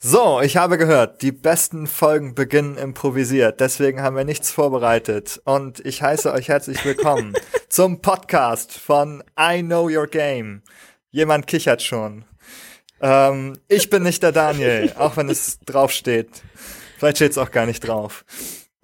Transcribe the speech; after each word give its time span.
So, 0.00 0.40
ich 0.40 0.56
habe 0.56 0.78
gehört, 0.78 1.22
die 1.22 1.32
besten 1.32 1.88
Folgen 1.88 2.36
beginnen 2.36 2.78
improvisiert, 2.78 3.58
deswegen 3.58 4.00
haben 4.00 4.14
wir 4.14 4.22
nichts 4.22 4.48
vorbereitet. 4.48 5.42
Und 5.44 5.84
ich 5.84 6.02
heiße 6.02 6.32
euch 6.32 6.46
herzlich 6.46 6.84
willkommen 6.84 7.34
zum 7.68 8.00
Podcast 8.00 8.78
von 8.78 9.24
I 9.36 9.60
Know 9.60 9.88
Your 9.90 10.06
Game. 10.06 10.62
Jemand 11.10 11.48
kichert 11.48 11.82
schon. 11.82 12.24
Ähm, 13.00 13.58
ich 13.66 13.90
bin 13.90 14.04
nicht 14.04 14.22
der 14.22 14.30
Daniel, 14.30 14.92
auch 14.96 15.16
wenn 15.16 15.28
es 15.28 15.58
draufsteht. 15.66 16.44
Vielleicht 16.96 17.16
steht 17.16 17.32
es 17.32 17.38
auch 17.38 17.50
gar 17.50 17.66
nicht 17.66 17.80
drauf. 17.80 18.24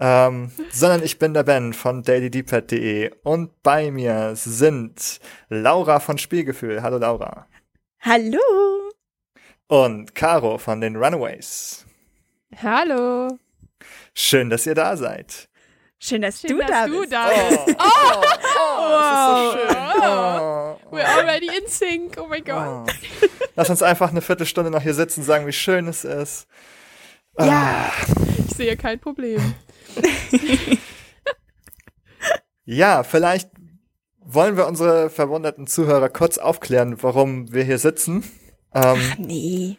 Ähm, 0.00 0.50
sondern 0.72 1.04
ich 1.04 1.20
bin 1.20 1.32
der 1.32 1.44
Ben 1.44 1.74
von 1.74 2.02
dailydpad.de 2.02 3.12
und 3.22 3.62
bei 3.62 3.92
mir 3.92 4.32
sind 4.34 5.20
Laura 5.48 6.00
von 6.00 6.18
Spielgefühl. 6.18 6.82
Hallo 6.82 6.98
Laura. 6.98 7.46
Hallo 8.00 8.63
und 9.68 10.14
Caro 10.14 10.58
von 10.58 10.80
den 10.80 10.96
Runaways. 10.96 11.84
Hallo. 12.62 13.38
Schön, 14.14 14.50
dass 14.50 14.66
ihr 14.66 14.74
da 14.74 14.96
seid. 14.96 15.48
Schön, 15.98 16.22
dass 16.22 16.40
Schön, 16.40 16.50
du 16.50 16.58
dass 16.58 16.70
da 16.70 16.86
du 16.86 17.00
bist. 17.00 17.12
da 17.12 17.28
Oh, 17.30 17.64
bist. 17.66 17.76
oh, 17.80 18.22
oh, 18.58 18.82
Wow. 18.90 19.54
das 19.54 19.56
ist 19.56 19.68
so 19.68 19.74
schön. 19.74 19.76
Oh, 20.02 20.78
We're 20.90 21.18
already 21.18 21.46
in 21.46 21.66
sync. 21.68 22.16
Oh 22.18 22.26
my 22.26 22.40
god. 22.40 22.86
oh. 22.88 23.26
Lass 23.56 23.70
uns 23.70 23.82
einfach 23.82 24.10
eine 24.10 24.20
Viertelstunde 24.20 24.70
noch 24.70 24.82
hier 24.82 24.94
sitzen 24.94 25.20
und 25.20 25.26
sagen, 25.26 25.46
wie 25.46 25.52
schön 25.52 25.88
es 25.88 26.04
ist. 26.04 26.46
Ja. 27.38 27.90
Ich 28.48 28.54
sehe 28.56 28.76
kein 28.76 29.00
Problem. 29.00 29.54
Ja, 32.66 33.02
vielleicht 33.02 33.50
wollen 34.20 34.56
wir 34.56 34.66
unsere 34.66 35.10
verwunderten 35.10 35.66
Zuhörer 35.66 36.08
kurz 36.08 36.38
aufklären, 36.38 37.02
warum 37.02 37.52
wir 37.52 37.62
hier 37.62 37.76
sitzen. 37.78 38.24
Ähm, 38.74 39.00
Nee. 39.18 39.76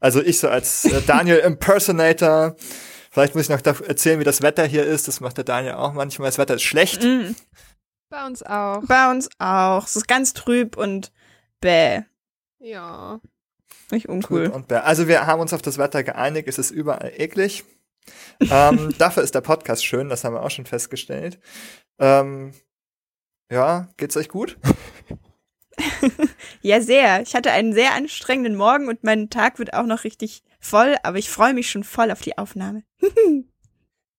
also 0.00 0.22
ich 0.22 0.38
so 0.38 0.48
als 0.48 0.84
äh, 0.84 1.02
Daniel 1.06 1.38
Impersonator. 1.38 2.56
Vielleicht 3.10 3.34
muss 3.34 3.44
ich 3.44 3.48
noch 3.50 3.60
da- 3.62 3.74
erzählen, 3.86 4.20
wie 4.20 4.24
das 4.24 4.42
Wetter 4.42 4.64
hier 4.66 4.84
ist. 4.84 5.08
Das 5.08 5.20
macht 5.20 5.38
der 5.38 5.44
Daniel 5.44 5.74
auch 5.74 5.92
manchmal. 5.94 6.28
Das 6.28 6.38
Wetter 6.38 6.54
ist 6.54 6.62
schlecht. 6.62 7.02
Mm, 7.02 7.34
Bei 8.10 8.26
uns 8.26 8.42
auch. 8.42 8.82
bei 8.86 9.10
uns 9.10 9.28
auch. 9.38 9.84
Es 9.86 9.96
ist 9.96 10.06
ganz 10.08 10.34
trüb 10.34 10.76
und 10.76 11.10
bäh. 11.60 12.02
Ja. 12.60 13.20
Nicht 13.90 14.08
uncool. 14.08 14.44
Trüb 14.44 14.54
und 14.54 14.68
bär. 14.68 14.84
Also 14.84 15.08
wir 15.08 15.26
haben 15.26 15.40
uns 15.40 15.52
auf 15.54 15.62
das 15.62 15.78
Wetter 15.78 16.02
geeinigt. 16.04 16.48
Es 16.48 16.58
ist 16.58 16.70
überall 16.70 17.12
eklig. 17.16 17.64
ähm, 18.40 18.94
dafür 18.98 19.22
ist 19.22 19.34
der 19.34 19.40
Podcast 19.40 19.84
schön. 19.84 20.08
Das 20.10 20.22
haben 20.24 20.34
wir 20.34 20.42
auch 20.42 20.50
schon 20.50 20.66
festgestellt. 20.66 21.40
Ähm, 21.98 22.52
ja, 23.50 23.88
geht's 23.96 24.16
euch 24.18 24.28
gut? 24.28 24.58
Ja, 26.62 26.80
sehr. 26.80 27.22
Ich 27.22 27.34
hatte 27.34 27.52
einen 27.52 27.72
sehr 27.72 27.94
anstrengenden 27.94 28.56
Morgen 28.56 28.88
und 28.88 29.04
mein 29.04 29.30
Tag 29.30 29.58
wird 29.58 29.74
auch 29.74 29.86
noch 29.86 30.04
richtig 30.04 30.42
voll, 30.60 30.96
aber 31.02 31.18
ich 31.18 31.30
freue 31.30 31.54
mich 31.54 31.70
schon 31.70 31.84
voll 31.84 32.10
auf 32.10 32.20
die 32.20 32.38
Aufnahme. 32.38 32.82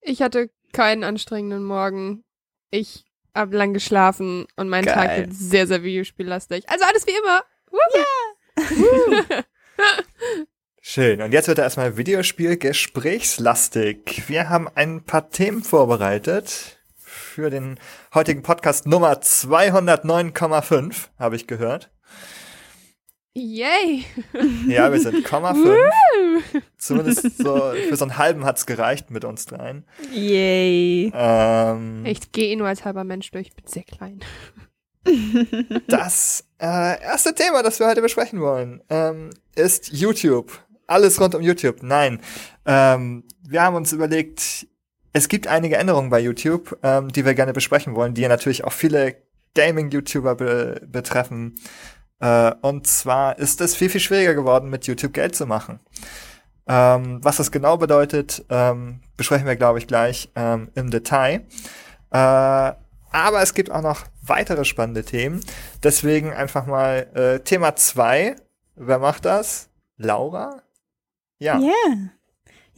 Ich 0.02 0.22
hatte 0.22 0.50
keinen 0.72 1.04
anstrengenden 1.04 1.66
Morgen. 1.66 2.24
Ich 2.72 3.04
habe 3.36 3.58
lang 3.58 3.74
geschlafen 3.74 4.48
und 4.56 4.70
mein 4.70 4.86
Geil. 4.86 4.96
Tag 4.96 5.18
wird 5.18 5.34
sehr, 5.34 5.68
sehr 5.68 5.84
videospiellastig. 5.84 6.70
Also 6.70 6.86
alles 6.86 7.06
wie 7.06 7.18
immer. 7.18 7.44
Woo! 7.70 9.22
Schön. 10.82 11.22
Und 11.22 11.34
jetzt 11.34 11.50
wird 11.50 11.60
erstmal 11.60 11.98
Videospiel 11.98 12.56
gesprächslastig. 12.56 14.24
Wir 14.28 14.48
haben 14.48 14.70
ein 14.74 15.04
paar 15.04 15.30
Themen 15.30 15.64
vorbereitet 15.64 16.79
für 17.40 17.50
den 17.50 17.80
heutigen 18.14 18.42
Podcast 18.42 18.86
Nummer 18.86 19.14
209,5, 19.14 21.08
habe 21.18 21.38
ich 21.38 21.48
gehört. 21.48 21.90
Yay. 23.34 24.04
Ja, 24.68 24.92
wir 24.92 25.00
sind 25.00 25.24
Komma 25.24 25.54
5. 25.54 25.64
Woo! 25.64 26.60
Zumindest 26.78 27.38
so 27.38 27.72
für 27.88 27.96
so 27.96 28.04
einen 28.04 28.18
halben 28.18 28.44
hat's 28.44 28.66
gereicht 28.66 29.10
mit 29.10 29.24
uns 29.24 29.46
dreien. 29.46 29.86
Yay. 30.12 31.14
Ähm, 31.16 32.06
Ich 32.06 32.34
gehe 32.34 32.50
eh 32.50 32.56
nur 32.58 32.68
als 32.68 32.84
halber 32.84 33.06
Mensch 33.06 33.32
durch. 33.32 33.48
Ich 33.48 33.56
bin 33.56 33.68
sehr 33.68 33.84
klein. 33.84 34.20
das 35.88 36.44
äh, 36.60 37.02
erste 37.02 37.34
Thema, 37.34 37.64
das 37.64 37.80
wir 37.80 37.88
heute 37.88 38.02
besprechen 38.02 38.42
wollen, 38.42 38.84
ähm, 38.90 39.30
ist 39.56 39.94
YouTube. 39.94 40.62
Alles 40.88 41.22
rund 41.22 41.36
um 41.36 41.42
YouTube. 41.42 41.84
Nein. 41.84 42.20
Ähm, 42.66 43.24
wir 43.48 43.62
haben 43.62 43.78
uns 43.78 43.94
überlegt, 43.94 44.68
es 45.14 45.28
gibt 45.28 45.48
einige 45.48 45.78
Änderungen 45.78 46.10
bei 46.10 46.20
YouTube, 46.20 46.78
ähm, 46.84 47.10
die 47.10 47.26
wir 47.26 47.34
gerne 47.34 47.54
besprechen 47.54 47.96
wollen, 47.96 48.14
die 48.14 48.22
ja 48.22 48.30
natürlich 48.30 48.64
auch 48.64 48.74
viele 48.74 49.16
Gaming-YouTuber 49.56 50.36
be 50.36 50.82
betreffen. 50.88 51.56
Äh, 52.20 52.52
und 52.62 52.86
zwar 52.88 53.40
ist 53.40 53.62
es 53.62 53.76
viel, 53.76 53.90
viel 53.90 54.02
schwieriger 54.02 54.36
geworden, 54.36 54.70
mit 54.70 54.86
YouTube 54.86 55.14
Geld 55.14 55.36
zu 55.36 55.46
machen. 55.46 55.80
Ähm, 56.68 57.20
was 57.24 57.38
das 57.38 57.52
genau 57.52 57.78
bedeutet, 57.78 58.46
ähm, 58.50 59.02
besprechen 59.18 59.48
wir, 59.48 59.56
glaube 59.56 59.80
ich, 59.80 59.88
gleich 59.88 60.30
ähm, 60.36 60.70
im 60.76 60.92
Detail. 60.92 61.46
Äh, 62.12 62.74
aber 63.12 63.42
es 63.42 63.56
gibt 63.56 63.72
auch 63.72 63.82
noch 63.82 64.06
weitere 64.22 64.66
spannende 64.66 65.04
Themen. 65.04 65.40
Deswegen 65.82 66.32
einfach 66.32 66.68
mal 66.68 67.08
äh, 67.16 67.40
Thema 67.40 67.76
zwei. 67.76 68.36
Wer 68.76 69.00
macht 69.00 69.26
das? 69.26 69.70
Laura? 69.98 70.62
Ja. 71.40 71.58
Ja. 71.58 72.10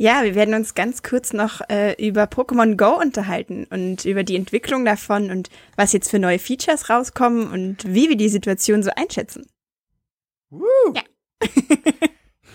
Ja, 0.02 0.24
wir 0.24 0.34
werden 0.34 0.56
uns 0.56 0.74
ganz 0.74 1.04
kurz 1.04 1.32
noch 1.32 1.62
äh, 1.70 1.94
über 2.04 2.24
Pokémon 2.24 2.76
Go 2.76 3.00
unterhalten 3.00 3.68
und 3.70 4.04
über 4.04 4.24
die 4.24 4.36
Entwicklung 4.36 4.84
davon 4.84 5.30
und 5.30 5.52
was 5.76 5.94
jetzt 5.94 6.10
für 6.10 6.18
neue 6.18 6.40
Features 6.40 6.90
rauskommen 6.90 7.52
und 7.52 7.84
wie 7.86 8.10
wir 8.10 8.18
die 8.18 8.28
Situation 8.28 8.82
so 8.82 8.90
einschätzen. 8.96 9.46
Woo. 10.50 10.66
Ja. 10.96 11.04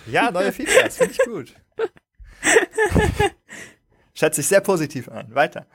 ja, 0.11 0.31
neue 0.33 0.51
Features, 0.51 0.97
finde 0.97 1.13
ich 1.13 1.19
gut. 1.25 1.55
Schätze 4.15 4.41
ich 4.41 4.49
sehr 4.49 4.61
positiv 4.61 5.09
ein. 5.09 5.33
Weiter. 5.33 5.69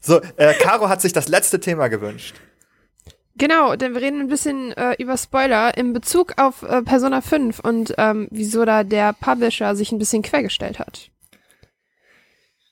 So, 0.00 0.20
äh, 0.36 0.54
Caro 0.54 0.88
hat 0.88 1.00
sich 1.00 1.12
das 1.12 1.28
letzte 1.28 1.60
Thema 1.60 1.86
gewünscht. 1.86 2.34
Genau, 3.38 3.76
denn 3.76 3.94
wir 3.94 4.00
reden 4.00 4.20
ein 4.20 4.28
bisschen 4.28 4.72
äh, 4.72 4.94
über 4.98 5.16
Spoiler 5.18 5.76
in 5.76 5.92
Bezug 5.92 6.34
auf 6.38 6.62
äh, 6.62 6.82
Persona 6.82 7.20
5 7.20 7.60
und 7.60 7.94
ähm, 7.98 8.28
wieso 8.30 8.64
da 8.64 8.82
der 8.82 9.12
Publisher 9.12 9.76
sich 9.76 9.92
ein 9.92 9.98
bisschen 9.98 10.22
quergestellt 10.22 10.78
hat. 10.78 11.10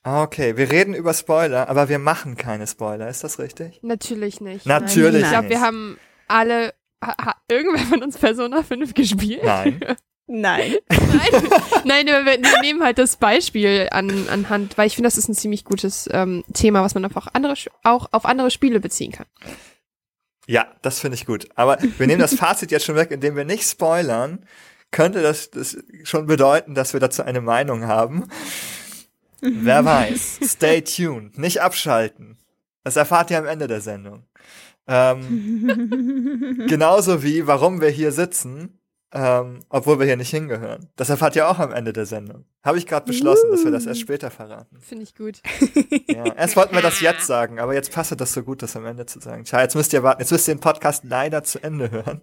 Okay, 0.03 0.55
wir 0.57 0.71
reden 0.71 0.93
über 0.93 1.13
Spoiler, 1.13 1.67
aber 1.69 1.89
wir 1.89 1.99
machen 1.99 2.35
keine 2.37 2.67
Spoiler, 2.67 3.09
ist 3.09 3.23
das 3.23 3.39
richtig? 3.39 3.79
Natürlich 3.81 4.41
nicht. 4.41 4.65
Natürlich 4.65 5.23
Ich 5.23 5.29
glaube, 5.29 5.47
nicht. 5.47 5.57
wir 5.57 5.61
haben 5.61 5.97
alle. 6.27 6.73
Ha, 7.03 7.15
ha, 7.23 7.35
irgendwer 7.49 7.83
von 7.85 8.01
uns 8.01 8.17
Persona 8.17 8.63
5 8.63 8.93
gespielt? 8.93 9.43
Nein. 9.43 9.79
Nein. 10.27 10.75
Nein, 10.89 11.43
Nein 11.83 12.05
wir, 12.07 12.25
wir 12.25 12.61
nehmen 12.61 12.83
halt 12.83 12.97
das 12.97 13.17
Beispiel 13.17 13.87
an, 13.91 14.27
anhand, 14.29 14.75
weil 14.77 14.87
ich 14.87 14.95
finde, 14.95 15.07
das 15.07 15.17
ist 15.17 15.27
ein 15.27 15.35
ziemlich 15.35 15.65
gutes 15.65 16.09
ähm, 16.11 16.43
Thema, 16.53 16.81
was 16.81 16.95
man 16.95 17.05
auch, 17.05 17.27
andere, 17.33 17.53
auch 17.83 18.07
auf 18.11 18.25
andere 18.25 18.49
Spiele 18.49 18.79
beziehen 18.79 19.11
kann. 19.11 19.27
Ja, 20.47 20.67
das 20.81 20.99
finde 20.99 21.15
ich 21.15 21.25
gut. 21.25 21.47
Aber 21.55 21.77
wir 21.97 22.07
nehmen 22.07 22.21
das 22.21 22.35
Fazit 22.39 22.71
jetzt 22.71 22.85
schon 22.85 22.95
weg, 22.95 23.11
indem 23.11 23.35
wir 23.35 23.45
nicht 23.45 23.69
spoilern. 23.69 24.45
Könnte 24.91 25.21
das, 25.21 25.49
das 25.49 25.77
schon 26.03 26.25
bedeuten, 26.25 26.75
dass 26.75 26.93
wir 26.93 26.99
dazu 26.99 27.23
eine 27.23 27.41
Meinung 27.41 27.85
haben? 27.85 28.27
Wer 29.41 29.83
weiß. 29.83 30.39
Stay 30.43 30.81
tuned. 30.81 31.37
Nicht 31.37 31.61
abschalten. 31.61 32.37
Das 32.83 32.95
erfahrt 32.95 33.31
ihr 33.31 33.39
am 33.39 33.45
Ende 33.45 33.67
der 33.67 33.81
Sendung. 33.81 34.23
Ähm, 34.87 36.65
genauso 36.67 37.23
wie, 37.23 37.47
warum 37.47 37.81
wir 37.81 37.89
hier 37.89 38.11
sitzen, 38.11 38.79
ähm, 39.15 39.61
obwohl 39.69 39.97
wir 39.97 40.05
hier 40.05 40.17
nicht 40.17 40.29
hingehören. 40.29 40.89
Das 40.97 41.09
erfahrt 41.09 41.37
ihr 41.37 41.47
auch 41.47 41.57
am 41.59 41.71
Ende 41.71 41.93
der 41.93 42.05
Sendung. 42.05 42.43
Habe 42.63 42.77
ich 42.77 42.85
gerade 42.85 43.05
beschlossen, 43.05 43.49
dass 43.49 43.63
wir 43.63 43.71
das 43.71 43.85
erst 43.85 44.01
später 44.01 44.29
verraten. 44.29 44.77
Finde 44.81 45.03
ich 45.03 45.15
gut. 45.15 45.41
Ja, 46.07 46.33
erst 46.35 46.57
wollten 46.57 46.75
wir 46.75 46.81
das 46.81 46.99
jetzt 46.99 47.25
sagen, 47.25 47.59
aber 47.59 47.73
jetzt 47.73 47.93
passt 47.93 48.19
das 48.19 48.33
so 48.33 48.43
gut, 48.43 48.61
das 48.61 48.75
am 48.75 48.85
Ende 48.85 49.05
zu 49.05 49.21
sagen. 49.21 49.45
Tja, 49.45 49.61
jetzt 49.61 49.75
müsst 49.75 49.93
ihr 49.93 50.03
warten, 50.03 50.21
jetzt 50.21 50.31
müsst 50.31 50.49
ihr 50.49 50.55
den 50.55 50.59
Podcast 50.59 51.05
leider 51.05 51.43
zu 51.43 51.63
Ende 51.63 51.91
hören. 51.91 52.21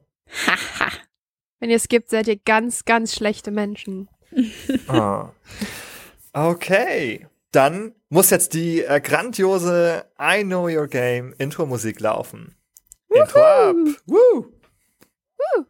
Wenn 1.61 1.71
ihr 1.71 1.77
es 1.77 1.89
gibt, 1.89 2.11
seid 2.11 2.29
ihr 2.29 2.37
ganz, 2.37 2.85
ganz 2.85 3.15
schlechte 3.15 3.51
Menschen. 3.51 4.09
Oh. 4.89 5.25
Okay, 6.33 7.27
dann 7.53 7.95
muss 8.09 8.31
jetzt 8.31 8.53
die 8.55 8.83
äh, 8.83 9.01
grandiose 9.01 10.05
I 10.21 10.43
Know 10.43 10.69
Your 10.69 10.89
Game 10.89 11.35
Intro-Musik 11.39 12.01
laufen. 12.01 12.57
Intro 13.09 13.41
ab. 13.41 13.77
Woo. 14.07 14.53
Thank 15.55 15.67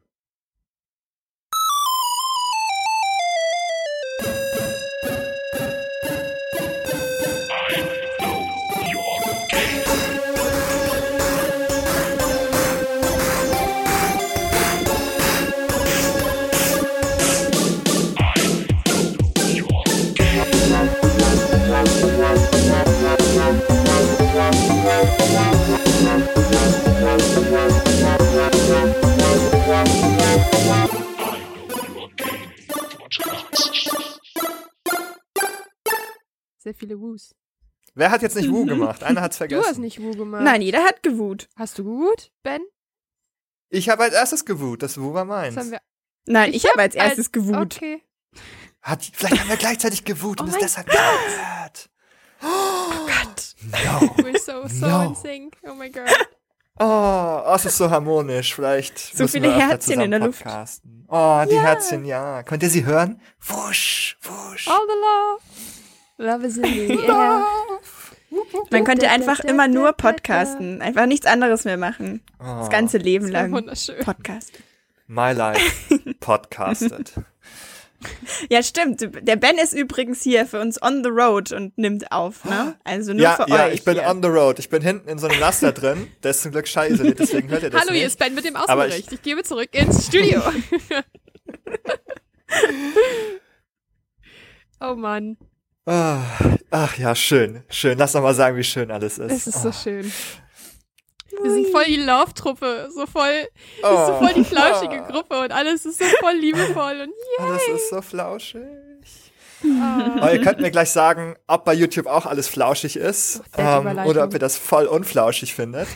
Sehr 36.58 36.74
viele 36.74 37.00
Woos. 37.00 37.34
Wer 37.94 38.10
hat 38.10 38.22
jetzt 38.22 38.36
nicht 38.36 38.50
Wu 38.50 38.62
mhm. 38.62 38.68
gemacht? 38.68 39.02
Einer 39.02 39.20
hat's 39.20 39.36
vergessen. 39.36 39.62
Du 39.62 39.68
hast 39.68 39.78
nicht 39.78 40.00
Wu 40.00 40.12
gemacht. 40.12 40.44
Nein, 40.44 40.62
jeder 40.62 40.84
hat 40.84 41.02
gewut. 41.02 41.48
Hast 41.56 41.78
du 41.78 41.84
gewut, 41.84 42.30
Ben? 42.42 42.62
Ich 43.68 43.88
habe 43.88 44.04
als 44.04 44.14
erstes 44.14 44.44
gewut. 44.44 44.82
Das 44.82 44.98
Wu 44.98 45.12
war 45.12 45.24
meins. 45.24 45.54
Das 45.54 45.70
Nein, 46.26 46.50
ich, 46.50 46.56
ich 46.56 46.64
habe 46.64 46.74
hab 46.74 46.80
als 46.80 46.94
erstes 46.94 47.26
als, 47.26 47.32
gewut. 47.32 47.76
Okay. 47.76 48.02
Hat, 48.80 49.04
vielleicht 49.12 49.40
haben 49.40 49.48
wir 49.48 49.56
gleichzeitig 49.56 50.04
gewut 50.04 50.40
oh 50.40 50.44
und 50.44 50.50
es 50.50 50.58
deshalb 50.58 50.86
gehört. 50.88 51.90
Oh, 52.42 52.46
oh 52.46 53.06
Gott. 53.06 53.54
No. 53.62 54.06
We're 54.22 54.38
so, 54.38 54.66
so 54.68 54.86
no. 54.86 55.02
in 55.08 55.14
sync. 55.14 55.56
Oh 55.64 55.74
my 55.74 55.90
God. 55.90 56.08
Oh, 56.84 57.42
oh, 57.46 57.54
es 57.54 57.64
ist 57.64 57.76
so 57.76 57.90
harmonisch. 57.90 58.54
Vielleicht 58.54 58.98
So 58.98 59.28
viele 59.28 59.54
Herzchen 59.54 60.00
in 60.00 60.10
der 60.10 60.20
Luft. 60.20 60.42
podcasten. 60.42 61.04
Oh, 61.08 61.42
die 61.48 61.60
Herzchen, 61.60 62.04
ja. 62.04 62.42
Könnt 62.42 62.62
ihr 62.64 62.70
sie 62.70 62.84
hören? 62.84 63.20
Wusch, 63.40 64.16
wusch. 64.22 64.66
All 64.68 64.80
the 64.88 66.24
love. 66.26 66.32
Love 66.32 66.46
is 66.46 66.56
in 66.56 66.64
the 66.64 67.06
air. 67.06 67.44
Man 68.70 68.84
könnte 68.84 69.10
einfach 69.10 69.40
immer 69.40 69.68
nur 69.68 69.92
podcasten. 69.92 70.80
Einfach 70.82 71.06
nichts 71.06 71.26
anderes 71.26 71.64
mehr 71.64 71.76
machen. 71.76 72.22
Oh, 72.40 72.44
Das 72.60 72.70
ganze 72.70 72.98
Leben 72.98 73.28
lang. 73.28 73.52
wunderschön. 73.52 74.02
Podcast. 74.04 74.52
My 75.06 75.32
life 75.32 75.98
podcasted. 76.20 77.12
Ja, 78.50 78.62
stimmt. 78.62 79.00
Der 79.22 79.36
Ben 79.36 79.56
ist 79.58 79.72
übrigens 79.72 80.22
hier 80.22 80.46
für 80.46 80.60
uns 80.60 80.80
on 80.82 81.02
the 81.04 81.10
road 81.10 81.52
und 81.52 81.76
nimmt 81.78 82.10
auf, 82.12 82.44
ne? 82.44 82.76
Also 82.84 83.12
nur 83.12 83.22
ja, 83.22 83.36
für 83.36 83.48
ja, 83.48 83.66
euch. 83.66 83.74
ich 83.74 83.84
bin 83.84 83.94
hier. 83.94 84.06
on 84.08 84.22
the 84.22 84.28
road. 84.28 84.58
Ich 84.58 84.68
bin 84.68 84.82
hinten 84.82 85.08
in 85.08 85.18
so 85.18 85.26
einem 85.28 85.38
Laster 85.40 85.72
drin. 85.72 86.08
Der 86.22 86.32
ist 86.32 86.42
zum 86.42 86.52
Glück 86.52 86.66
scheiße, 86.68 87.14
deswegen 87.14 87.48
hört 87.48 87.62
ihr 87.62 87.70
das 87.70 87.80
Hallo, 87.80 87.92
hier 87.92 88.00
nicht. 88.00 88.06
ist 88.08 88.18
Ben 88.18 88.34
mit 88.34 88.44
dem 88.44 88.56
Außenbericht. 88.56 89.12
Ich, 89.12 89.22
gebe 89.22 89.42
zurück 89.42 89.68
ins 89.72 90.06
Studio. 90.06 90.42
oh 94.80 94.94
Mann, 94.94 95.36
Ah, 95.84 96.20
ach 96.70 96.96
ja, 96.96 97.12
schön, 97.16 97.64
schön. 97.68 97.98
Lass 97.98 98.12
doch 98.12 98.22
mal 98.22 98.34
sagen, 98.34 98.56
wie 98.56 98.62
schön 98.62 98.92
alles 98.92 99.18
ist. 99.18 99.32
es 99.32 99.46
ist 99.48 99.62
so 99.62 99.70
Ah. 99.70 99.72
schön. 99.72 100.12
Wir 101.42 101.50
sind 101.50 101.68
voll 101.68 101.84
die 101.84 101.96
Love-Truppe, 101.96 102.88
so 102.94 103.06
voll, 103.06 103.48
Oh. 103.82 104.06
so 104.06 104.18
voll 104.18 104.32
die 104.34 104.44
flauschige 104.44 105.02
Gruppe 105.10 105.40
und 105.40 105.52
alles 105.52 105.84
ist 105.86 105.98
so 105.98 106.04
voll 106.20 106.34
liebevoll 106.34 107.00
und 107.02 107.12
Alles 107.46 107.62
ist 107.68 107.90
so 107.90 108.02
flauschig. 108.02 108.60
yeah. 109.64 110.16
Aber 110.16 110.32
ihr 110.32 110.40
könnt 110.40 110.60
mir 110.60 110.70
gleich 110.70 110.90
sagen, 110.90 111.36
ob 111.46 111.64
bei 111.64 111.72
YouTube 111.74 112.06
auch 112.06 112.26
alles 112.26 112.48
flauschig 112.48 112.96
ist 112.96 113.42
Oh, 113.56 113.60
ähm, 113.60 113.98
oder 114.06 114.24
ob 114.24 114.32
ihr 114.32 114.38
das 114.38 114.56
voll 114.58 114.86
unflauschig 114.86 115.54
findet. 115.54 115.88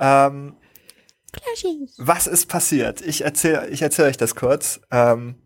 Ähm, 0.00 0.56
was 1.98 2.26
ist 2.26 2.46
passiert? 2.46 3.00
Ich 3.00 3.22
erzähle 3.24 3.68
ich 3.68 3.82
erzähl 3.82 4.06
euch 4.06 4.16
das 4.16 4.34
kurz. 4.34 4.80
Ähm, 4.90 5.36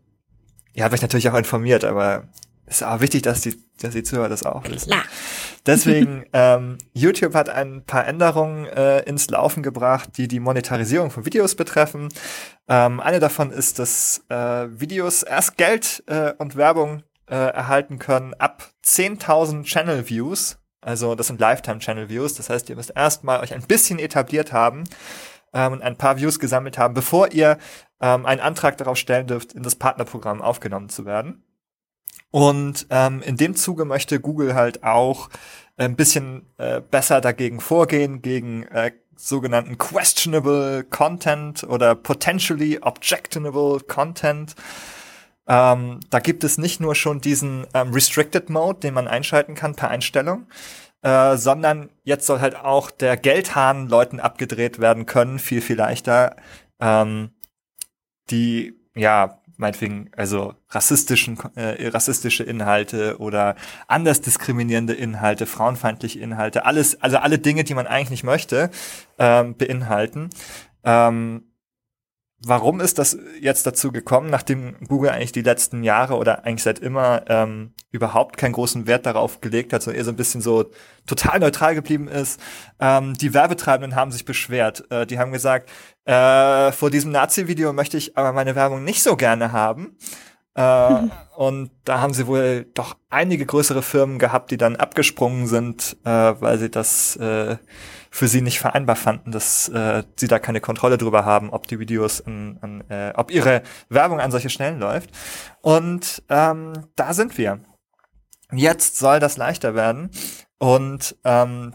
ihr 0.73 0.83
habt 0.83 0.93
euch 0.93 1.01
natürlich 1.01 1.29
auch 1.29 1.35
informiert, 1.37 1.83
aber 1.83 2.27
ist 2.69 2.83
auch 2.83 3.01
wichtig, 3.01 3.23
dass 3.23 3.41
die, 3.41 3.61
dass 3.81 3.93
die 3.93 4.03
Zuhörer 4.03 4.29
das 4.29 4.43
auch 4.43 4.63
wissen. 4.65 4.91
Klar. 4.91 5.03
Deswegen, 5.65 6.25
ähm, 6.33 6.77
YouTube 6.93 7.33
hat 7.33 7.49
ein 7.49 7.83
paar 7.85 8.07
Änderungen 8.07 8.65
äh, 8.67 8.99
ins 9.01 9.29
Laufen 9.29 9.63
gebracht, 9.63 10.11
die 10.17 10.27
die 10.27 10.39
Monetarisierung 10.39 11.11
von 11.11 11.25
Videos 11.25 11.55
betreffen. 11.55 12.09
Ähm, 12.67 12.99
eine 12.99 13.19
davon 13.19 13.51
ist, 13.51 13.79
dass 13.79 14.23
äh, 14.29 14.35
Videos 14.35 15.23
erst 15.23 15.57
Geld 15.57 16.03
äh, 16.07 16.33
und 16.37 16.55
Werbung 16.55 17.03
äh, 17.29 17.35
erhalten 17.35 17.99
können 17.99 18.33
ab 18.35 18.69
10.000 18.85 19.63
Channel 19.63 20.07
Views. 20.09 20.57
Also 20.81 21.15
das 21.15 21.27
sind 21.27 21.39
Lifetime 21.39 21.79
Channel 21.79 22.09
Views. 22.09 22.35
Das 22.35 22.49
heißt, 22.49 22.69
ihr 22.69 22.75
müsst 22.75 22.93
erstmal 22.95 23.41
euch 23.41 23.53
ein 23.53 23.63
bisschen 23.63 23.99
etabliert 23.99 24.53
haben 24.53 24.83
ähm, 25.53 25.73
und 25.73 25.81
ein 25.81 25.97
paar 25.97 26.17
Views 26.17 26.39
gesammelt 26.39 26.77
haben, 26.77 26.93
bevor 26.93 27.31
ihr 27.31 27.57
ähm, 28.01 28.25
einen 28.25 28.41
Antrag 28.41 28.77
darauf 28.77 28.97
stellen 28.97 29.27
dürft, 29.27 29.53
in 29.53 29.63
das 29.63 29.75
Partnerprogramm 29.75 30.41
aufgenommen 30.41 30.89
zu 30.89 31.05
werden. 31.05 31.43
Und 32.31 32.87
ähm, 32.89 33.21
in 33.21 33.37
dem 33.37 33.55
Zuge 33.55 33.85
möchte 33.85 34.19
Google 34.19 34.53
halt 34.53 34.83
auch 34.83 35.29
ein 35.77 35.95
bisschen 35.95 36.45
äh, 36.57 36.81
besser 36.81 37.21
dagegen 37.21 37.59
vorgehen, 37.59 38.21
gegen 38.21 38.63
äh, 38.63 38.91
sogenannten 39.15 39.77
questionable 39.77 40.83
Content 40.83 41.63
oder 41.63 41.95
potentially 41.95 42.79
objectionable 42.81 43.79
Content. 43.81 44.55
Ähm, 45.47 45.99
da 46.09 46.19
gibt 46.19 46.43
es 46.43 46.57
nicht 46.57 46.79
nur 46.79 46.95
schon 46.95 47.21
diesen 47.21 47.65
ähm, 47.73 47.91
Restricted 47.91 48.49
Mode, 48.49 48.79
den 48.81 48.93
man 48.93 49.07
einschalten 49.07 49.55
kann 49.55 49.75
per 49.75 49.89
Einstellung, 49.89 50.45
äh, 51.01 51.35
sondern 51.37 51.89
jetzt 52.03 52.27
soll 52.27 52.39
halt 52.39 52.55
auch 52.55 52.91
der 52.91 53.17
Geldhahn 53.17 53.87
Leuten 53.87 54.19
abgedreht 54.19 54.79
werden 54.79 55.05
können, 55.05 55.39
viel, 55.39 55.61
viel 55.61 55.77
leichter, 55.77 56.35
ähm, 56.79 57.31
die, 58.29 58.79
ja, 58.95 59.38
meinetwegen, 59.59 60.09
also 60.15 60.53
rassistischen, 60.69 61.37
äh, 61.55 61.87
rassistische 61.89 62.43
Inhalte 62.43 63.17
oder 63.19 63.55
anders 63.87 64.21
diskriminierende 64.21 64.93
Inhalte, 64.93 65.45
frauenfeindliche 65.45 66.19
Inhalte, 66.19 66.65
alles, 66.65 67.01
also 67.01 67.17
alle 67.17 67.39
Dinge, 67.39 67.65
die 67.65 67.73
man 67.73 67.85
eigentlich 67.85 68.09
nicht 68.09 68.23
möchte, 68.23 68.71
ähm, 69.17 69.55
beinhalten. 69.57 70.29
Ähm, 70.83 71.43
warum 72.41 72.79
ist 72.79 72.99
das 72.99 73.17
jetzt 73.41 73.65
dazu 73.67 73.91
gekommen, 73.91 74.29
nachdem 74.29 74.75
Google 74.87 75.09
eigentlich 75.09 75.33
die 75.33 75.41
letzten 75.41 75.83
Jahre 75.83 76.15
oder 76.15 76.45
eigentlich 76.45 76.63
seit 76.63 76.79
immer 76.79 77.23
ähm, 77.27 77.73
überhaupt 77.91 78.37
keinen 78.37 78.53
großen 78.53 78.87
Wert 78.87 79.05
darauf 79.05 79.41
gelegt 79.41 79.73
hat, 79.73 79.83
sondern 79.83 79.97
eher 79.97 80.05
so 80.05 80.11
ein 80.11 80.17
bisschen 80.17 80.41
so 80.41 80.71
total 81.09 81.39
neutral 81.39 81.75
geblieben 81.75 82.07
ist? 82.07 82.39
Ähm, 82.79 83.15
die 83.15 83.33
Werbetreibenden 83.33 83.95
haben 83.95 84.11
sich 84.11 84.25
beschwert. 84.25 84.89
Äh, 84.91 85.05
die 85.05 85.19
haben 85.19 85.31
gesagt, 85.31 85.69
äh, 86.05 86.71
vor 86.71 86.89
diesem 86.89 87.11
Nazi-Video 87.11 87.73
möchte 87.73 87.97
ich 87.97 88.17
aber 88.17 88.31
meine 88.33 88.55
Werbung 88.55 88.83
nicht 88.83 89.03
so 89.03 89.15
gerne 89.15 89.51
haben. 89.51 89.97
Äh, 90.55 91.07
und 91.35 91.71
da 91.85 92.01
haben 92.01 92.13
sie 92.13 92.27
wohl 92.27 92.65
doch 92.73 92.95
einige 93.09 93.45
größere 93.45 93.81
Firmen 93.81 94.19
gehabt, 94.19 94.51
die 94.51 94.57
dann 94.57 94.75
abgesprungen 94.75 95.47
sind, 95.47 95.97
äh, 96.03 96.09
weil 96.09 96.57
sie 96.59 96.69
das 96.69 97.15
äh, 97.17 97.57
für 98.11 98.27
sie 98.27 98.41
nicht 98.41 98.59
vereinbar 98.59 98.95
fanden, 98.95 99.31
dass 99.31 99.69
äh, 99.69 100.03
sie 100.15 100.27
da 100.27 100.39
keine 100.39 100.61
Kontrolle 100.61 100.97
drüber 100.97 101.25
haben, 101.25 101.51
ob 101.51 101.67
die 101.67 101.79
Videos, 101.79 102.21
an, 102.21 102.57
an, 102.61 102.83
äh, 102.89 103.13
ob 103.15 103.31
ihre 103.31 103.61
Werbung 103.89 104.19
an 104.19 104.31
solche 104.31 104.49
Stellen 104.49 104.79
läuft. 104.79 105.11
Und 105.61 106.23
ähm, 106.29 106.73
da 106.95 107.13
sind 107.13 107.37
wir. 107.37 107.59
Jetzt 108.51 108.97
soll 108.97 109.19
das 109.19 109.37
leichter 109.37 109.75
werden 109.75 110.09
und 110.59 111.15
ähm, 111.23 111.73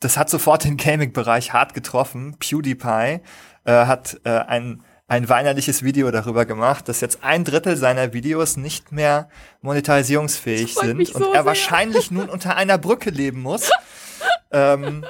das 0.00 0.16
hat 0.16 0.30
sofort 0.30 0.64
den 0.64 0.76
Gaming-Bereich 0.76 1.52
hart 1.52 1.74
getroffen. 1.74 2.36
PewDiePie 2.38 3.20
äh, 3.64 3.86
hat 3.86 4.20
äh, 4.24 4.30
ein 4.30 4.82
ein 5.06 5.28
weinerliches 5.28 5.82
Video 5.82 6.10
darüber 6.10 6.46
gemacht, 6.46 6.88
dass 6.88 7.02
jetzt 7.02 7.22
ein 7.22 7.44
Drittel 7.44 7.76
seiner 7.76 8.14
Videos 8.14 8.56
nicht 8.56 8.90
mehr 8.90 9.28
monetarisierungsfähig 9.60 10.74
sind 10.74 10.96
mich 10.96 11.14
und 11.14 11.22
so 11.22 11.28
er 11.28 11.32
sehr. 11.34 11.44
wahrscheinlich 11.44 12.10
nun 12.10 12.30
unter 12.30 12.56
einer 12.56 12.78
Brücke 12.78 13.10
leben 13.10 13.42
muss. 13.42 13.70
ähm, 14.50 15.04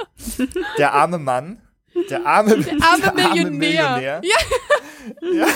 der 0.78 0.94
arme 0.94 1.18
Mann, 1.18 1.62
der 2.11 2.26
arme, 2.26 2.59
Der 2.59 2.75
arme 2.83 3.50
Millionär. 3.50 4.21
Ja. 4.23 5.47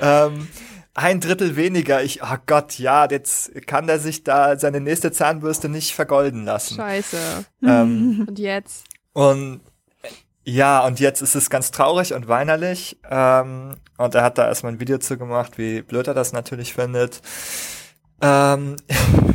ähm, 0.26 0.48
ein 0.94 1.20
Drittel 1.20 1.56
weniger. 1.56 2.02
Ich, 2.02 2.22
oh 2.22 2.36
Gott, 2.46 2.78
ja, 2.78 3.06
jetzt 3.10 3.66
kann 3.66 3.88
er 3.88 3.98
sich 3.98 4.24
da 4.24 4.58
seine 4.58 4.80
nächste 4.80 5.12
Zahnbürste 5.12 5.68
nicht 5.68 5.94
vergolden 5.94 6.44
lassen. 6.44 6.76
Scheiße. 6.76 7.44
Ähm, 7.62 8.24
Und 8.28 8.38
jetzt? 8.38 8.84
und 9.14 9.60
ja, 10.44 10.84
und 10.84 10.98
jetzt 10.98 11.22
ist 11.22 11.36
es 11.36 11.50
ganz 11.50 11.70
traurig 11.70 12.14
und 12.14 12.26
weinerlich. 12.26 12.98
Ähm, 13.08 13.76
und 13.96 14.14
er 14.14 14.24
hat 14.24 14.38
da 14.38 14.48
erstmal 14.48 14.72
ein 14.72 14.80
Video 14.80 14.98
zu 14.98 15.16
gemacht, 15.16 15.56
wie 15.56 15.82
blöd 15.82 16.08
er 16.08 16.14
das 16.14 16.32
natürlich 16.32 16.74
findet. 16.74 17.20
Ähm, 18.20 18.76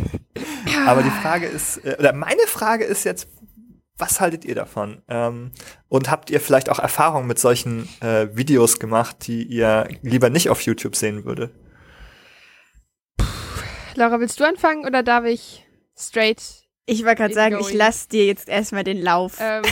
aber 0.85 1.03
die 1.03 1.11
Frage 1.21 1.45
ist, 1.45 1.77
äh, 1.85 1.95
oder 1.97 2.11
meine 2.11 2.45
Frage 2.47 2.83
ist 2.83 3.05
jetzt, 3.05 3.29
was 3.97 4.19
haltet 4.21 4.45
ihr 4.45 4.55
davon? 4.55 5.01
Ähm, 5.07 5.51
und 5.89 6.09
habt 6.11 6.29
ihr 6.29 6.39
vielleicht 6.39 6.69
auch 6.69 6.79
Erfahrungen 6.79 7.27
mit 7.27 7.39
solchen 7.39 7.87
äh, 8.01 8.27
Videos 8.33 8.79
gemacht, 8.79 9.27
die 9.27 9.43
ihr 9.43 9.87
lieber 10.01 10.29
nicht 10.29 10.49
auf 10.49 10.61
YouTube 10.61 10.95
sehen 10.95 11.25
würde? 11.25 11.51
Laura, 13.95 14.19
willst 14.19 14.39
du 14.39 14.45
anfangen 14.45 14.85
oder 14.85 15.01
darf 15.03 15.25
ich 15.25 15.65
straight? 15.97 16.41
Ich 16.85 17.03
wollte 17.03 17.15
gerade 17.17 17.33
sagen, 17.33 17.55
ich 17.55 17.61
going. 17.61 17.77
lass 17.77 18.07
dir 18.07 18.25
jetzt 18.25 18.47
erstmal 18.47 18.83
den 18.83 19.01
Lauf. 19.01 19.37
Ähm, 19.41 19.63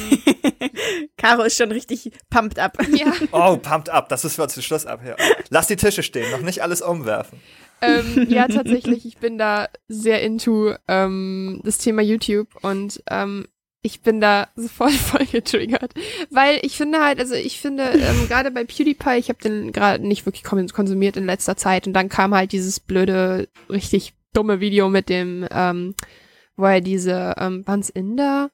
Caro 1.17 1.43
ist 1.43 1.55
schon 1.55 1.71
richtig 1.71 2.11
pumped 2.29 2.59
up. 2.59 2.77
ja, 2.91 3.13
Oh, 3.31 3.55
pumped 3.57 3.89
up, 3.89 4.09
das 4.09 4.25
ist 4.25 4.35
für 4.35 4.47
zum 4.49 4.63
Schluss 4.63 4.85
ab. 4.85 5.01
Ja. 5.05 5.15
Lass 5.49 5.67
die 5.67 5.77
Tische 5.77 6.03
stehen, 6.03 6.29
noch 6.31 6.41
nicht 6.41 6.61
alles 6.61 6.81
umwerfen. 6.81 7.39
ähm, 7.81 8.25
ja, 8.29 8.47
tatsächlich, 8.47 9.05
ich 9.05 9.17
bin 9.17 9.37
da 9.37 9.69
sehr 9.87 10.21
into 10.23 10.73
ähm, 10.87 11.61
das 11.63 11.77
Thema 11.77 12.01
YouTube 12.01 12.49
und 12.63 13.01
ähm, 13.09 13.47
ich 13.85 14.01
bin 14.01 14.19
da 14.19 14.47
so 14.55 14.67
voll, 14.67 14.91
voll 14.91 15.25
getriggert. 15.25 15.93
Weil 16.31 16.59
ich 16.63 16.75
finde 16.75 17.03
halt, 17.03 17.19
also 17.19 17.35
ich 17.35 17.61
finde, 17.61 17.83
ähm, 17.83 18.25
gerade 18.27 18.51
bei 18.51 18.63
PewDiePie, 18.63 19.17
ich 19.17 19.29
habe 19.29 19.39
den 19.43 19.71
gerade 19.71 20.05
nicht 20.05 20.25
wirklich 20.25 20.43
kon- 20.43 20.67
konsumiert 20.69 21.17
in 21.17 21.25
letzter 21.25 21.55
Zeit 21.55 21.85
und 21.87 21.93
dann 21.93 22.09
kam 22.09 22.33
halt 22.33 22.51
dieses 22.51 22.79
blöde, 22.79 23.47
richtig 23.69 24.13
dumme 24.33 24.59
Video 24.59 24.89
mit 24.89 25.07
dem, 25.09 25.47
ähm, 25.51 25.95
wo 26.57 26.65
er 26.65 26.81
diese, 26.81 27.35
ähm, 27.37 27.63
waren's 27.65 27.89
Inder? 27.89 28.49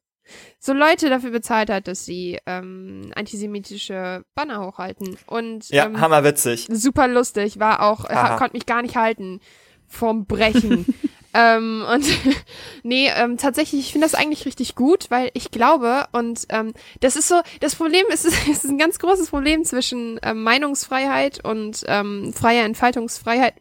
So 0.60 0.74
Leute 0.74 1.10
dafür 1.10 1.32
bezahlt 1.32 1.70
hat, 1.70 1.88
dass 1.88 2.06
sie 2.06 2.38
ähm, 2.46 3.12
antisemitische 3.16 4.24
Banner 4.36 4.66
hochhalten. 4.66 5.18
Und 5.26 5.68
Ja, 5.70 5.86
ähm, 5.88 6.00
hammerwitzig. 6.00 6.68
super 6.72 7.08
lustig, 7.08 7.60
war 7.60 7.82
auch, 7.82 8.06
ha, 8.08 8.38
konnte 8.38 8.56
mich 8.56 8.66
gar 8.66 8.82
nicht 8.82 8.96
halten 8.96 9.40
vom 9.88 10.26
Brechen. 10.26 10.86
Ähm, 11.34 11.86
und 11.92 12.06
nee, 12.84 13.10
ähm, 13.16 13.38
tatsächlich, 13.38 13.82
ich 13.82 13.92
finde 13.92 14.06
das 14.06 14.16
eigentlich 14.16 14.46
richtig 14.46 14.76
gut, 14.76 15.06
weil 15.10 15.32
ich 15.34 15.52
glaube, 15.52 16.08
und 16.12 16.46
ähm, 16.50 16.74
das 17.00 17.16
ist 17.16 17.28
so, 17.28 17.42
das 17.60 17.76
Problem 17.76 18.06
ist, 18.10 18.26
es 18.26 18.48
ist 18.48 18.66
ein 18.66 18.78
ganz 18.78 19.00
großes 19.00 19.30
Problem 19.30 19.64
zwischen 19.64 20.20
ähm, 20.24 20.44
Meinungsfreiheit 20.44 21.44
und 21.44 21.84
ähm, 21.88 22.34
freier 22.34 22.66
Entfaltungsfreiheit. 22.66 23.54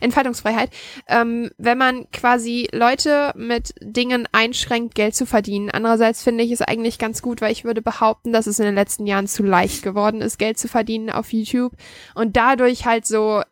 Entfaltungsfreiheit, 0.00 0.70
ähm, 1.08 1.50
wenn 1.58 1.78
man 1.78 2.10
quasi 2.10 2.68
Leute 2.72 3.32
mit 3.34 3.74
Dingen 3.80 4.28
einschränkt, 4.32 4.94
Geld 4.94 5.14
zu 5.14 5.26
verdienen. 5.26 5.70
Andererseits 5.70 6.22
finde 6.22 6.44
ich 6.44 6.52
es 6.52 6.60
eigentlich 6.60 6.98
ganz 6.98 7.22
gut, 7.22 7.40
weil 7.40 7.52
ich 7.52 7.64
würde 7.64 7.82
behaupten, 7.82 8.32
dass 8.32 8.46
es 8.46 8.58
in 8.58 8.66
den 8.66 8.74
letzten 8.74 9.06
Jahren 9.06 9.26
zu 9.26 9.42
leicht 9.42 9.82
geworden 9.82 10.20
ist, 10.20 10.38
Geld 10.38 10.58
zu 10.58 10.68
verdienen 10.68 11.10
auf 11.10 11.32
YouTube 11.32 11.72
und 12.14 12.36
dadurch 12.36 12.84
halt 12.84 13.06
so 13.06 13.42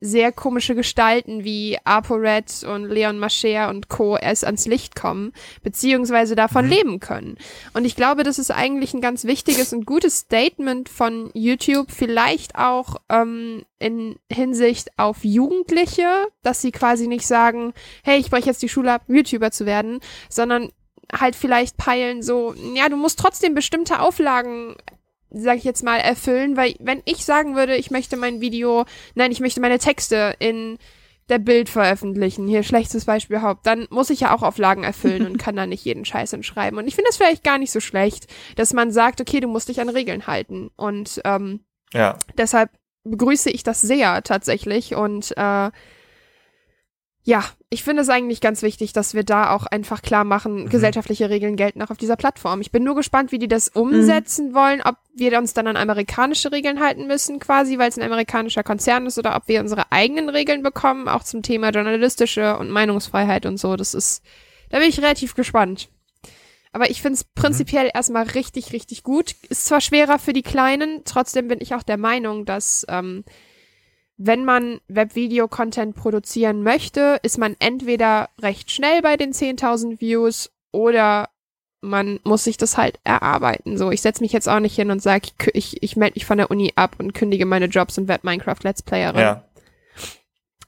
sehr 0.00 0.30
komische 0.32 0.74
Gestalten 0.74 1.44
wie 1.44 1.76
ApoRed 1.84 2.64
und 2.64 2.84
Leon 2.84 3.18
Mascher 3.18 3.68
und 3.68 3.88
Co. 3.88 4.16
erst 4.16 4.44
ans 4.44 4.66
Licht 4.66 4.94
kommen, 4.94 5.32
beziehungsweise 5.62 6.36
davon 6.36 6.66
mhm. 6.66 6.70
leben 6.70 7.00
können. 7.00 7.36
Und 7.74 7.84
ich 7.84 7.96
glaube, 7.96 8.22
das 8.22 8.38
ist 8.38 8.50
eigentlich 8.50 8.94
ein 8.94 9.00
ganz 9.00 9.24
wichtiges 9.24 9.72
und 9.72 9.86
gutes 9.86 10.18
Statement 10.18 10.88
von 10.88 11.30
YouTube, 11.34 11.90
vielleicht 11.90 12.54
auch 12.56 12.96
ähm, 13.08 13.64
in 13.78 14.16
Hinsicht 14.30 14.90
auf 14.96 15.24
Jugendliche, 15.24 16.28
dass 16.42 16.62
sie 16.62 16.72
quasi 16.72 17.08
nicht 17.08 17.26
sagen, 17.26 17.72
hey, 18.04 18.18
ich 18.18 18.30
breche 18.30 18.46
jetzt 18.46 18.62
die 18.62 18.68
Schule 18.68 18.92
ab, 18.92 19.02
YouTuber 19.08 19.50
zu 19.50 19.66
werden, 19.66 20.00
sondern 20.28 20.70
halt 21.12 21.34
vielleicht 21.36 21.76
peilen 21.76 22.22
so, 22.22 22.54
ja, 22.74 22.88
du 22.88 22.96
musst 22.96 23.18
trotzdem 23.18 23.54
bestimmte 23.54 24.00
Auflagen 24.00 24.76
sag 25.30 25.58
ich 25.58 25.64
jetzt 25.64 25.82
mal, 25.82 25.98
erfüllen, 25.98 26.56
weil 26.56 26.74
wenn 26.78 27.02
ich 27.04 27.24
sagen 27.24 27.54
würde, 27.54 27.76
ich 27.76 27.90
möchte 27.90 28.16
mein 28.16 28.40
Video, 28.40 28.84
nein, 29.14 29.32
ich 29.32 29.40
möchte 29.40 29.60
meine 29.60 29.78
Texte 29.78 30.34
in 30.38 30.78
der 31.28 31.38
Bild 31.38 31.68
veröffentlichen, 31.68 32.48
hier 32.48 32.62
schlechtes 32.62 33.04
Beispiel 33.04 33.36
überhaupt, 33.36 33.66
dann 33.66 33.86
muss 33.90 34.10
ich 34.10 34.20
ja 34.20 34.34
auch 34.34 34.42
Auflagen 34.42 34.84
erfüllen 34.84 35.26
und 35.26 35.38
kann 35.38 35.56
da 35.56 35.66
nicht 35.66 35.84
jeden 35.84 36.04
Scheiß 36.04 36.32
entschreiben. 36.32 36.78
Und 36.78 36.88
ich 36.88 36.94
finde 36.94 37.10
es 37.10 37.16
vielleicht 37.16 37.44
gar 37.44 37.58
nicht 37.58 37.70
so 37.70 37.80
schlecht, 37.80 38.26
dass 38.56 38.72
man 38.72 38.90
sagt, 38.90 39.20
okay, 39.20 39.40
du 39.40 39.48
musst 39.48 39.68
dich 39.68 39.80
an 39.80 39.90
Regeln 39.90 40.26
halten. 40.26 40.70
Und 40.76 41.20
ähm, 41.24 41.60
ja. 41.92 42.18
deshalb 42.36 42.70
begrüße 43.04 43.50
ich 43.50 43.62
das 43.62 43.80
sehr 43.80 44.22
tatsächlich 44.22 44.94
und 44.94 45.36
äh, 45.36 45.70
ja, 47.28 47.44
ich 47.68 47.84
finde 47.84 48.00
es 48.00 48.08
eigentlich 48.08 48.40
ganz 48.40 48.62
wichtig, 48.62 48.94
dass 48.94 49.12
wir 49.12 49.22
da 49.22 49.50
auch 49.50 49.66
einfach 49.66 50.00
klar 50.00 50.24
machen, 50.24 50.62
mhm. 50.62 50.68
gesellschaftliche 50.70 51.28
Regeln 51.28 51.56
gelten 51.56 51.82
auch 51.82 51.90
auf 51.90 51.98
dieser 51.98 52.16
Plattform. 52.16 52.62
Ich 52.62 52.72
bin 52.72 52.84
nur 52.84 52.94
gespannt, 52.94 53.32
wie 53.32 53.38
die 53.38 53.48
das 53.48 53.68
umsetzen 53.68 54.48
mhm. 54.48 54.54
wollen, 54.54 54.80
ob 54.82 54.94
wir 55.14 55.36
uns 55.36 55.52
dann 55.52 55.66
an 55.66 55.76
amerikanische 55.76 56.52
Regeln 56.52 56.80
halten 56.80 57.06
müssen, 57.06 57.38
quasi, 57.38 57.76
weil 57.76 57.90
es 57.90 57.98
ein 57.98 58.02
amerikanischer 58.02 58.62
Konzern 58.62 59.04
ist, 59.04 59.18
oder 59.18 59.36
ob 59.36 59.46
wir 59.46 59.60
unsere 59.60 59.92
eigenen 59.92 60.30
Regeln 60.30 60.62
bekommen, 60.62 61.06
auch 61.06 61.22
zum 61.22 61.42
Thema 61.42 61.68
journalistische 61.68 62.56
und 62.56 62.70
Meinungsfreiheit 62.70 63.44
und 63.44 63.58
so. 63.58 63.76
Das 63.76 63.92
ist, 63.92 64.22
da 64.70 64.78
bin 64.78 64.88
ich 64.88 64.98
relativ 64.98 65.34
gespannt. 65.34 65.90
Aber 66.72 66.88
ich 66.88 67.02
finde 67.02 67.16
es 67.16 67.24
prinzipiell 67.24 67.84
mhm. 67.84 67.92
erstmal 67.92 68.24
richtig, 68.24 68.72
richtig 68.72 69.02
gut. 69.02 69.34
Ist 69.50 69.66
zwar 69.66 69.82
schwerer 69.82 70.18
für 70.18 70.32
die 70.32 70.40
Kleinen, 70.40 71.02
trotzdem 71.04 71.48
bin 71.48 71.58
ich 71.60 71.74
auch 71.74 71.82
der 71.82 71.98
Meinung, 71.98 72.46
dass 72.46 72.86
ähm, 72.88 73.24
wenn 74.18 74.44
man 74.44 74.80
Webvideo-Content 74.88 75.94
produzieren 75.94 76.62
möchte, 76.62 77.18
ist 77.22 77.38
man 77.38 77.56
entweder 77.60 78.28
recht 78.42 78.70
schnell 78.70 79.00
bei 79.00 79.16
den 79.16 79.32
10.000 79.32 80.00
Views 80.00 80.50
oder 80.72 81.28
man 81.80 82.18
muss 82.24 82.42
sich 82.42 82.56
das 82.56 82.76
halt 82.76 82.98
erarbeiten. 83.04 83.78
So, 83.78 83.92
ich 83.92 84.02
setze 84.02 84.22
mich 84.22 84.32
jetzt 84.32 84.48
auch 84.48 84.58
nicht 84.58 84.74
hin 84.74 84.90
und 84.90 85.00
sage, 85.00 85.28
ich, 85.52 85.54
ich, 85.54 85.82
ich 85.82 85.96
melde 85.96 86.14
mich 86.16 86.26
von 86.26 86.38
der 86.38 86.50
Uni 86.50 86.72
ab 86.74 86.96
und 86.98 87.14
kündige 87.14 87.46
meine 87.46 87.66
Jobs 87.66 87.96
und 87.96 88.08
werde 88.08 88.26
Minecraft 88.26 88.56
Let's 88.64 88.82
Playerin. 88.82 89.20
Ja. 89.20 89.44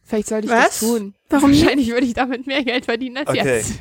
Vielleicht 0.04 0.28
sollte 0.28 0.46
ich 0.46 0.52
Was? 0.52 0.78
das 0.78 0.80
tun. 0.80 1.14
Warum? 1.28 1.50
Wahrscheinlich 1.50 1.90
würde 1.90 2.06
ich 2.06 2.14
damit 2.14 2.46
mehr 2.46 2.62
Geld 2.62 2.84
verdienen 2.84 3.18
als 3.18 3.28
okay. 3.28 3.56
jetzt. 3.58 3.80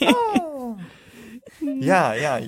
oh. 0.00 0.76
Ja, 1.80 2.14
ja. 2.14 2.40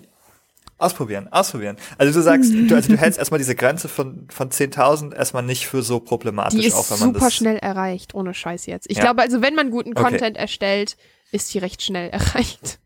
Ausprobieren, 0.85 1.33
ausprobieren. 1.33 1.77
Also 1.97 2.13
du 2.13 2.23
sagst, 2.23 2.53
du, 2.53 2.75
also 2.75 2.93
du 2.93 2.99
hältst 3.01 3.19
erstmal 3.19 3.39
diese 3.39 3.55
Grenze 3.55 3.89
von, 3.89 4.27
von 4.29 4.51
10.000 4.51 5.15
erstmal 5.15 5.43
nicht 5.43 5.67
für 5.67 5.83
so 5.83 5.99
problematisch 5.99 6.61
die 6.61 6.67
ist 6.67 6.75
auf, 6.75 6.91
wenn 6.91 6.99
man 6.99 7.15
super 7.15 7.31
schnell 7.31 7.57
erreicht, 7.57 8.15
ohne 8.15 8.35
Scheiß 8.35 8.67
jetzt. 8.67 8.91
Ich 8.91 8.99
ja. 8.99 9.05
glaube, 9.05 9.23
also 9.23 9.41
wenn 9.41 9.55
man 9.55 9.71
guten 9.71 9.95
Content 9.95 10.33
okay. 10.33 10.41
erstellt, 10.41 10.99
ist 11.33 11.55
die 11.55 11.59
recht 11.59 11.81
schnell 11.81 12.11
erreicht. 12.11 12.81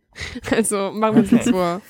Also 0.51 0.93
machen 0.93 1.17
wir 1.17 1.23
uns 1.23 1.33
okay. 1.33 1.51
vor. 1.51 1.83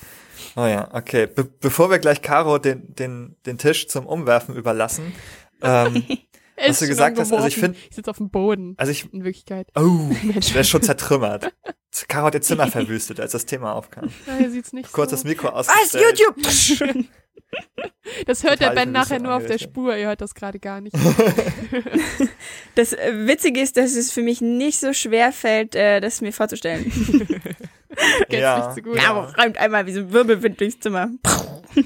Oh 0.55 0.65
ja, 0.65 0.89
okay. 0.93 1.27
Be 1.27 1.43
bevor 1.45 1.91
wir 1.91 1.99
gleich 1.99 2.23
Caro 2.23 2.57
den, 2.57 2.95
den, 2.95 3.35
den 3.45 3.59
Tisch 3.59 3.87
zum 3.87 4.07
Umwerfen 4.07 4.55
überlassen, 4.55 5.13
ähm, 5.61 6.03
was 6.67 6.79
du 6.79 6.87
gesagt 6.87 7.19
hast, 7.19 7.31
also 7.31 7.47
ich 7.47 7.55
finde. 7.55 7.77
Ich 7.89 7.95
sitze 7.95 8.09
auf 8.09 8.17
dem 8.17 8.29
Boden. 8.29 8.75
Also 8.77 8.91
ich. 8.91 9.11
In 9.13 9.23
Wirklichkeit. 9.23 9.67
Oh, 9.75 10.09
der 10.53 10.61
ist 10.61 10.69
schon 10.69 10.81
zertrümmert. 10.81 11.53
Caro 12.07 12.27
hat 12.27 12.35
ihr 12.35 12.41
Zimmer 12.41 12.67
verwüstet, 12.67 13.19
als 13.19 13.31
das 13.31 13.45
Thema 13.45 13.73
aufkam. 13.73 14.09
Ja, 14.27 14.35
hier 14.37 14.51
sieht's 14.51 14.73
nicht 14.73 14.91
Kurz 14.91 15.09
so. 15.09 15.15
das 15.17 15.23
Mikro 15.25 15.49
ausgestellt. 15.49 16.19
Was, 16.43 16.69
YouTube? 16.69 17.05
Das 18.27 18.43
hört 18.43 18.59
Total 18.59 18.75
der 18.75 18.81
Ben 18.81 18.91
nachher 18.91 19.19
nur 19.19 19.35
auf 19.35 19.45
der 19.45 19.57
Spur, 19.57 19.95
ihr 19.95 20.07
hört 20.07 20.21
das 20.21 20.35
gerade 20.35 20.59
gar 20.59 20.81
nicht. 20.81 20.95
das 22.75 22.93
äh, 22.93 23.27
Witzige 23.27 23.59
ist, 23.59 23.75
dass 23.75 23.95
es 23.95 24.11
für 24.11 24.21
mich 24.21 24.39
nicht 24.39 24.79
so 24.79 24.93
schwer 24.93 25.31
fällt, 25.31 25.73
äh, 25.73 25.99
das 25.99 26.21
mir 26.21 26.31
vorzustellen. 26.31 26.91
ja, 28.29 28.67
nicht 28.67 28.75
so 28.75 28.81
gut. 28.83 29.01
Ja, 29.01 29.11
räumt 29.11 29.57
einmal 29.57 29.87
wie 29.87 29.93
so 29.93 30.01
ein 30.01 30.11
Wirbelwind 30.11 30.59
durchs 30.59 30.79
Zimmer. 30.79 31.09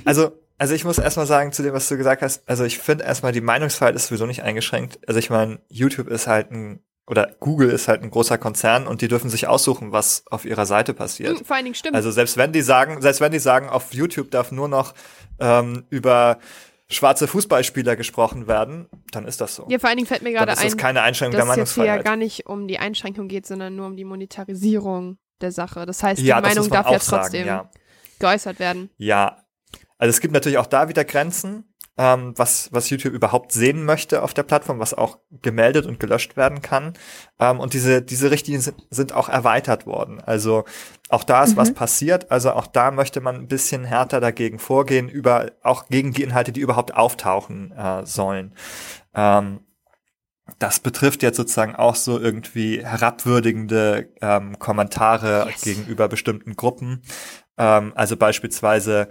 Also, 0.03 0.33
also 0.63 0.75
ich 0.75 0.85
muss 0.85 0.97
erstmal 0.97 1.25
sagen 1.25 1.51
zu 1.51 1.61
dem, 1.61 1.73
was 1.73 1.89
du 1.89 1.97
gesagt 1.97 2.21
hast, 2.21 2.47
also 2.47 2.63
ich 2.63 2.79
finde 2.79 3.03
erstmal 3.03 3.33
die 3.33 3.41
Meinungsfreiheit 3.41 3.95
ist 3.95 4.07
sowieso 4.07 4.25
nicht 4.25 4.43
eingeschränkt. 4.43 4.97
Also 5.09 5.19
ich 5.19 5.29
meine, 5.29 5.59
YouTube 5.67 6.07
ist 6.07 6.25
halt 6.25 6.51
ein 6.51 6.79
oder 7.05 7.35
Google 7.41 7.69
ist 7.69 7.89
halt 7.89 8.01
ein 8.01 8.09
großer 8.09 8.37
Konzern 8.37 8.87
und 8.87 9.01
die 9.01 9.09
dürfen 9.09 9.29
sich 9.29 9.45
aussuchen, 9.45 9.91
was 9.91 10.23
auf 10.31 10.45
ihrer 10.45 10.65
Seite 10.65 10.93
passiert. 10.93 11.37
Hm, 11.37 11.45
vor 11.45 11.57
allen 11.57 11.65
Dingen 11.65 11.75
stimmt. 11.75 11.95
Also 11.95 12.11
selbst 12.11 12.37
wenn 12.37 12.53
die 12.53 12.61
sagen, 12.61 13.01
selbst 13.01 13.19
wenn 13.19 13.33
die 13.33 13.39
sagen, 13.39 13.67
auf 13.67 13.93
YouTube 13.93 14.31
darf 14.31 14.53
nur 14.53 14.69
noch 14.69 14.93
ähm, 15.37 15.83
über 15.89 16.37
schwarze 16.87 17.27
Fußballspieler 17.27 17.97
gesprochen 17.97 18.47
werden, 18.47 18.87
dann 19.11 19.25
ist 19.27 19.41
das 19.41 19.55
so. 19.55 19.65
Ja, 19.67 19.79
vor 19.79 19.89
allen 19.89 19.97
Dingen 19.97 20.07
fällt 20.07 20.21
mir 20.21 20.31
gerade 20.31 20.51
ein, 20.51 20.55
das 20.55 20.63
ist 20.63 20.77
keine 20.77 21.01
Einschränkung 21.01 21.35
der 21.35 21.45
Meinungsfreiheit. 21.45 21.89
Dass 21.89 21.93
es 21.93 21.93
hier 21.93 22.03
ja 22.05 22.09
gar 22.09 22.15
nicht 22.15 22.45
um 22.45 22.69
die 22.69 22.79
Einschränkung 22.79 23.27
geht, 23.27 23.45
sondern 23.45 23.75
nur 23.75 23.87
um 23.87 23.97
die 23.97 24.05
Monetarisierung 24.05 25.17
der 25.41 25.51
Sache. 25.51 25.85
Das 25.85 26.01
heißt, 26.01 26.21
die 26.21 26.25
ja, 26.27 26.39
Meinung 26.39 26.69
darf 26.69 26.89
ja 26.89 26.99
trotzdem 26.99 27.47
sagen, 27.47 27.47
ja. 27.47 27.69
geäußert 28.19 28.59
werden. 28.59 28.89
Ja, 28.95 29.42
also 30.03 30.09
es 30.09 30.19
gibt 30.19 30.33
natürlich 30.33 30.57
auch 30.57 30.65
da 30.65 30.89
wieder 30.89 31.05
Grenzen 31.05 31.73
ähm, 31.97 32.33
was, 32.37 32.69
was 32.71 32.89
YouTube 32.89 33.13
überhaupt 33.13 33.51
sehen 33.51 33.85
möchte 33.85 34.23
auf 34.23 34.33
der 34.33 34.43
Plattform, 34.43 34.79
was 34.79 34.93
auch 34.93 35.19
gemeldet 35.41 35.85
und 35.85 35.99
gelöscht 35.99 36.35
werden 36.35 36.61
kann. 36.61 36.93
Ähm, 37.39 37.59
und 37.59 37.73
diese, 37.73 38.01
diese 38.01 38.31
Richtlinien 38.31 38.61
sind, 38.61 38.77
sind 38.89 39.13
auch 39.13 39.29
erweitert 39.29 39.85
worden. 39.85 40.19
Also 40.19 40.65
auch 41.09 41.23
da 41.23 41.43
ist 41.43 41.53
mhm. 41.53 41.57
was 41.57 41.73
passiert. 41.73 42.31
Also 42.31 42.51
auch 42.53 42.67
da 42.67 42.89
möchte 42.91 43.21
man 43.21 43.35
ein 43.35 43.47
bisschen 43.47 43.83
härter 43.83 44.19
dagegen 44.19 44.57
vorgehen, 44.57 45.07
über, 45.07 45.51
auch 45.61 45.87
gegen 45.87 46.13
die 46.13 46.23
Inhalte, 46.23 46.51
die 46.51 46.61
überhaupt 46.61 46.95
auftauchen 46.95 47.71
äh, 47.73 48.05
sollen. 48.05 48.55
Ähm, 49.13 49.59
das 50.59 50.79
betrifft 50.79 51.23
jetzt 51.23 51.37
sozusagen 51.37 51.75
auch 51.75 51.95
so 51.95 52.19
irgendwie 52.19 52.83
herabwürdigende 52.83 54.09
ähm, 54.19 54.59
Kommentare 54.59 55.47
yes. 55.49 55.61
gegenüber 55.61 56.09
bestimmten 56.09 56.55
Gruppen. 56.55 57.01
Ähm, 57.57 57.93
also 57.95 58.17
beispielsweise, 58.17 59.09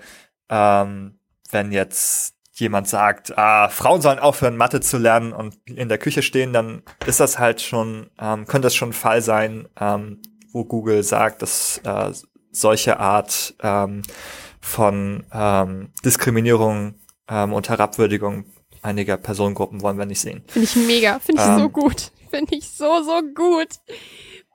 ähm, 0.53 1.19
wenn 1.51 1.73
jetzt 1.73 2.37
jemand 2.53 2.87
sagt, 2.87 3.37
ah, 3.39 3.69
Frauen 3.71 4.03
sollen 4.03 4.19
aufhören, 4.19 4.57
Mathe 4.57 4.81
zu 4.81 4.99
lernen 4.99 5.33
und 5.33 5.57
in 5.65 5.89
der 5.89 5.99
Küche 5.99 6.23
stehen, 6.23 6.53
dann 6.53 6.83
ist 7.07 7.19
das 7.19 7.39
halt 7.39 7.63
schon, 7.63 8.11
ähm, 8.21 8.47
könnte 8.47 8.67
das 8.67 8.75
schon 8.75 8.91
ein 8.91 8.95
Fall 8.95 9.23
sein, 9.23 9.69
ähm, 9.81 10.21
wo 10.53 10.65
Google 10.65 11.03
sagt, 11.03 11.41
dass 11.41 11.81
äh, 11.85 12.13
solche 12.53 13.01
Art 13.01 13.55
ähm, 13.63 14.03
von 14.61 15.25
ähm, 15.33 15.91
Diskriminierung 16.05 16.97
ähm, 17.29 17.53
und 17.55 17.71
Herabwürdigung 17.71 18.45
einiger 18.83 19.17
Personengruppen 19.17 19.81
wollen 19.81 19.97
wir 19.97 20.07
nicht 20.07 20.21
sehen. 20.21 20.45
Finde 20.49 20.69
ich 20.69 20.77
mega, 20.77 21.19
finde 21.21 21.43
ich 21.43 21.49
ähm, 21.49 21.59
so 21.59 21.69
gut. 21.71 22.13
Finde 22.31 22.55
ich 22.55 22.69
so, 22.71 23.03
so 23.03 23.23
gut. 23.35 23.69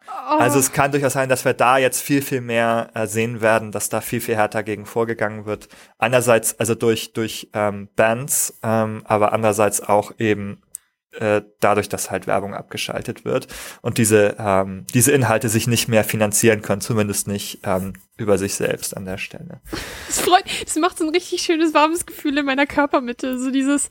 Also 0.07 0.59
es 0.59 0.71
kann 0.71 0.91
durchaus 0.91 1.13
sein, 1.13 1.29
dass 1.29 1.45
wir 1.45 1.53
da 1.53 1.77
jetzt 1.77 2.01
viel, 2.01 2.21
viel 2.21 2.41
mehr 2.41 2.89
äh, 2.93 3.07
sehen 3.07 3.41
werden, 3.41 3.71
dass 3.71 3.89
da 3.89 4.01
viel, 4.01 4.21
viel 4.21 4.35
härter 4.35 4.63
gegen 4.63 4.85
vorgegangen 4.85 5.45
wird. 5.45 5.69
Einerseits 5.97 6.59
also 6.59 6.75
durch, 6.75 7.13
durch 7.13 7.49
ähm, 7.53 7.89
Bands, 7.95 8.57
ähm, 8.63 9.01
aber 9.05 9.33
andererseits 9.33 9.81
auch 9.81 10.11
eben 10.17 10.61
äh, 11.13 11.41
dadurch, 11.59 11.89
dass 11.89 12.11
halt 12.11 12.27
Werbung 12.27 12.53
abgeschaltet 12.53 13.25
wird 13.25 13.47
und 13.81 13.97
diese, 13.97 14.35
ähm, 14.37 14.85
diese 14.93 15.11
Inhalte 15.11 15.49
sich 15.49 15.67
nicht 15.67 15.87
mehr 15.87 16.03
finanzieren 16.03 16.61
können, 16.61 16.81
zumindest 16.81 17.27
nicht 17.27 17.61
ähm, 17.63 17.93
über 18.17 18.37
sich 18.37 18.55
selbst 18.55 18.97
an 18.97 19.05
der 19.05 19.17
Stelle. 19.17 19.61
Das 20.07 20.19
freut, 20.19 20.43
das 20.65 20.75
macht 20.75 20.97
so 20.97 21.05
ein 21.05 21.11
richtig 21.11 21.41
schönes, 21.41 21.73
warmes 21.73 22.05
Gefühl 22.05 22.37
in 22.37 22.45
meiner 22.45 22.65
Körpermitte. 22.65 23.39
So 23.39 23.51
dieses, 23.51 23.89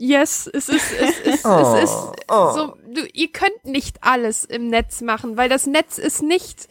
Yes, 0.00 0.48
es 0.52 0.68
ist, 0.68 0.92
es 0.92 1.18
ist, 1.20 1.44
oh, 1.44 1.74
es 1.76 1.84
ist 1.84 1.96
oh. 2.28 2.52
so, 2.54 2.76
du, 2.88 3.04
ihr 3.12 3.32
könnt 3.32 3.64
nicht 3.64 3.96
alles 4.00 4.44
im 4.44 4.68
Netz 4.68 5.00
machen, 5.00 5.36
weil 5.36 5.48
das 5.48 5.66
Netz 5.66 5.98
ist 5.98 6.22
nicht, 6.22 6.68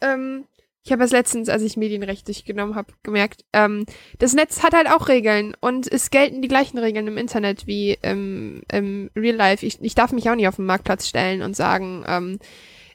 ähm, 0.00 0.44
ich 0.84 0.92
habe 0.92 1.02
es 1.02 1.10
letztens, 1.10 1.48
als 1.48 1.62
ich 1.62 1.76
Medienrecht 1.76 2.28
durchgenommen 2.28 2.76
habe, 2.76 2.92
gemerkt, 3.02 3.44
ähm, 3.52 3.84
das 4.20 4.32
Netz 4.32 4.62
hat 4.62 4.74
halt 4.74 4.88
auch 4.88 5.08
Regeln 5.08 5.56
und 5.60 5.90
es 5.90 6.10
gelten 6.10 6.40
die 6.40 6.46
gleichen 6.46 6.78
Regeln 6.78 7.08
im 7.08 7.18
Internet 7.18 7.66
wie 7.66 7.98
im, 8.00 8.62
im 8.70 9.10
Real 9.16 9.34
Life. 9.34 9.66
Ich, 9.66 9.82
ich 9.82 9.96
darf 9.96 10.12
mich 10.12 10.30
auch 10.30 10.36
nicht 10.36 10.46
auf 10.46 10.56
den 10.56 10.66
Marktplatz 10.66 11.08
stellen 11.08 11.42
und 11.42 11.56
sagen, 11.56 12.04
ähm, 12.06 12.38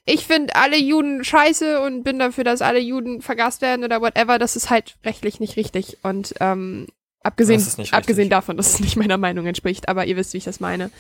ich 0.06 0.26
finde 0.28 0.56
alle 0.56 0.78
Juden 0.78 1.24
scheiße 1.24 1.82
und 1.82 2.04
bin 2.04 2.20
dafür, 2.20 2.44
dass 2.44 2.62
alle 2.62 2.80
Juden 2.80 3.22
vergast 3.22 3.62
werden 3.62 3.86
oder 3.86 4.02
whatever. 4.02 4.38
Das 4.38 4.56
ist 4.56 4.70
halt 4.70 4.98
rechtlich 5.06 5.40
nicht 5.40 5.56
richtig. 5.56 5.98
Und 6.04 6.36
ähm, 6.42 6.88
abgesehen, 7.24 7.64
abgesehen 7.92 8.30
davon, 8.30 8.58
dass 8.58 8.74
es 8.74 8.80
nicht 8.80 8.98
meiner 8.98 9.18
Meinung 9.18 9.46
entspricht, 9.46 9.88
aber 9.88 10.06
ihr 10.06 10.18
wisst, 10.18 10.34
wie 10.34 10.40
ich 10.40 10.44
das 10.44 10.60
meine. 10.60 10.92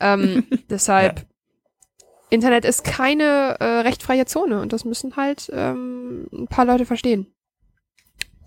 ähm, 0.00 0.46
deshalb. 0.70 1.18
Ja. 1.18 1.24
Internet 2.30 2.66
ist 2.66 2.84
keine 2.84 3.56
äh, 3.58 3.64
rechtfreie 3.80 4.26
Zone 4.26 4.60
und 4.60 4.74
das 4.74 4.84
müssen 4.84 5.16
halt 5.16 5.50
ähm, 5.50 6.28
ein 6.30 6.46
paar 6.46 6.66
Leute 6.66 6.84
verstehen. 6.84 7.26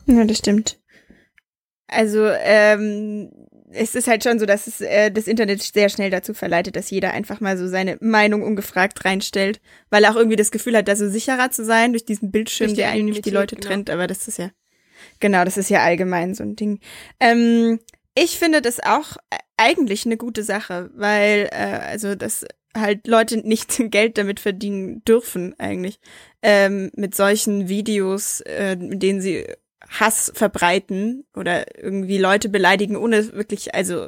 Ja, 0.06 0.24
das 0.24 0.38
stimmt. 0.38 0.80
Also, 1.88 2.28
ähm, 2.28 3.32
es 3.74 3.96
ist 3.96 4.08
halt 4.08 4.24
schon 4.24 4.40
so, 4.40 4.46
dass 4.46 4.68
es 4.68 4.82
äh, 4.82 5.12
das 5.12 5.28
Internet 5.28 5.62
sehr 5.62 5.90
schnell 5.90 6.10
dazu 6.10 6.34
verleitet, 6.34 6.76
dass 6.76 6.90
jeder 6.90 7.12
einfach 7.12 7.40
mal 7.40 7.58
so 7.58 7.68
seine 7.68 7.98
Meinung 8.02 8.44
ungefragt 8.44 9.04
reinstellt, 9.06 9.62
weil 9.90 10.04
er 10.04 10.12
auch 10.12 10.16
irgendwie 10.16 10.36
das 10.36 10.52
Gefühl 10.52 10.76
hat, 10.76 10.88
da 10.88 10.96
so 10.96 11.10
sicherer 11.10 11.52
zu 11.52 11.66
sein 11.66 11.94
durch 11.94 12.06
diesen 12.06 12.32
Bildschirm, 12.32 12.68
durch 12.68 12.76
die 12.76 12.82
der 12.82 12.92
eigentlich 12.92 13.22
die 13.22 13.30
Leute 13.30 13.56
genau. 13.56 13.68
trennt. 13.68 13.90
Aber 13.90 14.08
das 14.08 14.28
ist 14.28 14.38
ja, 14.38 14.52
genau, 15.20 15.46
das 15.46 15.58
ist 15.58 15.70
ja 15.70 15.84
allgemein 15.84 16.34
so 16.34 16.44
ein 16.44 16.56
Ding. 16.56 16.80
Ähm, 17.20 17.80
ich 18.16 18.38
finde 18.38 18.62
das 18.62 18.80
auch 18.82 19.18
eigentlich 19.58 20.06
eine 20.06 20.18
gute 20.18 20.44
Sache, 20.44 20.90
weil 20.94 21.50
äh, 21.52 21.80
also 21.88 22.16
das 22.16 22.46
halt 22.76 23.08
Leute 23.08 23.38
nicht 23.38 23.78
Geld 23.92 24.18
damit 24.18 24.40
verdienen 24.40 25.04
dürfen 25.06 25.58
eigentlich 25.60 26.00
ähm, 26.42 26.92
mit 26.96 27.16
solchen 27.16 27.70
Videos, 27.70 28.42
äh, 28.42 28.76
mit 28.76 29.02
denen 29.04 29.22
sie 29.22 29.46
Hass 29.92 30.32
verbreiten 30.34 31.26
oder 31.36 31.78
irgendwie 31.82 32.18
Leute 32.18 32.50
beleidigen, 32.50 32.96
ohne 32.96 33.34
wirklich, 33.34 33.76
also 33.76 34.08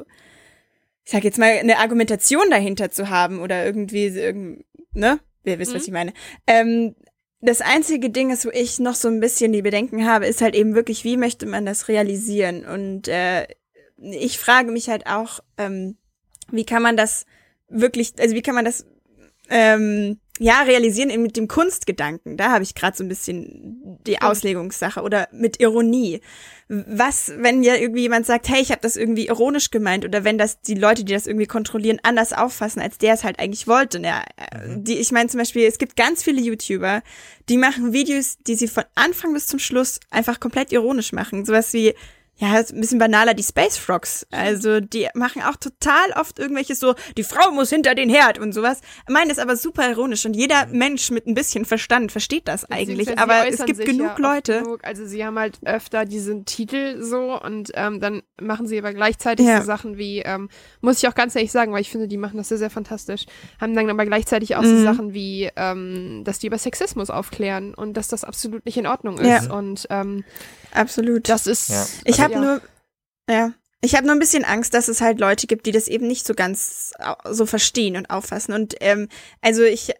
ich 1.04 1.12
sag 1.12 1.24
jetzt 1.24 1.38
mal, 1.38 1.50
eine 1.50 1.78
Argumentation 1.78 2.50
dahinter 2.50 2.90
zu 2.90 3.10
haben 3.10 3.40
oder 3.40 3.64
irgendwie, 3.64 4.10
ne? 4.92 5.20
Wer 5.42 5.58
wisst, 5.58 5.72
mhm. 5.72 5.76
was 5.76 5.86
ich 5.86 5.92
meine. 5.92 6.14
Ähm, 6.46 6.94
das 7.42 7.60
einzige 7.60 8.08
Ding 8.08 8.30
ist, 8.30 8.46
wo 8.46 8.50
ich 8.50 8.78
noch 8.78 8.94
so 8.94 9.08
ein 9.08 9.20
bisschen 9.20 9.52
die 9.52 9.60
Bedenken 9.60 10.06
habe, 10.06 10.26
ist 10.26 10.40
halt 10.40 10.54
eben 10.54 10.74
wirklich, 10.74 11.04
wie 11.04 11.18
möchte 11.18 11.44
man 11.44 11.66
das 11.66 11.88
realisieren? 11.88 12.64
Und 12.64 13.06
äh, 13.08 13.46
ich 13.98 14.38
frage 14.38 14.72
mich 14.72 14.88
halt 14.88 15.06
auch, 15.06 15.40
ähm, 15.58 15.98
wie 16.50 16.64
kann 16.64 16.82
man 16.82 16.96
das 16.96 17.26
wirklich, 17.68 18.14
also 18.18 18.34
wie 18.34 18.42
kann 18.42 18.54
man 18.54 18.64
das 18.64 18.86
ähm, 19.50 20.18
ja 20.38 20.62
realisieren 20.62 21.22
mit 21.22 21.36
dem 21.36 21.48
Kunstgedanken? 21.48 22.36
Da 22.36 22.50
habe 22.50 22.64
ich 22.64 22.74
gerade 22.74 22.96
so 22.96 23.04
ein 23.04 23.08
bisschen 23.08 23.98
die 24.06 24.20
Auslegungssache 24.20 25.02
oder 25.02 25.28
mit 25.32 25.60
Ironie. 25.60 26.20
Was, 26.68 27.32
wenn 27.36 27.62
ja 27.62 27.76
irgendwie 27.76 28.02
jemand 28.02 28.26
sagt, 28.26 28.48
hey, 28.48 28.60
ich 28.60 28.70
habe 28.70 28.80
das 28.80 28.96
irgendwie 28.96 29.26
ironisch 29.26 29.70
gemeint 29.70 30.04
oder 30.04 30.24
wenn 30.24 30.38
das 30.38 30.60
die 30.62 30.74
Leute, 30.74 31.04
die 31.04 31.12
das 31.12 31.26
irgendwie 31.26 31.46
kontrollieren, 31.46 32.00
anders 32.02 32.32
auffassen, 32.32 32.80
als 32.80 32.98
der 32.98 33.14
es 33.14 33.22
halt 33.22 33.38
eigentlich 33.38 33.68
wollte. 33.68 34.00
Ja, 34.00 34.24
mhm. 34.66 34.82
die, 34.82 34.98
ich 34.98 35.12
meine 35.12 35.28
zum 35.28 35.38
Beispiel, 35.38 35.66
es 35.66 35.78
gibt 35.78 35.96
ganz 35.96 36.22
viele 36.22 36.40
YouTuber, 36.40 37.02
die 37.48 37.58
machen 37.58 37.92
Videos, 37.92 38.38
die 38.46 38.54
sie 38.54 38.68
von 38.68 38.84
Anfang 38.94 39.34
bis 39.34 39.46
zum 39.46 39.58
Schluss 39.58 40.00
einfach 40.10 40.40
komplett 40.40 40.72
ironisch 40.72 41.12
machen. 41.12 41.44
Sowas 41.44 41.72
wie 41.74 41.94
ja, 42.36 42.58
ist 42.58 42.72
ein 42.72 42.80
bisschen 42.80 42.98
banaler, 42.98 43.34
die 43.34 43.44
Space 43.44 43.76
Frogs. 43.76 44.26
Also, 44.32 44.80
die 44.80 45.08
machen 45.14 45.40
auch 45.42 45.56
total 45.56 46.10
oft 46.16 46.38
irgendwelches 46.40 46.80
so, 46.80 46.94
die 47.16 47.22
Frau 47.22 47.52
muss 47.52 47.70
hinter 47.70 47.94
den 47.94 48.10
Herd 48.10 48.38
und 48.40 48.52
sowas. 48.52 48.80
Meinen 49.08 49.28
das 49.28 49.38
aber 49.38 49.56
super 49.56 49.88
ironisch 49.88 50.26
und 50.26 50.34
jeder 50.34 50.66
Mensch 50.66 51.12
mit 51.12 51.26
ein 51.26 51.34
bisschen 51.34 51.64
Verstand 51.64 52.10
versteht 52.10 52.48
das 52.48 52.68
eigentlich. 52.70 53.16
Aber 53.18 53.46
es 53.48 53.64
gibt 53.64 53.84
genug 53.84 54.18
ja 54.18 54.34
Leute. 54.34 54.62
Genug. 54.62 54.80
Also, 54.82 55.06
sie 55.06 55.24
haben 55.24 55.38
halt 55.38 55.58
öfter 55.64 56.04
diesen 56.04 56.44
Titel 56.44 57.00
so 57.02 57.40
und 57.40 57.70
ähm, 57.74 58.00
dann 58.00 58.22
machen 58.40 58.66
sie 58.66 58.78
aber 58.78 58.92
gleichzeitig 58.92 59.46
ja. 59.46 59.60
so 59.60 59.66
Sachen 59.66 59.96
wie, 59.96 60.18
ähm, 60.18 60.48
muss 60.80 60.98
ich 60.98 61.08
auch 61.08 61.14
ganz 61.14 61.36
ehrlich 61.36 61.52
sagen, 61.52 61.72
weil 61.72 61.82
ich 61.82 61.90
finde, 61.90 62.08
die 62.08 62.16
machen 62.16 62.36
das 62.36 62.48
sehr, 62.48 62.58
sehr 62.58 62.70
fantastisch, 62.70 63.26
haben 63.60 63.74
dann 63.74 63.88
aber 63.88 64.06
gleichzeitig 64.06 64.56
auch 64.56 64.62
mhm. 64.62 64.78
so 64.78 64.82
Sachen 64.82 65.14
wie, 65.14 65.50
ähm, 65.54 66.22
dass 66.24 66.40
die 66.40 66.48
über 66.48 66.58
Sexismus 66.58 67.10
aufklären 67.10 67.74
und 67.74 67.96
dass 67.96 68.08
das 68.08 68.24
absolut 68.24 68.64
nicht 68.66 68.76
in 68.76 68.88
Ordnung 68.88 69.18
ist. 69.18 69.46
Ja. 69.46 69.52
Und 69.52 69.86
ähm, 69.90 70.24
absolut. 70.74 71.28
Das 71.28 71.46
ist. 71.46 71.70
Ja. 71.70 71.86
Ich 72.04 72.20
habe 72.20 72.34
ja. 72.34 72.40
nur, 72.40 72.60
ja, 73.28 73.52
ich 73.80 73.94
habe 73.94 74.06
nur 74.06 74.16
ein 74.16 74.20
bisschen 74.20 74.44
Angst, 74.44 74.74
dass 74.74 74.88
es 74.88 75.00
halt 75.00 75.20
Leute 75.20 75.46
gibt, 75.46 75.66
die 75.66 75.72
das 75.72 75.88
eben 75.88 76.06
nicht 76.06 76.26
so 76.26 76.34
ganz 76.34 76.92
so 77.30 77.46
verstehen 77.46 77.96
und 77.96 78.10
auffassen. 78.10 78.54
Und 78.54 78.74
ähm, 78.80 79.08
also 79.40 79.62
ich 79.62 79.92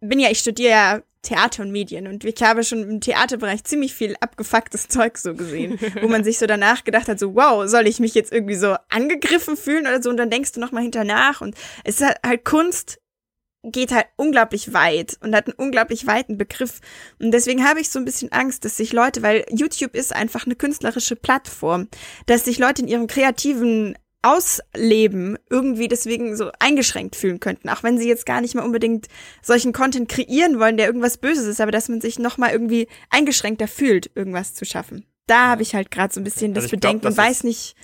bin 0.00 0.18
ja, 0.18 0.30
ich 0.30 0.38
studiere 0.38 0.70
ja 0.70 1.02
Theater 1.22 1.62
und 1.62 1.70
Medien 1.70 2.06
und 2.06 2.24
ich 2.24 2.42
habe 2.42 2.64
schon 2.64 2.82
im 2.82 3.00
Theaterbereich 3.00 3.64
ziemlich 3.64 3.94
viel 3.94 4.16
abgefucktes 4.20 4.88
Zeug 4.88 5.18
so 5.18 5.34
gesehen, 5.34 5.78
wo 6.00 6.08
man 6.08 6.24
sich 6.24 6.38
so 6.38 6.46
danach 6.46 6.84
gedacht 6.84 7.08
hat, 7.08 7.18
so 7.18 7.34
wow, 7.34 7.68
soll 7.68 7.86
ich 7.86 8.00
mich 8.00 8.14
jetzt 8.14 8.32
irgendwie 8.32 8.54
so 8.54 8.76
angegriffen 8.88 9.56
fühlen 9.56 9.86
oder 9.86 10.02
so 10.02 10.08
und 10.08 10.16
dann 10.16 10.30
denkst 10.30 10.52
du 10.52 10.60
nochmal 10.60 10.82
hinter 10.82 11.04
nach 11.04 11.42
und 11.42 11.54
es 11.84 12.00
ist 12.00 12.14
halt 12.24 12.44
Kunst 12.44 12.99
geht 13.62 13.92
halt 13.92 14.06
unglaublich 14.16 14.72
weit 14.72 15.18
und 15.20 15.34
hat 15.34 15.46
einen 15.46 15.54
unglaublich 15.54 16.06
weiten 16.06 16.38
Begriff. 16.38 16.80
Und 17.18 17.32
deswegen 17.32 17.66
habe 17.66 17.80
ich 17.80 17.90
so 17.90 17.98
ein 17.98 18.04
bisschen 18.04 18.32
Angst, 18.32 18.64
dass 18.64 18.76
sich 18.76 18.92
Leute, 18.92 19.22
weil 19.22 19.44
YouTube 19.50 19.94
ist 19.94 20.14
einfach 20.14 20.46
eine 20.46 20.56
künstlerische 20.56 21.16
Plattform, 21.16 21.88
dass 22.26 22.44
sich 22.44 22.58
Leute 22.58 22.82
in 22.82 22.88
ihrem 22.88 23.06
kreativen 23.06 23.96
Ausleben 24.22 25.38
irgendwie 25.48 25.88
deswegen 25.88 26.36
so 26.36 26.50
eingeschränkt 26.58 27.16
fühlen 27.16 27.40
könnten, 27.40 27.70
auch 27.70 27.82
wenn 27.82 27.96
sie 27.96 28.08
jetzt 28.08 28.26
gar 28.26 28.42
nicht 28.42 28.54
mal 28.54 28.64
unbedingt 28.64 29.06
solchen 29.40 29.72
Content 29.72 30.10
kreieren 30.10 30.60
wollen, 30.60 30.76
der 30.76 30.86
irgendwas 30.86 31.16
Böses 31.16 31.46
ist, 31.46 31.60
aber 31.60 31.70
dass 31.70 31.88
man 31.88 32.02
sich 32.02 32.18
noch 32.18 32.36
mal 32.36 32.50
irgendwie 32.50 32.86
eingeschränkter 33.08 33.66
fühlt, 33.66 34.10
irgendwas 34.14 34.54
zu 34.54 34.66
schaffen. 34.66 35.06
Da 35.26 35.48
habe 35.48 35.62
ich 35.62 35.74
halt 35.74 35.90
gerade 35.90 36.12
so 36.12 36.20
ein 36.20 36.24
bisschen 36.24 36.50
also 36.54 36.62
das 36.62 36.70
Bedenken, 36.70 37.00
glaub, 37.00 37.14
das 37.14 37.24
weiß 37.24 37.44
nicht. 37.44 37.76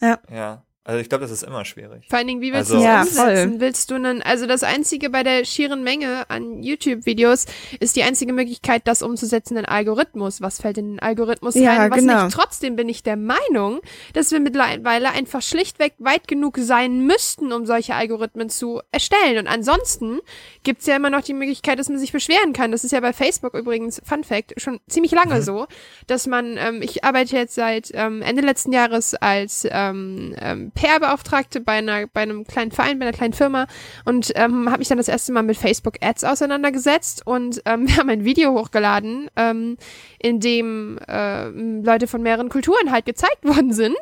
Ja. 0.00 0.18
ja. 0.30 0.65
Also 0.86 1.00
ich 1.00 1.08
glaube, 1.08 1.22
das 1.22 1.32
ist 1.32 1.42
immer 1.42 1.64
schwierig. 1.64 2.04
Vor 2.08 2.16
allen 2.16 2.28
Dingen, 2.28 2.40
wie 2.40 2.52
willst 2.52 2.70
also, 2.70 2.76
du 2.76 2.84
das 2.84 3.16
ja, 3.16 3.24
umsetzen? 3.24 3.50
Voll. 3.50 3.60
Willst 3.60 3.90
du 3.90 3.94
einen, 3.96 4.22
also 4.22 4.46
das 4.46 4.62
einzige 4.62 5.10
bei 5.10 5.24
der 5.24 5.44
schieren 5.44 5.82
Menge 5.82 6.30
an 6.30 6.62
YouTube-Videos 6.62 7.46
ist 7.80 7.96
die 7.96 8.04
einzige 8.04 8.32
Möglichkeit, 8.32 8.82
das 8.84 9.02
umzusetzen, 9.02 9.58
ein 9.58 9.64
Algorithmus. 9.64 10.40
Was 10.40 10.60
fällt 10.60 10.78
in 10.78 10.92
den 10.92 11.00
Algorithmus 11.00 11.56
ja, 11.56 11.74
rein? 11.74 11.90
Was 11.90 11.98
genau. 11.98 12.24
nicht? 12.26 12.36
Trotzdem 12.36 12.76
bin 12.76 12.88
ich 12.88 13.02
der 13.02 13.16
Meinung, 13.16 13.80
dass 14.12 14.30
wir 14.30 14.38
mittlerweile 14.38 15.10
einfach 15.10 15.42
schlichtweg 15.42 15.94
weit 15.98 16.28
genug 16.28 16.56
sein 16.58 17.04
müssten, 17.04 17.52
um 17.52 17.66
solche 17.66 17.96
Algorithmen 17.96 18.48
zu 18.48 18.80
erstellen. 18.92 19.38
Und 19.38 19.48
ansonsten 19.48 20.20
gibt's 20.62 20.86
ja 20.86 20.94
immer 20.94 21.10
noch 21.10 21.22
die 21.22 21.34
Möglichkeit, 21.34 21.80
dass 21.80 21.88
man 21.88 21.98
sich 21.98 22.12
beschweren 22.12 22.52
kann. 22.52 22.70
Das 22.70 22.84
ist 22.84 22.92
ja 22.92 23.00
bei 23.00 23.12
Facebook 23.12 23.54
übrigens, 23.54 24.00
Fun 24.04 24.22
Fact, 24.22 24.54
schon 24.60 24.78
ziemlich 24.88 25.10
lange 25.10 25.34
mhm. 25.34 25.42
so, 25.42 25.66
dass 26.06 26.28
man, 26.28 26.56
ähm, 26.58 26.80
ich 26.80 27.02
arbeite 27.02 27.36
jetzt 27.36 27.56
seit 27.56 27.90
ähm, 27.92 28.22
Ende 28.22 28.42
letzten 28.42 28.72
Jahres 28.72 29.16
als 29.16 29.66
ähm, 29.68 30.36
ähm, 30.40 30.70
PR-Beauftragte 30.76 31.60
bei 31.60 31.72
einer, 31.72 32.06
bei 32.06 32.22
einem 32.22 32.44
kleinen 32.44 32.70
Verein, 32.70 32.98
bei 32.98 33.06
einer 33.06 33.16
kleinen 33.16 33.32
Firma 33.32 33.66
und 34.04 34.30
ähm, 34.36 34.68
habe 34.68 34.78
mich 34.78 34.88
dann 34.88 34.98
das 34.98 35.08
erste 35.08 35.32
Mal 35.32 35.42
mit 35.42 35.56
Facebook 35.56 35.96
Ads 36.00 36.24
auseinandergesetzt 36.24 37.26
und 37.26 37.62
ähm, 37.64 37.88
wir 37.88 37.96
haben 37.96 38.10
ein 38.10 38.24
Video 38.24 38.52
hochgeladen, 38.52 39.28
ähm, 39.34 39.76
in 40.20 40.40
dem 40.40 40.98
äh, 41.08 41.48
Leute 41.48 42.06
von 42.06 42.22
mehreren 42.22 42.48
Kulturen 42.48 42.92
halt 42.92 43.06
gezeigt 43.06 43.44
worden 43.44 43.72
sind 43.72 43.96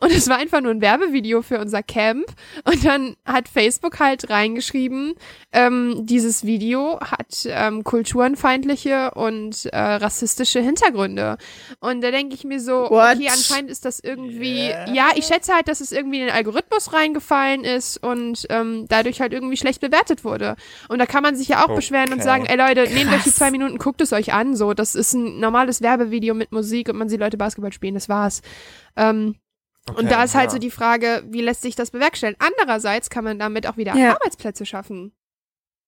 und 0.00 0.12
es 0.12 0.28
war 0.28 0.38
einfach 0.38 0.60
nur 0.60 0.70
ein 0.70 0.80
Werbevideo 0.80 1.42
für 1.42 1.58
unser 1.58 1.82
Camp 1.82 2.24
und 2.64 2.84
dann 2.84 3.16
hat 3.26 3.48
Facebook 3.48 3.98
halt 4.00 4.30
reingeschrieben, 4.30 5.14
ähm, 5.52 6.06
dieses 6.06 6.44
Video 6.44 7.00
hat 7.00 7.46
ähm, 7.46 7.82
kulturenfeindliche 7.84 9.10
und 9.14 9.66
äh, 9.66 9.76
rassistische 9.76 10.60
Hintergründe 10.60 11.36
und 11.80 12.00
da 12.02 12.10
denke 12.10 12.34
ich 12.34 12.44
mir 12.44 12.60
so, 12.60 12.88
What? 12.88 13.16
okay, 13.16 13.28
anscheinend 13.28 13.70
ist 13.70 13.84
das 13.84 14.00
irgendwie, 14.00 14.68
yeah. 14.68 14.92
ja, 14.92 15.08
ich 15.16 15.24
schätze 15.24 15.52
halt, 15.54 15.66
dass 15.66 15.80
es 15.80 15.90
irgendwie 15.90 16.19
in 16.20 16.26
den 16.26 16.34
Algorithmus 16.34 16.92
reingefallen 16.92 17.64
ist 17.64 17.96
und 17.96 18.46
ähm, 18.50 18.86
dadurch 18.88 19.20
halt 19.20 19.32
irgendwie 19.32 19.56
schlecht 19.56 19.80
bewertet 19.80 20.24
wurde. 20.24 20.56
Und 20.88 20.98
da 20.98 21.06
kann 21.06 21.22
man 21.22 21.36
sich 21.36 21.48
ja 21.48 21.60
auch 21.60 21.64
okay. 21.64 21.76
beschweren 21.76 22.12
und 22.12 22.22
sagen, 22.22 22.46
ey 22.46 22.56
Leute, 22.56 22.84
Krass. 22.84 22.94
nehmt 22.94 23.12
euch 23.12 23.22
die 23.22 23.32
zwei 23.32 23.50
Minuten, 23.50 23.78
guckt 23.78 24.00
es 24.00 24.12
euch 24.12 24.32
an. 24.32 24.56
So, 24.56 24.74
das 24.74 24.94
ist 24.94 25.14
ein 25.14 25.40
normales 25.40 25.82
Werbevideo 25.82 26.34
mit 26.34 26.52
Musik 26.52 26.88
und 26.88 26.96
man 26.96 27.08
sieht 27.08 27.20
Leute 27.20 27.36
Basketball 27.36 27.72
spielen, 27.72 27.94
das 27.94 28.08
war's. 28.08 28.42
Ähm, 28.96 29.36
okay, 29.88 30.00
und 30.00 30.10
da 30.10 30.22
ist 30.22 30.34
halt 30.34 30.46
ja. 30.46 30.50
so 30.50 30.58
die 30.58 30.70
Frage, 30.70 31.24
wie 31.28 31.40
lässt 31.40 31.62
sich 31.62 31.74
das 31.74 31.90
bewerkstelligen? 31.90 32.40
Andererseits 32.40 33.10
kann 33.10 33.24
man 33.24 33.38
damit 33.38 33.66
auch 33.66 33.76
wieder 33.76 33.94
ja. 33.94 34.14
Arbeitsplätze 34.14 34.66
schaffen. 34.66 35.12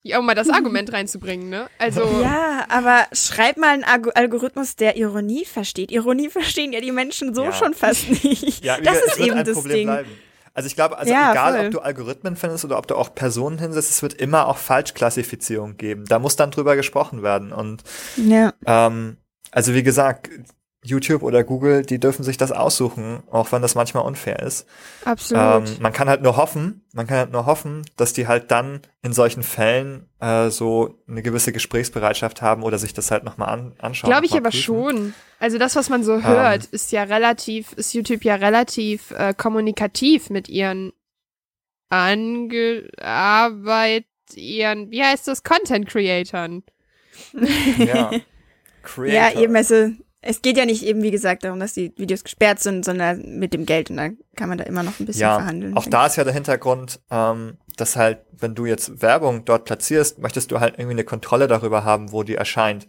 Ja, 0.04 0.18
um 0.18 0.26
mal 0.26 0.34
das 0.34 0.50
Argument 0.50 0.92
reinzubringen, 0.92 1.48
ne? 1.48 1.68
Also. 1.78 2.02
Ja, 2.20 2.66
aber 2.68 3.06
schreib 3.12 3.56
mal 3.56 3.68
einen 3.68 3.84
Algorithmus, 3.84 4.74
der 4.74 4.96
Ironie 4.96 5.44
versteht. 5.44 5.92
Ironie 5.92 6.28
verstehen 6.30 6.72
ja 6.72 6.80
die 6.80 6.90
Menschen 6.90 7.34
so 7.34 7.44
ja. 7.44 7.52
schon 7.52 7.74
fast 7.74 8.08
nicht. 8.10 8.64
Ja, 8.64 8.80
das 8.80 9.00
ist 9.02 9.18
eben 9.18 9.44
das 9.44 9.54
Problem 9.54 9.76
Ding. 9.76 9.86
Bleiben. 9.86 10.10
Also 10.54 10.66
ich 10.66 10.74
glaube, 10.74 10.98
also 10.98 11.10
ja, 11.10 11.32
egal, 11.32 11.56
voll. 11.56 11.66
ob 11.66 11.72
du 11.72 11.78
Algorithmen 11.80 12.36
findest 12.36 12.64
oder 12.64 12.78
ob 12.78 12.86
du 12.86 12.94
auch 12.96 13.14
Personen 13.14 13.58
hinsetzt, 13.58 13.90
es 13.90 14.02
wird 14.02 14.14
immer 14.14 14.48
auch 14.48 14.58
Falschklassifizierung 14.58 15.76
geben. 15.78 16.04
Da 16.06 16.18
muss 16.18 16.36
dann 16.36 16.50
drüber 16.50 16.76
gesprochen 16.76 17.22
werden. 17.22 17.52
Und 17.52 17.82
ja. 18.16 18.52
ähm, 18.66 19.16
also 19.50 19.72
wie 19.74 19.82
gesagt, 19.82 20.28
YouTube 20.84 21.22
oder 21.22 21.44
Google, 21.44 21.82
die 21.82 22.00
dürfen 22.00 22.24
sich 22.24 22.36
das 22.36 22.50
aussuchen, 22.50 23.22
auch 23.30 23.52
wenn 23.52 23.62
das 23.62 23.76
manchmal 23.76 24.04
unfair 24.04 24.40
ist. 24.40 24.66
Absolut. 25.04 25.68
Ähm, 25.68 25.76
man 25.80 25.92
kann 25.92 26.08
halt 26.08 26.22
nur 26.22 26.36
hoffen, 26.36 26.84
man 26.92 27.06
kann 27.06 27.18
halt 27.18 27.30
nur 27.32 27.46
hoffen, 27.46 27.82
dass 27.96 28.12
die 28.12 28.26
halt 28.26 28.50
dann 28.50 28.80
in 29.00 29.12
solchen 29.12 29.44
Fällen 29.44 30.08
äh, 30.20 30.50
so 30.50 30.98
eine 31.06 31.22
gewisse 31.22 31.52
Gesprächsbereitschaft 31.52 32.42
haben 32.42 32.64
oder 32.64 32.78
sich 32.78 32.94
das 32.94 33.12
halt 33.12 33.22
nochmal 33.22 33.50
an, 33.50 33.74
anschauen. 33.78 34.10
Glaube 34.10 34.26
ich 34.26 34.32
aber 34.32 34.50
prüfen. 34.50 34.60
schon. 34.62 35.14
Also 35.38 35.56
das, 35.58 35.76
was 35.76 35.88
man 35.88 36.02
so 36.02 36.20
hört, 36.22 36.64
Ähm. 36.64 36.68
ist 36.72 36.90
ja 36.90 37.04
relativ, 37.04 37.72
ist 37.74 37.94
YouTube 37.94 38.24
ja 38.24 38.34
relativ 38.34 39.12
äh, 39.12 39.34
kommunikativ 39.34 40.30
mit 40.30 40.48
ihren 40.48 40.92
Angearbeit, 41.90 44.06
ihren, 44.34 44.90
wie 44.90 45.02
heißt 45.02 45.28
das, 45.28 45.44
Content 45.44 45.88
Creatern. 45.88 46.64
Ja. 47.78 48.10
Ja, 48.84 48.88
Creator. 49.28 49.42
eben, 49.42 49.54
also 49.54 49.90
es 50.24 50.40
geht 50.40 50.56
ja 50.56 50.64
nicht 50.64 50.84
eben, 50.84 51.02
wie 51.02 51.10
gesagt, 51.10 51.42
darum, 51.42 51.58
dass 51.58 51.74
die 51.74 51.92
Videos 51.96 52.22
gesperrt 52.22 52.60
sind, 52.60 52.84
sondern 52.84 53.38
mit 53.38 53.52
dem 53.52 53.66
Geld 53.66 53.90
und 53.90 53.96
dann 53.96 54.18
kann 54.36 54.48
man 54.48 54.56
da 54.56 54.64
immer 54.64 54.84
noch 54.84 55.00
ein 55.00 55.06
bisschen 55.06 55.22
ja, 55.22 55.34
verhandeln. 55.34 55.76
Auch 55.76 55.86
da 55.86 56.06
ist 56.06 56.16
ja 56.16 56.22
der 56.22 56.32
Hintergrund, 56.32 57.00
ähm, 57.10 57.58
dass 57.76 57.96
halt, 57.96 58.20
wenn 58.30 58.54
du 58.54 58.64
jetzt 58.64 59.02
Werbung 59.02 59.44
dort 59.44 59.64
platzierst, 59.64 60.20
möchtest 60.20 60.52
du 60.52 60.60
halt 60.60 60.74
irgendwie 60.74 60.92
eine 60.92 61.04
Kontrolle 61.04 61.48
darüber 61.48 61.84
haben, 61.84 62.12
wo 62.12 62.22
die 62.22 62.36
erscheint. 62.36 62.86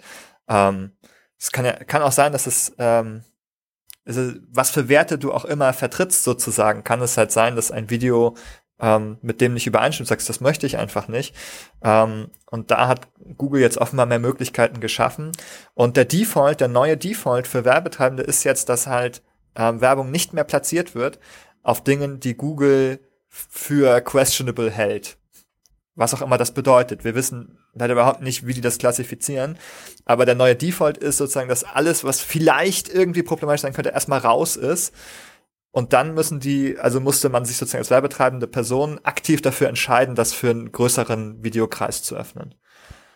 Ähm, 0.48 0.92
es 1.40 1.52
kann 1.52 1.66
ja, 1.66 1.74
kann 1.74 2.04
auch 2.04 2.12
sein, 2.12 2.32
dass 2.32 2.46
es, 2.46 2.74
ähm, 2.78 3.24
also 4.06 4.34
was 4.52 4.70
für 4.70 4.88
Werte 4.88 5.18
du 5.18 5.34
auch 5.34 5.46
immer 5.46 5.74
vertrittst 5.74 6.24
sozusagen, 6.24 6.84
kann 6.84 7.02
es 7.02 7.18
halt 7.18 7.32
sein, 7.32 7.56
dass 7.56 7.72
ein 7.72 7.90
Video 7.90 8.36
ähm, 8.84 9.18
mit 9.22 9.40
dem 9.40 9.54
nicht 9.54 9.66
übereinstimmt, 9.66 10.10
sagst, 10.10 10.28
das 10.28 10.42
möchte 10.42 10.68
ich 10.68 10.78
einfach 10.78 11.08
nicht. 11.08 11.34
Ähm, 11.82 12.30
und 12.52 12.70
da 12.70 12.90
hat 12.90 13.08
Google 13.38 13.62
jetzt 13.62 13.78
offenbar 13.78 14.06
mehr 14.06 14.20
Möglichkeiten 14.20 14.82
geschaffen. 14.82 15.32
Und 15.74 15.96
der 15.96 16.04
Default, 16.04 16.60
der 16.60 16.68
neue 16.68 16.98
Default 16.98 17.48
für 17.48 17.64
Werbetreibende 17.64 18.24
ist 18.24 18.44
jetzt, 18.44 18.68
dass 18.68 18.86
halt 18.86 19.24
ähm, 19.56 19.80
Werbung 19.80 20.12
nicht 20.12 20.34
mehr 20.34 20.44
platziert 20.44 20.96
wird 20.96 21.20
auf 21.64 21.82
Dingen, 21.82 22.20
die 22.20 22.36
Google 22.36 23.00
für 23.30 24.02
questionable 24.02 24.70
hält. 24.70 25.18
Was 25.96 26.14
auch 26.14 26.22
immer 26.22 26.38
das 26.38 26.54
bedeutet. 26.54 27.06
Wir 27.06 27.16
wissen 27.16 27.60
leider 27.74 27.94
überhaupt 27.94 28.22
nicht, 28.22 28.46
wie 28.46 28.54
die 28.54 28.62
das 28.62 28.80
klassifizieren. 28.80 29.58
Aber 30.04 30.26
der 30.26 30.36
neue 30.36 30.58
Default 30.58 30.98
ist 30.98 31.18
sozusagen, 31.18 31.48
dass 31.48 31.64
alles, 31.64 32.04
was 32.04 32.20
vielleicht 32.20 32.90
irgendwie 32.90 33.24
problematisch 33.24 33.62
sein 33.62 33.74
könnte, 33.74 33.92
erstmal 33.92 34.20
raus 34.20 34.58
ist. 34.58 34.94
Und 35.74 35.94
dann 35.94 36.14
müssen 36.14 36.40
die, 36.40 36.78
also 36.78 37.02
musste 37.02 37.30
man 37.30 37.46
sich 37.46 37.58
sozusagen 37.58 37.82
als 37.82 37.90
werbetreibende 37.90 38.46
Person 38.48 39.00
aktiv 39.04 39.42
dafür 39.42 39.70
entscheiden, 39.70 40.14
das 40.16 40.32
für 40.32 40.52
einen 40.52 40.72
größeren 40.72 41.44
Videokreis 41.44 42.04
zu 42.04 42.16
öffnen. 42.16 42.54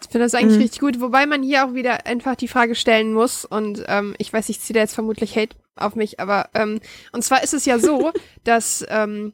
Ich 0.02 0.10
finde 0.10 0.26
das 0.26 0.34
eigentlich 0.34 0.58
Mhm. 0.58 0.62
richtig 0.64 0.80
gut, 0.80 1.00
wobei 1.00 1.28
man 1.28 1.44
hier 1.44 1.66
auch 1.66 1.74
wieder 1.76 2.08
einfach 2.08 2.36
die 2.36 2.48
Frage 2.48 2.76
stellen 2.76 3.14
muss 3.14 3.46
und 3.46 3.84
ähm, 3.88 4.16
ich 4.18 4.34
weiß, 4.34 4.50
ich 4.50 4.60
ziehe 4.62 4.74
da 4.74 4.80
jetzt 4.82 4.96
vermutlich 4.96 5.36
Hate 5.38 5.56
auf 5.76 5.96
mich, 5.96 6.20
aber 6.20 6.50
ähm, 6.56 6.80
und 7.12 7.24
zwar 7.24 7.44
ist 7.44 7.54
es 7.54 7.66
ja 7.66 7.80
so, 7.80 8.12
dass 8.44 8.86
ähm, 8.90 9.34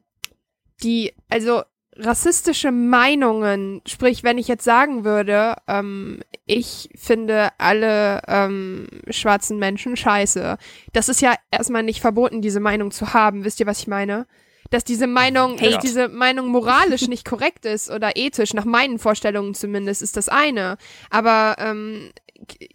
die, 0.84 1.14
also 1.30 1.64
rassistische 1.98 2.72
Meinungen, 2.72 3.82
sprich, 3.88 4.24
wenn 4.24 4.38
ich 4.38 4.48
jetzt 4.48 4.64
sagen 4.64 5.04
würde, 5.04 5.56
ähm, 5.68 6.22
ich 6.46 6.90
finde 6.96 7.50
alle 7.58 8.22
ähm, 8.28 8.88
schwarzen 9.10 9.60
Menschen 9.60 9.96
scheiße, 9.96 10.58
das 10.92 11.10
ist 11.10 11.22
ja 11.22 11.36
erstmal 11.52 11.84
nicht 11.84 12.02
verboten, 12.02 12.42
diese 12.42 12.60
Meinung 12.60 12.92
zu 12.92 13.14
haben. 13.14 13.44
Wisst 13.44 13.60
ihr, 13.60 13.68
was 13.68 13.80
ich 13.80 13.88
meine? 13.88 14.28
Dass 14.70 14.84
diese 14.84 15.08
Meinung, 15.08 15.54
Hate. 15.60 15.72
dass 15.72 15.84
diese 15.84 16.08
Meinung 16.10 16.48
moralisch 16.48 17.08
nicht 17.08 17.26
korrekt 17.26 17.66
ist 17.66 17.92
oder 17.92 18.16
ethisch, 18.16 18.54
nach 18.54 18.66
meinen 18.66 18.98
Vorstellungen 18.98 19.54
zumindest, 19.54 20.02
ist 20.02 20.18
das 20.18 20.30
eine. 20.30 20.78
Aber 21.12 21.56
ähm, 21.60 22.10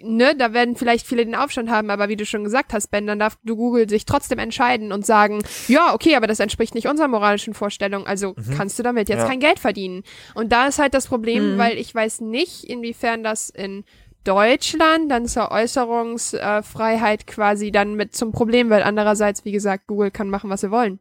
ne, 0.00 0.34
da 0.36 0.52
werden 0.52 0.76
vielleicht 0.76 1.06
viele 1.06 1.24
den 1.24 1.34
Aufstand 1.34 1.70
haben, 1.70 1.90
aber 1.90 2.08
wie 2.08 2.16
du 2.16 2.24
schon 2.26 2.44
gesagt 2.44 2.72
hast, 2.72 2.88
Ben, 2.90 3.06
dann 3.06 3.18
darf 3.18 3.36
du 3.44 3.56
Google 3.56 3.88
sich 3.88 4.04
trotzdem 4.04 4.38
entscheiden 4.38 4.92
und 4.92 5.04
sagen, 5.06 5.42
ja, 5.68 5.94
okay, 5.94 6.16
aber 6.16 6.26
das 6.26 6.40
entspricht 6.40 6.74
nicht 6.74 6.88
unserer 6.88 7.08
moralischen 7.08 7.54
Vorstellung, 7.54 8.06
also 8.06 8.34
kannst 8.56 8.78
du 8.78 8.82
damit 8.82 9.08
jetzt 9.08 9.20
Ja. 9.20 9.26
kein 9.28 9.40
Geld 9.40 9.58
verdienen. 9.58 10.02
Und 10.34 10.52
da 10.52 10.66
ist 10.66 10.78
halt 10.78 10.94
das 10.94 11.06
Problem, 11.06 11.54
Mhm. 11.54 11.58
weil 11.58 11.78
ich 11.78 11.94
weiß 11.94 12.20
nicht, 12.20 12.64
inwiefern 12.64 13.22
das 13.22 13.50
in 13.50 13.84
Deutschland 14.24 15.10
dann 15.10 15.26
zur 15.26 15.50
Äußerungsfreiheit 15.50 17.26
quasi 17.26 17.70
dann 17.70 17.94
mit 17.94 18.14
zum 18.14 18.32
Problem 18.32 18.70
wird. 18.70 18.84
Andererseits, 18.84 19.44
wie 19.44 19.52
gesagt, 19.52 19.86
Google 19.86 20.10
kann 20.10 20.28
machen, 20.30 20.50
was 20.50 20.60
sie 20.60 20.70
wollen. 20.70 20.98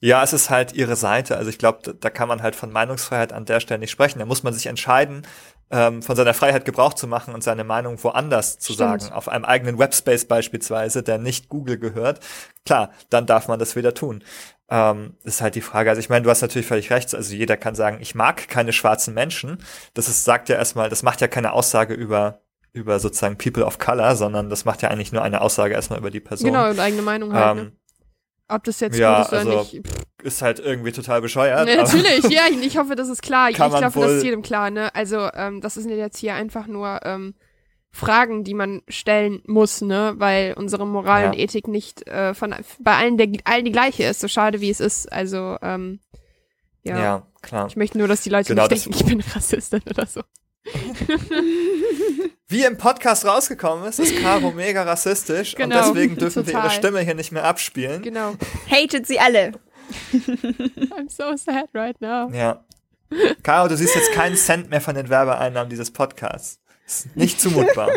Ja, 0.00 0.22
es 0.22 0.32
ist 0.32 0.50
halt 0.50 0.74
ihre 0.74 0.96
Seite. 0.96 1.36
Also 1.38 1.48
ich 1.50 1.58
glaube, 1.58 1.94
da 1.98 2.10
kann 2.10 2.28
man 2.28 2.42
halt 2.42 2.54
von 2.54 2.70
Meinungsfreiheit 2.70 3.32
an 3.32 3.46
der 3.46 3.60
Stelle 3.60 3.80
nicht 3.80 3.90
sprechen. 3.90 4.18
Da 4.18 4.26
muss 4.26 4.42
man 4.42 4.52
sich 4.52 4.66
entscheiden, 4.66 5.22
ähm, 5.70 6.02
von 6.02 6.16
seiner 6.16 6.34
Freiheit 6.34 6.64
Gebrauch 6.64 6.94
zu 6.94 7.06
machen 7.06 7.34
und 7.34 7.42
seine 7.42 7.64
Meinung 7.64 8.02
woanders 8.02 8.58
zu 8.58 8.72
Stimmt. 8.72 9.02
sagen. 9.02 9.12
Auf 9.12 9.28
einem 9.28 9.44
eigenen 9.44 9.78
Webspace 9.78 10.26
beispielsweise, 10.26 11.02
der 11.02 11.18
nicht 11.18 11.48
Google 11.48 11.78
gehört. 11.78 12.20
Klar, 12.64 12.90
dann 13.10 13.26
darf 13.26 13.48
man 13.48 13.58
das 13.58 13.76
wieder 13.76 13.94
tun. 13.94 14.22
Ähm, 14.68 15.14
ist 15.24 15.40
halt 15.40 15.54
die 15.54 15.60
Frage. 15.60 15.90
Also 15.90 16.00
ich 16.00 16.08
meine, 16.08 16.22
du 16.24 16.30
hast 16.30 16.42
natürlich 16.42 16.66
völlig 16.66 16.90
recht. 16.90 17.14
Also 17.14 17.34
jeder 17.34 17.56
kann 17.56 17.74
sagen, 17.74 17.98
ich 18.00 18.14
mag 18.14 18.48
keine 18.48 18.72
schwarzen 18.72 19.14
Menschen. 19.14 19.58
Das 19.94 20.08
ist, 20.08 20.24
sagt 20.24 20.48
ja 20.48 20.56
erstmal, 20.56 20.88
das 20.88 21.02
macht 21.02 21.20
ja 21.20 21.28
keine 21.28 21.52
Aussage 21.52 21.94
über 21.94 22.40
über 22.72 23.00
sozusagen 23.00 23.38
People 23.38 23.64
of 23.64 23.78
Color, 23.78 24.16
sondern 24.16 24.50
das 24.50 24.66
macht 24.66 24.82
ja 24.82 24.90
eigentlich 24.90 25.10
nur 25.10 25.22
eine 25.22 25.40
Aussage 25.40 25.72
erstmal 25.72 25.98
über 25.98 26.10
die 26.10 26.20
Person. 26.20 26.52
Genau, 26.52 26.68
und 26.68 26.78
eigene 26.78 27.00
Meinung 27.00 27.32
halt. 27.32 27.56
ne? 27.56 27.72
Ob 28.48 28.62
das 28.64 28.78
jetzt 28.80 28.96
ja, 28.96 29.16
gut 29.18 29.26
ist 29.26 29.28
oder 29.32 29.38
also, 29.38 29.58
nicht. 29.76 29.86
Pff, 29.86 29.96
ist 30.22 30.42
halt 30.42 30.60
irgendwie 30.60 30.92
total 30.92 31.20
bescheuert. 31.20 31.58
aber- 31.60 31.74
natürlich, 31.74 32.24
ja, 32.30 32.42
ich, 32.50 32.64
ich 32.64 32.78
hoffe, 32.78 32.94
das 32.94 33.08
ist 33.08 33.22
klar. 33.22 33.50
Ich 33.50 33.56
glaube, 33.56 33.80
das 33.80 33.94
ist 33.96 34.22
jedem 34.24 34.42
klar, 34.42 34.70
ne? 34.70 34.94
Also, 34.94 35.28
ähm, 35.34 35.60
das 35.60 35.74
sind 35.74 35.90
jetzt 35.90 36.18
hier 36.18 36.34
einfach 36.34 36.66
nur 36.66 37.00
ähm, 37.04 37.34
Fragen, 37.90 38.44
die 38.44 38.54
man 38.54 38.82
stellen 38.88 39.42
muss, 39.46 39.80
ne? 39.80 40.14
Weil 40.18 40.54
unsere 40.56 40.86
Moral 40.86 41.22
Ja. 41.22 41.28
und 41.30 41.38
Ethik 41.38 41.66
nicht 41.66 42.06
äh, 42.06 42.34
von 42.34 42.54
bei 42.78 42.94
allen 42.96 43.16
der 43.16 43.28
allen 43.44 43.64
die 43.64 43.72
gleiche 43.72 44.04
ist, 44.04 44.20
so 44.20 44.28
schade 44.28 44.60
wie 44.60 44.70
es 44.70 44.80
ist. 44.80 45.10
Also, 45.12 45.56
ähm, 45.62 46.00
ja. 46.82 46.98
Ja, 46.98 47.26
klar. 47.42 47.66
Ich 47.66 47.74
möchte 47.76 47.98
nur, 47.98 48.06
dass 48.06 48.20
die 48.20 48.30
Leute 48.30 48.48
Genau, 48.54 48.68
nicht 48.68 48.86
denken, 48.86 48.98
ich 49.00 49.06
bin 49.06 49.20
Rassistin 49.34 49.82
oder 49.90 50.06
so. 50.06 50.20
Wie 52.48 52.64
im 52.64 52.76
Podcast 52.78 53.24
rausgekommen 53.24 53.88
ist, 53.88 53.98
ist 53.98 54.16
Caro 54.20 54.50
mega 54.52 54.82
rassistisch 54.82 55.54
Genau, 55.54 55.88
und 55.88 55.94
deswegen 55.96 56.16
dürfen 56.18 56.46
wir 56.46 56.52
total. 56.52 56.66
ihre 56.70 56.74
Stimme 56.74 57.00
hier 57.00 57.14
nicht 57.14 57.32
mehr 57.32 57.44
abspielen. 57.44 58.02
Genau. 58.02 58.34
Hatet 58.70 59.06
sie 59.06 59.18
alle. 59.18 59.52
I'm 60.12 61.08
so 61.08 61.36
sad 61.36 61.68
right 61.74 62.00
now. 62.00 62.30
Ja. 62.32 62.64
Caro, 63.42 63.68
du 63.68 63.76
siehst 63.76 63.94
jetzt 63.94 64.12
keinen 64.12 64.36
Cent 64.36 64.70
mehr 64.70 64.80
von 64.80 64.94
den 64.94 65.08
Werbeeinnahmen 65.08 65.70
dieses 65.70 65.92
Podcasts. 65.92 66.58
Ist 66.86 67.16
nicht 67.16 67.40
zumutbar. 67.40 67.90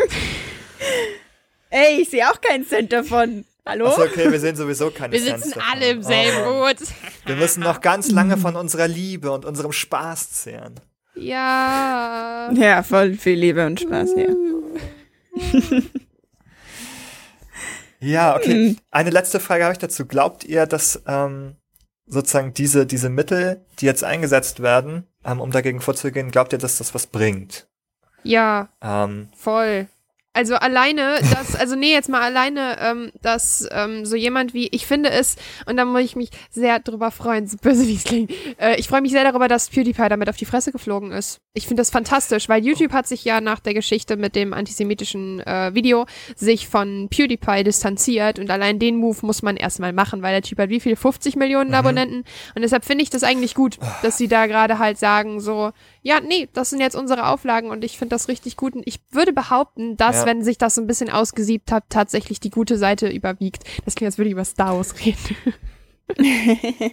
Ey, 1.69 2.01
ich 2.01 2.10
sehe 2.10 2.27
auch 2.29 2.39
keinen 2.41 2.65
Cent 2.67 2.91
davon. 2.91 3.45
Hallo? 3.65 3.88
Achso, 3.88 4.03
okay, 4.03 4.32
wir 4.32 4.39
sehen 4.39 4.55
sowieso 4.55 4.89
keine 4.89 5.13
Wir 5.13 5.21
sitzen 5.21 5.51
davon. 5.51 5.63
alle 5.71 5.89
im 5.89 6.01
selben 6.01 6.38
Oh. 6.47 6.62
Boot. 6.65 6.77
Wir 7.25 7.36
müssen 7.36 7.62
noch 7.62 7.82
ganz 7.82 8.10
lange 8.10 8.38
von 8.38 8.55
unserer 8.55 8.88
Liebe 8.88 9.32
und 9.32 9.45
unserem 9.45 9.71
Spaß 9.71 10.32
zehren. 10.32 10.75
Ja. 11.19 12.51
Ja, 12.53 12.84
voll 12.84 13.13
viel 13.13 13.38
Liebe 13.39 13.65
und 13.65 13.79
Spaß 13.79 14.10
hier. 14.15 14.36
Ja, 18.01 18.36
okay. 18.36 18.77
Eine 18.91 19.10
letzte 19.10 19.39
Frage 19.39 19.63
habe 19.65 19.73
ich 19.73 19.79
dazu. 19.79 20.05
Glaubt 20.05 20.45
ihr, 20.45 20.65
dass 20.65 21.01
ähm, 21.05 21.55
sozusagen 22.05 22.53
diese, 22.53 22.86
diese 22.86 23.10
Mittel, 23.10 23.65
die 23.79 23.86
jetzt 23.86 24.03
eingesetzt 24.03 24.62
werden, 24.62 25.05
ähm, 25.25 25.41
um 25.41 25.51
dagegen 25.51 25.82
vorzugehen, 25.82 26.32
glaubt 26.32 26.53
ihr, 26.53 26.60
dass 26.60 26.77
das 26.77 26.93
was 26.95 27.08
bringt? 27.08 27.67
Ja, 28.23 28.69
Ähm, 28.82 29.29
voll. 29.36 29.88
Also 30.31 30.55
alleine, 30.55 31.17
dass, 31.33 31.55
also 31.55 31.75
nee, 31.75 31.91
jetzt 31.91 32.07
mal 32.07 32.21
alleine, 32.21 32.77
ähm, 32.79 33.11
dass 33.21 33.67
ähm, 33.71 34.05
so 34.05 34.15
jemand 34.15 34.53
wie, 34.53 34.67
ich 34.67 34.85
finde 34.85 35.09
es, 35.09 35.37
und 35.65 35.75
da 35.75 35.85
muss 35.85 36.01
ich 36.01 36.15
mich 36.15 36.29
sehr 36.51 36.79
drüber 36.79 37.09
freuen, 37.09 37.47
so 37.47 37.57
böse 37.57 37.87
wie 37.87 37.95
es 37.95 38.03
klingt, 38.03 38.31
äh, 38.59 38.75
ich 38.79 38.87
freue 38.87 39.01
mich 39.01 39.11
sehr 39.11 39.23
darüber, 39.23 39.47
dass 39.47 39.69
PewDiePie 39.69 40.07
damit 40.07 40.29
auf 40.29 40.37
die 40.37 40.45
Fresse 40.45 40.71
geflogen 40.71 41.11
ist. 41.11 41.39
Ich 41.53 41.65
finde 41.65 41.81
das 41.81 41.89
fantastisch, 41.89 42.47
weil 42.47 42.63
YouTube 42.63 42.93
hat 42.93 43.07
sich 43.07 43.25
ja 43.25 43.41
nach 43.41 43.59
der 43.59 43.73
Geschichte 43.73 44.17
mit 44.17 44.35
dem 44.35 44.53
antisemitischen 44.53 45.39
äh, 45.39 45.73
Video 45.73 46.05
sich 46.35 46.67
von 46.67 47.07
PewDiePie 47.09 47.63
distanziert 47.63 48.37
und 48.37 48.51
allein 48.51 48.77
den 48.77 48.97
Move 48.97 49.17
muss 49.23 49.41
man 49.41 49.57
erstmal 49.57 49.93
machen, 49.93 50.21
weil 50.21 50.33
der 50.33 50.43
Typ 50.43 50.59
hat 50.59 50.69
wie 50.69 50.79
viel? 50.79 50.95
50 50.95 51.37
Millionen 51.37 51.73
Abonnenten 51.73 52.23
und 52.55 52.61
deshalb 52.61 52.85
finde 52.85 53.03
ich 53.03 53.09
das 53.09 53.23
eigentlich 53.23 53.55
gut, 53.55 53.79
dass 54.03 54.17
sie 54.17 54.27
da 54.27 54.45
gerade 54.45 54.77
halt 54.77 54.99
sagen 54.99 55.39
so, 55.39 55.71
ja, 56.01 56.19
nee, 56.21 56.47
das 56.53 56.69
sind 56.69 56.79
jetzt 56.79 56.95
unsere 56.95 57.27
Auflagen 57.27 57.69
und 57.71 57.83
ich 57.83 57.97
finde 57.97 58.15
das 58.15 58.27
richtig 58.27 58.55
gut 58.57 58.75
und 58.75 58.88
ich 58.88 58.99
würde 59.12 59.33
behaupten, 59.33 59.97
dass, 59.97 60.17
Ja. 60.17 60.25
wenn 60.25 60.43
sich 60.43 60.57
das 60.57 60.75
so 60.75 60.81
ein 60.81 60.88
bisschen 60.88 61.09
ausgesiebt 61.09 61.71
hat, 61.71 61.83
tatsächlich 61.89 62.39
die 62.39 62.49
gute 62.51 62.77
Seite 62.77 63.09
überwiegt. 63.09 63.63
Das 63.85 63.95
klingt, 63.95 64.07
als 64.09 64.17
würde 64.17 64.27
ich 64.29 64.33
über 64.33 64.45
Star 64.45 64.75
Wars 64.77 64.95
reden. 65.05 65.35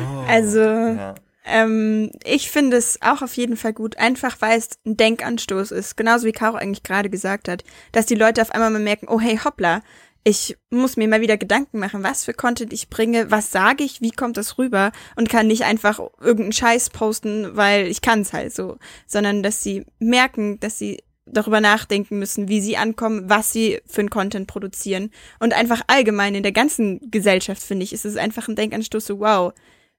oh, 0.00 0.24
Also, 0.26 0.60
ja. 0.60 1.14
ähm, 1.44 2.10
ich 2.24 2.50
finde 2.50 2.76
es 2.76 3.00
auch 3.02 3.22
auf 3.22 3.34
jeden 3.36 3.56
Fall 3.56 3.72
gut, 3.72 3.96
einfach 3.96 4.36
weil 4.40 4.58
es 4.58 4.70
ein 4.86 4.96
Denkanstoß 4.96 5.70
ist, 5.70 5.96
genauso 5.96 6.26
wie 6.26 6.32
Caro 6.32 6.56
eigentlich 6.56 6.82
gerade 6.82 7.10
gesagt 7.10 7.48
hat, 7.48 7.64
dass 7.92 8.06
die 8.06 8.14
Leute 8.14 8.42
auf 8.42 8.50
einmal 8.50 8.70
mal 8.70 8.80
merken, 8.82 9.06
oh 9.08 9.20
hey, 9.20 9.38
hoppla, 9.42 9.82
ich 10.24 10.56
muss 10.70 10.96
mir 10.96 11.08
mal 11.08 11.20
wieder 11.20 11.36
Gedanken 11.36 11.78
machen, 11.78 12.02
was 12.02 12.24
für 12.24 12.34
Content 12.34 12.72
ich 12.72 12.88
bringe, 12.90 13.30
was 13.30 13.50
sage 13.50 13.84
ich, 13.84 14.00
wie 14.00 14.10
kommt 14.10 14.36
das 14.36 14.58
rüber 14.58 14.92
und 15.16 15.28
kann 15.28 15.46
nicht 15.46 15.64
einfach 15.64 16.00
irgendeinen 16.20 16.52
Scheiß 16.52 16.90
posten, 16.90 17.56
weil 17.56 17.86
ich 17.86 18.02
kann 18.02 18.20
es 18.20 18.32
halt 18.32 18.54
so, 18.54 18.78
sondern 19.06 19.42
dass 19.42 19.62
sie 19.62 19.86
merken, 19.98 20.60
dass 20.60 20.78
sie 20.78 21.02
darüber 21.32 21.60
nachdenken 21.60 22.18
müssen, 22.18 22.48
wie 22.48 22.60
sie 22.60 22.76
ankommen, 22.76 23.28
was 23.28 23.52
sie 23.52 23.80
für 23.86 24.00
einen 24.00 24.10
Content 24.10 24.46
produzieren. 24.46 25.10
Und 25.40 25.54
einfach 25.54 25.82
allgemein 25.86 26.34
in 26.34 26.42
der 26.42 26.52
ganzen 26.52 27.10
Gesellschaft, 27.10 27.62
finde 27.62 27.84
ich, 27.84 27.92
ist 27.92 28.04
es 28.04 28.16
einfach 28.16 28.48
ein 28.48 28.56
Denkanstoß, 28.56 29.06
so 29.06 29.20
wow, 29.20 29.52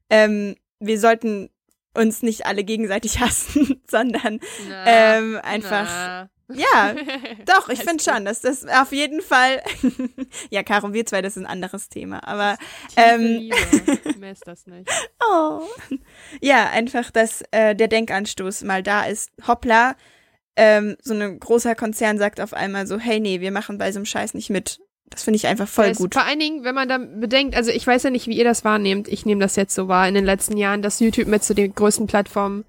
ähm, 0.09 0.55
wir 0.79 0.99
sollten 0.99 1.49
uns 1.93 2.21
nicht 2.21 2.45
alle 2.45 2.63
gegenseitig 2.63 3.19
hassen, 3.19 3.81
sondern 3.87 4.39
Na, 4.67 5.17
ähm, 5.17 5.39
einfach, 5.41 5.85
na. 5.85 6.29
Ja, 6.53 6.95
doch, 7.45 7.69
ich 7.69 7.79
finde 7.79 8.03
schon, 8.03 8.25
dass 8.25 8.41
das 8.41 8.65
auf 8.65 8.91
jeden 8.91 9.21
Fall, 9.21 9.61
ja, 10.49 10.63
Caro, 10.63 10.93
wir 10.93 11.05
zwei, 11.05 11.21
das 11.21 11.37
ist 11.37 11.43
ein 11.43 11.49
anderes 11.49 11.89
Thema, 11.89 12.27
aber 12.27 12.57
ähm, 12.95 13.21
Liebe. 13.39 13.55
Mehr 14.17 14.31
ist 14.31 14.47
das 14.47 14.65
nicht. 14.65 14.89
Oh. 15.23 15.61
Ja, 16.41 16.69
einfach, 16.69 17.11
dass 17.11 17.43
äh, 17.51 17.75
der 17.75 17.87
Denkanstoß 17.87 18.63
mal 18.63 18.83
da 18.83 19.03
ist. 19.03 19.31
Hoppla, 19.47 19.95
ähm, 20.55 20.97
so 21.01 21.13
ein 21.13 21.39
großer 21.39 21.75
Konzern 21.75 22.17
sagt 22.17 22.41
auf 22.41 22.53
einmal 22.53 22.87
so, 22.87 22.97
hey, 22.99 23.19
nee, 23.19 23.41
wir 23.41 23.51
machen 23.51 23.77
bei 23.77 23.91
so 23.91 23.99
einem 23.99 24.05
Scheiß 24.05 24.33
nicht 24.33 24.49
mit. 24.49 24.79
Das 25.09 25.23
finde 25.23 25.37
ich 25.37 25.47
einfach 25.47 25.67
voll 25.67 25.93
gut. 25.93 26.13
Vor 26.13 26.25
allen 26.25 26.39
Dingen, 26.39 26.63
wenn 26.63 26.75
man 26.75 26.87
dann 26.87 27.19
bedenkt, 27.19 27.55
also 27.55 27.71
ich 27.71 27.85
weiß 27.85 28.03
ja 28.03 28.09
nicht, 28.09 28.27
wie 28.27 28.37
ihr 28.37 28.43
das 28.43 28.63
wahrnehmt, 28.63 29.07
ich 29.07 29.25
nehme 29.25 29.41
das 29.41 29.55
jetzt 29.55 29.73
so 29.73 29.87
wahr 29.87 30.07
in 30.07 30.13
den 30.13 30.25
letzten 30.25 30.57
Jahren, 30.57 30.81
dass 30.81 30.99
YouTube 30.99 31.27
mit 31.27 31.43
zu 31.43 31.55
den 31.55 31.73
größten 31.73 32.07
Plattformen 32.07 32.65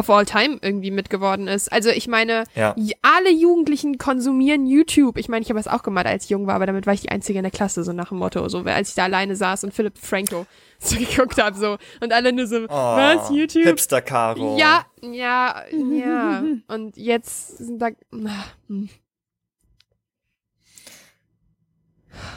of 0.00 0.10
all 0.10 0.24
time 0.24 0.58
irgendwie 0.62 0.90
mitgeworden 0.90 1.46
ist. 1.46 1.70
Also 1.72 1.90
ich 1.90 2.08
meine, 2.08 2.44
Ja. 2.56 2.74
alle 3.02 3.30
Jugendlichen 3.30 3.98
konsumieren 3.98 4.66
YouTube. 4.66 5.16
Ich 5.18 5.28
meine, 5.28 5.42
ich 5.42 5.50
habe 5.50 5.60
das 5.60 5.68
auch 5.68 5.82
gemacht, 5.84 6.06
als 6.06 6.24
ich 6.24 6.30
jung 6.30 6.46
war, 6.48 6.56
aber 6.56 6.66
damit 6.66 6.86
war 6.86 6.94
ich 6.94 7.02
die 7.02 7.10
Einzige 7.10 7.38
in 7.38 7.44
der 7.44 7.52
Klasse, 7.52 7.84
so 7.84 7.92
nach 7.92 8.08
dem 8.08 8.18
Motto, 8.18 8.48
so 8.48 8.58
als 8.64 8.88
ich 8.90 8.94
da 8.96 9.04
alleine 9.04 9.36
saß 9.36 9.62
und 9.64 9.72
Philipp 9.74 9.98
Franco 9.98 10.46
so 10.80 10.96
geguckt 10.96 11.40
habe, 11.40 11.56
so 11.56 11.76
und 12.00 12.12
alle 12.12 12.32
nur 12.32 12.46
so, 12.46 12.56
Oh, 12.64 12.68
was, 12.68 13.30
YouTube? 13.30 13.64
Hipster 13.64 14.00
Caro. 14.02 14.56
Ja, 14.58 14.86
ja, 15.02 15.62
ja. 15.70 16.42
Und 16.68 16.96
jetzt 16.96 17.58
sind 17.58 17.78
da. 17.80 17.88
ah, 18.26 18.44
hm. 18.68 18.88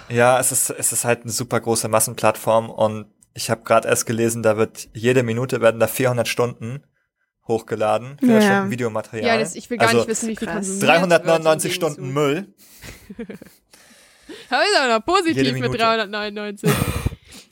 Ja, 0.10 0.40
es 0.40 0.52
ist, 0.52 0.70
es 0.70 0.92
ist 0.92 1.06
halt 1.06 1.24
eine 1.24 1.32
super 1.32 1.60
große 1.60 1.88
Massenplattform 1.88 2.70
und 2.70 3.08
ich 3.34 3.50
habe 3.50 3.64
gerade 3.64 3.88
erst 3.88 4.06
gelesen, 4.06 4.44
da 4.44 4.58
wird 4.58 4.90
jede 4.94 5.24
Minute 5.24 5.60
werden 5.62 5.80
da 5.80 5.88
400 5.88 6.28
Stunden 6.28 6.84
hochgeladen, 7.48 8.18
400 8.20 8.44
Ja. 8.44 8.50
Stunden 8.50 8.72
Videomaterial. 8.72 9.28
Ja, 9.28 9.38
das, 9.38 9.56
ich 9.56 9.70
will 9.70 9.78
gar 9.78 9.88
also 9.88 10.00
nicht 10.00 10.10
wissen, 10.10 10.30
wie 10.30 10.36
viel 10.36 10.48
konsumiert 10.48 10.82
wird 10.82 11.04
im 11.04 11.10
399 11.10 11.72
Gegenzug. 11.72 11.92
Stunden 11.94 12.14
Müll. 12.14 12.48
Aber 14.50 14.64
ist 14.64 14.78
aber 14.78 14.94
noch 14.94 15.06
positiv 15.06 15.44
mit 15.44 15.54
Minute. 15.54 15.78
399. 15.78 16.72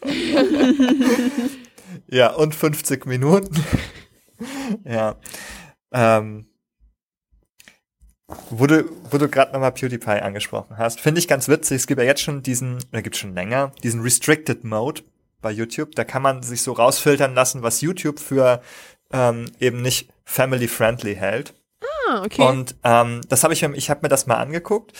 Ja, 2.07 2.33
und 2.33 2.55
50 2.55 3.05
Minuten. 3.05 3.55
ja. 4.85 5.15
Ähm, 5.91 6.47
wo 8.49 8.65
du, 8.65 8.89
wo 9.09 9.17
du 9.17 9.27
gerade 9.27 9.51
nochmal 9.51 9.73
PewDiePie 9.73 10.21
angesprochen 10.21 10.77
hast, 10.77 11.01
finde 11.01 11.19
ich 11.19 11.27
ganz 11.27 11.47
witzig. 11.49 11.77
Es 11.77 11.87
gibt 11.87 11.99
ja 11.99 12.05
jetzt 12.05 12.21
schon 12.21 12.43
diesen, 12.43 12.77
oder 12.91 13.01
gibt 13.01 13.17
schon 13.17 13.33
länger, 13.33 13.71
diesen 13.83 14.01
Restricted 14.01 14.63
Mode 14.63 15.01
bei 15.41 15.51
YouTube. 15.51 15.95
Da 15.95 16.03
kann 16.03 16.21
man 16.21 16.43
sich 16.43 16.61
so 16.61 16.71
rausfiltern 16.71 17.33
lassen, 17.33 17.61
was 17.61 17.81
YouTube 17.81 18.19
für 18.19 18.61
ähm, 19.13 19.51
eben 19.59 19.81
nicht 19.81 20.09
family-friendly 20.25 21.15
hält. 21.15 21.53
ah, 22.07 22.23
okay. 22.23 22.41
Und 22.41 22.75
ähm, 22.83 23.21
das 23.27 23.43
habe 23.43 23.53
ich 23.53 23.61
mir, 23.61 23.75
ich 23.75 23.89
habe 23.89 24.01
mir 24.03 24.09
das 24.09 24.27
mal 24.27 24.35
angeguckt. 24.35 24.93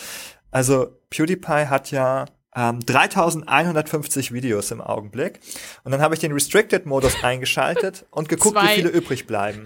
Also 0.50 0.98
PewDiePie 1.10 1.66
hat 1.68 1.90
ja 1.90 2.26
ähm, 2.54 2.80
3150 2.80 4.32
Videos 4.32 4.70
im 4.70 4.80
Augenblick. 4.80 5.40
Und 5.84 5.92
dann 5.92 6.02
habe 6.02 6.14
ich 6.14 6.20
den 6.20 6.32
Restricted-Modus 6.32 7.16
eingeschaltet 7.22 8.06
und 8.10 8.28
geguckt, 8.28 8.56
Zwei. 8.56 8.72
wie 8.72 8.74
viele 8.76 8.88
übrig 8.90 9.26
bleiben. 9.26 9.64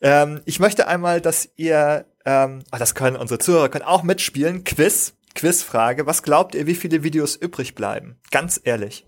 Ähm, 0.00 0.40
ich 0.44 0.60
möchte 0.60 0.86
einmal, 0.86 1.20
dass 1.20 1.48
ihr, 1.56 2.06
ähm, 2.24 2.62
ach, 2.70 2.78
das 2.78 2.94
können 2.94 3.16
unsere 3.16 3.38
Zuhörer 3.38 3.68
können 3.68 3.84
auch 3.84 4.02
mitspielen. 4.02 4.64
Quiz, 4.64 5.14
Quizfrage. 5.34 6.06
Was 6.06 6.22
glaubt 6.22 6.54
ihr, 6.54 6.66
wie 6.66 6.74
viele 6.74 7.02
Videos 7.02 7.36
übrig 7.36 7.74
bleiben? 7.74 8.18
Ganz 8.30 8.60
ehrlich. 8.62 9.04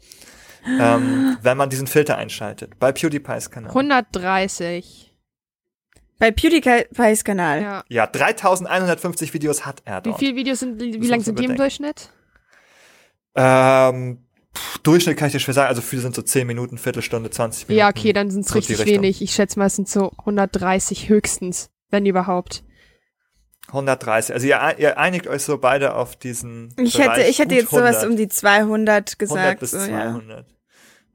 Ähm, 0.80 1.38
wenn 1.42 1.56
man 1.56 1.70
diesen 1.70 1.86
Filter 1.86 2.16
einschaltet. 2.18 2.78
Bei 2.78 2.92
PewDiePies 2.92 3.50
Kanal. 3.50 3.70
130. 3.70 5.14
Bei 6.18 6.30
PewDiePies 6.30 7.24
Kanal. 7.24 7.62
Ja. 7.62 7.84
Ja, 7.88 8.06
3150 8.06 9.34
Videos 9.34 9.64
hat 9.64 9.82
er 9.84 10.00
Wie 10.04 10.10
dort. 10.10 10.18
viele 10.18 10.36
Videos 10.36 10.60
sind, 10.60 10.80
wie 10.80 11.06
lang 11.06 11.20
sind 11.20 11.38
die 11.38 11.44
im. 11.44 11.56
Durchschnitt? 11.56 12.10
Ähm, 13.34 14.18
pff, 14.54 14.78
Durchschnitt 14.78 15.16
kann 15.16 15.28
ich 15.28 15.32
dir 15.32 15.40
schwer 15.40 15.54
sagen. 15.54 15.68
Also 15.68 15.80
viele 15.80 16.02
sind 16.02 16.14
so 16.16 16.22
10 16.22 16.46
Minuten, 16.46 16.76
Viertelstunde, 16.78 17.30
20 17.30 17.68
Minuten. 17.68 17.78
Ja, 17.78 17.88
okay, 17.88 18.12
dann 18.12 18.30
sind 18.30 18.40
es 18.44 18.48
so 18.48 18.54
richtig 18.58 18.84
wenig. 18.84 19.22
Ich 19.22 19.32
schätze 19.32 19.58
mal, 19.58 19.66
es 19.66 19.76
sind 19.76 19.88
so 19.88 20.10
130 20.18 21.08
höchstens, 21.08 21.70
wenn 21.90 22.04
überhaupt. 22.04 22.64
130. 23.68 24.34
Also 24.34 24.46
ihr, 24.46 24.74
ihr 24.78 24.98
einigt 24.98 25.26
euch 25.26 25.42
so 25.42 25.58
beide 25.58 25.94
auf 25.94 26.16
diesen 26.16 26.74
Ich 26.78 26.94
Bereich 26.94 27.18
hätte, 27.18 27.28
ich 27.28 27.38
hätte 27.38 27.54
jetzt 27.54 27.70
sowas 27.70 27.96
100. 27.96 28.10
um 28.10 28.16
die 28.16 28.28
200 28.28 28.60
100 28.62 29.18
gesagt. 29.18 29.60
bis 29.60 29.70
so, 29.72 29.78
ja. 29.78 30.20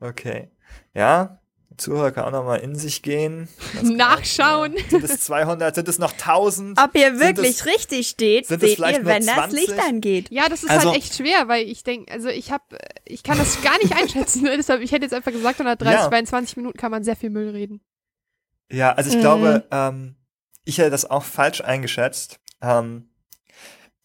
200. 0.04 0.20
Okay. 0.20 0.52
Ja, 0.94 1.40
Zuhörer 1.76 2.12
kann 2.12 2.26
auch 2.26 2.32
noch 2.32 2.44
mal 2.46 2.58
in 2.58 2.76
sich 2.76 3.02
gehen. 3.02 3.48
Nachschauen. 3.82 4.74
Ja. 4.78 4.84
Sind 4.90 5.04
es 5.06 5.22
200? 5.22 5.74
Sind 5.74 5.88
es 5.88 5.98
noch 5.98 6.12
1000? 6.14 6.80
Ob 6.80 6.94
ihr 6.96 7.20
wirklich 7.20 7.50
es- 7.62 7.66
richtig 7.66 8.08
steht, 8.10 8.46
seht 8.46 8.62
ihr, 8.62 8.78
wenn 9.06 9.26
das 9.26 9.36
20? 9.36 9.60
Licht 9.68 9.80
angeht. 9.80 10.28
Ja, 10.30 10.50
das 10.50 10.62
ist 10.64 10.70
Also- 10.70 10.90
halt 10.92 11.00
echt 11.00 11.16
schwer, 11.16 11.48
weil 11.48 11.68
ich 11.68 11.84
denke, 11.84 12.12
also 12.14 12.30
ich 12.30 12.52
habe, 12.52 12.64
ich 13.06 13.24
kann 13.24 13.40
das 13.40 13.60
gar 13.64 13.76
nicht 13.80 13.92
einschätzen. 13.96 14.44
Deshalb, 14.58 14.82
ich 14.82 14.92
hätte 14.92 15.04
jetzt 15.06 15.14
einfach 15.16 15.32
gesagt, 15.32 15.60
130, 15.60 16.00
Ja. 16.00 16.12
weil 16.12 16.20
in 16.20 16.26
20 16.28 16.58
Minuten 16.58 16.78
kann 16.78 16.92
man 16.92 17.04
sehr 17.04 17.16
viel 17.16 17.32
Müll 17.32 17.50
reden. 17.50 17.82
Ja, 18.72 18.92
also 18.94 19.10
ich 19.10 19.16
Mhm. 19.16 19.22
glaube, 19.22 19.68
ähm, 19.72 20.16
ich 20.66 20.78
hätte 20.78 20.92
das 20.92 21.10
auch 21.10 21.24
falsch 21.24 21.62
eingeschätzt. 21.62 22.40
Ähm, 22.62 23.10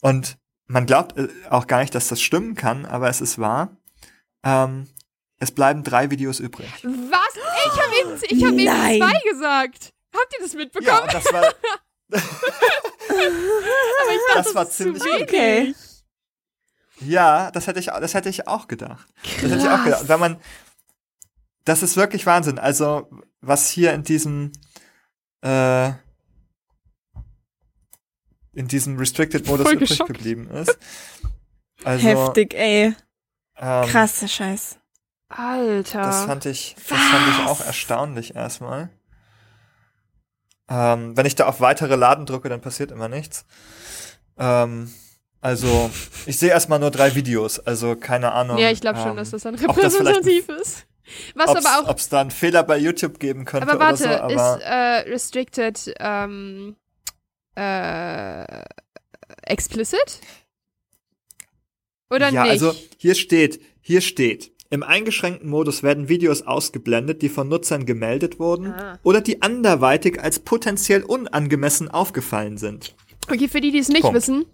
und 0.00 0.38
man 0.66 0.86
glaubt 0.86 1.18
äh, 1.18 1.28
auch 1.50 1.66
gar 1.66 1.80
nicht, 1.80 1.94
dass 1.94 2.08
das 2.08 2.22
stimmen 2.22 2.54
kann, 2.54 2.86
aber 2.86 3.10
es 3.10 3.20
ist 3.20 3.38
wahr. 3.38 3.76
Ähm, 4.42 4.88
es 5.38 5.50
bleiben 5.50 5.84
drei 5.84 6.10
Videos 6.10 6.40
übrig. 6.40 6.68
Was? 6.82 7.28
Ich 7.66 7.80
habe 7.80 7.94
eben, 8.00 8.22
ich 8.28 8.44
hab 8.44 8.52
eben 8.52 8.98
zwei 8.98 9.30
gesagt. 9.30 9.92
Habt 10.14 10.34
ihr 10.36 10.42
das 10.42 10.54
mitbekommen? 10.54 11.06
Ja, 11.06 11.06
das 11.06 11.32
war, 11.32 11.54
Aber 12.10 12.22
ich 14.10 14.20
dachte, 14.28 14.42
das 14.42 14.54
war 14.54 14.62
ist 14.64 14.72
ziemlich 14.76 15.02
zu. 15.02 15.08
Okay. 15.22 15.74
ja, 17.00 17.50
das 17.50 17.66
hätte 17.66 17.80
ich, 17.80 17.86
das 17.86 18.14
hätte 18.14 18.28
ich 18.28 18.48
auch 18.48 18.66
gedacht. 18.66 19.06
Das 19.22 19.50
hätte 19.50 19.56
ich 19.58 19.68
auch 19.68 19.84
gedacht. 19.84 20.08
Wenn 20.08 20.20
man, 20.20 20.40
das 21.64 21.82
ist 21.82 21.96
wirklich 21.96 22.24
Wahnsinn. 22.26 22.58
Also, 22.58 23.08
was 23.40 23.68
hier 23.68 23.92
in 23.92 24.02
diesem, 24.02 24.52
äh, 25.42 25.88
in 28.54 28.68
diesem 28.68 28.96
Restricted-Modus 28.98 29.70
übrig 29.70 29.90
geschockt. 29.90 30.14
geblieben 30.14 30.48
ist. 30.50 30.78
Also, 31.84 32.08
Heftig, 32.08 32.54
ey. 32.54 32.94
Ähm, 33.56 33.88
Krasser 33.88 34.28
Scheiß. 34.28 34.78
Alter. 35.28 36.02
Das 36.02 36.24
fand 36.24 36.46
ich, 36.46 36.74
das 36.88 36.98
fand 36.98 37.28
ich 37.28 37.46
auch 37.46 37.60
erstaunlich 37.64 38.34
erstmal. 38.34 38.90
Ähm, 40.70 41.16
wenn 41.16 41.26
ich 41.26 41.34
da 41.34 41.46
auf 41.46 41.60
weitere 41.60 41.96
Laden 41.96 42.26
drücke, 42.26 42.48
dann 42.48 42.60
passiert 42.60 42.90
immer 42.90 43.08
nichts. 43.08 43.44
Ähm, 44.38 44.92
also, 45.40 45.90
ich 46.26 46.38
sehe 46.38 46.50
erstmal 46.50 46.78
nur 46.78 46.90
drei 46.90 47.14
Videos, 47.14 47.58
also 47.60 47.94
keine 47.96 48.32
Ahnung. 48.32 48.58
ja, 48.58 48.70
ich 48.70 48.80
glaube 48.80 48.98
schon, 48.98 49.10
ähm, 49.10 49.16
dass 49.16 49.30
das 49.30 49.42
dann 49.42 49.54
ob 49.54 49.80
das 49.80 49.94
repräsentativ 49.94 50.48
ist. 50.48 50.86
Was 51.34 51.48
ob's- 51.50 51.64
aber 51.64 51.80
auch, 51.84 51.88
Ob 51.90 51.98
es 51.98 52.08
da 52.10 52.20
einen 52.20 52.30
Fehler 52.30 52.62
bei 52.64 52.76
YouTube 52.76 53.18
geben 53.18 53.44
könnte 53.46 53.66
aber 53.68 53.80
warte, 53.80 54.04
oder 54.04 54.16
so, 54.18 54.22
aber 54.40 54.56
ist 54.58 54.62
äh, 54.62 55.10
restricted 55.10 55.94
ähm, 56.00 56.76
äh, 57.54 58.44
explicit? 59.42 60.20
Oder 62.10 62.28
ja, 62.30 62.42
nicht? 62.42 62.50
also 62.52 62.74
hier 62.98 63.14
steht, 63.14 63.60
hier 63.80 64.00
steht, 64.02 64.52
im 64.70 64.82
eingeschränkten 64.82 65.48
Modus 65.48 65.82
werden 65.82 66.08
Videos 66.08 66.42
ausgeblendet, 66.42 67.22
die 67.22 67.28
von 67.28 67.48
Nutzern 67.48 67.86
gemeldet 67.86 68.38
wurden 68.38 68.66
Ah. 68.72 68.98
oder 69.02 69.20
die 69.20 69.40
anderweitig 69.42 70.20
als 70.22 70.38
potenziell 70.40 71.02
unangemessen 71.02 71.88
aufgefallen 71.90 72.58
sind. 72.58 72.94
Okay, 73.30 73.48
für 73.48 73.60
die, 73.60 73.70
die 73.72 73.78
es 73.78 73.88
nicht 73.88 74.02
Punkt. 74.02 74.16
wissen, 74.16 74.44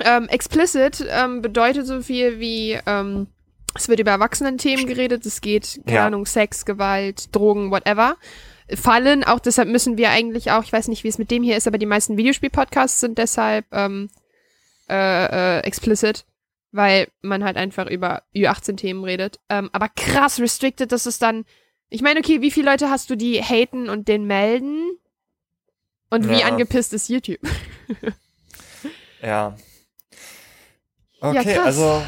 ähm, 0.00 0.28
explicit 0.28 1.06
ähm, 1.08 1.42
bedeutet 1.42 1.86
so 1.86 2.00
viel 2.02 2.40
wie, 2.40 2.78
ähm, 2.86 3.28
es 3.74 3.88
wird 3.88 4.00
über 4.00 4.10
Erwachsenen-Themen 4.10 4.86
geredet, 4.86 5.24
es 5.26 5.40
geht, 5.40 5.80
keine 5.86 5.96
Ja. 5.96 6.06
Ahnung, 6.06 6.26
Sex, 6.26 6.64
Gewalt, 6.64 7.34
Drogen, 7.34 7.70
whatever. 7.70 8.16
Fallen, 8.74 9.22
auch 9.24 9.38
deshalb 9.40 9.68
müssen 9.68 9.96
wir 9.98 10.10
eigentlich 10.10 10.50
auch, 10.50 10.62
ich 10.64 10.72
weiß 10.72 10.88
nicht, 10.88 11.04
wie 11.04 11.08
es 11.08 11.18
mit 11.18 11.30
dem 11.30 11.42
hier 11.42 11.56
ist, 11.56 11.66
aber 11.66 11.78
die 11.78 11.86
meisten 11.86 12.16
Videospiel-Podcasts 12.16 13.00
sind 13.00 13.18
deshalb 13.18 13.64
ähm, 13.72 14.08
äh, 14.88 15.58
äh, 15.58 15.60
explicit, 15.60 16.24
weil 16.72 17.08
man 17.20 17.44
halt 17.44 17.56
einfach 17.56 17.86
über 17.86 18.22
Ü18-Themen 18.34 19.04
redet. 19.04 19.38
Ähm, 19.48 19.70
aber 19.72 19.88
krass 19.88 20.40
restricted, 20.40 20.90
dass 20.90 21.06
es 21.06 21.18
dann, 21.18 21.44
ich 21.90 22.02
meine, 22.02 22.20
okay, 22.20 22.40
wie 22.40 22.50
viele 22.50 22.70
Leute 22.70 22.90
hast 22.90 23.08
du, 23.10 23.16
die 23.16 23.40
haten 23.42 23.88
und 23.88 24.08
den 24.08 24.24
melden? 24.26 24.98
Und 26.10 26.28
wie 26.28 26.40
Ja. 26.40 26.46
angepisst 26.46 26.92
ist 26.92 27.08
YouTube? 27.08 27.40
Ja. 29.22 29.54
Ja, 31.20 31.30
Okay, 31.30 31.54
krass. 31.54 31.66
also 31.66 32.02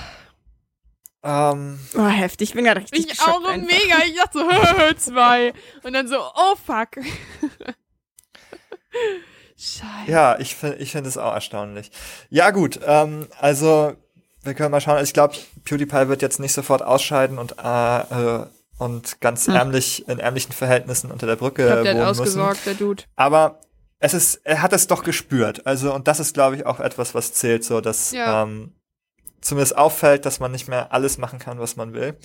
ähm, 1.22 1.78
Oh, 1.96 2.06
heftig. 2.08 2.48
Ich 2.50 2.54
bin 2.56 2.64
gerade 2.64 2.80
richtig 2.80 3.06
Ich 3.12 3.20
auch 3.20 3.36
einfach. 3.44 3.56
mega. 3.56 4.04
Ich 4.04 4.16
dachte 4.16 4.38
so, 4.40 4.94
zwei. 5.12 5.52
Und 5.84 5.92
dann 5.92 6.08
so, 6.08 6.16
oh 6.18 6.56
fuck. 6.56 6.96
Scheiße. 9.56 10.10
Ja, 10.10 10.38
ich 10.40 10.56
finde 10.56 10.78
ich 10.78 10.90
finde 10.92 11.08
es 11.08 11.16
auch 11.16 11.32
erstaunlich. 11.32 11.90
Ja, 12.28 12.50
gut, 12.50 12.80
ähm, 12.84 13.28
also 13.38 13.94
wir 14.44 14.54
können 14.54 14.70
mal 14.70 14.80
schauen. 14.80 14.94
Also 14.96 15.04
ich 15.08 15.14
glaube, 15.14 15.34
PewDiePie 15.64 16.08
wird 16.08 16.22
jetzt 16.22 16.38
nicht 16.40 16.52
sofort 16.52 16.82
ausscheiden 16.82 17.38
und 17.38 17.56
äh, 17.62 17.98
äh, 18.42 18.46
und 18.78 19.20
ganz 19.20 19.46
Hm. 19.46 19.54
ärmlich 19.54 20.08
in 20.08 20.18
ärmlichen 20.18 20.52
Verhältnissen 20.52 21.10
unter 21.12 21.26
der 21.26 21.36
Brücke 21.36 21.62
Ich 21.62 21.68
glaub, 21.72 21.82
der 21.84 21.92
hat 21.92 21.96
wohnen 21.98 22.06
müssen. 22.08 22.20
ausgesorgt, 22.22 22.66
der 22.66 22.74
Dude. 22.74 23.04
Aber 23.16 23.60
es 24.00 24.14
ist, 24.14 24.40
er 24.44 24.62
hat 24.62 24.72
es 24.72 24.86
doch 24.88 25.04
gespürt. 25.04 25.64
Also, 25.66 25.94
und 25.94 26.08
das 26.08 26.18
ist, 26.20 26.34
glaube 26.34 26.56
ich, 26.56 26.66
auch 26.66 26.80
etwas, 26.80 27.14
was 27.14 27.32
zählt, 27.32 27.64
so 27.64 27.80
dass 27.80 28.10
Ja. 28.10 28.42
ähm, 28.42 28.72
zumindest 29.40 29.76
auffällt, 29.78 30.26
dass 30.26 30.40
man 30.40 30.50
nicht 30.52 30.66
mehr 30.68 30.92
alles 30.92 31.18
machen 31.18 31.38
kann, 31.38 31.58
was 31.60 31.76
man 31.76 31.92
will. 31.94 32.16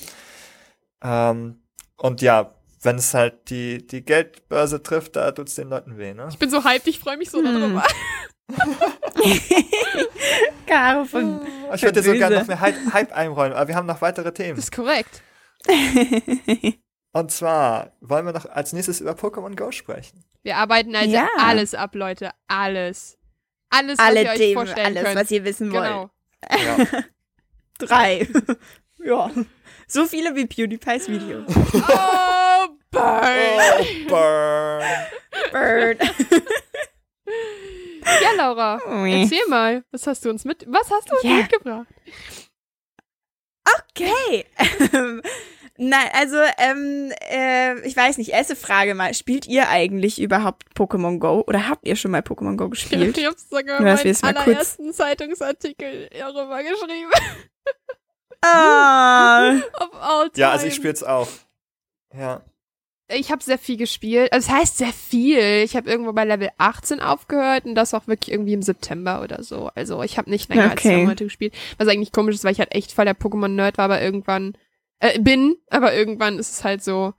Ähm, 1.04 1.62
und 1.98 2.22
ja, 2.22 2.54
wenn 2.82 2.96
es 2.98 3.14
halt 3.14 3.50
die, 3.50 3.86
die 3.86 4.04
Geldbörse 4.04 4.82
trifft, 4.82 5.16
da 5.18 5.32
tut's 5.32 5.56
den 5.56 5.70
Leuten 5.70 5.98
weh, 5.98 6.14
ne? 6.14 6.28
Ich 6.30 6.40
bin 6.40 6.50
so 6.50 6.64
hyped, 6.64 6.88
ich 6.88 7.00
freue 7.00 7.18
mich 7.18 7.30
so 7.30 7.40
Hm. 7.40 7.46
darüber. 7.46 7.84
Caro 10.68 11.06
von. 11.06 11.42
Ich 11.74 11.82
würde 11.84 12.04
sogar 12.04 12.30
noch 12.30 12.48
mehr 12.48 12.60
Hype, 12.60 12.76
Hype 12.94 13.12
einräumen, 13.16 13.56
aber 13.56 13.68
wir 13.68 13.76
haben 13.76 13.88
noch 13.88 14.02
weitere 14.02 14.32
Themen. 14.34 14.56
Das 14.56 14.66
ist 14.66 14.72
korrekt. 14.72 15.22
Und 17.12 17.32
zwar 17.32 17.92
wollen 18.02 18.26
wir 18.26 18.34
noch 18.34 18.46
als 18.46 18.74
nächstes 18.74 19.02
über 19.02 19.14
Pokémon 19.14 19.56
Go 19.56 19.72
sprechen. 19.72 20.24
Wir 20.44 20.58
arbeiten 20.58 20.96
also 20.96 21.12
Ja. 21.12 21.28
alles 21.38 21.74
ab, 21.74 21.96
Leute. 21.96 22.32
Alles. 22.48 23.18
Alles, 23.72 23.98
was 24.00 24.06
Alle 24.08 24.24
ihr 24.24 24.30
euch 24.30 24.38
Themen, 24.38 24.54
vorstellen 24.56 24.98
alles, 24.98 25.04
könnt. 25.04 25.16
was 25.20 25.32
ihr 25.32 25.44
wissen 25.44 25.72
wollt. 25.72 25.84
genau. 25.84 26.10
Ja. 26.52 26.78
Drei. 27.80 28.28
ja. 29.04 29.32
So 29.88 30.06
viele 30.06 30.36
wie 30.36 30.46
PewDiePies 30.46 31.08
Video. 31.10 31.44
Oh, 31.48 32.68
burn. 32.92 33.30
oh, 34.10 34.10
burn. 34.10 34.84
Bird. 35.52 36.00
Ja, 38.22 38.32
Laura, 38.38 38.80
erzähl 39.08 39.46
mal, 39.48 39.84
was 39.92 40.08
hast 40.08 40.26
du 40.26 40.30
uns 40.30 40.46
mit, 40.46 40.66
was 40.68 40.90
hast 40.92 41.10
du 41.10 41.16
uns 41.16 41.24
Ja. 41.24 41.34
mitgebracht? 41.36 41.88
Okay. 43.92 44.46
Nein, 45.82 46.10
also, 46.14 46.36
ähm, 46.58 47.14
äh, 47.30 47.80
ich 47.88 47.96
weiß 47.96 48.18
nicht, 48.18 48.32
erste 48.32 48.58
Frage 48.58 48.96
mal. 48.96 49.14
Spielt 49.14 49.48
ihr 49.48 49.70
eigentlich 49.70 50.20
überhaupt 50.22 50.64
Pokémon 50.76 51.20
Go? 51.20 51.42
Oder 51.48 51.70
habt 51.70 51.88
ihr 51.88 51.96
schon 51.96 52.12
mal 52.12 52.20
Pokémon 52.22 52.58
Go 52.58 52.68
gespielt? 52.70 53.18
Ich 53.18 53.26
hab's 53.26 53.50
sogar 53.50 53.82
mal 53.82 53.96
kurz- 53.98 54.22
allerersten 54.24 54.92
Zeitungsartikel 54.92 56.10
darüber 56.12 56.62
geschrieben. 56.64 57.12
Ah. 58.42 59.52
Of 59.80 59.94
all 60.02 60.30
time. 60.32 60.42
Ja, 60.42 60.52
also 60.52 60.66
ich 60.68 60.76
spiel's 60.76 61.02
auch. 61.04 61.30
Ja. 62.14 62.42
Ich 63.12 63.32
habe 63.32 63.44
sehr 63.44 63.58
viel 63.58 63.78
gespielt. 63.78 64.32
Also 64.32 64.48
es 64.52 64.56
heißt 64.56 64.78
sehr 64.78 64.94
viel. 64.94 65.40
Ich 65.64 65.76
habe 65.76 65.90
irgendwo 65.90 66.14
bei 66.14 66.26
Level 66.26 66.50
18 66.58 67.00
aufgehört 67.00 67.66
und 67.66 67.74
das 67.76 67.94
auch 67.94 68.06
wirklich 68.08 68.32
irgendwie 68.34 68.54
im 68.54 68.62
September 68.62 69.22
oder 69.24 69.42
so. 69.44 69.72
Also 69.76 70.04
ich 70.04 70.18
habe 70.18 70.30
nicht 70.30 70.50
länger 70.50 70.70
als 70.70 70.74
Okay. 70.82 70.90
zwei 70.90 70.98
Monate 71.00 71.24
gespielt. 71.24 71.54
Was 71.78 71.88
eigentlich 71.88 72.12
komisch 72.12 72.36
ist, 72.36 72.44
weil 72.44 72.52
ich 72.52 72.60
halt 72.60 72.74
echt 72.76 72.92
voll 72.92 73.06
der 73.06 73.18
Pokémon-Nerd 73.18 73.78
war, 73.80 73.86
aber 73.86 74.02
irgendwann 74.02 74.54
äh, 75.00 75.20
bin, 75.20 75.56
aber 75.70 75.96
irgendwann 75.96 76.38
ist 76.40 76.52
es 76.52 76.64
halt 76.64 76.84
so 76.84 77.14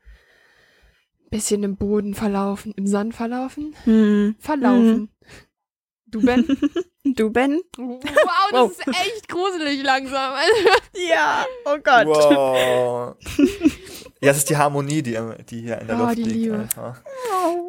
ein 1.25 1.31
bisschen 1.31 1.63
im 1.65 1.77
Boden 1.77 2.15
verlaufen, 2.15 2.73
im 2.77 2.87
Sand 2.87 3.15
verlaufen, 3.15 3.75
Hm. 3.85 4.37
verlaufen. 4.39 5.11
Du 6.07 6.23
Ben? 6.23 6.45
Du, 7.03 7.31
Ben? 7.31 7.63
Wow, 7.79 7.99
das 8.53 8.61
Wow. 8.61 8.71
ist 8.73 8.89
echt 8.89 9.29
gruselig 9.29 9.83
langsam. 9.83 10.35
Ja, 11.09 11.47
oh 11.65 11.79
Gott. 11.83 12.07
Wow. 12.07 13.17
ja, 14.21 14.31
es 14.31 14.37
ist 14.39 14.51
die 14.51 14.57
Harmonie, 14.57 15.03
die, 15.03 15.19
die 15.49 15.63
hier 15.63 15.79
in 15.81 15.87
der 15.87 15.97
Oh, 15.97 16.03
Luft 16.05 16.17
liegt. 16.17 16.53
Einfach. 16.53 17.01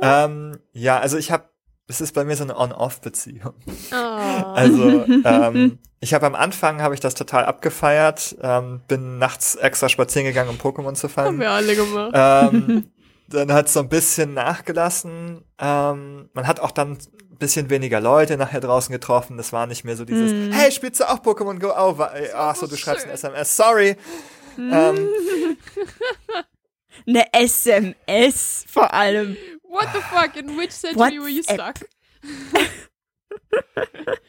Ähm, 0.01 0.57
ja, 0.73 0.99
also 0.99 1.17
ich 1.17 1.31
habe, 1.31 1.45
es 1.87 2.01
ist 2.01 2.13
bei 2.13 2.23
mir 2.23 2.35
so 2.35 2.43
eine 2.43 2.57
On-Off-Beziehung. 2.57 3.53
Oh. 3.91 3.95
Also 3.95 5.05
ähm, 5.25 5.79
ich 5.99 6.13
habe 6.13 6.25
am 6.25 6.35
Anfang 6.35 6.81
habe 6.81 6.93
ich 6.93 6.99
das 6.99 7.13
total 7.15 7.45
abgefeiert, 7.45 8.35
ähm, 8.41 8.81
bin 8.87 9.17
nachts 9.17 9.55
extra 9.55 9.89
spazieren 9.89 10.25
gegangen, 10.27 10.49
um 10.49 10.57
Pokémon 10.57 10.93
zu 10.95 11.07
haben 11.07 11.13
fangen. 11.13 11.39
wir 11.39 11.51
alle 11.51 11.75
gemacht. 11.75 12.11
Ähm, 12.13 12.85
dann 13.27 13.51
hat 13.53 13.67
es 13.67 13.73
so 13.73 13.79
ein 13.81 13.89
bisschen 13.89 14.33
nachgelassen. 14.33 15.43
Ähm, 15.59 16.29
man 16.33 16.47
hat 16.47 16.59
auch 16.59 16.71
dann 16.71 16.93
ein 16.93 17.37
bisschen 17.37 17.69
weniger 17.69 17.99
Leute 18.01 18.35
nachher 18.37 18.59
draußen 18.61 18.91
getroffen. 18.91 19.37
Das 19.37 19.53
war 19.53 19.67
nicht 19.67 19.83
mehr 19.83 19.95
so 19.95 20.05
dieses, 20.05 20.31
Mhm. 20.31 20.51
hey, 20.51 20.71
spielst 20.71 20.99
du 20.99 21.05
auch 21.09 21.19
Pokémon 21.19 21.59
Go? 21.59 21.69
Oh, 21.77 21.95
äh, 22.01 22.29
ach 22.35 22.55
so, 22.55 22.67
du 22.67 22.75
schreibst 22.75 23.05
ein 23.05 23.11
SMS. 23.11 23.55
Sorry. 23.55 23.95
Ähm, 24.57 25.09
Eine 27.07 27.33
SMS 27.33 28.65
vor 28.67 28.93
allem. 28.93 29.37
What 29.63 29.87
the 29.93 30.01
fuck? 30.01 30.35
In 30.35 30.57
which 30.57 30.71
century 30.71 31.19
were 31.19 31.29
you 31.29 31.41
stuck? 31.43 31.75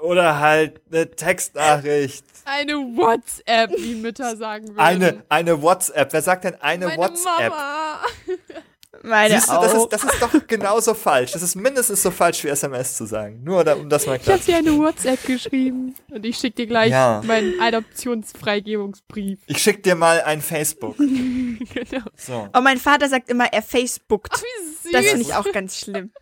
oder 0.00 0.40
halt 0.40 0.80
eine 0.90 1.10
Textnachricht. 1.10 2.24
Eine 2.44 2.74
WhatsApp, 2.74 3.70
wie 3.76 3.94
Mütter 3.94 4.36
sagen 4.36 4.68
würden. 4.68 4.78
Eine, 4.78 5.24
eine 5.28 5.62
WhatsApp. 5.62 6.12
Wer 6.12 6.22
sagt 6.22 6.44
denn 6.44 6.60
eine 6.60 6.86
Meine 6.86 6.98
WhatsApp? 6.98 7.50
Mama. 7.50 8.00
Meine 9.02 9.34
Siehst 9.36 9.48
du, 9.48 9.52
auch. 9.52 9.62
das 9.62 9.74
ist, 9.74 9.88
das 9.88 10.04
ist 10.04 10.20
doch 10.22 10.46
genauso 10.46 10.92
falsch. 10.94 11.32
Das 11.32 11.40
ist 11.42 11.54
mindestens 11.54 12.02
so 12.02 12.10
falsch 12.10 12.44
wie 12.44 12.48
SMS 12.48 12.96
zu 12.96 13.06
sagen. 13.06 13.42
Nur 13.42 13.64
da, 13.64 13.74
um 13.74 13.88
das 13.88 14.06
mal 14.06 14.16
Ich 14.16 14.22
klar 14.22 14.36
habe 14.36 14.44
dir 14.44 14.56
eine 14.58 14.76
WhatsApp 14.78 15.24
geschrieben 15.24 15.94
und 16.10 16.26
ich 16.26 16.36
schicke 16.36 16.56
dir 16.56 16.66
gleich 16.66 16.90
Ja. 16.90 17.22
meinen 17.24 17.58
Adoptionsfreigebungsbrief. 17.60 19.38
Ich 19.46 19.58
schick 19.62 19.82
dir 19.82 19.94
mal 19.94 20.20
ein 20.22 20.42
Facebook. 20.42 20.96
genau. 20.98 22.04
So. 22.16 22.48
oh, 22.54 22.60
mein 22.60 22.76
Vater 22.78 23.08
sagt 23.08 23.30
immer, 23.30 23.50
er 23.52 23.62
Facebookt. 23.62 24.32
Ach, 24.34 24.42
wie 24.42 24.64
süß. 24.82 24.92
Das 24.92 25.06
finde 25.06 25.22
ich 25.22 25.34
auch 25.34 25.50
ganz 25.52 25.78
schlimm. 25.78 26.10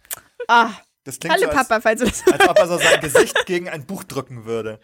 Ah, 0.50 0.70
Das 1.04 1.18
klingt 1.18 1.34
hallo 1.34 1.50
so, 1.50 1.58
als, 1.58 1.68
Papa, 1.68 1.80
falls 1.82 2.00
du 2.00 2.06
das 2.06 2.22
als 2.32 2.48
ob 2.48 2.58
er 2.58 2.68
so 2.68 2.78
sein 2.78 3.00
Gesicht 3.00 3.44
gegen 3.44 3.68
ein 3.68 3.84
Buch 3.84 4.04
drücken 4.04 4.44
würde. 4.46 4.78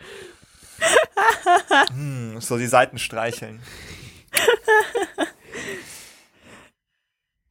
Hm, 1.94 2.40
so 2.40 2.59
die 2.59 2.66
Seiten 2.66 2.98
streicheln. 2.98 3.62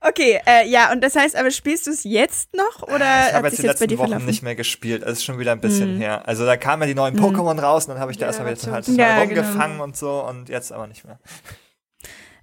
Okay, 0.05 0.39
äh, 0.45 0.67
ja, 0.67 0.91
und 0.91 1.01
das 1.01 1.15
heißt 1.15 1.35
aber, 1.35 1.49
spielst 1.49 1.87
du 1.87 1.91
es 1.91 2.03
jetzt 2.03 2.53
noch 2.53 2.83
oder 2.83 2.95
ich 3.29 3.33
habe 3.33 3.47
jetzt 3.47 3.59
die 3.59 3.65
jetzt 3.65 3.79
letzten 3.79 3.97
Wochen 3.97 4.07
verlaufen? 4.09 4.25
nicht 4.25 4.43
mehr 4.43 4.55
gespielt. 4.55 5.01
Es 5.03 5.13
ist 5.19 5.23
schon 5.23 5.39
wieder 5.39 5.53
ein 5.53 5.61
bisschen 5.61 5.95
Mhm. 5.95 6.01
her. 6.01 6.27
Also 6.27 6.45
da 6.45 6.57
kamen 6.57 6.81
ja 6.83 6.87
die 6.87 6.95
neuen 6.95 7.17
Pokémon 7.17 7.59
raus 7.59 7.85
und 7.85 7.91
dann 7.93 7.99
habe 8.01 8.11
ich 8.11 8.17
da 8.17 8.25
erstmal 8.25 8.53
wieder 8.53 8.71
halt 8.71 8.87
Ja, 8.89 9.23
genau. 9.23 9.41
rumgefangen 9.41 9.79
und 9.79 9.95
so 9.95 10.21
und 10.27 10.49
jetzt 10.49 10.71
aber 10.73 10.87
nicht 10.87 11.05
mehr. 11.05 11.19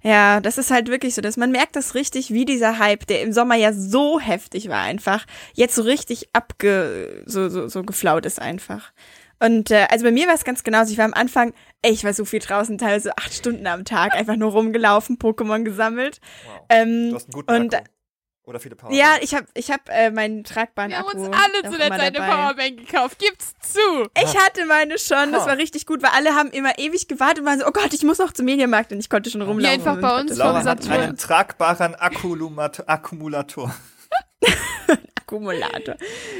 Ja, 0.03 0.39
das 0.39 0.57
ist 0.57 0.71
halt 0.71 0.87
wirklich 0.87 1.13
so, 1.13 1.21
dass 1.21 1.37
man 1.37 1.51
merkt 1.51 1.75
das 1.75 1.93
richtig, 1.93 2.31
wie 2.33 2.45
dieser 2.45 2.79
Hype, 2.79 3.05
der 3.05 3.21
im 3.21 3.31
Sommer 3.33 3.53
ja 3.55 3.71
so 3.71 4.19
heftig 4.19 4.67
war 4.67 4.81
einfach, 4.81 5.27
jetzt 5.53 5.75
so 5.75 5.83
richtig 5.83 6.29
abge, 6.33 7.21
so, 7.27 7.49
so, 7.49 7.67
so 7.67 7.83
geflaut 7.83 8.25
ist 8.25 8.41
einfach. 8.41 8.91
Und 9.41 9.71
äh, 9.71 9.87
also 9.89 10.05
bei 10.05 10.11
mir 10.11 10.27
war 10.27 10.35
es 10.35 10.43
ganz 10.43 10.63
genauso. 10.63 10.91
Ich 10.91 10.97
war 10.97 11.05
am 11.05 11.13
Anfang, 11.13 11.53
ey, 11.81 11.91
ich 11.91 12.03
war 12.03 12.13
so 12.13 12.25
viel 12.25 12.39
draußen, 12.39 12.77
teilweise 12.77 13.17
acht 13.17 13.33
Stunden 13.33 13.65
am 13.67 13.85
Tag, 13.85 14.13
einfach 14.13 14.35
nur 14.35 14.51
rumgelaufen, 14.51 15.17
Pokémon 15.17 15.63
gesammelt. 15.63 16.19
Wow. 16.45 16.61
Ähm, 16.69 17.09
Du 17.09 17.15
hast 17.15 17.25
einen 17.25 17.31
guten 17.33 17.51
und 17.51 17.75
Akku. 17.75 17.85
Oder 18.43 18.59
viele 18.59 18.75
Power. 18.75 18.91
ja, 18.91 19.15
ich 19.21 19.33
habe 19.35 19.45
ich 19.53 19.69
hab, 19.71 19.87
äh, 19.89 20.09
meinen 20.11 20.43
tragbaren 20.43 20.89
Wir 20.91 20.97
haben 20.97 21.07
Akku 21.07 21.17
uns 21.25 21.27
alle 21.27 21.59
auch 21.63 21.71
zuletzt 21.71 21.87
immer 21.87 21.99
eine. 21.99 22.17
Powerbank 22.19 22.77
gekauft. 22.77 23.19
Gib's 23.19 23.53
zu. 23.61 23.79
Ich 24.15 24.35
hatte 24.37 24.65
meine 24.65 24.97
schon, 24.97 25.31
das 25.31 25.45
war 25.45 25.57
richtig 25.57 25.85
gut, 25.85 26.01
weil 26.03 26.09
alle 26.15 26.35
haben 26.35 26.49
immer 26.49 26.77
ewig 26.79 27.07
gewartet 27.07 27.39
und 27.39 27.45
waren 27.45 27.59
so, 27.59 27.67
oh 27.67 27.71
Gott, 27.71 27.93
ich 27.93 28.03
muss 28.03 28.17
noch 28.17 28.33
zum 28.33 28.45
Mediamarkt 28.45 28.91
und 28.91 28.99
ich 28.99 29.09
konnte 29.09 29.29
schon 29.29 29.41
rumlaufen. 29.41 29.79
einfach 29.79 29.93
und 29.95 30.01
bei 30.01 30.19
uns 30.19 30.35
Laura 30.37 30.61
vom 30.61 30.69
hat 30.69 30.83
Saturn. 30.83 31.01
einen 31.01 31.17
tragbaren 31.17 31.95
Akkumulator. 31.95 33.73
Akkumulator. 35.31 35.95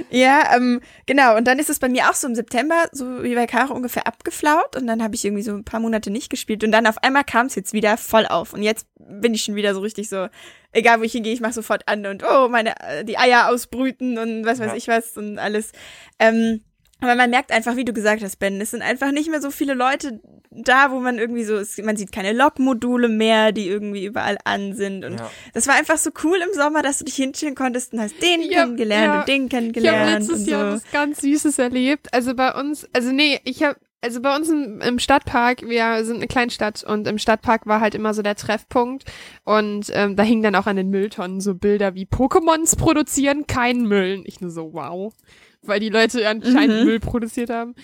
Ja, 0.09 0.55
ähm, 0.55 0.81
genau. 1.05 1.37
Und 1.37 1.45
dann 1.47 1.59
ist 1.59 1.69
es 1.69 1.79
bei 1.79 1.89
mir 1.89 2.09
auch 2.09 2.13
so 2.13 2.27
im 2.27 2.35
September, 2.35 2.85
so 2.91 3.23
wie 3.23 3.35
bei 3.35 3.47
Caro 3.47 3.73
ungefähr 3.73 4.07
abgeflaut. 4.07 4.75
Und 4.75 4.87
dann 4.87 5.01
habe 5.01 5.15
ich 5.15 5.23
irgendwie 5.25 5.43
so 5.43 5.53
ein 5.53 5.63
paar 5.63 5.79
Monate 5.79 6.11
nicht 6.11 6.29
gespielt. 6.29 6.63
Und 6.63 6.71
dann 6.71 6.85
auf 6.87 7.01
einmal 7.03 7.23
kam 7.23 7.45
es 7.47 7.55
jetzt 7.55 7.73
wieder 7.73 7.97
voll 7.97 8.25
auf. 8.25 8.53
Und 8.53 8.63
jetzt 8.63 8.87
bin 8.97 9.33
ich 9.33 9.43
schon 9.43 9.55
wieder 9.55 9.73
so 9.73 9.81
richtig 9.81 10.09
so, 10.09 10.27
egal 10.71 10.99
wo 10.99 11.03
ich 11.03 11.11
hingehe, 11.11 11.33
ich 11.33 11.41
mache 11.41 11.53
sofort 11.53 11.87
an 11.87 12.05
und 12.05 12.23
oh, 12.23 12.47
meine, 12.49 12.79
äh, 12.81 13.03
die 13.03 13.17
Eier 13.17 13.49
ausbrüten 13.49 14.17
und 14.17 14.45
was 14.45 14.59
weiß 14.59 14.71
Ja. 14.71 14.75
ich 14.75 14.87
was 14.87 15.17
und 15.17 15.39
alles. 15.39 15.71
Ähm, 16.19 16.61
aber 17.01 17.15
man 17.15 17.29
merkt 17.29 17.51
einfach, 17.51 17.75
wie 17.75 17.83
du 17.85 17.91
gesagt 17.93 18.23
hast, 18.23 18.37
Ben, 18.39 18.61
es 18.61 18.71
sind 18.71 18.81
einfach 18.81 19.11
nicht 19.11 19.29
mehr 19.29 19.41
so 19.41 19.51
viele 19.51 19.73
Leute 19.73 20.21
da, 20.53 20.91
wo 20.91 20.99
man 20.99 21.17
irgendwie 21.17 21.43
so, 21.45 21.61
man 21.83 21.95
sieht 21.95 22.11
keine 22.11 22.33
Log-Module 22.33 23.07
mehr, 23.07 23.51
die 23.53 23.67
irgendwie 23.69 24.05
überall 24.05 24.37
an 24.43 24.73
sind. 24.75 25.05
Und 25.05 25.19
Ja. 25.19 25.31
das 25.53 25.67
war 25.67 25.75
einfach 25.75 25.97
so 25.97 26.09
cool 26.23 26.37
im 26.37 26.53
Sommer, 26.53 26.81
dass 26.81 26.99
du 26.99 27.05
dich 27.05 27.15
hinstellen 27.15 27.55
konntest 27.55 27.93
und 27.93 28.01
hast 28.01 28.21
den 28.21 28.41
Ja, 28.41 28.63
kennengelernt 28.63 29.05
ja. 29.13 29.19
und 29.21 29.27
den 29.29 29.35
Ich 29.35 29.41
habe 29.41 29.49
kennengelernt 29.49 30.11
letztes 30.19 30.39
und 30.41 30.47
Jahr 30.47 30.71
so. 30.71 30.75
was 30.85 30.91
ganz 30.91 31.21
Süßes 31.21 31.57
erlebt. 31.57 32.13
Also 32.13 32.35
bei 32.35 32.53
uns, 32.53 32.85
also 32.93 33.11
nee, 33.11 33.39
ich 33.45 33.63
habe 33.63 33.77
also 34.03 34.19
bei 34.19 34.35
uns 34.35 34.49
im, 34.49 34.81
im 34.81 34.97
Stadtpark, 34.97 35.61
wir 35.61 36.03
sind 36.03 36.15
eine 36.17 36.27
Kleinstadt 36.27 36.83
und 36.83 37.07
im 37.07 37.19
Stadtpark 37.19 37.67
war 37.67 37.81
halt 37.81 37.93
immer 37.93 38.15
so 38.15 38.23
der 38.23 38.35
Treffpunkt 38.35 39.05
und 39.43 39.91
ähm, 39.93 40.15
da 40.15 40.23
hingen 40.23 40.41
dann 40.41 40.55
auch 40.55 40.65
an 40.65 40.75
den 40.75 40.89
Mülltonnen 40.89 41.39
so 41.39 41.53
Bilder 41.53 41.93
wie 41.93 42.05
Pokémons 42.07 42.75
produzieren 42.77 43.45
keinen 43.45 43.87
Müll. 43.87 44.21
Ich 44.25 44.41
nur 44.41 44.49
so, 44.49 44.73
wow. 44.73 45.13
Weil 45.63 45.79
die 45.79 45.89
Leute 45.89 46.27
anscheinend 46.27 46.79
Mhm. 46.81 46.85
Müll 46.85 46.99
produziert 46.99 47.49
haben. 47.49 47.75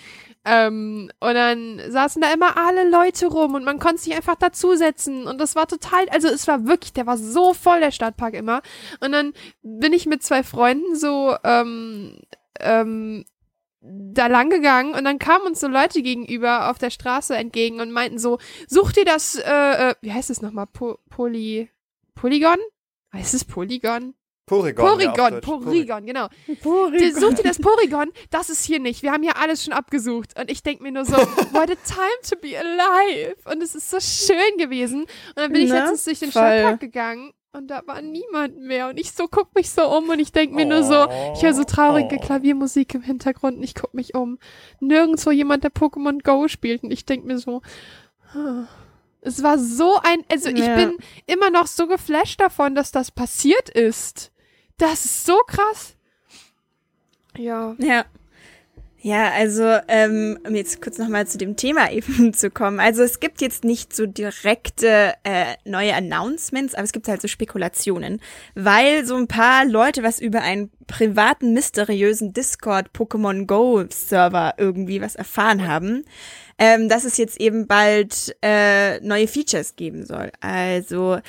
Ähm, 0.44 1.10
und 1.20 1.34
dann 1.34 1.80
saßen 1.88 2.22
da 2.22 2.32
immer 2.32 2.56
alle 2.56 2.88
Leute 2.88 3.26
rum 3.26 3.54
und 3.54 3.64
man 3.64 3.78
konnte 3.78 4.02
sich 4.02 4.14
einfach 4.14 4.36
dazusetzen 4.36 5.26
und 5.26 5.38
das 5.38 5.56
war 5.56 5.66
total, 5.66 6.08
also 6.10 6.28
es 6.28 6.46
war 6.48 6.66
wirklich, 6.66 6.92
der 6.92 7.06
war 7.06 7.18
so 7.18 7.52
voll, 7.54 7.80
der 7.80 7.90
Stadtpark 7.90 8.34
immer. 8.34 8.62
Und 9.00 9.12
dann 9.12 9.34
bin 9.62 9.92
ich 9.92 10.06
mit 10.06 10.22
zwei 10.22 10.42
Freunden 10.42 10.96
so, 10.96 11.34
ähm, 11.44 12.18
ähm, 12.60 13.24
da 13.80 14.26
lang 14.26 14.50
gegangen 14.50 14.94
und 14.94 15.04
dann 15.04 15.18
kamen 15.18 15.46
uns 15.46 15.60
so 15.60 15.68
Leute 15.68 16.02
gegenüber 16.02 16.70
auf 16.70 16.78
der 16.78 16.90
Straße 16.90 17.36
entgegen 17.36 17.80
und 17.80 17.92
meinten 17.92 18.18
so, 18.18 18.38
such 18.66 18.92
dir 18.92 19.04
das, 19.04 19.36
äh, 19.36 19.90
äh, 19.90 19.94
wie 20.00 20.12
heißt 20.12 20.30
es 20.30 20.42
nochmal, 20.42 20.66
po 20.66 20.98
Poly, 21.10 21.70
Polygon? 22.14 22.58
Heißt 23.12 23.34
es 23.34 23.44
Polygon? 23.44 24.14
Porygon. 24.48 24.86
Porygon. 24.86 25.40
Porygon, 25.40 26.06
genau. 26.06 26.26
Porygon. 26.62 27.14
Such 27.20 27.34
dir 27.34 27.42
das 27.44 27.58
Porygon, 27.58 28.10
das 28.30 28.50
ist 28.50 28.64
hier 28.64 28.80
nicht. 28.80 29.02
Wir 29.02 29.12
haben 29.12 29.22
hier 29.22 29.36
alles 29.36 29.62
schon 29.64 29.72
abgesucht. 29.72 30.38
Und 30.40 30.50
ich 30.50 30.62
denk 30.62 30.80
mir 30.80 30.90
nur 30.92 31.04
so, 31.04 31.12
what 31.52 31.70
a 31.70 31.76
time 31.86 32.18
to 32.28 32.36
be 32.36 32.58
alive. 32.58 33.36
Und 33.44 33.62
es 33.62 33.74
ist 33.74 33.90
so 33.90 33.98
schön 34.00 34.56
gewesen. 34.58 35.02
Und 35.02 35.08
dann 35.36 35.52
bin 35.52 35.62
ich 35.62 35.70
Na, 35.70 35.80
letztens 35.80 36.04
durch 36.04 36.18
den 36.18 36.32
voll. 36.32 36.42
Stadtpark 36.42 36.80
gegangen 36.80 37.32
und 37.52 37.68
da 37.68 37.82
war 37.86 38.02
niemand 38.02 38.58
mehr. 38.60 38.88
Und 38.88 39.00
ich 39.00 39.12
so 39.12 39.26
guck 39.28 39.54
mich 39.54 39.70
so 39.70 39.82
um 39.96 40.08
und 40.10 40.18
ich 40.18 40.32
denk 40.32 40.52
mir 40.52 40.66
nur 40.66 40.82
so, 40.82 41.06
ich 41.34 41.42
höre 41.42 41.54
so 41.54 41.64
traurige 41.64 42.16
Oh. 42.20 42.24
Klaviermusik 42.24 42.94
im 42.94 43.02
Hintergrund 43.02 43.56
und 43.56 43.62
ich 43.62 43.74
guck 43.74 43.94
mich 43.94 44.14
um. 44.14 44.38
Nirgendwo 44.80 45.30
jemand, 45.30 45.64
der 45.64 45.72
Pokémon 45.72 46.22
Go 46.22 46.46
spielt. 46.48 46.82
Und 46.82 46.90
ich 46.92 47.04
denk 47.06 47.24
mir 47.24 47.38
so, 47.38 47.62
ah. 48.34 48.66
es 49.22 49.42
war 49.42 49.58
so 49.58 49.98
ein, 50.02 50.24
also 50.30 50.50
ich 50.50 50.58
Ja. 50.60 50.76
bin 50.76 50.96
immer 51.26 51.50
noch 51.50 51.66
so 51.66 51.86
geflasht 51.86 52.40
davon, 52.40 52.74
dass 52.74 52.92
das 52.92 53.10
passiert 53.10 53.68
ist. 53.70 54.30
Das 54.78 55.04
ist 55.04 55.26
so 55.26 55.36
krass. 55.46 55.96
Ja. 57.36 57.76
Ja. 57.78 58.04
Ja, 59.00 59.30
also 59.30 59.78
ähm, 59.86 60.40
um 60.44 60.56
jetzt 60.56 60.82
kurz 60.82 60.98
nochmal 60.98 61.26
zu 61.28 61.38
dem 61.38 61.56
Thema 61.56 61.90
eben 61.92 62.34
zu 62.34 62.50
kommen. 62.50 62.80
Also 62.80 63.02
es 63.02 63.20
gibt 63.20 63.40
jetzt 63.40 63.64
nicht 63.64 63.94
so 63.94 64.06
direkte 64.06 65.14
äh, 65.22 65.54
neue 65.64 65.94
Announcements, 65.94 66.74
aber 66.74 66.82
es 66.82 66.92
gibt 66.92 67.06
halt 67.06 67.22
so 67.22 67.28
Spekulationen, 67.28 68.20
weil 68.54 69.06
so 69.06 69.14
ein 69.14 69.28
paar 69.28 69.64
Leute 69.64 70.02
was 70.02 70.18
über 70.20 70.42
einen 70.42 70.70
privaten, 70.88 71.52
mysteriösen 71.52 72.32
Discord 72.32 72.88
Pokémon 72.92 73.46
Go 73.46 73.84
Server 73.88 74.54
irgendwie 74.58 75.00
was 75.00 75.14
erfahren 75.14 75.66
haben, 75.66 76.04
ähm, 76.58 76.88
dass 76.88 77.04
es 77.04 77.18
jetzt 77.18 77.40
eben 77.40 77.68
bald 77.68 78.36
äh, 78.42 79.00
neue 79.00 79.28
Features 79.28 79.76
geben 79.76 80.06
soll. 80.06 80.32
Also 80.40 81.20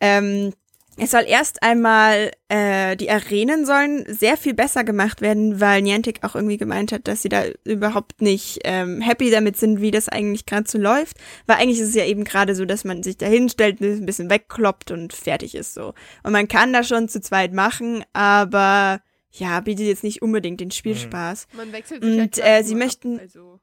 ähm, 0.00 0.52
es 0.96 1.10
soll 1.10 1.24
erst 1.26 1.62
einmal, 1.62 2.30
äh, 2.48 2.96
die 2.96 3.10
Arenen 3.10 3.66
sollen 3.66 4.04
sehr 4.08 4.36
viel 4.36 4.54
besser 4.54 4.82
gemacht 4.84 5.20
werden, 5.20 5.60
weil 5.60 5.82
Niantic 5.82 6.20
auch 6.24 6.34
irgendwie 6.34 6.56
gemeint 6.56 6.92
hat, 6.92 7.06
dass 7.08 7.22
sie 7.22 7.28
da 7.28 7.44
überhaupt 7.64 8.22
nicht 8.22 8.60
ähm, 8.64 9.00
happy 9.00 9.30
damit 9.30 9.56
sind, 9.56 9.80
wie 9.80 9.90
das 9.90 10.08
eigentlich 10.08 10.46
gerade 10.46 10.68
so 10.68 10.78
läuft. 10.78 11.16
Weil 11.46 11.56
eigentlich 11.56 11.80
ist 11.80 11.88
es 11.88 11.94
ja 11.94 12.04
eben 12.04 12.24
gerade 12.24 12.54
so, 12.54 12.64
dass 12.64 12.84
man 12.84 13.02
sich 13.02 13.16
da 13.18 13.26
hinstellt, 13.26 13.80
ein 13.80 14.06
bisschen 14.06 14.30
wegkloppt 14.30 14.90
und 14.90 15.12
fertig 15.12 15.54
ist 15.54 15.74
so. 15.74 15.92
Und 16.22 16.32
man 16.32 16.48
kann 16.48 16.72
das 16.72 16.88
schon 16.88 17.08
zu 17.08 17.20
zweit 17.20 17.52
machen, 17.52 18.04
aber 18.12 19.00
ja, 19.32 19.60
bietet 19.60 19.86
jetzt 19.86 20.04
nicht 20.04 20.22
unbedingt 20.22 20.60
den 20.60 20.70
Spielspaß. 20.70 21.46
Man 21.52 21.72
wechselt 21.72 22.02
Und, 22.02 22.34
sich 22.34 22.42
ja 22.42 22.50
äh, 22.50 22.56
quasi 22.58 22.68
sie 22.68 22.74
möchten- 22.74 23.16
Ab, 23.16 23.22
also. 23.22 23.60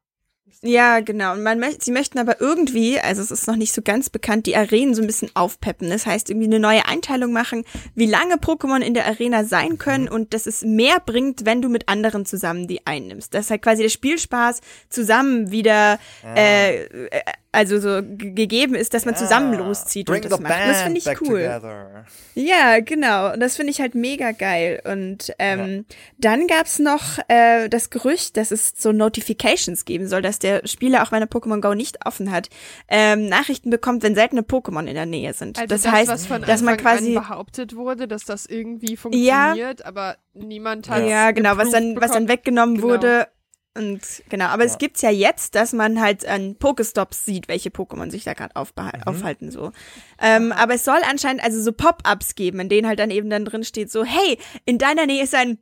Ja, 0.65 1.01
genau. 1.01 1.33
Und 1.33 1.43
man 1.43 1.59
möcht, 1.59 1.83
sie 1.83 1.91
möchten 1.91 2.19
aber 2.19 2.39
irgendwie, 2.39 2.97
also 2.97 3.21
es 3.21 3.31
ist 3.31 3.47
noch 3.47 3.57
nicht 3.57 3.73
so 3.73 3.81
ganz 3.81 4.09
bekannt, 4.09 4.45
die 4.45 4.55
Arenen 4.55 4.95
so 4.95 5.01
ein 5.01 5.07
bisschen 5.07 5.29
aufpeppen. 5.33 5.89
Das 5.89 6.05
heißt, 6.05 6.29
irgendwie 6.29 6.47
eine 6.47 6.59
neue 6.59 6.85
Einteilung 6.85 7.33
machen, 7.33 7.65
wie 7.95 8.05
lange 8.05 8.35
Pokémon 8.35 8.79
in 8.79 8.93
der 8.93 9.05
Arena 9.05 9.43
sein 9.43 9.77
können 9.77 10.07
und 10.07 10.33
dass 10.33 10.45
es 10.45 10.61
mehr 10.61 11.01
bringt, 11.05 11.45
wenn 11.45 11.61
du 11.61 11.67
mit 11.67 11.89
anderen 11.89 12.25
zusammen 12.25 12.67
die 12.67 12.85
einnimmst. 12.87 13.33
Dass 13.33 13.49
halt 13.49 13.61
quasi 13.61 13.83
der 13.83 13.89
Spielspaß 13.89 14.61
zusammen 14.89 15.51
wieder, 15.51 15.99
äh, 16.35 16.85
äh, 16.85 17.21
also 17.53 17.79
so 17.79 18.01
gegeben 18.03 18.75
ist, 18.75 18.93
dass 18.93 19.05
man 19.05 19.15
zusammen 19.15 19.57
loszieht 19.57 20.07
Bring 20.07 20.23
und 20.23 20.31
das 20.31 20.39
macht. 20.39 20.53
Und 20.53 20.67
das 20.67 20.81
finde 20.81 20.97
ich 20.99 21.07
cool. 21.21 21.43
Together. 21.43 22.05
Ja, 22.35 22.79
genau. 22.81 23.31
Und 23.31 23.39
das 23.39 23.55
finde 23.55 23.71
ich 23.71 23.79
halt 23.79 23.95
mega 23.95 24.31
geil. 24.31 24.81
Und 24.85 25.33
ähm, 25.39 25.85
dann 26.17 26.47
gab's 26.47 26.79
noch 26.79 27.19
äh, 27.27 27.69
das 27.69 27.89
Gerücht, 27.89 28.37
dass 28.37 28.51
es 28.51 28.73
so 28.77 28.91
Notifications 28.91 29.85
geben 29.85 30.07
soll, 30.07 30.21
dass 30.21 30.39
der 30.39 30.67
Spieler, 30.67 31.03
auch 31.03 31.11
wenn 31.11 31.21
er 31.21 31.29
Pokémon 31.29 31.61
Go 31.61 31.73
nicht 31.73 32.05
offen 32.05 32.31
hat, 32.31 32.49
ähm, 32.87 33.27
Nachrichten 33.29 33.69
bekommt, 33.69 34.03
wenn 34.03 34.15
seltene 34.15 34.41
Pokémon 34.41 34.85
in 34.85 34.95
der 34.95 35.05
Nähe 35.05 35.33
sind. 35.33 35.57
Also 35.57 35.67
das, 35.67 35.83
das, 35.83 35.91
heißt, 35.91 36.09
was 36.09 36.25
von 36.25 36.41
dass 36.41 36.61
man 36.61 36.73
Anfang 36.73 36.91
an 36.91 36.97
quasi 36.97 37.13
behauptet 37.13 37.75
wurde, 37.75 38.07
dass 38.07 38.25
das 38.25 38.45
irgendwie 38.45 38.97
funktioniert, 38.97 39.85
aber 39.85 40.17
niemand 40.33 40.89
hat 40.89 41.07
ja, 41.07 41.31
genau, 41.31 41.57
was 41.57 41.69
dann, 41.69 41.95
was 42.01 42.11
dann 42.11 42.27
weggenommen 42.27 42.73
Genau. 42.75 42.87
wurde. 42.87 43.27
Und 43.75 44.01
genau, 44.29 44.45
aber 44.45 44.65
es 44.65 44.73
Ja. 44.73 44.77
gibt's 44.77 45.01
ja 45.01 45.09
jetzt, 45.09 45.55
dass 45.55 45.73
man 45.73 45.99
halt 45.99 46.25
an 46.27 46.55
Pokestops 46.57 47.25
sieht, 47.25 47.47
welche 47.47 47.69
Pokémon 47.69 48.11
sich 48.11 48.23
da 48.23 48.33
gerade 48.33 48.53
Mhm. 48.55 49.03
aufhalten 49.07 49.49
so. 49.51 49.71
Ähm, 50.21 50.51
aber 50.51 50.75
es 50.75 50.85
soll 50.85 50.99
anscheinend 51.09 51.43
also 51.43 51.59
so 51.61 51.71
Pop-ups 51.71 52.35
geben, 52.35 52.59
in 52.59 52.69
denen 52.69 52.87
halt 52.87 52.99
dann 52.99 53.09
eben 53.09 53.29
dann 53.31 53.45
drin 53.45 53.63
steht 53.63 53.91
so, 53.91 54.03
hey, 54.03 54.37
in 54.65 54.77
deiner 54.77 55.07
Nähe 55.07 55.23
ist 55.23 55.33
ein 55.33 55.57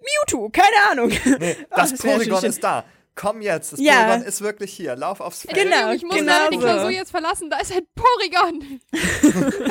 Mewtwo, 0.00 0.50
keine 0.50 0.90
Ahnung. 0.90 1.08
Nee, 1.08 1.56
Oh, 1.70 1.74
das 1.76 1.90
das 1.92 2.04
wär 2.04 2.16
Porygon 2.16 2.44
ist 2.44 2.62
da. 2.62 2.84
Komm 3.14 3.40
jetzt, 3.40 3.72
das 3.72 3.80
Ja. 3.80 4.04
Porygon 4.04 4.22
ist 4.28 4.40
wirklich 4.42 4.72
hier. 4.72 4.94
Lauf 4.94 5.20
aufs 5.20 5.42
Feld. 5.42 5.56
Genau, 5.56 5.90
ich 5.92 6.04
muss 6.04 6.16
genau 6.16 6.50
die 6.50 6.56
so. 6.56 6.60
Klausur 6.62 6.90
jetzt 6.90 7.10
verlassen. 7.10 7.50
Da 7.50 7.58
ist 7.58 7.72
ein 7.72 7.86
Porygon. 7.94 8.80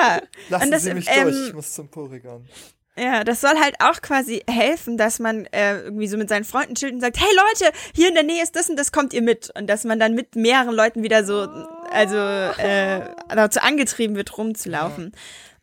Ja, 0.00 0.20
Lassen 0.48 0.64
Und 0.66 0.70
das, 0.70 0.82
Sie 0.82 0.94
mich 0.94 1.06
ähm, 1.08 1.24
durch, 1.24 1.48
ich 1.48 1.54
muss 1.54 1.72
zum 1.74 1.88
Porygon. 1.88 2.48
Ja, 2.98 3.24
das 3.24 3.40
soll 3.40 3.58
halt 3.58 3.76
auch 3.78 4.02
quasi 4.02 4.42
helfen, 4.46 4.98
dass 4.98 5.18
man 5.18 5.46
äh, 5.46 5.80
irgendwie 5.80 6.08
so 6.08 6.18
mit 6.18 6.28
seinen 6.28 6.44
Freunden 6.44 6.74
chillt 6.74 6.92
und 6.92 7.00
sagt, 7.00 7.18
hey 7.18 7.30
Leute, 7.34 7.74
hier 7.94 8.08
in 8.08 8.14
der 8.14 8.22
Nähe 8.22 8.42
ist 8.42 8.54
das 8.54 8.68
und 8.68 8.78
das 8.78 8.92
kommt 8.92 9.14
ihr 9.14 9.22
mit. 9.22 9.50
Und 9.56 9.66
dass 9.68 9.84
man 9.84 9.98
dann 9.98 10.14
mit 10.14 10.36
mehreren 10.36 10.74
Leuten 10.74 11.02
wieder 11.02 11.24
so, 11.24 11.48
also 11.90 12.16
äh, 12.18 13.00
dazu 13.30 13.60
angetrieben 13.60 14.14
wird, 14.14 14.36
rumzulaufen. 14.36 15.12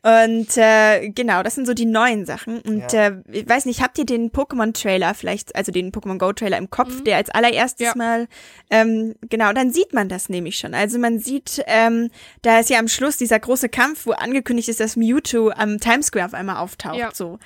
Und 0.01 0.55
äh, 0.55 1.09
genau, 1.09 1.43
das 1.43 1.55
sind 1.55 1.65
so 1.67 1.73
die 1.73 1.85
neuen 1.85 2.25
Sachen. 2.25 2.61
Und 2.61 2.93
Ja. 2.93 3.07
äh, 3.07 3.15
ich 3.31 3.49
weiß 3.49 3.65
nicht, 3.65 3.81
habt 3.81 3.97
ihr 3.97 4.05
den 4.05 4.31
Pokémon-Trailer 4.31 5.13
vielleicht, 5.13 5.53
also 5.57 5.73
den 5.73 5.91
Pokémon 5.91 6.17
Go-Trailer 6.17 6.57
im 6.57 6.69
Kopf, 6.69 6.99
Mhm. 6.99 7.03
der 7.03 7.17
als 7.17 7.29
allererstes 7.29 7.87
Ja. 7.87 7.93
mal, 7.97 8.27
ähm, 8.69 9.15
genau, 9.29 9.51
dann 9.51 9.71
sieht 9.73 9.93
man 9.93 10.07
das 10.07 10.29
nämlich 10.29 10.57
schon. 10.57 10.73
Also 10.73 10.99
man 10.99 11.19
sieht, 11.19 11.61
ähm, 11.67 12.11
da 12.43 12.59
ist 12.59 12.69
ja 12.69 12.79
am 12.79 12.87
Schluss 12.87 13.17
dieser 13.17 13.39
große 13.39 13.67
Kampf, 13.67 14.05
wo 14.05 14.11
angekündigt 14.11 14.69
ist, 14.69 14.79
dass 14.79 14.95
Mewtwo 14.95 15.49
am 15.49 15.79
Times 15.79 16.05
Square 16.07 16.27
auf 16.27 16.33
einmal 16.33 16.57
auftaucht. 16.57 16.95
Ja. 16.97 17.09
So. 17.13 17.37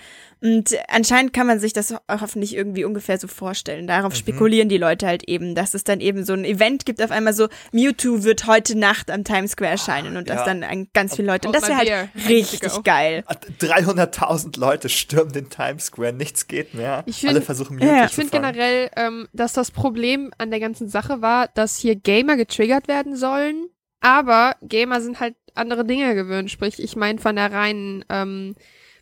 Und 0.44 0.76
anscheinend 0.90 1.32
kann 1.32 1.48
man 1.48 1.60
sich 1.60 1.72
das 1.72 1.92
ho- 1.94 2.00
hoffentlich 2.10 2.54
irgendwie 2.54 2.84
ungefähr 2.84 3.18
so 3.18 3.30
vorstellen. 3.30 3.84
Mhm. 3.84 3.88
Darauf 3.88 4.14
spekulieren 4.14 4.68
die 4.68 4.78
Leute 4.78 5.08
halt 5.08 5.24
eben, 5.30 5.56
dass 5.56 5.74
es 5.74 5.86
dann 5.86 6.02
eben 6.02 6.26
so 6.26 6.34
ein 6.34 6.44
Event 6.44 6.86
gibt, 6.86 7.02
auf 7.02 7.12
einmal 7.12 7.34
so, 7.34 7.48
Mewtwo 7.72 8.24
wird 8.24 8.46
heute 8.46 8.78
Nacht 8.78 9.10
am 9.10 9.24
Times 9.24 9.52
Square 9.52 9.72
erscheinen 9.72 10.18
und 10.18 10.30
dass 10.30 10.40
ja. 10.40 10.46
dann 10.46 10.64
ein, 10.64 10.90
ganz 10.94 11.16
viele 11.16 11.30
Leute. 11.30 11.48
Und 11.48 11.56
das 11.56 11.70
wäre 11.70 11.78
halt 11.78 12.10
richtig 12.28 12.60
geil. 12.84 13.24
300.000 13.62 14.60
Leute 14.60 14.90
stürmen 14.90 15.32
den 15.34 15.50
Times 15.50 15.86
Square, 15.86 16.14
nichts 16.14 16.48
geht 16.48 16.74
mehr. 16.74 17.04
Ich 17.06 17.18
find- 17.22 17.32
Alle 17.32 17.42
versuchen 17.42 17.80
Ja. 17.80 17.86
Mewtwo 17.86 18.04
Ich 18.06 18.10
zu 18.12 18.16
finde 18.22 18.32
fangen. 18.32 18.54
generell, 18.54 18.90
ähm, 18.96 19.28
dass 19.34 19.54
das 19.54 19.72
Problem 19.72 20.32
an 20.38 20.50
der 20.52 20.60
ganzen 20.60 20.90
Sache 20.90 21.22
war, 21.22 21.48
dass 21.50 21.78
hier 21.78 21.96
Gamer 21.96 22.36
getriggert 22.38 22.88
werden 22.88 23.16
sollen, 23.16 23.68
aber 24.02 24.56
Gamer 24.62 25.02
sind 25.02 25.20
halt 25.20 25.36
andere 25.56 25.86
Dinge 25.86 26.16
gewöhnt. 26.16 26.52
Sprich, 26.52 26.82
ich 26.84 26.96
meine 26.96 27.20
von 27.20 27.36
der 27.36 27.52
reinen, 27.52 28.04
ähm, 28.10 28.56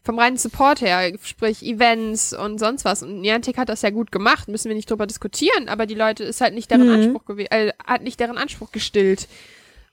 vom 0.03 0.17
reinen 0.17 0.37
Support 0.37 0.81
her, 0.81 1.11
sprich 1.23 1.63
Events 1.63 2.33
und 2.33 2.57
sonst 2.59 2.85
was. 2.85 3.03
Und 3.03 3.21
Niantic 3.21 3.57
hat 3.57 3.69
das 3.69 3.81
ja 3.83 3.89
gut 3.91 4.11
gemacht, 4.11 4.47
müssen 4.47 4.69
wir 4.69 4.75
nicht 4.75 4.89
drüber 4.89 5.05
diskutieren, 5.07 5.69
aber 5.69 5.85
die 5.85 5.93
Leute 5.95 6.23
ist 6.23 6.41
halt 6.41 6.53
nicht 6.55 6.71
deren 6.71 6.87
Mhm. 6.87 6.93
Anspruch 6.93 7.25
gewesen, 7.25 7.51
äh, 7.51 7.71
hat 7.85 8.01
nicht 8.01 8.19
deren 8.19 8.37
Anspruch 8.37 8.71
gestillt. 8.71 9.27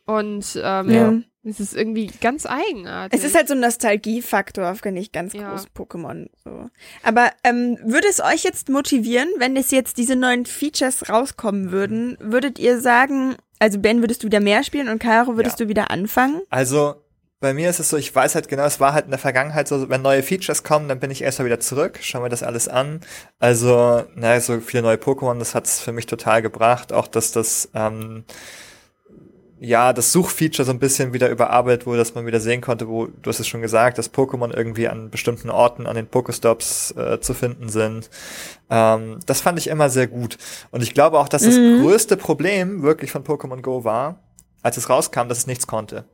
Und 0.07 0.59
ähm, 0.65 0.91
Ja. 0.91 1.13
es 1.45 1.61
ist 1.61 1.77
irgendwie 1.77 2.07
ganz 2.23 2.47
eigenartig. 2.47 3.19
Es 3.19 3.27
ist 3.27 3.35
halt 3.37 3.49
so 3.49 3.53
ein 3.55 3.61
Nostalgiefaktor, 3.61 4.75
finde 4.77 5.03
ich, 5.03 5.13
ganz 5.13 5.35
Ja. 5.35 5.51
groß 5.51 5.67
Pokémon. 5.77 6.31
So. 6.43 6.71
Aber 7.03 7.31
ähm, 7.45 7.77
würde 7.85 8.09
es 8.09 8.21
euch 8.21 8.43
jetzt 8.45 8.71
motivieren, 8.71 9.29
wenn 9.37 9.55
es 9.57 9.71
jetzt 9.71 9.99
diese 9.99 10.17
neuen 10.17 10.47
Features 10.47 11.11
rauskommen 11.11 11.71
würden? 11.73 12.17
Würdet 12.21 12.59
ihr 12.59 12.81
sagen, 12.81 13.37
also 13.59 13.79
Ben, 13.79 14.01
würdest 14.01 14.23
du 14.23 14.29
wieder 14.29 14.41
mehr 14.41 14.65
spielen 14.65 14.89
und 14.89 14.99
Caro, 15.01 15.37
würdest 15.37 15.59
Ja. 15.61 15.67
du 15.67 15.69
wieder 15.69 15.91
anfangen? 15.91 16.41
Also, 16.49 16.95
bei 17.41 17.55
mir 17.55 17.71
ist 17.71 17.79
es 17.79 17.91
so, 17.91 17.97
ich 17.97 18.15
weiß 18.15 18.35
halt 18.35 18.49
genau, 18.49 18.65
es 18.65 18.81
war 18.81 18.93
halt 18.95 19.05
in 19.05 19.11
der 19.11 19.19
Vergangenheit 19.19 19.69
so, 19.69 19.89
wenn 19.89 20.03
neue 20.03 20.23
Features 20.23 20.65
kommen, 20.65 20.89
dann 20.89 20.99
bin 20.99 21.11
ich 21.11 21.23
erstmal 21.23 21.47
wieder 21.47 21.61
zurück, 21.61 21.99
schau 22.03 22.21
mir 22.21 22.29
das 22.29 22.43
alles 22.43 22.67
an. 22.69 23.01
Also, 23.39 24.05
na, 24.17 24.41
so 24.41 24.61
viele 24.61 24.83
neue 24.83 24.97
Pokémon, 24.97 25.39
das 25.39 25.55
hat's 25.55 25.81
für 25.81 25.93
mich 25.93 26.07
total 26.07 26.43
gebracht. 26.43 26.93
Auch, 26.93 27.07
dass 27.07 27.31
das, 27.31 27.69
ähm, 27.75 28.25
ja, 29.61 29.93
das 29.93 30.13
Suchfeature 30.13 30.65
so 30.65 30.71
ein 30.73 30.79
bisschen 30.79 31.13
wieder 31.13 31.29
überarbeitet 31.31 31.85
wurde, 31.87 31.99
dass 31.99 32.15
man 32.15 32.27
wieder 32.27 32.39
sehen 32.41 32.61
konnte, 32.61 32.87
wo, 32.89 33.07
du 33.07 33.29
hast 33.29 33.41
es 33.41 33.49
schon 33.49 33.61
gesagt, 33.61 33.99
dass 33.99 34.13
Pokémon 34.13 34.53
irgendwie 34.57 34.87
an 34.89 35.11
bestimmten 35.11 35.51
Orten, 35.51 35.87
an 35.87 35.97
den 35.97 36.07
Pokestops 36.07 36.93
äh, 36.93 37.21
zu 37.21 37.35
finden 37.35 37.69
sind. 37.69 38.09
Ähm, 38.71 39.19
das 39.27 39.41
fand 39.41 39.59
ich 39.59 39.67
immer 39.67 39.91
sehr 39.91 40.07
gut. 40.07 40.39
Und 40.71 40.83
ich 40.83 40.95
glaube 40.95 41.19
auch, 41.19 41.29
dass 41.29 41.43
das 41.43 41.57
Mhm. 41.57 41.83
größte 41.83 42.17
Problem 42.17 42.83
wirklich 42.83 43.11
von 43.11 43.25
Pokémon 43.25 43.61
Go 43.61 43.83
war, 43.83 44.21
als 44.63 44.77
es 44.77 44.89
rauskam, 44.91 45.29
dass 45.29 45.39
es 45.39 45.47
nichts 45.49 45.67
konnte. 45.67 46.05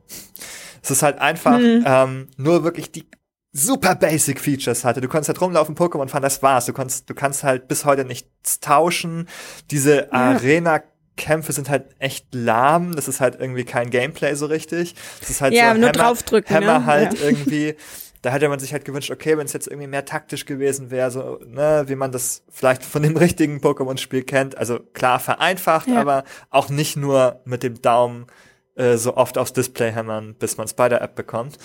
Es 0.85 0.91
ist 0.91 1.03
halt 1.03 1.19
einfach 1.19 1.57
Mhm. 1.59 1.83
ähm, 1.85 2.27
nur 2.37 2.63
wirklich 2.63 2.91
die 2.91 3.05
super 3.51 3.95
basic 3.95 4.39
Features 4.39 4.83
hatte. 4.85 5.01
Du 5.01 5.07
konntest 5.07 5.29
halt 5.29 5.41
rumlaufen, 5.41 5.75
Pokémon 5.75 6.07
fahren, 6.07 6.21
das 6.21 6.43
war's. 6.43 6.65
Du 6.65 6.73
kannst, 6.73 7.09
du 7.09 7.13
kannst 7.15 7.43
halt 7.43 7.67
bis 7.67 7.85
heute 7.85 8.05
nichts 8.05 8.59
tauschen. 8.59 9.27
Diese 9.71 10.11
Arena 10.13 10.81
Kämpfe 11.17 11.53
sind 11.53 11.69
halt 11.69 11.85
echt 11.99 12.27
lahm. 12.35 12.93
Das 12.95 13.07
ist 13.07 13.21
halt 13.21 13.39
irgendwie 13.39 13.63
kein 13.63 13.89
Gameplay 13.89 14.35
so 14.35 14.45
richtig. 14.47 14.95
Das 15.21 15.29
ist 15.29 15.41
halt 15.41 15.53
Ja, 15.53 15.71
so 15.73 15.79
nur 15.79 15.89
Hammer, 15.89 15.91
draufdrücken, 15.93 16.53
Hammer 16.55 16.79
ne? 16.79 16.85
halt 16.85 17.13
Ja. 17.19 17.25
irgendwie. 17.25 17.75
Da 18.21 18.31
hätte 18.31 18.49
man 18.49 18.59
sich 18.59 18.73
halt 18.73 18.83
gewünscht, 18.85 19.11
okay, 19.11 19.37
wenn 19.37 19.45
es 19.45 19.53
jetzt 19.53 19.67
irgendwie 19.67 19.87
mehr 19.87 20.03
taktisch 20.03 20.45
gewesen 20.45 20.89
wäre, 20.91 21.11
so, 21.11 21.39
ne, 21.47 21.83
wie 21.87 21.95
man 21.95 22.11
das 22.11 22.43
vielleicht 22.49 22.83
von 22.83 23.03
dem 23.03 23.15
richtigen 23.17 23.59
Pokémon-Spiel 23.61 24.23
kennt. 24.23 24.57
Also 24.57 24.79
klar 24.93 25.19
vereinfacht, 25.19 25.87
Ja. 25.87 26.01
aber 26.01 26.23
auch 26.49 26.69
nicht 26.69 26.97
nur 26.97 27.39
mit 27.45 27.63
dem 27.63 27.81
Daumen 27.81 28.25
äh, 28.75 28.97
so 28.97 29.15
oft 29.17 29.37
aufs 29.37 29.53
Display 29.53 29.91
hämmern, 29.91 30.35
bis 30.37 30.57
man 30.57 30.67
Spider-App 30.67 31.15
bekommt. 31.15 31.57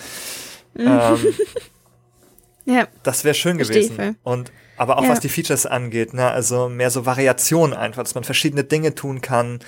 Mhm. 0.73 0.87
ähm, 0.87 1.25
Ja. 2.65 2.87
das 3.03 3.23
wäre 3.23 3.33
schön 3.33 3.57
gewesen. 3.57 4.17
Und 4.23 4.51
aber 4.77 4.97
auch 4.97 5.03
Ja. 5.03 5.09
was 5.09 5.19
die 5.19 5.29
Features 5.29 5.65
angeht, 5.65 6.13
ne, 6.13 6.29
also 6.29 6.69
mehr 6.69 6.89
so 6.91 7.05
Variation 7.05 7.73
einfach, 7.73 8.03
dass 8.03 8.15
man 8.15 8.23
verschiedene 8.23 8.63
Dinge 8.63 8.93
tun 8.95 9.21
kann. 9.21 9.59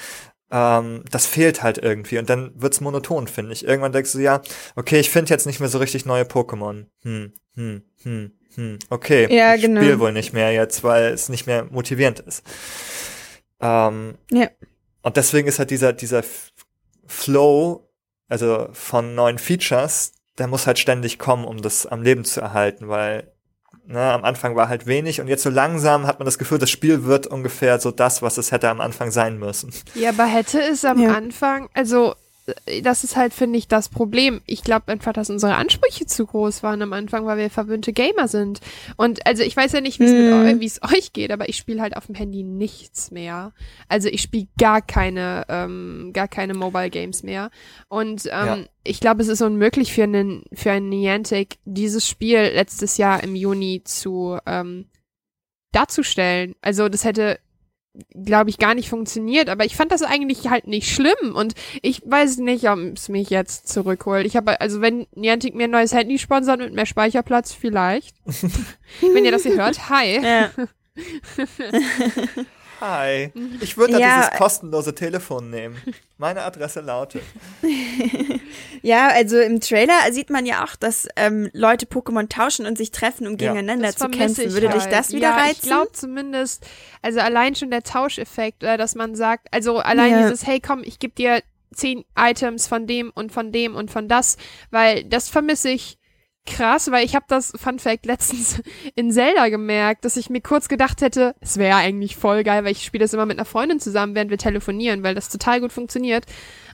Ähm, 0.52 1.04
das 1.10 1.26
fehlt 1.26 1.64
halt 1.64 1.80
irgendwie 1.80 2.20
und 2.20 2.30
dann 2.30 2.52
wird's 2.56 2.82
monoton, 2.82 3.28
finde 3.28 3.54
ich. 3.54 3.66
Irgendwann 3.66 3.91
denkst 3.91 4.12
du 4.14 4.20
ja, 4.20 4.41
okay, 4.76 5.00
ich 5.00 5.10
finde 5.10 5.32
jetzt 5.32 5.48
nicht 5.48 5.60
mehr 5.60 5.70
so 5.70 5.80
richtig 5.80 6.06
neue 6.06 6.24
Pokémon. 6.24 6.86
Hm, 7.02 7.34
hm, 7.56 7.84
hm, 8.04 8.32
hm. 8.56 8.80
Okay, 8.91 9.28
Ja, 9.36 9.56
ich 9.56 9.62
genau. 9.64 9.82
spiele 9.82 10.00
wohl 10.00 10.12
nicht 10.14 10.34
mehr 10.34 10.52
jetzt, 10.52 10.84
weil 10.84 11.06
es 11.06 11.30
nicht 11.30 11.48
mehr 11.48 11.66
motivierend 11.66 12.20
ist. 12.20 12.44
Ähm, 13.60 14.16
Ja. 14.32 14.50
und 15.02 15.18
deswegen 15.18 15.48
ist 15.48 15.58
halt 15.60 15.72
dieser 15.72 15.94
dieser 15.94 16.24
Flow, 17.06 17.89
also 18.28 18.70
von 18.74 19.16
neuen 19.16 19.38
Features, 19.38 20.14
der 20.38 20.47
muss 20.47 20.68
halt 20.68 20.80
ständig 20.80 21.20
kommen, 21.20 21.45
um 21.45 21.62
das 21.62 21.86
am 21.86 22.01
Leben 22.01 22.26
zu 22.26 22.41
erhalten, 22.41 22.88
weil 22.88 23.32
ne, 23.86 24.01
am 24.14 24.24
Anfang 24.24 24.56
war 24.56 24.70
halt 24.70 24.88
wenig 24.88 25.22
und 25.22 25.28
jetzt 25.28 25.43
so 25.43 25.49
langsam 25.49 26.08
hat 26.08 26.20
man 26.20 26.26
das 26.26 26.38
Gefühl, 26.38 26.58
das 26.58 26.70
Spiel 26.70 27.04
wird 27.04 27.28
ungefähr 27.28 27.80
so 27.80 27.91
das, 27.91 28.22
was 28.22 28.38
es 28.38 28.51
hätte 28.51 28.70
am 28.70 28.82
Anfang 28.82 29.12
sein 29.12 29.38
müssen. 29.38 29.72
Ja, 29.93 30.10
aber 30.10 30.26
hätte 30.26 30.62
es 30.62 30.86
am 30.86 30.99
Ja. 30.99 31.14
Anfang, 31.14 31.70
also 31.74 32.16
das 32.84 33.04
ist 33.06 33.16
halt, 33.16 33.34
finde 33.34 33.58
ich, 33.58 33.70
das 33.70 33.88
Problem. 33.88 34.41
Ich 34.46 34.64
glaube 34.64 34.91
einfach, 34.91 35.14
dass 35.14 35.30
unsere 35.30 35.56
Ansprüche 35.56 36.06
zu 36.06 36.26
groß 36.26 36.62
waren 36.62 36.82
am 36.82 36.91
Anfang, 36.91 37.26
weil 37.26 37.38
wir 37.38 37.50
verwöhnte 37.50 37.94
Gamer 37.94 38.28
sind. 38.28 38.60
Und 38.98 39.26
also 39.26 39.44
ich 39.44 39.56
weiß 39.56 39.72
ja 39.72 39.80
nicht, 39.82 40.00
wie 40.02 40.08
Hm. 40.08 40.62
es 40.62 40.82
euch 40.84 41.14
geht, 41.14 41.32
aber 41.32 41.48
ich 41.48 41.56
spiele 41.56 41.82
halt 41.82 41.96
auf 41.96 42.08
dem 42.08 42.16
Handy 42.16 42.44
nichts 42.44 43.12
mehr. 43.12 43.54
Also 43.88 44.10
ich 44.10 44.22
spiele 44.22 44.48
gar 44.60 44.82
keine, 44.82 45.46
ähm, 45.48 46.12
gar 46.14 46.28
keine 46.28 46.54
Mobile 46.54 46.89
Games 46.89 47.24
mehr. 47.24 47.50
Und 47.88 48.26
ähm, 48.26 48.32
Ja. 48.46 48.58
ich 48.84 49.00
glaube, 49.00 49.22
es 49.22 49.30
ist 49.30 49.41
unmöglich 49.41 49.94
für 49.94 50.04
einen 50.04 50.44
für 50.54 50.72
einen 50.72 50.89
Niantic 50.89 51.60
dieses 51.64 52.06
Spiel 52.08 52.39
letztes 52.39 52.98
Jahr 52.98 53.24
im 53.24 53.36
Juni 53.36 53.84
zu 53.86 54.38
ähm, 54.46 54.89
darzustellen. 55.72 56.56
Also 56.62 56.89
das 56.89 57.04
hätte 57.04 57.39
glaube 58.10 58.50
ich, 58.50 58.58
gar 58.58 58.74
nicht 58.74 58.89
funktioniert, 58.89 59.50
aber 59.50 59.66
ich 59.66 59.76
fand 59.76 59.91
das 59.91 60.02
eigentlich 60.02 60.50
halt 60.50 60.68
nicht 60.68 60.89
schlimm 60.89 61.36
und 61.36 61.54
ich 61.82 62.02
weiß 62.06 62.38
nicht, 62.38 62.68
ob 62.70 62.80
es 62.96 63.10
mich 63.10 63.30
jetzt 63.30 63.68
zurückholt. 63.68 64.26
Ich 64.26 64.36
habe, 64.36 64.60
also 64.62 64.82
wenn 64.82 65.06
Niantic 65.14 65.54
mir 65.54 65.66
ein 65.66 65.72
neues 65.72 65.94
Handy 65.94 66.18
sponsert 66.18 66.60
mit 66.60 66.74
mehr 66.74 66.86
Speicherplatz, 66.86 67.54
vielleicht. 67.54 68.16
wenn 69.02 69.26
ihr 69.26 69.32
das 69.32 69.44
hier 69.44 69.56
hört, 69.56 69.89
hi. 69.89 70.24
Ja. 70.24 70.50
Hi, 72.82 73.32
ich 73.62 73.78
würde 73.78 73.98
Ja. 74.00 74.16
dieses 74.22 74.38
kostenlose 74.38 74.94
Telefon 74.96 75.50
nehmen. 75.50 75.82
Meine 76.18 76.42
Adresse 76.44 76.82
lautet. 76.82 77.22
ja, 78.82 79.08
also 79.10 79.40
im 79.40 79.60
Trailer 79.62 79.94
sieht 80.12 80.30
man 80.30 80.46
ja 80.46 80.64
auch, 80.64 80.76
dass 80.76 81.08
ähm, 81.16 81.50
Leute 81.54 81.86
Pokémon 81.86 82.28
tauschen 82.30 82.66
und 82.66 82.78
sich 82.78 82.92
treffen, 82.92 83.26
um 83.28 83.34
Ja. 83.34 83.38
gegeneinander 83.54 83.88
Das 83.88 83.96
zu 83.98 84.10
kämpfen. 84.10 84.48
ich 84.48 84.54
Würde 84.54 84.68
dich 84.70 84.84
halt. 84.84 84.92
das 84.94 85.12
wieder 85.12 85.30
ja, 85.30 85.36
reizen? 85.38 85.52
Ich 85.54 85.62
glaube 85.62 85.92
zumindest, 85.94 86.66
also 87.02 87.20
allein 87.20 87.56
schon 87.56 87.72
der 87.72 87.84
Tauscheffekt, 87.84 88.64
oder 88.64 88.78
dass 88.78 88.96
man 88.96 89.16
sagt, 89.16 89.48
also 89.52 89.78
allein 89.80 90.12
Ja. 90.12 90.22
dieses, 90.24 90.46
hey 90.46 90.60
komm, 90.60 90.82
ich 90.84 91.00
gebe 91.00 91.14
dir 91.14 91.42
zehn 91.74 92.04
Items 92.18 92.68
von 92.68 92.86
dem 92.86 93.12
und 93.16 93.32
von 93.32 93.52
dem 93.52 93.76
und 93.76 93.90
von 93.92 94.08
das, 94.08 94.38
weil 94.72 95.04
das 95.06 95.30
vermisse 95.30 95.70
ich 95.70 95.98
krass, 96.46 96.91
weil 96.91 97.06
ich 97.06 97.16
habe 97.16 97.26
das 97.28 97.54
Fun 97.56 97.80
Fact 97.80 98.06
letztens 98.06 98.62
in 98.96 99.12
Zelda 99.12 99.50
gemerkt, 99.50 100.06
dass 100.06 100.18
ich 100.18 100.30
mir 100.30 100.41
kurz 100.41 100.68
gedacht 100.68 101.02
hätte, 101.02 101.36
es 101.41 101.58
wäre 101.58 101.78
eigentlich 101.78 102.16
voll 102.16 102.44
geil, 102.44 102.64
weil 102.64 102.72
ich 102.72 102.84
spiele 102.84 103.04
das 103.04 103.14
immer 103.14 103.26
mit 103.26 103.38
einer 103.38 103.46
Freundin 103.46 103.80
zusammen, 103.80 104.16
während 104.16 104.32
wir 104.32 104.38
telefonieren, 104.38 105.04
weil 105.04 105.16
das 105.16 105.30
total 105.30 105.62
gut 105.62 105.72
funktioniert. 105.72 106.26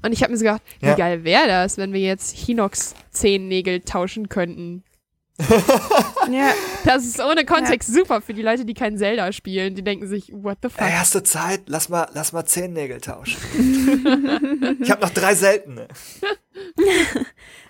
Und 0.04 0.12
ich 0.14 0.22
habe 0.24 0.32
mir 0.32 0.38
so 0.38 0.46
gedacht, 0.46 0.62
wie 0.80 0.88
Ja. 0.88 0.96
geil 0.96 1.24
wäre 1.24 1.48
das, 1.48 1.78
wenn 1.78 1.94
wir 1.94 2.02
jetzt 2.02 2.36
Hinox 2.36 2.96
Zehennägel 3.12 3.82
tauschen 3.82 4.30
könnten. 4.30 4.84
ja. 6.32 6.54
Das 6.84 7.06
ist 7.06 7.20
ohne 7.22 7.46
Kontext 7.46 7.94
super 7.94 8.22
für 8.22 8.34
die 8.34 8.42
Leute, 8.42 8.66
die 8.66 8.74
kein 8.74 8.98
Zelda 8.98 9.32
spielen. 9.32 9.74
Die 9.76 9.84
denken 9.84 10.08
sich, 10.08 10.32
what 10.34 10.58
the 10.62 10.70
fuck? 10.70 10.86
Du 11.14 11.24
Zeit? 11.24 11.62
Lass 11.68 11.88
mal, 11.90 12.10
lass 12.14 12.34
mal 12.34 12.46
zehn 12.46 12.74
Nägel 12.74 13.00
tauschen. 13.00 13.38
ich 14.82 14.92
habe 14.92 15.02
noch 15.02 15.12
drei 15.12 15.36
seltene. 15.36 15.88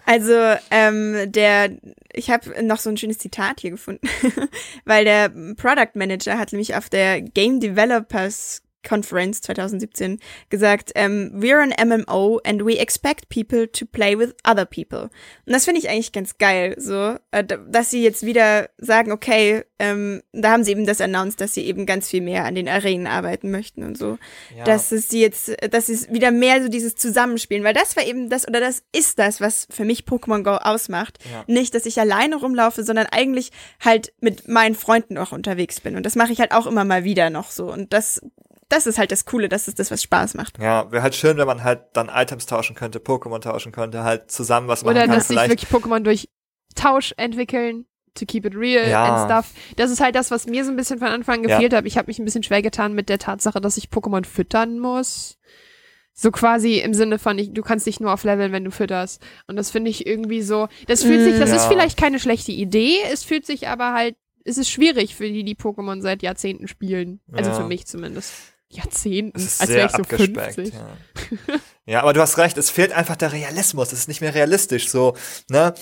Also, 0.09 0.33
ähm, 0.71 1.31
der, 1.31 1.77
ich 2.13 2.31
habe 2.31 2.63
noch 2.65 2.79
so 2.79 2.89
ein 2.89 2.97
schönes 2.97 3.19
Zitat 3.19 3.59
hier 3.59 3.69
gefunden, 3.69 4.09
weil 4.85 5.05
der 5.05 5.29
Product 5.29 5.91
Manager 5.93 6.39
hat 6.39 6.51
nämlich 6.51 6.73
auf 6.73 6.89
der 6.89 7.21
Game 7.21 7.59
Developers 7.59 8.63
Conference 8.87 9.41
2017 9.41 10.19
gesagt, 10.49 10.91
ähm, 10.95 11.31
we're 11.35 11.61
an 11.61 11.73
MMO 11.77 12.39
and 12.45 12.65
we 12.65 12.77
expect 12.77 13.29
people 13.29 13.69
to 13.71 13.85
play 13.85 14.17
with 14.17 14.33
other 14.47 14.65
people. 14.65 15.09
Und 15.45 15.53
das 15.53 15.65
finde 15.65 15.79
ich 15.79 15.89
eigentlich 15.89 16.11
ganz 16.11 16.37
geil, 16.37 16.75
so, 16.77 17.15
äh, 17.31 17.43
dass 17.43 17.91
sie 17.91 18.03
jetzt 18.03 18.25
wieder 18.25 18.69
sagen, 18.77 19.11
okay, 19.11 19.63
ähm, 19.79 20.21
da 20.33 20.51
haben 20.51 20.63
sie 20.63 20.71
eben 20.71 20.85
das 20.85 21.01
announced, 21.01 21.39
dass 21.39 21.53
sie 21.53 21.65
eben 21.65 21.85
ganz 21.85 22.09
viel 22.09 22.21
mehr 22.21 22.45
an 22.45 22.55
den 22.55 22.67
Arenen 22.67 23.07
arbeiten 23.07 23.49
möchten 23.49 23.83
und 23.83 23.97
so. 23.97 24.17
Ja. 24.55 24.65
Dass 24.65 24.91
es 24.91 25.07
die 25.07 25.21
jetzt, 25.21 25.55
dass 25.71 25.89
es 25.89 26.11
wieder 26.11 26.31
mehr 26.31 26.61
so 26.61 26.69
dieses 26.69 26.95
Zusammenspielen, 26.95 27.63
weil 27.63 27.73
das 27.73 27.95
war 27.95 28.05
eben 28.05 28.29
das, 28.29 28.47
oder 28.47 28.59
das 28.59 28.83
ist 28.93 29.19
das, 29.19 29.39
was 29.39 29.67
für 29.69 29.85
mich 29.85 30.03
Pokémon 30.03 30.43
Go 30.43 30.51
ausmacht. 30.51 31.19
Ja. 31.31 31.43
Nicht, 31.47 31.73
dass 31.75 31.85
ich 31.85 31.99
alleine 31.99 32.35
rumlaufe, 32.35 32.83
sondern 32.83 33.07
eigentlich 33.07 33.51
halt 33.79 34.13
mit 34.19 34.47
meinen 34.47 34.75
Freunden 34.75 35.17
auch 35.17 35.31
unterwegs 35.31 35.79
bin. 35.79 35.95
Und 35.95 36.05
das 36.05 36.15
mache 36.15 36.33
ich 36.33 36.39
halt 36.39 36.51
auch 36.51 36.67
immer 36.67 36.83
mal 36.83 37.03
wieder 37.03 37.29
noch 37.29 37.51
so. 37.51 37.71
Und 37.71 37.93
das, 37.93 38.21
das 38.69 38.87
ist 38.87 38.97
halt 38.97 39.11
das 39.11 39.25
Coole, 39.25 39.49
das 39.49 39.67
ist 39.67 39.79
das, 39.79 39.91
was 39.91 40.01
Spaß 40.03 40.35
macht. 40.35 40.57
Ja, 40.59 40.91
wäre 40.91 41.03
halt 41.03 41.15
schön, 41.15 41.37
wenn 41.37 41.47
man 41.47 41.63
halt 41.63 41.81
dann 41.93 42.07
Items 42.09 42.45
tauschen 42.45 42.75
könnte, 42.75 42.99
Pokémon 42.99 43.39
tauschen 43.41 43.71
könnte, 43.71 44.03
halt 44.03 44.31
zusammen 44.31 44.67
was 44.67 44.83
machen 44.83 44.91
Oder 44.95 45.07
kann. 45.07 45.15
dass 45.15 45.27
sich 45.27 45.37
wirklich 45.37 45.69
Pokémon 45.69 45.99
durch 46.01 46.29
Tausch 46.75 47.13
entwickeln, 47.17 47.85
to 48.13 48.25
keep 48.25 48.45
it 48.45 48.55
real 48.55 48.87
Ja. 48.89 49.05
and 49.23 49.31
stuff. 49.31 49.51
Das 49.75 49.91
ist 49.91 49.99
halt 50.01 50.15
das, 50.15 50.29
was 50.31 50.45
mir 50.45 50.63
so 50.65 50.71
ein 50.71 50.75
bisschen 50.77 50.99
von 50.99 51.07
Anfang 51.09 51.39
an 51.43 51.49
Ja. 51.49 51.55
gefehlt 51.57 51.73
hat. 51.73 51.85
Ich 51.85 51.97
habe 51.97 52.07
mich 52.07 52.19
ein 52.19 52.25
bisschen 52.25 52.43
schwer 52.43 52.61
getan 52.61 52.93
mit 52.93 53.09
der 53.09 53.17
Tatsache, 53.19 53.59
dass 53.59 53.77
ich 53.77 53.85
Pokémon 53.89 54.25
füttern 54.25 54.79
muss. 54.79 55.37
So 56.13 56.31
quasi 56.31 56.79
im 56.79 56.93
Sinne 56.93 57.17
von, 57.17 57.39
ich, 57.39 57.53
du 57.53 57.61
kannst 57.61 57.85
dich 57.85 57.99
nur 58.01 58.11
auf 58.13 58.23
Leveln, 58.23 58.51
wenn 58.51 58.65
du 58.65 58.71
fütterst. 58.71 59.21
Und 59.47 59.55
das 59.55 59.71
finde 59.71 59.89
ich 59.89 60.05
irgendwie 60.05 60.41
so, 60.41 60.67
das 60.87 61.03
fühlt 61.03 61.23
sich, 61.23 61.39
das 61.39 61.49
Mm. 61.51 61.53
ist 61.55 61.63
Ja. 61.63 61.69
vielleicht 61.69 61.97
keine 61.97 62.19
schlechte 62.19 62.51
Idee, 62.51 62.97
es 63.11 63.23
fühlt 63.23 63.45
sich 63.45 63.67
aber 63.69 63.93
halt, 63.93 64.15
es 64.43 64.57
ist 64.57 64.69
schwierig 64.69 65.15
für 65.15 65.29
die, 65.29 65.43
die 65.43 65.55
Pokémon 65.55 66.01
seit 66.01 66.21
Jahrzehnten 66.21 66.67
spielen. 66.67 67.21
Also 67.31 67.51
Ja. 67.51 67.55
für 67.57 67.63
mich 67.65 67.87
zumindest. 67.87 68.33
Jahrzehnten, 68.71 69.39
als 69.41 69.67
wäre 69.67 69.85
ich 69.87 69.91
so 69.91 69.97
abgespeckt. 70.03 70.55
50. 70.55 70.73
Ja. 70.73 70.97
ja, 71.85 72.01
aber 72.01 72.13
du 72.13 72.21
hast 72.21 72.37
recht, 72.37 72.57
es 72.57 72.69
fehlt 72.69 72.91
einfach 72.91 73.15
der 73.15 73.31
Realismus. 73.33 73.91
Es 73.91 73.99
ist 73.99 74.07
nicht 74.07 74.21
mehr 74.21 74.35
realistisch. 74.35 74.89
So, 74.89 75.15
ne? 75.49 75.73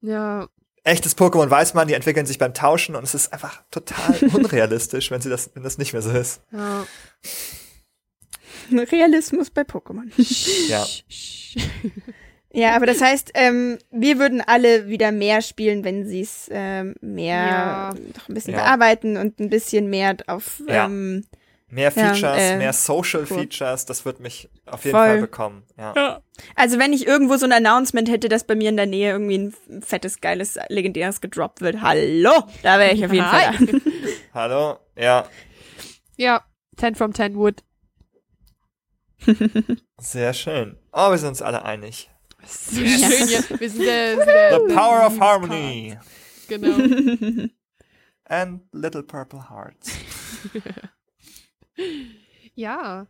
Ja, 0.00 0.48
Echtes 0.84 1.16
Pokémon 1.16 1.48
weiß 1.48 1.74
man, 1.74 1.86
die 1.86 1.94
entwickeln 1.94 2.26
sich 2.26 2.38
beim 2.38 2.54
Tauschen 2.54 2.96
und 2.96 3.04
es 3.04 3.14
ist 3.14 3.32
einfach 3.32 3.62
total 3.70 4.16
unrealistisch, 4.32 5.12
wenn 5.12 5.20
sie 5.20 5.28
das, 5.30 5.50
wenn 5.54 5.62
das 5.62 5.78
nicht 5.78 5.92
mehr 5.92 6.02
so 6.02 6.10
ist. 6.10 6.40
ja. 6.50 6.84
Realismus 8.90 9.50
bei 9.50 9.62
Pokémon. 9.62 10.10
Ja. 10.68 10.84
Ja, 12.54 12.76
aber 12.76 12.86
das 12.86 13.00
heißt, 13.00 13.30
ähm, 13.34 13.78
wir 13.90 14.18
würden 14.18 14.40
alle 14.44 14.88
wieder 14.88 15.10
mehr 15.12 15.40
spielen, 15.42 15.84
wenn 15.84 16.06
sie 16.06 16.20
es 16.20 16.48
ähm, 16.50 16.94
mehr 17.00 17.34
Ja. 17.46 17.94
noch 18.16 18.28
ein 18.28 18.34
bisschen 18.34 18.52
Ja. 18.54 18.60
bearbeiten 18.60 19.16
und 19.16 19.40
ein 19.40 19.48
bisschen 19.50 19.88
mehr 19.88 20.16
auf 20.26 20.60
Ja. 20.68 20.88
Mehr 21.74 21.90
Ja, 21.96 22.12
Features, 22.12 22.38
äh, 22.38 22.58
mehr 22.58 22.74
Social 22.74 23.22
cool. 23.30 23.38
Features, 23.38 23.86
das 23.86 24.04
wird 24.04 24.20
mich 24.20 24.50
auf 24.66 24.84
jeden 24.84 24.94
Voll. 24.94 25.06
Fall 25.06 25.20
bekommen. 25.22 25.62
Ja. 25.78 26.20
Also 26.54 26.78
wenn 26.78 26.92
ich 26.92 27.06
irgendwo 27.06 27.38
so 27.38 27.46
ein 27.46 27.52
Announcement 27.52 28.10
hätte, 28.10 28.28
dass 28.28 28.44
bei 28.44 28.54
mir 28.54 28.68
in 28.68 28.76
der 28.76 28.84
Nähe 28.84 29.12
irgendwie 29.12 29.38
ein 29.38 29.82
fettes, 29.82 30.20
geiles, 30.20 30.58
legendäres 30.68 31.22
gedroppt 31.22 31.62
wird, 31.62 31.80
hallo, 31.80 32.42
da 32.62 32.78
wäre 32.78 32.92
ich 32.92 33.02
auf 33.06 33.10
jeden 33.12 33.24
Fall 33.24 33.58
Hi. 33.58 33.66
da. 33.66 33.72
Hallo? 34.34 34.78
Ja, 34.98 35.26
Ja, 36.18 36.44
10 36.76 36.94
from 36.94 37.14
10 37.14 37.36
wood. 37.36 37.62
sehr 39.98 40.34
schön. 40.34 40.76
Oh, 40.92 41.10
wir 41.10 41.16
sind 41.16 41.28
uns 41.30 41.40
alle 41.42 41.64
einig. 41.64 42.10
So 42.46 42.76
schön 42.80 43.28
hier. 43.28 43.44
Wir 43.60 43.70
sind 43.70 43.84
der, 43.86 44.16
der 44.26 44.60
The 44.68 44.74
power 44.74 45.06
of 45.06 45.18
harmony 45.18 45.96
Genau. 46.48 46.76
and 48.26 48.60
little 48.72 49.02
purple 49.02 49.48
hearts. 49.48 49.90
Ja. 52.54 53.06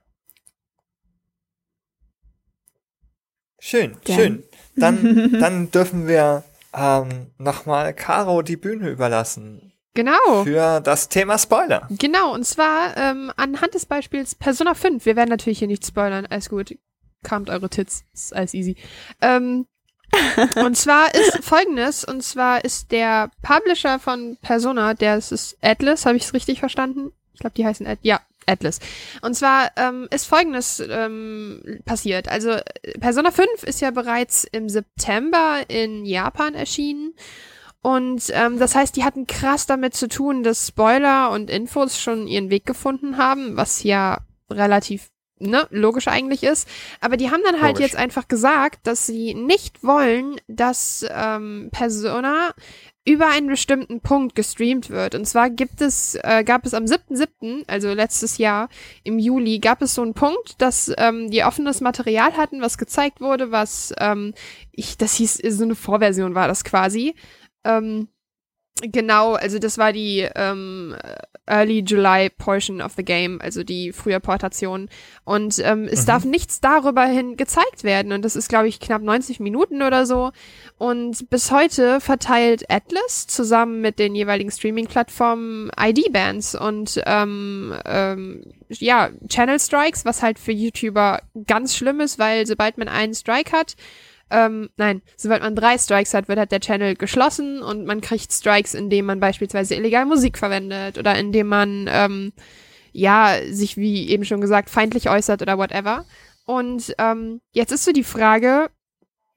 Schön, 3.59 3.97
Dann. 4.05 4.17
schön. 4.17 4.45
Dann, 4.77 5.33
dann 5.41 5.71
dürfen 5.71 6.09
wir 6.09 6.45
ähm, 6.75 7.31
nochmal 7.39 7.95
Caro 7.95 8.43
die 8.43 8.57
Bühne 8.57 8.91
überlassen. 8.91 9.73
Genau. 9.95 10.45
Für 10.45 10.81
das 10.81 11.09
Thema 11.09 11.39
Spoiler. 11.39 11.87
Genau, 11.91 12.33
und 12.33 12.47
zwar 12.47 12.97
ähm, 12.97 13.31
anhand 13.37 13.75
des 13.75 13.85
Beispiels 13.85 14.35
Persona 14.35 14.75
5. 14.75 15.05
Wir 15.05 15.17
werden 15.17 15.29
natürlich 15.29 15.59
hier 15.59 15.69
nicht 15.69 15.87
spoilern, 15.87 16.27
alles 16.27 16.49
gut. 16.49 16.77
Kamt 17.23 17.51
eure 17.51 17.69
Tits, 17.69 18.05
ist 18.15 18.35
alles 18.35 18.55
easy. 18.55 18.77
Ähm, 19.21 19.67
und 20.57 20.77
zwar 20.77 21.15
ist 21.15 21.45
folgendes, 21.45 22.05
und 22.05 22.23
zwar 22.23 22.65
ist 22.65 22.91
der 22.91 23.31
Publisher 23.43 23.99
von 23.99 24.39
Persona, 24.41 24.95
der 24.95 25.19
ist 25.19 25.57
Atlas, 25.61 26.07
habe 26.07 26.17
ich 26.17 26.25
es 26.25 26.35
richtig 26.35 26.59
verstanden? 26.59 27.13
Ich 27.35 27.41
glaube, 27.41 27.55
die 27.55 27.65
heißen 27.65 27.87
Atlas. 27.87 28.01
Ja, 28.03 28.21
Atlas. 28.47 28.81
Und 29.23 29.35
zwar 29.35 29.71
ähm, 29.77 30.09
ist 30.11 30.27
folgendes 30.27 30.81
ähm, 30.81 31.81
passiert. 31.85 32.29
Also 32.29 32.57
Persona 33.01 33.31
5 33.31 33.63
ist 33.65 33.81
ja 33.81 33.91
bereits 33.91 34.45
im 34.45 34.69
September 34.69 35.61
in 35.69 36.05
Japan 36.05 36.55
erschienen. 36.55 37.15
Und 37.83 38.31
ähm, 38.33 38.59
das 38.59 38.75
heißt, 38.75 38.95
die 38.97 39.05
hatten 39.05 39.27
krass 39.27 39.67
damit 39.67 39.95
zu 39.95 40.09
tun, 40.09 40.45
dass 40.45 40.69
Spoiler 40.69 41.31
und 41.31 41.51
Infos 41.51 42.01
schon 42.01 42.29
ihren 42.29 42.49
Weg 42.49 42.65
gefunden 42.65 43.17
haben, 43.17 43.57
was 43.57 43.83
ja 43.83 44.19
relativ 44.49 45.11
ne, 45.43 45.67
logisch 45.71 46.09
eigentlich 46.09 46.43
ist. 46.45 46.69
Aber 47.01 47.17
die 47.17 47.31
haben 47.31 47.43
dann 47.45 47.61
halt 47.61 47.75
Logisch. 47.75 47.93
jetzt 47.93 47.97
einfach 47.97 48.29
gesagt, 48.29 48.87
dass 48.87 49.07
sie 49.07 49.35
nicht 49.35 49.83
wollen, 49.83 50.41
dass 50.47 51.05
ähm, 51.11 51.69
Persona 51.73 52.55
über 53.05 53.29
einen 53.29 53.49
bestimmten 53.49 54.01
Punkt 54.01 54.35
gestreamt 54.35 54.91
wird. 54.91 55.15
Und 55.15 55.27
zwar 55.27 55.51
gibt 55.51 55.81
es, 55.81 56.17
äh, 56.23 56.45
gab 56.45 56.65
es 56.65 56.75
am 56.75 56.85
7.7., 56.85 57.65
also 57.67 57.93
letztes 57.93 58.39
Jahr 58.39 58.69
im 59.03 59.19
Juli, 59.19 59.59
gab 59.59 59.83
es 59.83 59.95
so 59.95 60.03
einen 60.03 60.15
Punkt, 60.15 60.61
dass 60.61 60.93
ähm, 60.99 61.31
die 61.31 61.43
offenes 61.43 61.81
Material 61.81 62.37
hatten, 62.37 62.61
was 62.61 62.79
gezeigt 62.79 63.21
wurde, 63.21 63.51
was 63.51 63.93
ähm, 63.99 64.35
ich, 64.71 64.97
das 64.99 65.15
hieß, 65.15 65.43
so 65.49 65.65
eine 65.65 65.75
Vorversion 65.75 66.35
war 66.35 66.47
das 66.47 66.63
quasi. 66.63 67.15
Ähm, 67.65 68.09
genau, 68.83 69.35
also 69.35 69.59
das 69.59 69.79
war 69.79 69.93
die 69.93 70.29
ähm, 70.35 70.97
Early 71.47 71.85
July 71.87 72.31
Portion 72.31 72.81
of 72.81 72.93
the 72.97 73.05
Game, 73.05 73.41
also 73.41 73.65
die 73.65 73.93
frühe 73.93 74.21
Portation. 74.21 74.89
Und 75.25 75.59
ähm, 75.65 75.89
es 75.91 76.03
Mhm. 76.03 76.07
darf 76.07 76.25
nichts 76.25 76.61
darüber 76.61 77.05
hin 77.05 77.37
gezeigt 77.37 77.83
werden. 77.85 78.13
Und 78.13 78.23
das 78.23 78.37
ist, 78.37 78.49
glaube 78.49 78.69
ich, 78.69 78.81
knapp 78.81 79.03
90 79.03 79.41
Minuten 79.41 79.83
oder 79.83 80.07
so. 80.07 80.31
Und 80.79 81.29
bis 81.31 81.51
heute 81.51 82.01
verteilt 82.01 82.71
Atlas 82.71 83.27
zusammen 83.27 83.81
mit 83.81 83.99
den 83.99 84.15
jeweiligen 84.15 84.51
Streaming-Plattformen 84.51 85.71
ID-Bands 85.79 86.55
und 86.55 87.01
ähm, 87.07 87.75
ähm, 87.85 88.45
ja, 88.69 89.11
Channel 89.29 89.59
Strikes, 89.61 90.05
was 90.05 90.23
halt 90.23 90.39
für 90.39 90.53
YouTuber 90.53 91.23
ganz 91.47 91.77
schlimm 91.77 92.01
ist, 92.01 92.19
weil 92.19 92.47
sobald 92.47 92.79
man 92.79 92.89
einen 92.89 93.15
Strike 93.15 93.53
hat, 93.53 93.75
ähm, 94.33 94.71
nein, 94.77 95.03
sobald 95.17 95.43
man 95.43 95.55
drei 95.55 95.79
Strikes 95.79 96.15
hat, 96.15 96.29
wird 96.29 96.39
halt 96.39 96.53
der 96.53 96.61
Channel 96.61 96.97
geschlossen 96.97 97.63
und 97.63 97.85
man 97.85 98.01
kriegt 98.01 98.33
Strikes, 98.33 98.75
indem 98.75 99.07
man 99.07 99.21
beispielsweise 99.21 99.75
illegal 99.75 100.07
Musik 100.07 100.39
verwendet 100.39 100.99
oder 100.99 101.19
indem 101.19 101.49
man, 101.49 101.89
ähm, 101.91 102.33
ja, 102.93 103.37
sich, 103.51 103.77
wie 103.77 104.09
eben 104.09 104.25
schon 104.25 104.41
gesagt, 104.41 104.71
feindlich 104.71 105.09
äußert 105.09 105.43
oder 105.43 105.59
whatever. 105.59 106.05
Und 106.45 106.95
ähm, 106.99 107.41
jetzt 107.53 107.73
ist 107.73 107.85
so 107.85 107.93
die 107.93 108.05
Frage, 108.05 108.71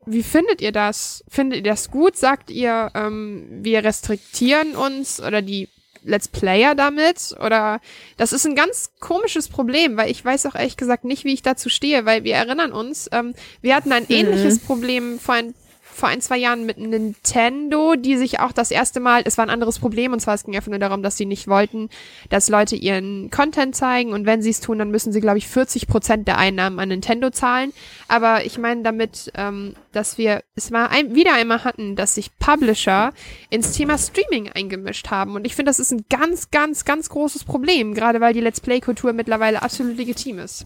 wie 0.05 0.23
findet 0.23 0.61
ihr 0.61 0.71
das? 0.71 1.23
Findet 1.27 1.57
ihr 1.57 1.71
das 1.71 1.91
gut? 1.91 2.15
Sagt 2.15 2.49
ihr, 2.49 2.91
ähm, 2.95 3.47
wir 3.61 3.83
restriktieren 3.83 4.75
uns 4.75 5.21
oder 5.21 5.41
die 5.41 5.69
Let's 6.05 6.27
Player 6.27 6.75
damit? 6.75 7.35
Oder 7.43 7.81
das 8.17 8.33
ist 8.33 8.45
ein 8.45 8.55
ganz 8.55 8.91
komisches 8.99 9.49
Problem, 9.49 9.97
weil 9.97 10.09
ich 10.11 10.23
weiß 10.23 10.45
auch 10.45 10.55
ehrlich 10.55 10.77
gesagt 10.77 11.03
nicht, 11.03 11.23
wie 11.23 11.33
ich 11.33 11.41
dazu 11.41 11.69
stehe, 11.69 12.05
weil 12.05 12.23
wir 12.23 12.35
erinnern 12.35 12.71
uns, 12.71 13.09
ähm, 13.11 13.33
wir 13.61 13.75
hatten 13.75 13.91
ein 13.91 14.05
ähnliches 14.09 14.59
Problem 14.59 15.19
vor 15.19 15.35
ein, 15.35 15.53
vor 15.95 16.09
ein, 16.09 16.21
zwei 16.21 16.37
Jahren 16.37 16.65
mit 16.65 16.77
Nintendo, 16.77 17.95
die 17.95 18.17
sich 18.17 18.39
auch 18.39 18.51
das 18.51 18.71
erste 18.71 18.99
Mal, 18.99 19.23
es 19.25 19.37
war 19.37 19.45
ein 19.45 19.49
anderes 19.49 19.79
Problem, 19.79 20.13
und 20.13 20.19
zwar 20.19 20.35
es 20.35 20.43
ging 20.43 20.55
einfach 20.55 20.69
nur 20.69 20.79
darum, 20.79 21.01
dass 21.01 21.17
sie 21.17 21.25
nicht 21.25 21.47
wollten, 21.47 21.89
dass 22.29 22.49
Leute 22.49 22.75
ihren 22.75 23.29
Content 23.31 23.75
zeigen 23.75 24.11
und 24.11 24.25
wenn 24.25 24.41
sie 24.41 24.49
es 24.49 24.59
tun, 24.59 24.79
dann 24.79 24.91
müssen 24.91 25.13
sie, 25.13 25.21
glaube 25.21 25.37
ich, 25.37 25.47
40 25.47 25.87
Prozent 25.87 26.27
der 26.27 26.37
Einnahmen 26.37 26.79
an 26.79 26.89
Nintendo 26.89 27.29
zahlen. 27.29 27.71
Aber 28.07 28.45
ich 28.45 28.57
meine 28.57 28.83
damit, 28.83 29.31
ähm, 29.35 29.75
dass 29.91 30.17
wir 30.17 30.43
es 30.55 30.69
mal 30.69 30.87
ein, 30.87 31.15
wieder 31.15 31.33
einmal 31.33 31.63
hatten, 31.63 31.95
dass 31.95 32.15
sich 32.15 32.37
Publisher 32.37 33.13
ins 33.49 33.71
Thema 33.71 33.97
Streaming 33.97 34.49
eingemischt 34.51 35.09
haben. 35.09 35.35
Und 35.35 35.45
ich 35.45 35.55
finde, 35.55 35.69
das 35.69 35.79
ist 35.79 35.91
ein 35.91 36.05
ganz, 36.09 36.51
ganz, 36.51 36.85
ganz 36.85 37.09
großes 37.09 37.45
Problem, 37.45 37.93
gerade 37.93 38.19
weil 38.21 38.33
die 38.33 38.41
Let's 38.41 38.59
Play-Kultur 38.59 39.13
mittlerweile 39.13 39.61
absolut 39.61 39.97
legitim 39.97 40.39
ist. 40.39 40.65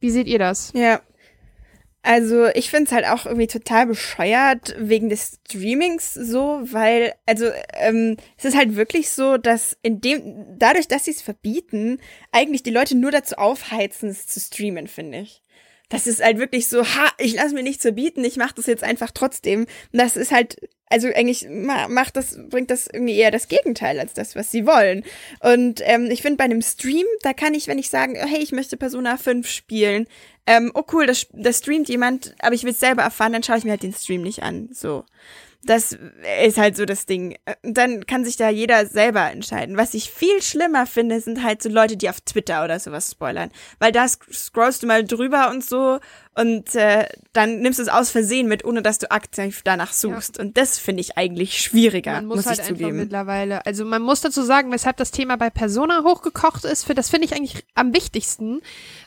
Wie 0.00 0.10
seht 0.10 0.28
ihr 0.28 0.38
das? 0.38 0.72
Ja. 0.74 1.00
Also 2.02 2.46
ich 2.54 2.70
find's 2.70 2.92
halt 2.92 3.06
auch 3.06 3.26
irgendwie 3.26 3.48
total 3.48 3.86
bescheuert 3.86 4.74
wegen 4.78 5.08
des 5.08 5.40
Streamings 5.46 6.14
so, 6.14 6.60
weil, 6.62 7.14
also 7.26 7.50
ähm, 7.74 8.16
es 8.36 8.44
ist 8.44 8.56
halt 8.56 8.76
wirklich 8.76 9.10
so, 9.10 9.36
dass 9.36 9.76
in 9.82 10.00
dem, 10.00 10.58
dadurch, 10.58 10.88
dass 10.88 11.04
sie 11.04 11.10
es 11.10 11.22
verbieten, 11.22 11.98
eigentlich 12.30 12.62
die 12.62 12.70
Leute 12.70 12.96
nur 12.96 13.10
dazu 13.10 13.36
aufheizen, 13.36 14.08
es 14.08 14.26
zu 14.26 14.40
streamen, 14.40 14.86
finde 14.86 15.18
ich. 15.20 15.42
Das 15.88 16.06
ist 16.06 16.22
halt 16.22 16.38
wirklich 16.38 16.68
so, 16.68 16.84
ha, 16.84 17.10
ich 17.18 17.34
lasse 17.34 17.54
mir 17.54 17.62
nichts 17.62 17.82
verbieten, 17.82 18.24
ich 18.24 18.36
mache 18.36 18.54
das 18.54 18.66
jetzt 18.66 18.84
einfach 18.84 19.10
trotzdem. 19.10 19.66
Das 19.92 20.16
ist 20.16 20.32
halt, 20.32 20.56
also 20.86 21.08
eigentlich 21.08 21.48
ma- 21.48 21.88
macht 21.88 22.16
das, 22.16 22.38
bringt 22.50 22.70
das 22.70 22.88
irgendwie 22.92 23.16
eher 23.16 23.30
das 23.30 23.48
Gegenteil 23.48 23.98
als 23.98 24.12
das, 24.12 24.36
was 24.36 24.50
sie 24.50 24.66
wollen. 24.66 25.04
Und 25.40 25.80
ähm, 25.84 26.10
ich 26.10 26.22
finde 26.22 26.36
bei 26.36 26.44
einem 26.44 26.62
Stream, 26.62 27.06
da 27.22 27.32
kann 27.32 27.54
ich, 27.54 27.68
wenn 27.68 27.78
ich 27.78 27.88
sagen, 27.88 28.16
hey, 28.16 28.42
ich 28.42 28.52
möchte 28.52 28.76
Persona 28.76 29.16
5 29.16 29.48
spielen, 29.48 30.06
ähm, 30.46 30.70
oh 30.74 30.84
cool, 30.92 31.06
das, 31.06 31.26
das 31.32 31.58
streamt 31.58 31.88
jemand, 31.88 32.34
aber 32.38 32.54
ich 32.54 32.64
will 32.64 32.72
es 32.72 32.80
selber 32.80 33.02
erfahren, 33.02 33.32
dann 33.32 33.42
schaue 33.42 33.58
ich 33.58 33.64
mir 33.64 33.70
halt 33.72 33.82
den 33.82 33.94
Stream 33.94 34.22
nicht 34.22 34.42
an. 34.42 34.68
So. 34.72 35.04
Das 35.64 35.96
ist 36.44 36.56
halt 36.56 36.76
so 36.76 36.84
das 36.84 37.04
Ding. 37.04 37.36
Dann 37.62 38.06
kann 38.06 38.24
sich 38.24 38.36
da 38.36 38.48
jeder 38.48 38.86
selber 38.86 39.30
entscheiden. 39.30 39.76
Was 39.76 39.92
ich 39.94 40.10
viel 40.10 40.40
schlimmer 40.40 40.86
finde, 40.86 41.20
sind 41.20 41.42
halt 41.42 41.62
so 41.62 41.68
Leute, 41.68 41.96
die 41.96 42.08
auf 42.08 42.20
Twitter 42.20 42.64
oder 42.64 42.78
sowas 42.78 43.10
spoilern. 43.10 43.50
Weil 43.80 43.90
da 43.92 44.04
sc- 44.04 44.32
scrollst 44.32 44.82
du 44.82 44.86
mal 44.86 45.04
drüber 45.04 45.50
und 45.50 45.64
so 45.64 45.98
und 46.38 46.76
äh, 46.76 47.08
dann 47.32 47.60
nimmst 47.60 47.80
du 47.80 47.82
es 47.82 47.88
aus 47.88 48.10
Versehen 48.10 48.46
mit, 48.46 48.64
ohne 48.64 48.80
dass 48.80 48.98
du 48.98 49.10
aktiv 49.10 49.62
danach 49.64 49.92
suchst. 49.92 50.38
Und 50.38 50.56
das 50.56 50.78
finde 50.78 51.00
ich 51.00 51.18
eigentlich 51.18 51.60
schwieriger, 51.60 52.12
Man 52.12 52.26
muss, 52.26 52.36
muss, 52.36 52.46
halt 52.46 52.60
ich 52.60 52.66
zugeben. 52.66 52.96
mittlerweile, 52.96 53.66
also 53.66 53.84
man 53.84 54.02
muss 54.02 54.20
dazu 54.20 54.42
sagen, 54.42 54.70
weshalb 54.70 54.96
das 54.98 55.10
Thema 55.10 55.36
bei 55.36 55.50
Persona 55.50 56.04
hochgekocht 56.04 56.64
ist, 56.64 56.84
für 56.84 56.94
das 56.94 57.10
finde 57.10 57.26
ich 57.26 57.34
eigentlich 57.34 57.64
am 57.74 57.92
wichtigsten, 57.92 58.60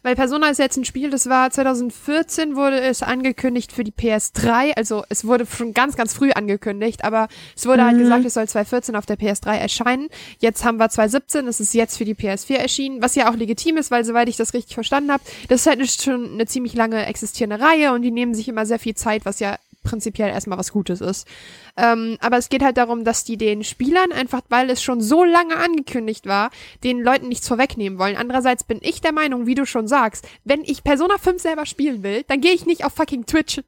weil 0.03 0.15
Persona 0.15 0.49
ist 0.49 0.57
jetzt 0.57 0.75
ein 0.75 0.83
Spiel, 0.83 1.09
das 1.09 1.29
war 1.29 1.49
2014 1.49 2.57
wurde 2.57 2.81
es 2.81 3.01
angekündigt 3.01 3.71
für 3.71 3.85
die 3.85 3.93
PS3, 3.93 4.73
also 4.75 5.05
es 5.07 5.23
wurde 5.25 5.45
schon 5.45 5.73
ganz, 5.73 5.95
ganz 5.95 6.13
früh 6.13 6.31
angekündigt, 6.31 7.05
aber 7.05 7.29
es 7.55 7.65
wurde 7.65 7.85
halt 7.85 7.97
gesagt, 7.97 8.25
es 8.25 8.33
soll 8.33 8.47
2014 8.47 8.95
auf 8.97 9.05
der 9.05 9.17
PS3 9.17 9.55
erscheinen. 9.55 10.09
Jetzt 10.39 10.65
haben 10.65 10.77
wir 10.77 10.89
2017, 10.89 11.47
es 11.47 11.61
ist 11.61 11.73
jetzt 11.73 11.97
für 11.97 12.05
die 12.05 12.15
PS4 12.15 12.55
erschienen, 12.55 13.01
was 13.01 13.15
ja 13.15 13.31
auch 13.31 13.35
legitim 13.35 13.77
ist, 13.77 13.89
weil 13.89 14.03
soweit 14.03 14.27
ich 14.27 14.35
das 14.35 14.53
richtig 14.53 14.73
verstanden 14.73 15.13
habe, 15.13 15.23
das 15.47 15.61
ist 15.61 15.67
halt 15.67 15.89
schon 15.89 16.33
eine 16.33 16.45
ziemlich 16.45 16.73
lange 16.73 17.05
existierende 17.21 17.63
Reihe 17.63 17.93
und 17.93 18.01
die 18.01 18.11
nehmen 18.11 18.33
sich 18.33 18.47
immer 18.47 18.65
sehr 18.65 18.79
viel 18.79 18.95
Zeit, 18.95 19.25
was 19.25 19.39
ja 19.39 19.57
prinzipiell 19.83 20.29
erstmal 20.29 20.57
was 20.57 20.71
Gutes 20.71 21.01
ist. 21.01 21.27
Ähm, 21.77 22.17
aber 22.19 22.37
es 22.37 22.49
geht 22.49 22.63
halt 22.63 22.77
darum, 22.77 23.03
dass 23.03 23.23
die 23.23 23.37
den 23.37 23.63
Spielern 23.63 24.11
einfach, 24.11 24.41
weil 24.49 24.69
es 24.69 24.83
schon 24.83 25.01
so 25.01 25.23
lange 25.23 25.55
angekündigt 25.55 26.27
war, 26.27 26.51
den 26.83 26.99
Leuten 27.01 27.29
nichts 27.29 27.47
vorwegnehmen 27.47 27.97
wollen. 27.97 28.15
Andererseits 28.15 28.63
bin 28.63 28.79
ich 28.81 29.01
der 29.01 29.11
Meinung, 29.11 29.47
wie 29.47 29.55
du 29.55 29.65
schon 29.65 29.87
sagst, 29.87 30.27
wenn 30.43 30.63
ich 30.63 30.83
Persona 30.83 31.17
5 31.17 31.41
selber 31.41 31.65
spielen 31.65 32.03
will, 32.03 32.23
dann 32.27 32.41
gehe 32.41 32.53
ich 32.53 32.65
nicht 32.65 32.85
auf 32.85 32.93
fucking 32.93 33.25
Twitch. 33.25 33.61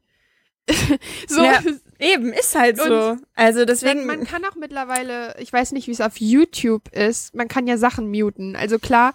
so, 1.28 1.42
Ja, 1.42 1.60
eben, 1.98 2.32
ist 2.32 2.54
halt 2.54 2.80
Und 2.80 2.88
so. 2.88 3.16
Also 3.34 3.64
deswegen. 3.64 4.06
man, 4.06 4.18
man 4.18 4.26
kann 4.26 4.44
auch 4.44 4.56
mittlerweile, 4.56 5.34
ich 5.38 5.52
weiß 5.52 5.72
nicht, 5.72 5.88
wie 5.88 5.92
es 5.92 6.00
auf 6.00 6.16
YouTube 6.18 6.88
ist, 6.92 7.34
man 7.34 7.48
kann 7.48 7.66
ja 7.66 7.76
Sachen 7.76 8.10
muten. 8.10 8.56
Also 8.56 8.78
klar, 8.78 9.14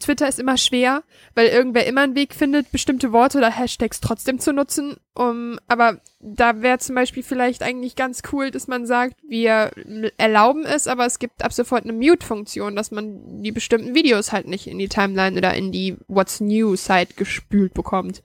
Twitter 0.00 0.28
ist 0.28 0.40
immer 0.40 0.56
schwer, 0.56 1.04
weil 1.34 1.46
irgendwer 1.46 1.86
immer 1.86 2.02
einen 2.02 2.16
Weg 2.16 2.34
findet, 2.34 2.72
bestimmte 2.72 3.12
Worte 3.12 3.38
oder 3.38 3.50
Hashtags 3.50 4.00
trotzdem 4.00 4.40
zu 4.40 4.52
nutzen. 4.52 4.96
Um, 5.14 5.58
aber 5.66 6.00
da 6.20 6.62
wäre 6.62 6.78
zum 6.78 6.94
Beispiel 6.94 7.22
vielleicht 7.22 7.62
eigentlich 7.62 7.96
ganz 7.96 8.22
cool, 8.32 8.50
dass 8.50 8.68
man 8.68 8.86
sagt, 8.86 9.16
wir 9.26 9.70
erlauben 10.16 10.64
es, 10.64 10.86
aber 10.86 11.06
es 11.06 11.18
gibt 11.18 11.44
ab 11.44 11.52
sofort 11.52 11.84
eine 11.84 11.92
Mute-Funktion, 11.92 12.76
dass 12.76 12.90
man 12.90 13.42
die 13.42 13.52
bestimmten 13.52 13.94
Videos 13.94 14.32
halt 14.32 14.46
nicht 14.46 14.66
in 14.66 14.78
die 14.78 14.88
Timeline 14.88 15.36
oder 15.36 15.54
in 15.54 15.72
die 15.72 15.96
What's 16.06 16.40
New-Site 16.40 17.14
gespült 17.14 17.74
bekommt. 17.74 18.22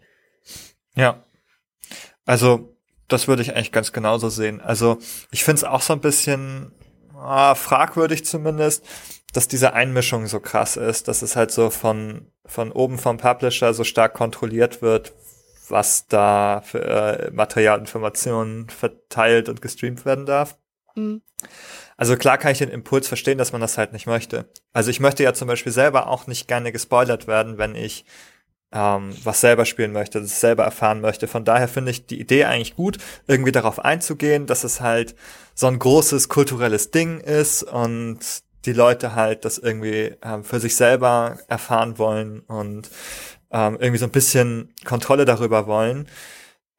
Ja. 0.95 1.23
Also, 2.25 2.75
das 3.07 3.27
würde 3.27 3.41
ich 3.41 3.55
eigentlich 3.55 3.71
ganz 3.71 3.91
genauso 3.91 4.29
sehen. 4.29 4.61
Also, 4.61 4.97
ich 5.31 5.43
finde 5.43 5.57
es 5.57 5.63
auch 5.63 5.81
so 5.81 5.93
ein 5.93 6.01
bisschen 6.01 6.71
ah, 7.23 7.55
fragwürdig 7.55 8.25
zumindest, 8.25 8.85
dass 9.33 9.47
diese 9.47 9.73
Einmischung 9.73 10.27
so 10.27 10.39
krass 10.39 10.77
ist, 10.77 11.07
dass 11.07 11.21
es 11.21 11.35
halt 11.35 11.51
so 11.51 11.69
von, 11.69 12.31
von 12.45 12.71
oben 12.71 12.97
vom 12.97 13.17
Publisher 13.17 13.73
so 13.73 13.83
stark 13.83 14.13
kontrolliert 14.13 14.81
wird, 14.81 15.13
was 15.69 16.07
da 16.07 16.61
für 16.63 16.83
äh, 16.83 17.31
Materialinformationen 17.31 18.69
verteilt 18.69 19.49
und 19.49 19.61
gestreamt 19.61 20.05
werden 20.05 20.25
darf. 20.25 20.57
Mhm. 20.95 21.21
Also 21.97 22.15
klar 22.17 22.37
kann 22.37 22.51
ich 22.51 22.59
den 22.59 22.69
Impuls 22.69 23.07
verstehen, 23.07 23.37
dass 23.37 23.51
man 23.51 23.61
das 23.61 23.77
halt 23.77 23.93
nicht 23.93 24.07
möchte. 24.07 24.49
Also 24.71 24.89
ich 24.89 24.99
möchte 24.99 25.23
ja 25.23 25.33
zum 25.33 25.47
Beispiel 25.47 25.71
selber 25.71 26.07
auch 26.07 26.27
nicht 26.27 26.47
gerne 26.47 26.71
gespoilert 26.71 27.27
werden, 27.27 27.57
wenn 27.57 27.75
ich 27.75 28.05
ähm, 28.73 29.15
was 29.23 29.41
selber 29.41 29.65
spielen 29.65 29.91
möchte, 29.91 30.19
das 30.19 30.39
selber 30.39 30.63
erfahren 30.63 30.99
möchte. 30.99 31.27
Von 31.27 31.45
daher 31.45 31.67
finde 31.67 31.91
ich 31.91 32.05
die 32.07 32.19
Idee 32.19 32.45
eigentlich 32.45 32.75
gut, 32.75 32.97
irgendwie 33.27 33.51
darauf 33.51 33.79
einzugehen, 33.79 34.47
dass 34.47 34.63
es 34.63 34.81
halt 34.81 35.15
so 35.53 35.67
ein 35.67 35.79
großes 35.79 36.27
kulturelles 36.29 36.91
Ding 36.91 37.19
ist 37.19 37.63
und 37.63 38.19
die 38.65 38.73
Leute 38.73 39.13
halt 39.13 39.45
das 39.45 39.57
irgendwie 39.57 40.15
ähm, 40.23 40.43
für 40.43 40.59
sich 40.59 40.75
selber 40.75 41.37
erfahren 41.47 41.97
wollen 41.97 42.39
und 42.41 42.89
ähm, 43.51 43.77
irgendwie 43.79 43.97
so 43.99 44.05
ein 44.05 44.11
bisschen 44.11 44.73
Kontrolle 44.85 45.25
darüber 45.25 45.67
wollen. 45.67 46.07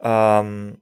Ähm, 0.01 0.78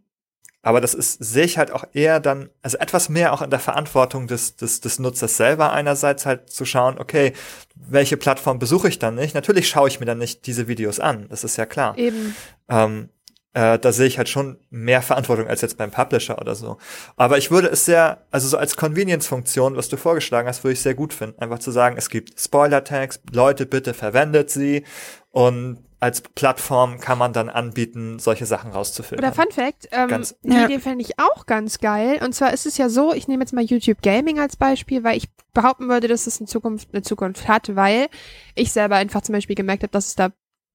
aber 0.63 0.81
das 0.81 0.95
ist, 0.95 1.23
sehe 1.23 1.45
ich 1.45 1.59
halt 1.59 1.73
auch 1.73 1.85
eher 1.93 2.21
dann, 2.21 2.49
also 2.63 2.79
etwas 2.79 3.09
mehr 3.09 3.33
auch 3.33 3.43
in 3.43 3.51
der 3.51 3.59
Verantwortung 3.59 4.29
des, 4.29 4.57
des, 4.57 4.81
des 4.81 4.99
Nutzers 5.01 5.37
selber 5.37 5.73
einerseits 5.73 6.25
halt 6.25 6.51
zu 6.51 6.65
schauen, 6.65 6.99
okay, 6.99 7.33
welche 7.75 8.17
Plattform 8.17 8.59
besuche 8.59 8.89
ich 8.89 8.99
dann 8.99 9.17
nicht? 9.17 9.35
Natürlich 9.35 9.69
schaue 9.69 9.89
ich 9.89 9.99
mir 9.99 10.07
dann 10.07 10.19
nicht 10.19 10.47
diese 10.47 10.69
Videos 10.69 11.01
an, 11.01 11.27
das 11.29 11.43
ist 11.43 11.57
ja 11.57 11.67
klar. 11.67 11.99
Eben. 11.99 12.35
Ähm, 12.69 13.09
äh, 13.55 13.79
da 13.79 13.93
sehe 13.93 14.07
ich 14.07 14.17
halt 14.17 14.29
schon 14.29 14.59
mehr 14.71 15.03
Verantwortung 15.03 15.47
als 15.47 15.61
jetzt 15.61 15.77
beim 15.77 15.91
Publisher 15.91 16.41
oder 16.41 16.55
so. 16.55 16.79
Aber 17.17 17.37
ich 17.37 17.51
würde 17.51 17.69
es 17.69 17.85
sehr, 17.85 18.25
also 18.31 18.49
so 18.49 18.57
als 18.57 18.77
Convenience-Funktion, 18.77 19.77
was 19.77 19.89
du 19.89 19.97
vorgeschlagen 19.97 20.49
hast, 20.49 20.65
würde 20.65 20.73
ich 20.73 20.81
sehr 20.81 20.95
gut 20.95 21.13
finden. 21.13 21.39
Einfach 21.39 21.59
zu 21.59 21.71
sagen, 21.71 21.97
es 21.99 22.09
gibt 22.09 22.41
Spoiler-Tags, 22.41 23.21
Leute, 23.31 23.67
bitte 23.67 23.93
verwendet 23.93 24.49
sie 24.49 24.85
und 25.31 25.81
als 26.03 26.21
Plattform 26.21 26.99
kann 26.99 27.17
man 27.17 27.33
dann 27.33 27.49
anbieten, 27.49 28.19
solche 28.19 28.45
Sachen 28.45 28.73
rauszufiltern. 28.73 29.25
Oder 29.25 29.33
Fun 29.35 29.53
Fact, 29.53 29.89
ähm, 29.93 30.09
Ganz- 30.09 30.35
die 30.43 30.53
Ja. 30.53 30.65
Idee 30.65 30.81
fände 30.81 31.03
ich 31.05 31.19
auch 31.21 31.47
ganz 31.47 31.79
geil. 31.79 32.21
Und 32.25 32.35
zwar 32.35 32.53
ist 32.53 32.67
es 32.67 32.77
ja 32.77 32.89
so, 32.89 33.15
ich 33.15 33.29
nehme 33.29 33.43
jetzt 33.45 33.53
mal 33.53 33.63
YouTube 33.63 34.03
Gaming 34.03 34.41
als 34.41 34.57
Beispiel, 34.57 35.05
weil 35.05 35.17
ich 35.17 35.29
behaupten 35.55 35.89
würde, 35.89 36.09
dass 36.09 36.27
es 36.27 36.41
in 36.41 36.49
Zukunft 36.49 36.89
eine 36.93 37.03
Zukunft 37.03 37.47
hat, 37.47 37.77
weil 37.77 38.09
ich 38.57 38.73
selber 38.73 38.97
einfach 38.97 39.23
zum 39.23 39.35
Beispiel 39.35 39.55
gemerkt 39.55 39.85
habe, 39.85 39.93
dass 39.93 40.09
es 40.09 40.15
da 40.17 40.31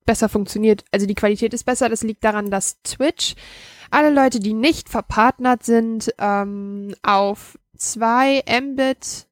besser 0.05 0.29
funktioniert. 0.29 0.85
Also 0.93 1.05
die 1.05 1.15
Qualität 1.15 1.53
ist 1.53 1.65
besser. 1.65 1.89
Das 1.89 2.03
liegt 2.03 2.23
daran, 2.23 2.49
dass 2.49 2.81
Twitch 2.83 3.35
alle 3.91 4.09
Leute, 4.11 4.39
die 4.39 4.53
nicht 4.53 4.87
verpartnert 4.87 5.63
sind, 5.63 6.13
ähm, 6.19 6.95
auf 7.03 7.59
2 7.75 8.43
Mbit 8.61 9.26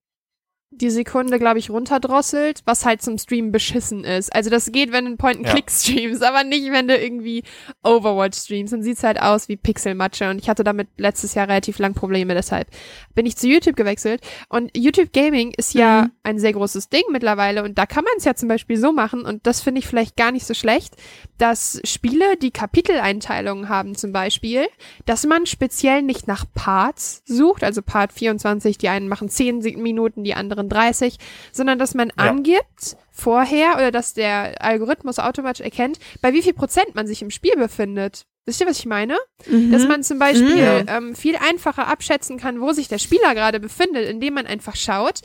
die 0.82 0.90
Sekunde, 0.90 1.40
glaube 1.40 1.60
ich, 1.60 1.70
runterdrosselt, 1.70 2.62
was 2.66 2.86
halt 2.86 3.02
zum 3.02 3.18
Stream 3.18 3.52
beschissen 3.52 4.04
ist. 4.04 4.34
Also 4.36 4.50
das 4.50 4.72
geht, 4.72 4.92
wenn 4.92 5.06
du 5.06 5.10
einen 5.12 5.18
Point-and-Click 5.18 5.70
streamst, 5.72 6.24
aber 6.24 6.44
nicht, 6.44 6.72
wenn 6.72 6.88
du 6.88 6.98
irgendwie 6.98 7.44
Overwatch 7.84 8.38
streamst. 8.38 8.74
Dann 8.74 8.84
sieht's 8.84 9.04
halt 9.04 9.22
aus 9.22 9.48
wie 9.50 9.58
Pixelmatsche 9.58 10.30
und 10.30 10.40
ich 10.40 10.50
hatte 10.50 10.64
damit 10.64 10.88
letztes 10.98 11.34
Jahr 11.34 11.48
relativ 11.48 11.80
lang 11.80 11.94
Probleme, 11.94 12.34
deshalb 12.34 12.68
bin 13.14 13.26
ich 13.26 13.36
zu 13.38 13.48
YouTube 13.48 13.76
gewechselt. 13.76 14.22
Und 14.50 14.72
YouTube 14.76 15.14
Gaming 15.14 15.52
ist 15.58 15.74
ja 15.74 16.04
Mhm. 16.04 16.12
ein 16.24 16.40
sehr 16.40 16.54
großes 16.54 16.90
Ding 16.90 17.04
mittlerweile 17.12 17.64
und 17.64 17.78
da 17.78 17.86
kann 17.86 18.04
man 18.04 18.14
es 18.18 18.26
ja 18.26 18.36
zum 18.36 18.50
Beispiel 18.50 18.78
so 18.78 18.92
machen 18.92 19.22
und 19.26 19.46
das 19.48 19.62
finde 19.62 19.80
ich 19.80 19.88
vielleicht 19.88 20.16
gar 20.18 20.32
nicht 20.32 20.46
so 20.46 20.54
schlecht, 20.54 20.96
dass 21.38 21.80
Spiele, 21.86 22.38
die 22.38 22.52
Kapiteleinteilungen 22.52 23.70
haben 23.70 23.96
zum 23.96 24.12
Beispiel, 24.12 24.68
dass 25.06 25.26
man 25.26 25.46
speziell 25.46 26.02
nicht 26.02 26.28
nach 26.28 26.46
Parts 26.54 27.22
sucht, 27.26 27.64
also 27.64 27.82
Part 27.82 28.14
24, 28.14 28.78
die 28.78 28.90
einen 28.90 29.08
machen 29.08 29.30
10 29.30 29.62
Se- 29.62 29.78
Minuten, 29.78 30.24
die 30.24 30.34
anderen 30.34 30.65
30, 30.70 31.18
sondern 31.52 31.80
dass 31.80 31.94
man 31.94 32.10
Ja. 32.10 32.30
angibt 32.30 32.98
vorher 33.12 33.76
oder 33.76 33.92
dass 33.92 34.14
der 34.14 34.62
Algorithmus 34.62 35.20
automatisch 35.20 35.62
erkennt, 35.64 36.00
bei 36.22 36.34
wie 36.34 36.42
viel 36.42 36.54
Prozent 36.54 36.96
man 36.96 37.08
sich 37.08 37.22
im 37.22 37.30
Spiel 37.32 37.56
befindet. 37.56 38.26
Wisst 38.46 38.62
ihr, 38.62 38.68
was 38.68 38.78
ich 38.80 38.86
meine? 38.86 39.18
Mhm. 39.48 39.72
Dass 39.72 39.88
man 39.88 40.04
zum 40.04 40.20
Beispiel 40.20 40.82
Mhm. 40.84 40.86
ähm, 40.88 41.16
viel 41.16 41.36
einfacher 41.36 41.88
abschätzen 41.88 42.38
kann, 42.38 42.62
wo 42.62 42.74
sich 42.74 42.88
der 42.88 43.00
Spieler 43.00 43.34
gerade 43.34 43.60
befindet, 43.60 44.08
indem 44.08 44.36
man 44.36 44.46
einfach 44.46 44.76
schaut, 44.76 45.22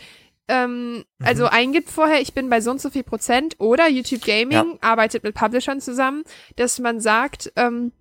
ähm, 0.49 1.05
also 1.23 1.47
eingibt 1.47 1.91
vorher, 1.91 2.21
ich 2.21 2.33
bin 2.35 2.49
bei 2.51 2.61
so 2.61 2.71
und 2.73 2.81
so 2.81 2.91
viel 2.91 3.03
Prozent 3.05 3.55
oder 3.59 3.89
YouTube 3.89 4.25
Gaming 4.25 4.51
Ja. 4.53 4.65
arbeitet 4.81 5.23
mit 5.23 5.35
Publishern 5.35 5.81
zusammen, 5.81 6.25
dass 6.57 6.79
man 6.79 6.99
sagt, 7.01 7.53
ähm, 7.57 7.93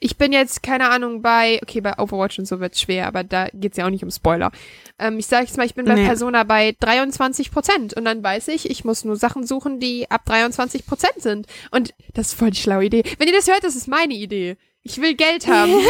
ich 0.00 0.16
bin 0.16 0.32
jetzt, 0.32 0.62
keine 0.62 0.90
Ahnung, 0.90 1.22
bei, 1.22 1.58
okay, 1.62 1.80
bei 1.80 1.98
Overwatch 1.98 2.38
und 2.38 2.46
so 2.46 2.60
wird's 2.60 2.80
schwer, 2.80 3.06
aber 3.06 3.24
da 3.24 3.48
geht's 3.52 3.76
ja 3.76 3.86
auch 3.86 3.90
nicht 3.90 4.04
um 4.04 4.10
Spoiler. 4.10 4.52
Ähm, 4.98 5.18
ich 5.18 5.26
sage 5.26 5.46
jetzt 5.46 5.56
mal, 5.56 5.66
ich 5.66 5.74
bin 5.74 5.86
bei 5.86 5.94
Nee. 5.94 6.06
Persona 6.06 6.44
bei 6.44 6.76
23 6.78 7.50
Prozent 7.50 7.94
und 7.94 8.04
dann 8.04 8.22
weiß 8.22 8.48
ich, 8.48 8.70
ich 8.70 8.84
muss 8.84 9.04
nur 9.04 9.16
Sachen 9.16 9.44
suchen, 9.44 9.80
die 9.80 10.08
ab 10.10 10.24
23 10.24 10.86
Prozent 10.86 11.20
sind. 11.20 11.46
Und 11.72 11.94
das 12.14 12.28
ist 12.28 12.34
voll 12.34 12.50
die 12.50 12.60
schlaue 12.60 12.84
Idee. 12.84 13.02
Wenn 13.18 13.26
ihr 13.26 13.34
das 13.34 13.48
hört, 13.48 13.64
das 13.64 13.74
ist 13.74 13.88
meine 13.88 14.14
Idee. 14.14 14.56
Ich 14.82 15.00
will 15.00 15.14
Geld 15.14 15.48
haben. 15.48 15.72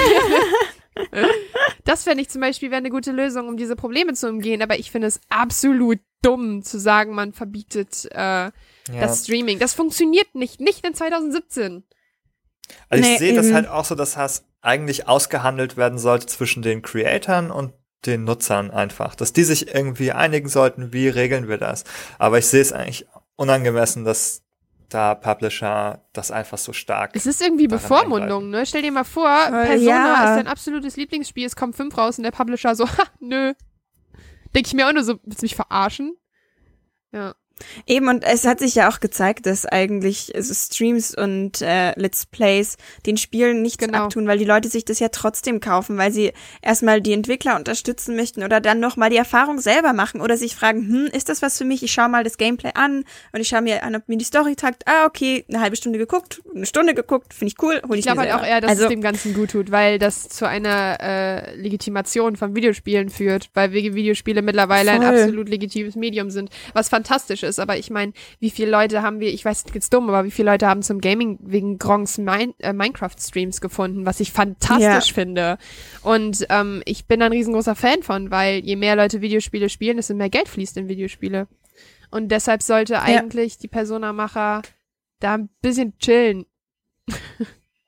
das 1.85 2.05
fände 2.05 2.23
ich 2.23 2.31
zum 2.31 2.41
Beispiel 2.41 2.71
wäre 2.71 2.79
eine 2.79 2.91
gute 2.91 3.13
Lösung, 3.13 3.49
um 3.49 3.57
diese 3.59 3.77
Probleme 3.77 4.15
zu 4.15 4.29
umgehen, 4.29 4.63
aber 4.63 4.79
ich 4.79 4.91
finde 4.91 5.09
es 5.09 5.21
absolut 5.29 5.99
dumm 6.23 6.63
zu 6.63 6.81
sagen, 6.81 7.15
man 7.15 7.33
verbietet 7.33 8.09
äh, 8.11 8.17
ja. 8.17 8.53
das 8.89 9.25
Streaming. 9.25 9.59
Das 9.59 9.75
funktioniert 9.75 10.35
nicht, 10.35 10.61
nicht 10.61 10.87
in 10.87 10.95
2017. 10.95 11.85
Also 12.89 13.05
ich 13.05 13.11
Nee, 13.11 13.19
sehe 13.19 13.35
das 13.35 13.53
halt 13.53 13.69
auch 13.69 13.85
so, 13.85 13.95
dass 13.95 14.15
das 14.15 14.45
eigentlich 14.61 15.09
ausgehandelt 15.09 15.77
werden 15.77 15.99
sollte 15.99 16.27
zwischen 16.27 16.63
den 16.63 16.83
Creatoren 16.83 17.51
und 17.51 17.73
den 18.07 18.25
Nutzern 18.25 18.71
einfach. 18.71 19.15
Dass 19.15 19.33
die 19.33 19.45
sich 19.45 19.75
irgendwie 19.75 20.13
einigen 20.13 20.49
sollten, 20.49 20.93
wie 20.93 21.09
regeln 21.09 21.49
wir 21.49 21.59
das. 21.59 21.85
Aber 22.19 22.39
ich 22.39 22.47
sehe 22.47 22.61
es 22.61 22.73
eigentlich 22.73 23.07
unangemessen, 23.37 24.05
dass 24.05 24.43
da 24.89 25.15
Publisher 25.15 26.03
das 26.13 26.31
einfach 26.31 26.59
so 26.59 26.73
stark. 26.73 27.11
Es 27.15 27.27
ist 27.27 27.43
irgendwie 27.43 27.69
Bevormundung, 27.69 28.49
ne? 28.51 28.65
Stell 28.65 28.83
dir 28.83 28.93
mal 28.93 29.05
vor, 29.05 29.29
Äh, 29.29 29.67
Persona 29.67 29.85
ja. 29.85 30.31
ist 30.31 30.37
dein 30.39 30.47
absolutes 30.47 30.97
Lieblingsspiel, 30.97 31.47
es 31.47 31.57
kommt 31.57 31.77
fünf 31.77 31.97
raus 31.99 32.19
und 32.19 32.25
der 32.25 32.31
Publisher 32.31 32.75
so, 32.75 32.89
ha, 32.89 33.05
nö. 33.21 33.53
Denk 34.55 34.67
ich 34.67 34.75
mir 34.75 34.89
auch 34.89 34.93
nur 34.93 35.05
so, 35.05 35.19
willst 35.25 35.43
du 35.43 35.45
mich 35.45 35.57
verarschen? 35.57 36.17
Ja. 37.13 37.35
Eben, 37.87 38.09
und 38.09 38.25
es 38.25 38.47
hat 38.47 38.59
sich 38.61 38.75
ja 38.75 38.91
auch 38.91 39.01
gezeigt, 39.01 39.47
dass 39.47 39.67
eigentlich 39.67 40.35
also 40.35 40.53
Streams 40.55 41.15
und 41.15 41.61
äh, 41.63 41.93
Let's 41.99 42.27
Plays 42.27 42.77
den 43.07 43.17
Spielen 43.17 43.63
nichts 43.63 43.79
Genau. 43.79 44.05
abtun, 44.05 44.27
weil 44.27 44.39
die 44.39 44.45
Leute 44.45 44.69
sich 44.69 44.85
das 44.85 44.99
ja 44.99 45.09
trotzdem 45.09 45.61
kaufen, 45.61 45.97
weil 45.99 46.13
sie 46.13 46.33
erstmal 46.63 47.01
die 47.01 47.13
Entwickler 47.13 47.57
unterstützen 47.57 48.17
möchten 48.17 48.43
oder 48.43 48.61
dann 48.61 48.81
nochmal 48.81 49.11
die 49.11 49.17
Erfahrung 49.17 49.61
selber 49.61 49.93
machen 49.93 50.21
oder 50.21 50.37
sich 50.37 50.55
fragen, 50.57 50.81
hm, 50.89 51.07
ist 51.13 51.29
das 51.29 51.43
was 51.43 51.59
für 51.59 51.65
mich? 51.65 51.83
Ich 51.83 51.93
schaue 51.93 52.09
mal 52.09 52.25
das 52.25 52.39
Gameplay 52.39 52.73
an 52.75 53.05
und 53.33 53.41
ich 53.41 53.49
schaue 53.49 53.63
mir 53.63 53.83
an, 53.85 53.95
ob 53.95 54.09
mir 54.09 54.17
die 54.19 54.25
Story 54.25 54.57
tagt. 54.57 54.83
Ah, 54.87 55.07
okay, 55.07 55.45
eine 55.49 55.61
halbe 55.61 55.77
Stunde 55.77 55.99
geguckt, 55.99 56.43
eine 56.55 56.67
Stunde 56.67 56.95
geguckt, 56.95 57.33
finde 57.35 57.53
ich 57.57 57.63
cool, 57.63 57.81
hol 57.89 57.95
ich, 57.95 58.01
Ich 58.01 58.07
glaube 58.07 58.21
halt 58.21 58.33
auch 58.33 58.45
eher, 58.45 58.61
dass 58.61 58.71
also, 58.71 58.85
es 58.85 58.89
dem 58.91 59.01
Ganzen 59.01 59.33
gut 59.35 59.51
tut, 59.53 59.71
weil 59.71 59.99
das 59.99 60.29
zu 60.29 60.47
einer 60.47 60.99
äh, 61.01 61.55
Legitimation 61.57 62.37
von 62.37 62.55
Videospielen 62.55 63.09
führt, 63.11 63.51
weil 63.55 63.73
Videospiele 63.73 64.43
mittlerweile 64.43 64.91
ein 64.91 65.03
Voll. 65.03 65.17
absolut 65.21 65.49
legitimes 65.49 65.97
Medium 65.97 66.31
sind, 66.31 66.51
was 66.75 66.89
fantastisch 66.89 67.43
ist. 67.43 67.48
Aber 67.59 67.79
ich 67.79 67.91
meine, 67.91 68.13
wie 68.41 68.51
viele 68.51 68.71
Leute 68.71 69.03
haben 69.03 69.21
wir, 69.21 69.33
ich 69.33 69.45
weiß, 69.45 69.65
das 69.65 69.75
ist 69.77 69.95
dumm, 69.95 70.09
aber 70.09 70.25
wie 70.25 70.31
viele 70.31 70.51
Leute 70.51 70.67
haben 70.67 70.83
zum 70.83 71.01
Gaming 71.01 71.39
wegen 71.41 71.79
Gronks 71.79 72.19
Min 72.19 72.55
äh, 72.59 72.73
Minecraft-Streams 72.73 73.61
gefunden, 73.61 74.07
was 74.07 74.21
ich 74.21 74.33
fantastisch 74.33 75.09
Ja. 75.09 75.15
finde. 75.15 75.59
Und 76.03 76.47
ähm, 76.51 76.83
ich 76.85 77.07
bin 77.07 77.21
da 77.21 77.27
ein 77.27 77.33
riesengroßer 77.33 77.75
Fan 77.75 78.03
von, 78.03 78.31
weil 78.31 78.59
je 78.65 78.77
mehr 78.77 78.97
Leute 78.97 79.21
Videospiele 79.21 79.69
spielen, 79.69 79.97
desto 79.97 80.15
mehr 80.15 80.31
Geld 80.31 80.49
fließt 80.49 80.77
in 80.77 80.89
Videospiele. 80.89 81.49
Und 82.11 82.29
deshalb 82.29 82.63
sollte 82.63 83.03
eigentlich 83.03 83.59
die 83.59 83.69
Persona-Macher 83.69 84.63
da 85.21 85.35
ein 85.35 85.49
bisschen 85.61 85.99
chillen. 85.99 86.47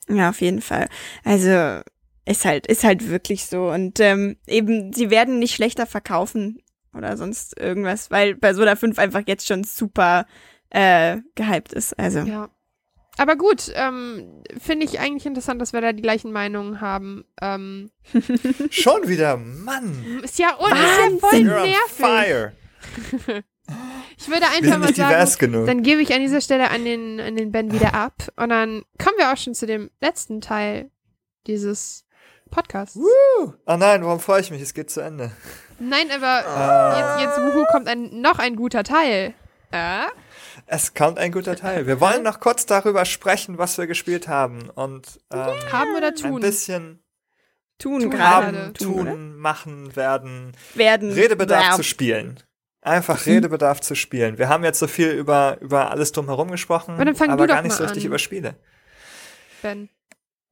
Ja, 0.09 0.31
auf 0.31 0.41
jeden 0.41 0.61
Fall. 0.61 0.89
Also 1.25 1.81
ist 2.27 2.45
halt, 2.45 2.67
ist 2.67 2.85
halt 2.85 3.09
wirklich 3.09 3.47
so. 3.47 3.71
Und 3.71 4.01
ähm, 4.01 4.37
eben, 4.47 4.93
sie 4.93 5.11
werden 5.11 5.39
nicht 5.39 5.55
schlechter 5.55 5.87
verkaufen 5.87 6.61
oder 6.95 7.17
sonst 7.17 7.59
irgendwas, 7.59 8.11
weil 8.11 8.35
Persona 8.37 8.77
5 8.77 8.99
einfach 8.99 9.23
jetzt 9.27 9.47
schon 9.47 9.65
super 9.65 10.27
äh, 10.71 11.19
gehypt 11.35 11.73
ist. 11.73 11.99
Also. 11.99 12.21
Ja. 12.21 12.51
Aber 13.17 13.37
gut, 13.37 13.71
ähm, 13.75 14.43
finde 14.59 14.87
ich 14.87 14.99
eigentlich 14.99 15.27
interessant, 15.27 15.61
dass 15.61 15.73
wir 15.73 15.81
da 15.81 15.93
die 15.93 16.03
gleichen 16.03 16.33
Meinungen 16.33 16.81
haben. 16.81 17.25
Ähm, 17.43 17.91
Schon 18.71 19.09
wieder, 19.09 19.37
Mann! 19.37 20.21
ist 20.23 20.39
ja, 20.39 20.55
und 20.55 20.73
ist 20.73 20.79
ja 20.79 21.19
voll 21.19 21.39
You're 21.41 21.63
on 21.63 21.69
nervig. 21.69 21.97
fire! 21.97 22.53
Ich 24.19 24.29
würde 24.29 24.47
einfach 24.49 24.79
mal 24.79 24.95
sagen, 24.95 25.67
dann 25.67 25.83
gebe 25.83 26.03
ich 26.03 26.13
an 26.13 26.21
dieser 26.21 26.41
Stelle 26.41 26.71
an 26.71 26.85
den, 26.85 27.21
an 27.21 27.37
den 27.37 27.53
Ben 27.53 27.73
wieder 27.73 27.95
ab. 27.95 28.15
Und 28.37 28.49
dann 28.49 28.83
kommen 29.03 29.17
wir 29.17 29.33
auch 29.33 29.37
schon 29.37 29.55
zu 29.55 29.67
dem 29.67 29.91
letzten 30.01 30.41
Teil 30.41 30.91
dieses 31.47 32.05
Podcasts. 32.51 32.97
Woo! 32.97 33.55
Oh 33.67 33.77
nein, 33.77 34.05
warum 34.05 34.21
freue 34.21 34.41
ich 34.41 34.51
mich? 34.51 34.61
Es 34.61 34.75
geht 34.75 34.91
zu 34.91 35.01
Ende. 35.01 35.31
Nein, 35.81 36.11
aber 36.15 36.47
Ah. 36.47 37.17
jetzt, 37.19 37.37
jetzt 37.39 37.39
wuhu, 37.41 37.65
kommt 37.73 37.89
ein, 37.89 38.21
noch 38.21 38.39
ein 38.39 38.55
guter 38.57 38.85
Teil. 38.85 39.35
Äh? 39.73 40.03
Es 40.67 40.95
kommt 40.95 41.19
ein 41.19 41.33
guter 41.33 41.57
Teil. 41.57 41.87
Wir 41.87 42.01
wollen 42.01 42.23
noch 42.23 42.39
kurz 42.41 42.67
darüber 42.67 43.05
sprechen, 43.05 43.59
was 43.59 43.79
wir 43.79 43.87
gespielt 43.87 44.29
haben. 44.29 44.69
Und 44.71 45.07
ähm, 45.33 45.39
Haben 45.73 45.97
oder 45.97 46.09
ein 46.09 46.15
tun? 46.17 46.41
bisschen 46.41 47.03
Tun, 47.79 48.03
Tun 48.03 48.11
gerade. 48.11 48.47
haben, 48.59 48.75
Tun, 48.75 49.01
oder? 49.01 49.17
machen, 49.17 49.97
werden. 49.97 50.53
Werden. 50.75 51.13
Redebedarf 51.13 51.65
Ja. 51.65 51.77
zu 51.77 51.83
spielen. 51.83 52.39
Einfach 52.83 53.27
Redebedarf 53.27 53.81
zu 53.81 53.95
spielen. 53.95 54.39
Wir 54.39 54.49
haben 54.49 54.65
jetzt 54.65 54.79
so 54.79 54.87
viel 54.87 55.11
über, 55.11 55.59
über 55.61 55.91
alles 55.91 56.13
drumherum 56.13 56.51
gesprochen, 56.51 56.95
Aber 56.95 57.05
dann 57.05 57.15
fang 57.15 57.31
aber 57.31 57.43
du 57.43 57.49
doch 57.49 57.55
gar 57.55 57.63
nicht 57.63 57.71
mal 57.73 57.77
so 57.79 57.85
richtig 57.85 58.05
an. 58.05 58.09
über 58.09 58.19
Spiele. 58.19 58.55
Ben. 59.63 59.89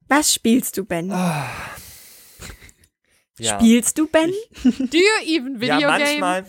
Was 0.07 0.33
spielst 0.33 0.77
du, 0.77 0.85
Ben? 0.85 1.11
Ah. 1.11 1.45
Ja. 3.39 3.59
Spielst 3.59 3.97
du, 3.97 4.07
Ben? 4.07 4.31
Do 4.63 4.97
you 4.97 5.03
even 5.25 5.59
video 5.61 5.79
ja, 5.79 5.97
game? 5.97 6.19
manchmal, 6.19 6.45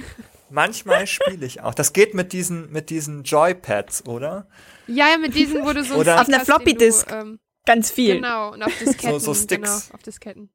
manchmal 0.50 1.06
spiele 1.06 1.44
ich 1.46 1.60
auch. 1.60 1.74
Das 1.74 1.92
geht 1.92 2.14
mit 2.14 2.32
diesen, 2.32 2.70
mit 2.72 2.90
diesen 2.90 3.22
Joypads, 3.24 4.06
oder? 4.06 4.48
Ja, 4.86 5.08
ja, 5.08 5.18
mit 5.18 5.34
diesen, 5.34 5.64
wo 5.64 5.72
du 5.72 5.84
so 5.84 5.94
Oder- 5.96 6.20
Auf 6.20 6.28
einer 6.28 6.44
Floppy 6.44 6.72
du, 6.72 6.78
Disk. 6.78 7.10
Ähm, 7.12 7.38
Ganz 7.66 7.90
viel. 7.90 8.14
genau, 8.16 8.52
und 8.52 8.62
auf 8.62 8.76
Disketten. 8.78 9.10
So- 9.12 9.18
so 9.18 9.34
Sticks. 9.34 9.62
Genau, 9.62 9.94
auf 9.94 10.02
Disketten. 10.02 10.50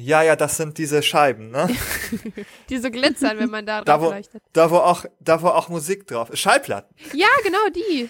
Ja, 0.00 0.22
ja, 0.22 0.36
das 0.36 0.56
sind 0.56 0.78
diese 0.78 1.02
Scheiben, 1.02 1.50
ne? 1.50 1.68
Die 2.68 2.78
so 2.78 2.88
glitzern, 2.90 3.36
wenn 3.38 3.50
man 3.50 3.66
da 3.66 3.82
Da, 3.82 3.96
drauf 3.96 4.06
wo, 4.06 4.10
leuchtet. 4.12 4.42
da, 4.52 4.70
wo 4.70 4.76
auch, 4.76 5.04
da, 5.18 5.42
wo 5.42 5.48
auch 5.48 5.68
Musik 5.68 6.06
drauf 6.06 6.30
ist. 6.30 6.38
Schallplatten. 6.38 6.94
Ja, 7.14 7.26
genau, 7.42 7.58
die. 7.74 8.08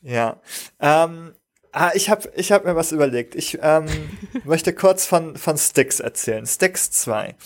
Ja. 0.00 0.40
Ähm, 0.80 1.34
ah, 1.76 1.92
ich 1.94 2.10
habe 2.10 2.32
ich 2.34 2.52
hab 2.52 2.64
mir 2.64 2.74
was 2.74 2.92
überlegt. 2.92 3.34
Ich 3.34 3.58
ähm, 3.60 3.86
möchte 4.44 4.72
kurz 4.74 5.06
von, 5.06 5.36
von 5.36 5.58
Sticks 5.58 6.00
erzählen. 6.00 6.46
Sticks 6.46 6.90
2. 6.90 7.36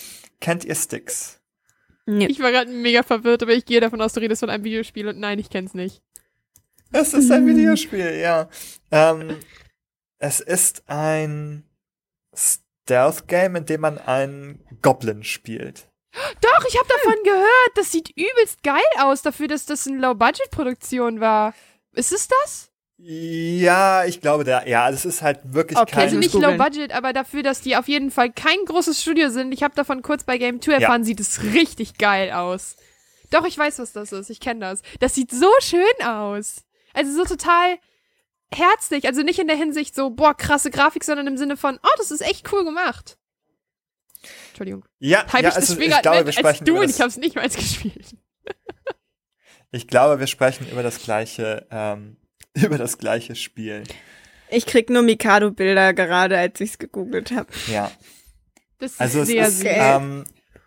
Kennt 0.41 0.65
ihr 0.65 0.75
Sticks? 0.75 1.41
Nee. 2.07 2.27
Ich 2.27 2.41
war 2.41 2.51
gerade 2.51 2.71
mega 2.71 3.03
verwirrt, 3.03 3.43
aber 3.43 3.53
ich 3.53 3.67
gehe 3.67 3.81
davon 3.81 4.01
aus, 4.01 4.15
du 4.15 4.21
redest 4.21 4.41
von 4.41 4.51
einem 4.51 4.65
Videospiel 4.65 5.09
und 5.09 5.19
nein, 5.19 5.39
ich 5.39 5.51
kenn's 5.51 5.75
nicht. 5.75 6.03
Es 6.93 7.15
ist 7.15 7.31
ein 7.31 7.47
Videospiel, 7.47 8.17
ja. 8.17 8.49
Ähm, 8.91 9.37
es 10.19 10.41
ist 10.41 10.83
ein 10.89 11.65
Stealth-Game, 12.35 13.57
in 13.57 13.67
dem 13.67 13.81
man 13.81 13.99
einen 13.99 14.65
Goblin 14.83 15.23
spielt. 15.23 15.89
Doch, 16.41 16.65
ich 16.67 16.77
habe 16.77 16.89
davon 16.89 17.23
gehört. 17.23 17.71
Das 17.77 17.93
sieht 17.93 18.11
übelst 18.11 18.63
geil 18.65 18.81
aus, 18.99 19.23
dafür, 19.23 19.47
dass 19.47 19.67
das 19.67 19.87
eine 19.87 19.99
Low-Budget-Produktion 19.99 21.21
war. 21.21 21.55
Ist 21.93 22.13
es 22.13 22.27
das? 22.27 22.70
Ja, 23.03 24.05
ich 24.05 24.21
glaube, 24.21 24.45
da, 24.45 24.67
ja, 24.67 24.91
das 24.91 25.07
ist 25.07 25.23
halt 25.23 25.41
wirklich 25.45 25.79
Okay, 25.79 25.91
kein. 25.91 26.03
Also 26.05 26.17
nicht 26.19 26.33
googeln. 26.33 26.59
Low-Budget, 26.59 26.93
aber 26.93 27.13
dafür, 27.13 27.43
dass 27.43 27.63
die 27.63 27.77
auf 27.77 27.89
jeden 27.89 28.11
Fall 28.11 28.31
kein 28.31 28.59
großes 28.67 29.01
Studio 29.01 29.31
sind. 29.31 29.53
Ich 29.53 29.63
habe 29.63 29.75
davon 29.75 30.03
kurz 30.03 30.25
bei 30.25 30.37
Game 30.37 30.61
2 30.61 30.73
erfahren, 30.73 31.05
sieht 31.05 31.19
es 31.19 31.43
richtig 31.43 31.97
geil 31.97 32.31
aus. 32.31 32.77
Doch, 33.31 33.47
ich 33.47 33.57
weiß, 33.57 33.79
was 33.79 33.93
das 33.93 34.13
ist. 34.13 34.29
Ich 34.29 34.41
kenne 34.41 34.61
das. 34.61 34.83
Das 34.99 35.15
sieht 35.15 35.31
so 35.31 35.51
schön 35.61 35.83
aus. 36.05 36.65
Also 36.93 37.13
so 37.13 37.25
total 37.25 37.79
herzlich. 38.53 39.07
Also 39.07 39.23
nicht 39.23 39.39
in 39.39 39.47
der 39.47 39.57
Hinsicht 39.57 39.95
so, 39.95 40.11
boah, 40.11 40.37
krasse 40.37 40.71
Grafik, 40.71 41.05
sondern 41.05 41.27
im 41.27 41.37
Sinne 41.37 41.57
von, 41.57 41.79
oh, 41.83 41.95
das 41.97 42.11
ist 42.11 42.21
echt 42.21 42.53
cool 42.53 42.65
gemacht. 42.65 43.17
Entschuldigung. 44.49 44.85
ja, 44.99 45.25
Hype 45.33 45.43
ja 45.43 45.49
ich 45.49 45.57
also, 45.57 45.79
ich 45.79 46.03
glaube, 46.03 46.19
wir 46.19 46.27
als 46.27 46.35
sprechen 46.35 46.65
du 46.67 46.73
über 46.73 46.81
und 46.81 46.89
das, 46.89 46.97
ich 46.97 47.01
habe 47.01 47.09
es 47.09 47.17
nicht 47.17 47.37
mal 47.37 47.49
gespielt. 47.49 48.17
ich 49.71 49.89
glaube, 49.89 50.21
wir 50.21 50.27
sprechen 50.27 50.69
über 50.71 50.83
das 50.83 51.03
gleiche, 51.03 51.67
ähm, 51.71 52.19
über 52.63 52.79
das 52.79 52.99
gleiche 52.99 53.35
Spiel. 53.35 53.85
Ich 54.51 54.67
krieg 54.67 54.91
nur 54.91 55.03
Mikado-Bilder 55.03 55.95
gerade, 55.95 56.37
als 56.39 56.61
ich's 56.61 56.79
gegoogelt 56.79 57.31
habe. 57.31 57.47
Ja. 57.69 57.91
Das 58.79 58.93
ist 58.93 59.01
Also 59.01 59.21
es 59.21 59.29
sehr 59.29 59.47
ist, 59.47 59.59
süß. 59.61 59.69
ähm, 59.71 60.25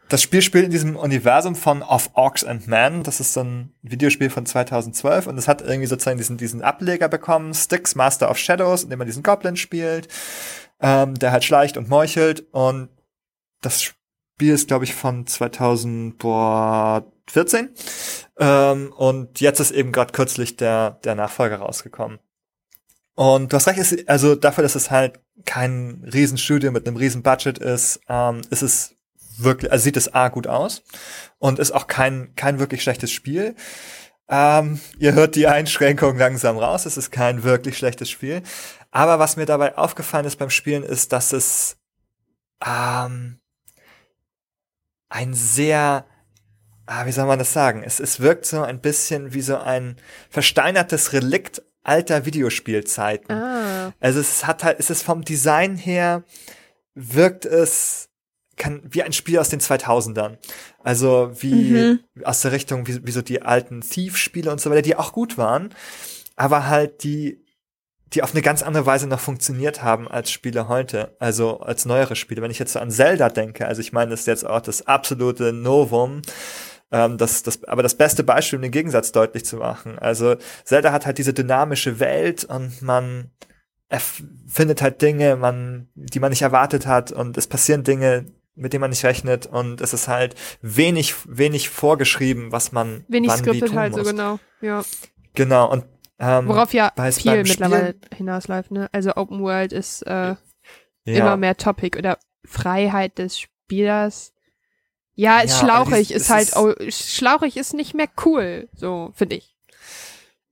das 0.10 0.22
Spiel 0.22 0.42
spielt 0.42 0.66
in 0.66 0.72
diesem 0.72 0.96
Universum 0.96 1.56
von 1.56 1.82
Of 1.82 2.12
Orcs 2.14 2.44
and 2.44 2.68
Men. 2.68 3.04
Das 3.04 3.20
ist 3.20 3.34
so 3.34 3.42
ein 3.42 3.74
Videospiel 3.82 4.30
von 4.30 4.46
2012 4.46 5.28
und 5.28 5.38
es 5.38 5.48
hat 5.48 5.62
irgendwie 5.62 5.88
sozusagen 5.88 6.18
diesen, 6.18 6.38
diesen 6.38 6.62
Ableger 6.62 7.10
bekommen, 7.10 7.54
Styx 7.54 7.96
Master 7.96 8.30
of 8.30 8.38
Shadows, 8.38 8.84
in 8.84 8.90
dem 8.92 9.00
man 9.00 9.08
diesen 9.08 9.24
Goblin 9.24 9.56
spielt, 9.56 10.08
ähm, 10.80 11.16
der 11.16 11.32
halt 11.32 11.44
schleicht 11.44 11.78
und 11.78 11.90
meuchelt 11.90 12.46
und 12.52 12.90
das 13.62 13.82
Spiel 13.82 14.54
ist, 14.54 14.68
glaube 14.68 14.84
ich, 14.86 14.94
von 14.94 15.26
2014 17.28 17.70
ähm, 18.40 18.94
und 18.94 19.40
jetzt 19.40 19.60
ist 19.60 19.72
eben 19.72 19.92
gerade 19.92 20.12
kürzlich 20.12 20.58
der, 20.58 21.00
der 21.04 21.16
Nachfolger 21.16 21.58
rausgekommen. 21.58 22.20
Und 23.16 23.54
du 23.54 23.58
hast 23.58 23.68
recht, 23.68 24.10
also 24.10 24.36
dafür, 24.36 24.64
dass 24.64 24.76
es 24.76 24.90
halt 24.90 25.20
kein 25.46 26.04
Riesenstudio 26.12 26.72
mit 26.72 26.88
einem 26.88 26.98
riesen 26.98 27.22
Budget 27.22 27.60
ist, 27.60 28.00
ähm, 28.10 28.42
ist 28.50 28.64
es 28.64 28.96
wirklich, 29.38 29.72
also 29.72 29.84
sieht 29.84 29.98
es 29.98 30.14
A 30.14 30.30
gut 30.30 30.48
aus 30.48 30.84
und 31.38 31.60
ist 31.60 31.72
auch 31.72 31.88
kein, 31.88 32.34
kein 32.36 32.60
wirklich 32.60 32.82
schlechtes 32.82 33.12
Spiel. 33.12 33.56
Ähm, 34.30 34.80
ihr 34.98 35.14
hört 35.14 35.36
die 35.36 35.48
Einschränkung 35.48 36.18
langsam 36.18 36.58
raus, 36.58 36.86
es 36.86 36.98
ist 36.98 37.12
kein 37.12 37.44
wirklich 37.44 37.78
schlechtes 37.78 38.10
Spiel. 38.10 38.42
Aber 38.90 39.20
was 39.20 39.38
mir 39.38 39.46
dabei 39.46 39.78
aufgefallen 39.78 40.26
ist 40.26 40.38
beim 40.38 40.50
Spielen, 40.50 40.84
ist, 40.84 41.12
dass 41.14 41.34
es 41.34 41.78
ähm, 42.66 43.40
ein 45.10 45.34
sehr, 45.34 46.06
ah, 46.86 47.06
wie 47.06 47.12
soll 47.12 47.26
man 47.26 47.40
das 47.40 47.54
sagen? 47.54 47.84
Es, 47.86 48.00
es 48.00 48.20
wirkt 48.20 48.46
so 48.46 48.62
ein 48.62 48.80
bisschen 48.82 49.34
wie 49.34 49.42
so 49.42 49.58
ein 49.58 49.98
versteinertes 50.30 51.14
Relikt 51.14 51.62
alter 51.84 52.26
Videospielzeiten. 52.26 53.36
ah. 53.36 53.94
Also 54.00 54.20
es 54.20 54.46
hat 54.46 54.64
halt, 54.64 54.80
es 54.80 54.90
ist 54.90 55.04
vom 55.04 55.24
Design 55.24 55.76
her, 55.76 56.24
wirkt 56.96 57.46
es 57.46 58.10
kann, 58.56 58.82
wie 58.86 59.02
ein 59.04 59.14
Spiel 59.14 59.40
aus 59.40 59.50
den 59.50 59.60
2000ern. 59.60 60.38
Also 60.84 61.32
wie 61.40 61.54
Mhm. 61.72 62.00
aus 62.24 62.42
der 62.42 62.52
Richtung, 62.52 62.88
wie, 62.88 63.06
wie 63.06 63.12
so 63.12 63.22
die 63.22 63.42
alten 63.42 63.82
Thief-Spiele 63.82 64.52
und 64.52 64.62
so 64.62 64.70
weiter, 64.70 64.84
die 64.84 64.96
auch 64.96 65.12
gut 65.12 65.38
waren, 65.38 65.74
aber 66.36 66.68
halt 66.68 67.04
die, 67.04 67.44
die 68.14 68.22
auf 68.22 68.32
eine 68.32 68.44
ganz 68.44 68.62
andere 68.62 68.86
Weise 68.86 69.08
noch 69.08 69.20
funktioniert 69.20 69.82
haben 69.82 70.08
als 70.08 70.30
Spiele 70.32 70.68
heute, 70.68 71.16
also 71.20 71.62
als 71.62 71.86
neuere 71.86 72.16
Spiele. 72.16 72.44
Wenn 72.44 72.52
ich 72.52 72.60
jetzt 72.60 72.74
so 72.74 72.80
an 72.80 72.92
Zelda 72.92 73.30
denke, 73.30 73.66
also 73.68 73.82
ich 73.82 73.92
meine, 73.92 74.12
das 74.12 74.22
ist 74.22 74.28
jetzt 74.28 74.46
auch 74.46 74.62
das 74.62 74.86
absolute 74.86 75.52
Novum, 75.52 76.22
ähm, 76.94 77.18
das, 77.18 77.44
das, 77.44 77.64
aber 77.66 77.84
das 77.84 77.96
beste 77.96 78.24
Beispiel, 78.24 78.58
um 78.58 78.64
den 78.64 78.72
Gegensatz 78.72 79.12
deutlich 79.12 79.44
zu 79.44 79.58
machen. 79.58 80.00
Also 80.00 80.36
Zelda 80.64 80.94
hat 80.94 81.06
halt 81.06 81.18
diese 81.18 81.34
dynamische 81.34 82.00
Welt 82.00 82.46
und 82.46 82.82
man 82.82 83.32
findet 84.48 84.82
halt 84.82 85.02
Dinge, 85.02 85.36
man, 85.36 85.88
die 85.96 86.20
man 86.20 86.30
nicht 86.30 86.42
erwartet 86.42 86.88
hat 86.88 87.12
und 87.12 87.38
es 87.38 87.48
passieren 87.48 87.84
Dinge, 87.84 88.26
mit 88.56 88.74
denen 88.74 88.82
man 88.82 88.90
nicht 88.90 89.06
rechnet 89.06 89.46
und 89.46 89.82
es 89.82 89.94
ist 89.94 90.08
halt 90.08 90.36
wenig, 90.62 91.16
wenig 91.28 91.70
vorgeschrieben, 91.70 92.52
was 92.52 92.72
man 92.72 93.04
Wenig 93.08 93.30
wann 93.30 93.40
wie 93.40 93.44
scripted 93.44 93.70
tun 93.70 93.80
halt 93.80 93.94
so 93.94 94.00
muss. 94.00 94.10
genau. 94.10 94.40
Ja. 94.62 94.84
Genau 95.34 95.72
und 95.72 95.86
ähm, 96.20 96.48
Worauf 96.48 96.74
ja 96.74 96.92
viel 97.12 97.44
mittlerweile 97.44 97.96
hinausläuft, 98.16 98.72
ne? 98.72 98.88
Also 98.92 99.16
Open 99.16 99.42
World 99.42 99.74
ist 99.74 100.04
äh, 100.04 100.36
ja, 100.36 100.38
immer 101.06 101.38
mehr 101.38 101.58
Topic 101.58 101.98
oder 101.98 102.18
Freiheit 102.46 103.18
des 103.18 103.40
Spielers. 103.40 104.33
Ja, 105.16 105.40
ist 105.42 105.52
Ja, 105.52 105.60
schlauchig, 105.60 106.12
ist 106.12 106.24
es 106.24 106.30
halt, 106.30 106.48
ist- 106.50 106.58
oh, 106.58 106.74
schlauchig 106.90 107.58
ist 107.58 107.74
nicht 107.74 107.94
mehr 107.94 108.08
cool, 108.26 108.68
so, 108.76 109.12
finde 109.16 109.36
ich. 109.38 109.56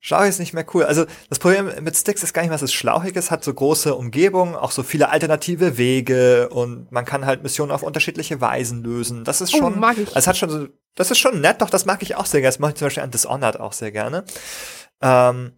Schlauchig 0.04 0.30
ist 0.30 0.40
nicht 0.40 0.54
mehr 0.54 0.66
cool. 0.74 0.84
Also 0.84 1.06
das 1.30 1.38
Problem 1.38 1.72
mit 1.84 1.96
Sticks 1.96 2.24
ist 2.24 2.34
gar 2.34 2.42
nicht, 2.42 2.52
was 2.52 2.64
es 2.64 2.74
schlauchig 2.74 3.16
ist, 3.16 3.30
hat 3.30 3.44
so 3.44 3.54
große 3.54 3.94
Umgebungen, 3.94 4.56
auch 4.56 4.72
so 4.72 4.82
viele 4.82 5.10
alternative 5.10 5.78
Wege 5.78 6.50
und 6.50 6.92
man 6.92 7.06
kann 7.06 7.28
halt 7.28 7.44
Missionen 7.44 7.72
auf 7.72 7.84
unterschiedliche 7.84 8.42
Weisen 8.42 8.84
lösen. 8.84 9.24
Das 9.24 9.42
ist 9.42 9.54
Oh, 9.54 9.58
schon, 9.60 9.80
mag 9.80 9.98
ich. 10.00 10.08
also 10.08 10.18
es 10.18 10.26
hat 10.28 10.38
schon 10.38 10.50
so, 10.50 10.68
das 10.96 11.12
ist 11.12 11.20
schon 11.20 11.40
nett, 11.40 11.62
doch 11.62 11.70
das 11.70 11.86
mag 11.86 12.02
ich 12.02 12.16
auch 12.16 12.26
sehr 12.26 12.42
gerne. 12.42 12.52
Das 12.52 12.60
mache 12.60 12.72
ich 12.72 12.78
zum 12.78 12.88
Beispiel 12.88 13.04
an 13.04 13.12
Dishonored 13.12 13.60
auch 13.60 13.74
sehr 13.74 13.92
gerne. 13.92 14.26
Ähm, 15.02 15.54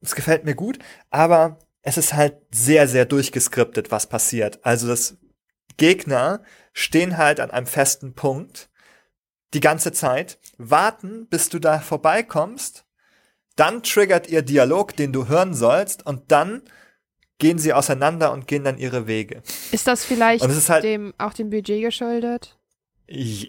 das 0.00 0.14
gefällt 0.14 0.44
mir 0.44 0.54
gut, 0.54 0.78
aber 1.10 1.58
es 1.82 1.96
ist 1.96 2.14
halt 2.14 2.36
sehr, 2.52 2.86
sehr 2.86 3.04
durchgeskriptet, 3.04 3.90
was 3.90 4.06
passiert. 4.08 4.60
Also 4.64 4.86
das 4.86 5.16
Gegner 5.76 6.42
stehen 6.78 7.16
halt 7.18 7.40
an 7.40 7.50
einem 7.50 7.66
festen 7.66 8.14
Punkt 8.14 8.68
die 9.54 9.60
ganze 9.60 9.92
Zeit, 9.92 10.38
warten, 10.58 11.26
bis 11.28 11.48
du 11.48 11.58
da 11.58 11.80
vorbeikommst 11.80 12.84
dann 13.56 13.82
triggert 13.82 14.28
ihr 14.28 14.42
Dialog, 14.42 14.94
den 14.94 15.12
du 15.12 15.26
hören 15.26 15.52
sollst, 15.52 16.06
und 16.06 16.30
dann 16.30 16.62
gehen 17.38 17.58
sie 17.58 17.72
auseinander 17.72 18.30
und 18.30 18.46
gehen 18.46 18.62
dann 18.62 18.78
ihre 18.78 19.08
Wege. 19.08 19.42
Ist 19.72 19.88
das 19.88 20.04
vielleicht 20.04 20.44
Und 20.44 20.50
es 20.50 20.58
ist 20.58 20.70
halt- 20.70 20.84
dem, 20.84 21.12
auch 21.18 21.32
dem 21.32 21.50
Budget 21.50 21.82
geschuldet? 21.82 22.56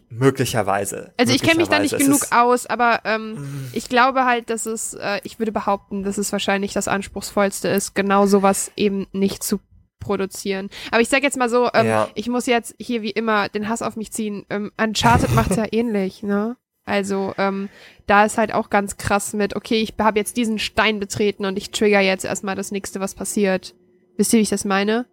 Möglicherweise. 0.09 1.13
Also 1.17 1.34
ich 1.34 1.41
kenne 1.43 1.57
mich 1.57 1.67
da 1.67 1.80
nicht 1.80 1.91
Möglicherweise. 1.91 2.05
genug 2.05 2.23
Es 2.23 2.32
aus, 2.32 2.65
aber 2.65 3.01
ähm, 3.03 3.67
ist- 3.67 3.75
ich 3.75 3.89
glaube 3.89 4.25
halt, 4.25 4.49
dass 4.49 4.65
es, 4.65 4.95
äh, 4.95 5.19
ich 5.23 5.38
würde 5.38 5.51
behaupten, 5.51 6.03
dass 6.03 6.17
es 6.17 6.32
wahrscheinlich 6.32 6.73
das 6.73 6.88
Anspruchsvollste 6.88 7.67
ist, 7.67 7.93
genau 7.93 8.25
sowas 8.25 8.71
eben 8.75 9.05
nicht 9.11 9.43
zu 9.43 9.59
produzieren. 10.00 10.70
Aber 10.91 11.02
ich 11.02 11.10
sag 11.10 11.24
jetzt 11.24 11.38
mal 11.38 11.50
so, 11.50 11.70
ähm, 11.74 11.86
Ja. 11.88 12.10
ich 12.16 12.28
muss 12.30 12.45
jetzt 12.45 12.76
hier 12.80 13.02
wie 13.02 13.12
immer 13.12 13.50
den 13.50 13.70
Hass 13.70 13.82
auf 13.82 13.95
mich 13.95 14.12
ziehen. 14.12 14.45
Ähm, 14.50 14.72
Uncharted 14.82 15.34
macht's 15.34 15.56
ja 15.56 15.66
ähnlich, 15.72 16.24
ne? 16.24 16.58
Also 16.86 17.34
ähm, 17.38 17.70
da 18.08 18.26
ist 18.26 18.38
halt 18.39 18.52
auch 18.54 18.70
ganz 18.72 18.97
krass 18.97 19.34
mit, 19.34 19.56
okay, 19.56 19.82
ich 19.82 19.93
habe 20.00 20.18
jetzt 20.18 20.38
diesen 20.38 20.58
Stein 20.58 21.00
betreten 21.00 21.45
und 21.45 21.58
ich 21.58 21.70
trigger 21.70 22.02
jetzt 22.02 22.26
erstmal 22.26 22.56
das 22.56 22.72
nächste, 22.72 23.00
was 23.00 23.14
passiert. 23.14 23.76
Wisst 24.18 24.34
ihr, 24.34 24.38
wie 24.39 24.43
ich 24.43 24.50
das 24.50 24.66
meine? 24.66 25.06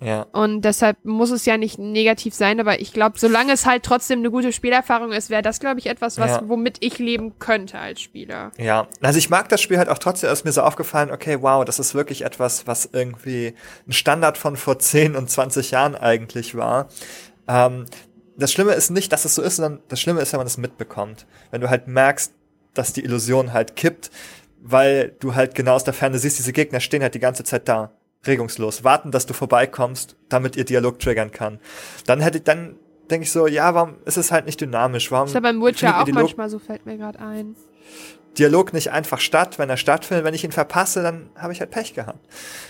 Ja. 0.00 0.26
Und 0.32 0.62
deshalb 0.62 1.02
muss 1.04 1.30
es 1.30 1.46
ja 1.46 1.56
nicht 1.56 1.78
negativ 1.78 2.34
sein, 2.34 2.60
aber 2.60 2.80
ich 2.80 2.92
glaube, 2.92 3.18
solange 3.18 3.52
es 3.52 3.64
halt 3.64 3.84
trotzdem 3.84 4.18
eine 4.18 4.30
gute 4.30 4.52
Spielerfahrung 4.52 5.12
ist, 5.12 5.30
wäre 5.30 5.40
das, 5.42 5.60
glaube 5.60 5.78
ich, 5.78 5.86
etwas, 5.86 6.18
was, 6.18 6.30
Ja. 6.32 6.42
womit 6.48 6.78
ich 6.80 6.98
leben 6.98 7.38
könnte 7.38 7.78
als 7.78 8.00
Spieler. 8.00 8.50
Ja, 8.58 8.88
also 9.00 9.18
ich 9.18 9.30
mag 9.30 9.48
das 9.48 9.62
Spiel 9.62 9.78
halt 9.78 9.88
auch 9.88 9.98
trotzdem, 9.98 10.30
ist 10.30 10.44
mir 10.44 10.52
so 10.52 10.62
aufgefallen, 10.62 11.10
okay, 11.10 11.38
wow, 11.40 11.64
das 11.64 11.78
ist 11.78 11.94
wirklich 11.94 12.22
etwas, 12.22 12.66
was 12.66 12.88
irgendwie 12.92 13.54
ein 13.86 13.92
Standard 13.92 14.36
von 14.36 14.56
vor 14.56 14.78
10 14.78 15.16
und 15.16 15.30
20 15.30 15.70
Jahren 15.70 15.94
eigentlich 15.94 16.54
war. 16.54 16.88
Ähm, 17.48 17.86
das 18.36 18.52
Schlimme 18.52 18.72
ist 18.72 18.90
nicht, 18.90 19.12
dass 19.12 19.24
es 19.24 19.34
so 19.36 19.42
ist, 19.42 19.56
sondern 19.56 19.80
das 19.88 20.00
Schlimme 20.00 20.20
ist, 20.20 20.32
wenn 20.32 20.40
man 20.40 20.46
es 20.46 20.58
mitbekommt. 20.58 21.24
Wenn 21.50 21.60
du 21.60 21.70
halt 21.70 21.86
merkst, 21.88 22.32
dass 22.74 22.92
die 22.92 23.04
Illusion 23.04 23.52
halt 23.52 23.76
kippt, 23.76 24.10
weil 24.60 25.14
du 25.20 25.34
halt 25.34 25.54
genau 25.54 25.74
aus 25.74 25.84
der 25.84 25.94
Ferne 25.94 26.18
siehst, 26.18 26.38
diese 26.38 26.52
Gegner 26.52 26.80
stehen 26.80 27.02
halt 27.02 27.14
die 27.14 27.20
ganze 27.20 27.44
Zeit 27.44 27.68
da, 27.68 27.92
regungslos, 28.26 28.84
warten, 28.84 29.10
dass 29.10 29.26
du 29.26 29.34
vorbeikommst, 29.34 30.16
damit 30.28 30.56
ihr 30.56 30.64
Dialog 30.64 30.98
triggern 30.98 31.30
kann. 31.30 31.58
Dann 32.06 32.20
hätte 32.20 32.38
ich, 32.38 32.44
dann 32.44 32.76
denke 33.10 33.24
ich 33.24 33.32
so, 33.32 33.46
ja, 33.46 33.74
warum 33.74 33.96
ist 34.04 34.16
es 34.16 34.32
halt 34.32 34.46
nicht 34.46 34.60
dynamisch? 34.60 35.10
Warum 35.10 35.26
Ist 35.28 35.34
ja 35.34 35.40
beim 35.40 35.60
Witcher 35.62 36.00
auch 36.00 36.04
die 36.04 36.12
Log- 36.12 36.22
manchmal 36.22 36.48
so, 36.48 36.58
fällt 36.58 36.86
mir 36.86 36.96
gerade 36.96 37.18
ein. 37.20 37.54
Dialog 38.38 38.72
nicht 38.72 38.90
einfach 38.90 39.20
statt. 39.20 39.58
Wenn 39.60 39.70
er 39.70 39.76
stattfindet, 39.76 40.24
wenn 40.24 40.34
ich 40.34 40.42
ihn 40.42 40.50
verpasse, 40.50 41.02
dann 41.04 41.30
habe 41.36 41.52
ich 41.52 41.60
halt 41.60 41.70
Pech 41.70 41.94
gehabt. 41.94 42.18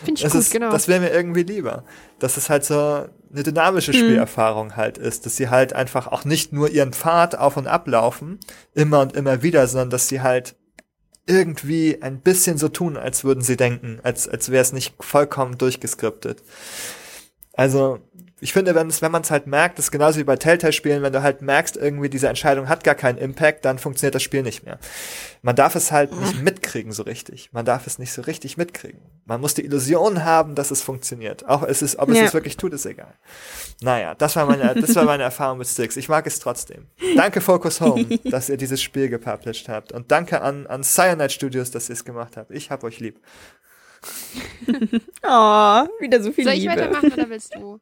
Finde 0.05 0.19
ich 0.19 0.23
Das, 0.23 0.33
gut, 0.33 0.41
ist, 0.43 0.53
genau. 0.53 0.71
das 0.71 0.89
wäre 0.89 1.01
mir 1.01 1.11
irgendwie 1.11 1.43
lieber. 1.43 1.85
Dass 2.19 2.37
es 2.37 2.51
halt 2.51 2.65
so 2.67 3.07
eine 3.33 3.43
dynamische 3.43 3.93
Hm. 3.93 3.99
Spielerfahrung 3.99 4.77
halt 4.77 4.99
ist. 4.99 5.25
Dass 5.25 5.37
sie 5.37 5.49
halt 5.49 5.73
einfach 5.73 6.09
auch 6.09 6.27
nicht 6.27 6.53
nur 6.53 6.69
ihren 6.69 6.93
Pfad 6.93 7.39
auf 7.39 7.57
und 7.57 7.67
ablaufen, 7.67 8.41
immer 8.75 9.01
und 9.01 9.17
immer 9.17 9.43
wieder, 9.43 9.67
sondern 9.67 9.89
dass 9.89 10.09
sie 10.09 10.21
halt 10.21 10.55
irgendwie 11.27 12.03
ein 12.03 12.20
bisschen 12.20 12.59
so 12.59 12.68
tun, 12.68 12.97
als 12.97 13.25
würden 13.25 13.43
sie 13.43 13.57
denken, 13.57 14.01
als, 14.03 14.29
als 14.29 14.51
wäre 14.51 14.62
es 14.62 14.72
nicht 14.72 14.95
vollkommen 15.01 15.59
durchgeskriptet. 15.59 16.43
Also, 17.53 18.01
ich 18.45 18.53
finde, 18.53 18.74
wenn 18.74 18.90
man 19.11 19.22
es 19.22 19.30
halt 19.30 19.47
merkt, 19.47 19.78
das 19.78 19.86
ist 19.86 19.90
genauso 19.90 20.18
wie 20.20 20.24
bei 20.24 20.36
Telltale-Spielen, 20.36 21.03
wenn 21.03 21.14
du 21.14 21.22
halt 21.22 21.40
merkst, 21.40 21.78
irgendwie 21.78 22.11
diese 22.11 22.28
Entscheidung 22.28 22.68
hat 22.68 22.84
gar 22.84 22.95
keinen 22.95 23.16
Impact, 23.16 23.64
dann 23.64 23.78
funktioniert 23.78 24.14
das 24.14 24.22
Spiel 24.22 24.42
nicht 24.42 24.64
mehr. 24.66 24.78
Man 25.40 25.57
darf 25.57 25.74
es 25.76 25.90
halt 25.90 26.12
nicht 26.14 26.42
mitkriegen 26.42 26.92
so 26.92 27.05
richtig. 27.05 27.49
Man 27.53 27.64
darf 27.64 27.86
es 27.86 27.99
nicht 27.99 28.12
so 28.12 28.20
richtig 28.20 28.59
mitkriegen. 28.59 29.01
Man 29.24 29.40
muss 29.40 29.55
die 29.55 29.64
Illusion 29.64 30.24
haben, 30.24 30.55
dass 30.55 30.70
es 30.70 30.82
funktioniert. 30.82 31.49
Auch 31.49 31.62
es 31.62 31.80
ist, 31.80 31.99
ob 31.99 32.11
es 32.11 32.18
Ja. 32.18 32.24
es 32.24 32.34
wirklich 32.34 32.59
tut, 32.59 32.74
ist 32.74 32.84
egal. 32.84 33.14
Naja, 33.80 34.14
das 34.14 34.36
war 34.36 34.45
meine, 34.45 34.74
das 34.78 34.95
war 34.95 35.05
meine 35.05 35.22
Erfahrung 35.22 35.57
mit 35.57 35.66
Sticks. 35.66 35.97
Ich 35.97 36.11
mag 36.11 36.26
es 36.26 36.38
trotzdem. 36.38 36.86
Danke 37.16 37.40
Focus 37.40 37.80
Home, 37.80 38.05
dass 38.24 38.51
ihr 38.51 38.59
dieses 38.59 38.82
Spiel 38.82 39.09
gepublished 39.09 39.70
habt. 39.70 39.92
Und 39.92 40.11
danke 40.12 40.42
an, 40.42 40.66
an 40.66 40.84
Cyanide 40.84 41.30
Studios, 41.30 41.70
dass 41.70 41.88
ihr 41.88 41.95
es 41.95 42.05
gemacht 42.05 42.36
habt. 42.36 42.51
Ich 42.51 42.70
hab 42.70 42.84
euch 42.84 43.01
lieb. 43.01 43.18
Oh, 45.26 45.86
wieder 46.01 46.22
so 46.22 46.30
viel 46.32 46.45
Soll 46.45 46.53
ich 46.53 46.61
Liebe. 46.61 46.72
weitermachen 46.72 47.11
oder 47.12 47.30
willst 47.30 47.55
du? 47.55 47.80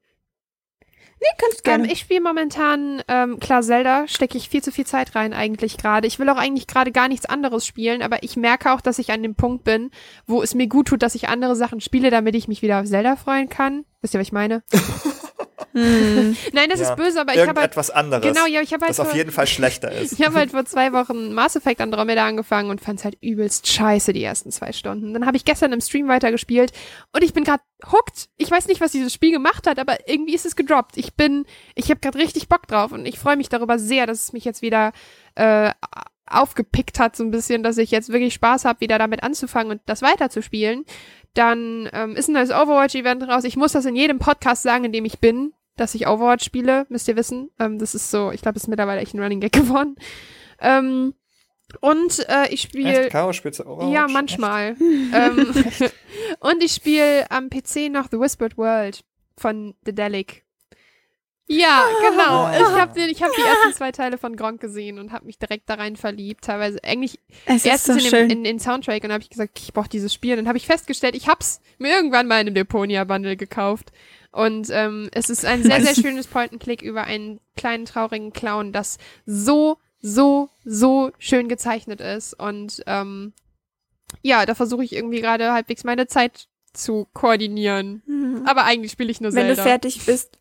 Nee, 1.23 1.29
kannst 1.39 1.59
Ähm, 1.59 1.83
gerne. 1.83 1.93
ich 1.93 2.01
spiele 2.01 2.21
momentan, 2.21 3.01
ähm, 3.07 3.39
klar, 3.39 3.63
Zelda 3.63 4.09
stecke 4.09 4.37
ich 4.37 4.49
viel 4.49 4.61
zu 4.61 4.73
viel 4.73 4.85
Zeit 4.87 5.15
rein 5.15 5.33
eigentlich 5.33 5.77
gerade. 5.77 6.09
Ich 6.09 6.19
will 6.19 6.29
auch 6.29 6.37
eigentlich 6.37 6.67
gerade 6.67 6.91
gar 6.91 7.07
nichts 7.07 7.27
anderes 7.27 7.65
spielen, 7.65 8.03
aber 8.03 8.25
ich 8.25 8.35
merke 8.37 8.73
auch, 8.73 8.81
dass 8.81 8.99
ich 8.99 9.13
an 9.13 9.23
dem 9.23 9.37
Punkt 9.37 9.63
bin, 9.63 9.93
wo 10.27 10.43
es 10.43 10.57
mir 10.57 10.67
gut 10.67 10.89
tut, 10.89 11.01
dass 11.03 11.15
ich 11.15 11.29
andere 11.29 11.55
Sachen 11.55 11.81
spiele, 11.81 12.11
damit 12.11 12.35
ich 12.35 12.49
mich 12.49 12.61
wieder 12.61 12.81
auf 12.81 12.87
Zelda 12.87 13.15
freuen 13.15 13.49
kann. 13.49 13.85
Wisst 14.01 14.15
ihr, 14.15 14.21
was 14.21 14.27
ich 14.27 14.33
meine? 14.33 14.65
Hm. 15.73 16.37
Nein, 16.53 16.69
das 16.71 16.81
Ja. 16.81 16.91
ist 16.91 16.97
böse, 16.97 17.21
aber 17.21 17.33
ich 17.33 17.39
habe 17.41 17.49
halt, 17.49 17.57
Irgendetwas 17.59 17.91
anderes, 17.91 18.27
genau, 18.27 18.47
ja, 18.47 18.61
ich 18.61 18.73
habe 18.73 18.85
halt 18.85 18.91
das 18.91 19.01
auf 19.01 19.15
jeden 19.15 19.31
Fall 19.33 19.47
schlechter 19.47 19.91
ist. 20.01 20.13
Ich 20.13 20.25
habe 20.25 20.35
halt 20.37 20.51
vor 20.51 20.65
zwei 20.65 20.93
Wochen 20.93 21.33
Mass 21.33 21.57
Effect 21.57 21.81
Andromeda 21.81 22.27
angefangen 22.27 22.71
und 22.71 22.81
fand 22.81 22.99
es 22.99 23.05
halt 23.05 23.17
übelst 23.21 23.67
scheiße 23.69 24.13
die 24.13 24.23
ersten 24.23 24.51
zwei 24.51 24.73
Stunden. 24.73 25.15
Dann 25.15 25.27
habe 25.27 25.37
ich 25.37 25.45
gestern 25.45 25.73
im 25.73 25.81
Stream 25.81 26.09
weitergespielt 26.09 26.73
und 27.13 27.25
ich 27.25 27.33
bin 27.33 27.45
gerade 27.45 27.63
hooked. 27.91 28.29
Ich 28.37 28.51
weiß 28.51 28.67
nicht, 28.69 28.81
was 28.81 28.93
dieses 28.93 29.13
Spiel 29.13 29.33
gemacht 29.33 29.67
hat, 29.67 29.79
aber 29.79 30.09
irgendwie 30.09 30.35
ist 30.35 30.47
es 30.47 30.57
gedroppt. 30.57 30.97
Ich 30.97 31.15
bin, 31.15 31.47
ich 31.75 31.91
habe 31.91 32.01
gerade 32.01 32.19
richtig 32.19 32.49
Bock 32.49 32.67
drauf 32.67 32.93
und 32.93 33.07
ich 33.07 33.19
freue 33.19 33.37
mich 33.37 33.49
darüber 33.49 33.79
sehr, 33.79 34.07
dass 34.07 34.23
es 34.23 34.33
mich 34.33 34.45
jetzt 34.45 34.63
wieder 34.63 34.93
äh, 35.35 35.71
aufgepickt 36.27 36.99
hat 36.99 37.17
so 37.17 37.25
ein 37.25 37.31
bisschen, 37.31 37.63
dass 37.63 37.79
ich 37.79 37.91
jetzt 37.91 38.11
wirklich 38.11 38.35
Spaß 38.35 38.65
habe, 38.65 38.81
wieder 38.81 38.99
damit 38.99 39.23
anzufangen 39.23 39.71
und 39.73 39.81
das 39.87 40.03
weiterzuspielen. 40.03 40.85
Dann 41.35 41.89
ähm, 41.93 42.15
ist 42.17 42.29
ein 42.29 42.35
neues 42.35 42.51
Overwatch-Event 42.51 43.23
raus. 43.29 43.45
Ich 43.45 43.57
muss 43.57 43.73
das 43.73 43.87
in 43.87 43.97
jedem 43.97 44.19
Podcast 44.19 44.63
sagen, 44.63 44.85
in 44.85 44.93
dem 44.93 45.05
ich 45.05 45.19
bin, 45.19 45.53
dass 45.77 45.95
ich 45.95 46.07
Overwatch 46.07 46.45
spiele, 46.45 46.87
müsst 46.89 47.09
ihr 47.09 47.17
wissen. 47.17 47.51
Ähm, 47.59 47.79
das 47.79 47.95
ist 47.95 48.11
so, 48.11 48.31
ich 48.31 48.43
glaube, 48.43 48.55
das 48.55 48.65
ist 48.65 48.69
mittlerweile 48.69 49.01
echt 49.01 49.15
ein 49.15 49.21
Running 49.23 49.41
Gag 49.41 49.53
geworden. 49.53 49.97
Ähm, 50.61 51.15
und 51.81 52.27
äh, 52.29 52.49
ich 52.51 52.61
spiele? 52.63 53.09
Caro, 53.09 53.33
spielst 53.33 53.61
du 53.61 53.65
Overwatch? 53.65 53.95
ja, 53.95 54.07
manchmal. 54.09 54.77
ähm, 54.81 55.55
und 56.41 56.63
ich 56.63 56.73
spiele 56.73 57.31
am 57.31 57.49
PC 57.49 57.91
noch 57.91 58.09
The 58.11 58.19
Whispered 58.19 58.59
World 58.59 59.03
von 59.37 59.75
The 59.85 59.95
Delic. 59.95 60.45
Ja, 61.49 61.85
genau. 62.01 62.45
Ah. 62.45 62.55
Ich 62.57 62.63
habe 62.81 63.01
ich 63.01 63.23
hab 63.23 63.31
die 63.37 63.43
ersten 63.43 63.75
zwei 63.75 63.93
Teile 63.93 64.17
von 64.17 64.37
Gronk 64.37 64.61
gesehen 64.61 64.99
und 64.99 65.13
habe 65.13 65.27
mich 65.27 65.39
direkt 65.39 65.69
da 65.69 65.75
rein 65.75 65.97
verliebt. 65.97 66.45
Teilweise 66.45 66.83
eigentlich 66.83 67.19
Es 67.45 67.57
ist 67.57 67.63
so 67.65 67.69
erstens 67.69 68.05
in, 68.05 68.11
schön. 68.11 68.29
dem, 68.29 68.39
in 68.39 68.45
den 68.45 68.59
Soundtrack 68.59 69.05
und 69.05 69.13
habe 69.13 69.23
ich 69.23 69.29
gesagt, 69.29 69.59
ich 69.59 69.73
brauche 69.73 69.89
dieses 69.89 70.15
Spiel. 70.15 70.37
Dann 70.37 70.49
habe 70.49 70.57
ich 70.57 70.67
festgestellt, 70.67 71.15
ich 71.15 71.29
hab's 71.29 71.61
mir 71.79 71.91
irgendwann 71.95 72.27
mal 72.27 72.41
in 72.41 72.47
einem 72.47 72.55
Deponia-Bundle 72.55 73.37
gekauft. 73.37 73.93
Und 74.33 74.71
ähm, 74.71 75.09
es 75.13 75.29
ist 75.31 75.45
ein 75.45 75.63
sehr, 75.63 75.83
sehr 75.83 75.95
schönes 75.95 76.27
Point-and-Click 76.27 76.83
über 76.83 77.05
einen 77.05 77.39
kleinen, 77.57 77.85
traurigen 77.85 78.33
Clown, 78.33 78.73
das 78.73 78.99
so, 79.27 79.77
so, 80.01 80.49
so 80.65 81.13
schön 81.19 81.49
gezeichnet 81.49 82.01
ist. 82.01 82.35
Und 82.35 82.83
ähm, 82.87 83.35
ja, 84.23 84.47
da 84.47 84.55
versuche 84.55 84.85
ich 84.85 84.95
irgendwie 84.95 85.21
gerade 85.21 85.53
halbwegs 85.53 85.85
meine 85.85 86.07
Zeit 86.07 86.49
zu 86.73 87.07
koordinieren. 87.13 88.03
Mhm. 88.07 88.47
Aber 88.47 88.65
eigentlich 88.65 88.93
spiele 88.93 89.11
ich 89.11 89.21
nur 89.21 89.33
Wenn 89.35 89.49
du 89.49 89.55
Zelda. 89.55 89.63
fertig 89.63 90.05
bist, 90.07 90.39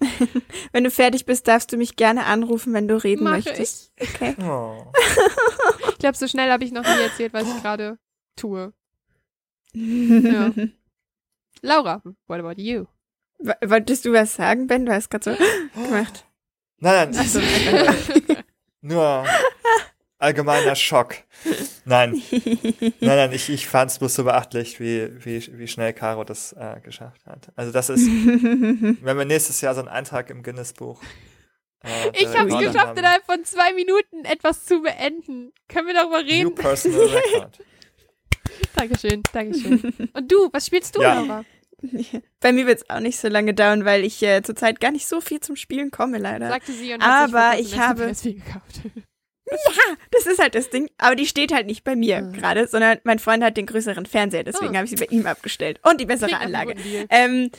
wenn 0.72 0.84
du 0.84 0.90
fertig 0.90 1.24
bist, 1.24 1.48
darfst 1.48 1.72
du 1.72 1.76
mich 1.76 1.96
gerne 1.96 2.26
anrufen, 2.26 2.72
wenn 2.74 2.88
du 2.88 3.02
reden 3.02 3.24
Mache 3.24 3.36
möchtest. 3.36 3.92
Okay. 4.00 4.34
Oh. 4.42 4.92
Ich 5.90 5.98
glaube, 5.98 6.16
so 6.16 6.26
schnell 6.26 6.50
habe 6.50 6.64
ich 6.64 6.72
noch 6.72 6.82
nie 6.82 7.02
erzählt, 7.02 7.32
was 7.32 7.48
ich 7.48 7.62
gerade 7.62 7.98
tue. 8.36 8.72
Ja. 9.74 10.52
Laura, 11.62 12.02
what 12.26 12.40
about 12.40 12.60
you? 12.60 12.84
W- 13.42 13.70
Wolltest 13.70 14.04
du 14.04 14.12
was 14.12 14.34
sagen, 14.34 14.66
Ben? 14.66 14.86
Du 14.86 14.92
hast 14.92 15.10
gerade 15.10 15.36
so 15.36 15.80
gemacht. 15.82 16.24
Nein, 16.78 17.10
nein, 17.10 17.18
Achso, 17.20 17.40
nur 18.80 19.24
allgemeiner 20.18 20.74
Schock. 20.74 21.14
Nein, 21.84 22.20
nein, 22.30 22.92
nein, 23.00 23.32
ich, 23.32 23.48
ich 23.50 23.66
fand 23.68 23.90
es 23.90 23.98
bloß 23.98 24.14
so 24.14 24.24
beachtlich, 24.24 24.78
wie, 24.80 25.08
wie, 25.24 25.58
wie 25.58 25.66
schnell 25.68 25.92
Caro 25.92 26.24
das 26.24 26.52
äh, 26.52 26.80
geschafft 26.82 27.24
hat. 27.26 27.48
Also 27.56 27.72
das 27.72 27.88
ist, 27.88 28.06
wenn 28.06 29.18
wir 29.18 29.24
nächstes 29.24 29.60
Jahr 29.60 29.74
so 29.74 29.80
einen 29.80 29.88
Eintrag 29.88 30.30
im 30.30 30.42
Guinness-Buch 30.42 31.00
äh, 31.84 32.08
Ich 32.14 32.28
der 32.30 32.40
habe 32.40 32.50
es 32.50 32.58
geschafft, 32.58 32.78
haben. 32.78 32.98
innerhalb 32.98 33.24
von 33.24 33.44
zwei 33.44 33.72
Minuten 33.74 34.24
etwas 34.24 34.64
zu 34.64 34.82
beenden. 34.82 35.52
Können 35.68 35.86
wir 35.88 35.94
darüber 35.94 36.22
New 36.22 36.28
reden? 36.28 36.54
Personal 36.54 37.06
Record. 37.08 37.58
Dankeschön, 38.76 39.22
Dankeschön. 39.32 39.92
Und 40.12 40.30
du, 40.32 40.48
was 40.52 40.66
spielst 40.66 40.96
du, 40.96 41.02
Ja. 41.02 41.20
Laura? 41.20 41.44
Bei 42.40 42.52
mir 42.52 42.66
wird 42.66 42.78
es 42.78 42.90
auch 42.90 43.00
nicht 43.00 43.18
so 43.18 43.28
lange 43.28 43.54
dauern, 43.54 43.84
weil 43.84 44.04
ich 44.04 44.22
äh, 44.22 44.42
zurzeit 44.42 44.80
gar 44.80 44.90
nicht 44.92 45.06
so 45.06 45.20
viel 45.20 45.40
zum 45.40 45.56
Spielen 45.56 45.90
komme, 45.90 46.18
leider. 46.18 46.48
Sagte 46.48 46.72
sie 46.72 46.92
und 46.94 47.02
hat 47.02 47.28
sich 47.28 47.34
Aber 47.36 47.50
kurzem 47.56 47.66
ich 47.66 47.78
habe- 47.78 48.04
PS4 48.04 48.34
gekauft. 48.34 48.80
Das 50.10 50.24
ist 50.26 50.38
halt 50.40 50.54
das 50.54 50.70
Ding. 50.70 50.88
Aber 50.96 51.14
die 51.14 51.26
steht 51.26 51.52
halt 51.52 51.66
nicht 51.66 51.84
bei 51.84 51.94
mir 51.94 52.22
Mhm. 52.22 52.32
gerade, 52.32 52.66
sondern 52.68 52.98
mein 53.04 53.18
Freund 53.18 53.44
hat 53.44 53.56
den 53.58 53.66
größeren 53.66 54.06
Fernseher, 54.06 54.44
deswegen 54.44 54.74
Ah. 54.74 54.78
habe 54.78 54.84
ich 54.86 54.90
sie 54.90 54.96
bei 55.04 55.12
ihm 55.14 55.26
abgestellt. 55.26 55.78
Und 55.82 56.00
die 56.00 56.06
bessere 56.06 56.28
Klingt 56.28 56.42
Anlage. 56.42 56.74
Ähm, 57.10 57.50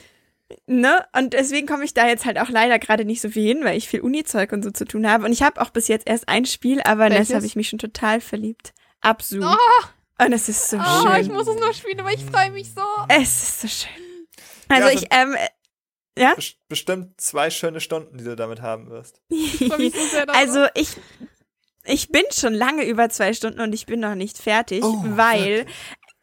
ne? 0.66 1.04
Und 1.16 1.34
deswegen 1.34 1.68
komme 1.68 1.84
ich 1.84 1.94
da 1.94 2.08
jetzt 2.08 2.24
halt 2.24 2.38
auch 2.40 2.48
leider 2.48 2.80
gerade 2.80 3.04
nicht 3.04 3.20
so 3.20 3.28
viel 3.28 3.46
hin, 3.46 3.64
weil 3.64 3.76
ich 3.76 3.88
viel 3.88 4.00
Uni-Zeug 4.00 4.50
und 4.52 4.64
so 4.64 4.72
zu 4.72 4.86
tun 4.86 5.08
habe. 5.08 5.24
Und 5.24 5.32
ich 5.32 5.42
habe 5.42 5.60
auch 5.60 5.70
bis 5.70 5.86
jetzt 5.86 6.08
erst 6.08 6.28
ein 6.28 6.46
Spiel, 6.46 6.80
aber 6.82 7.06
in 7.06 7.14
das 7.14 7.32
habe 7.32 7.46
ich 7.46 7.54
mich 7.54 7.68
schon 7.68 7.78
total 7.78 8.20
verliebt. 8.20 8.72
Absu. 9.00 9.40
Oh, 9.44 10.24
Und 10.24 10.32
es 10.32 10.48
ist 10.48 10.70
so 10.70 10.78
oh 10.78 11.06
schön. 11.12 11.20
ich 11.20 11.28
muss 11.28 11.46
es 11.46 11.60
noch 11.60 11.74
spielen, 11.74 12.00
aber 12.00 12.12
ich 12.12 12.24
freue 12.24 12.50
mich 12.50 12.72
so. 12.74 12.82
Es 13.08 13.20
ist 13.42 13.60
so 13.60 13.68
schön. 13.68 14.03
Also 14.68 14.88
Ja, 14.88 14.94
ich, 14.94 15.06
ähm, 15.10 15.34
äh, 15.34 16.34
Best- 16.36 16.58
Bestimmt 16.68 17.20
zwei 17.20 17.50
schöne 17.50 17.80
Stunden, 17.80 18.18
die 18.18 18.24
du 18.24 18.36
damit 18.36 18.62
haben 18.62 18.88
wirst. 18.90 19.20
Also 20.28 20.66
ich, 20.74 20.90
ich 21.84 22.08
bin 22.10 22.22
schon 22.32 22.54
lange 22.54 22.84
über 22.84 23.08
zwei 23.08 23.32
Stunden 23.34 23.60
und 23.60 23.72
ich 23.72 23.86
bin 23.86 24.00
noch 24.00 24.14
nicht 24.14 24.38
fertig, 24.38 24.82
Oh, 24.84 25.02
weil 25.04 25.66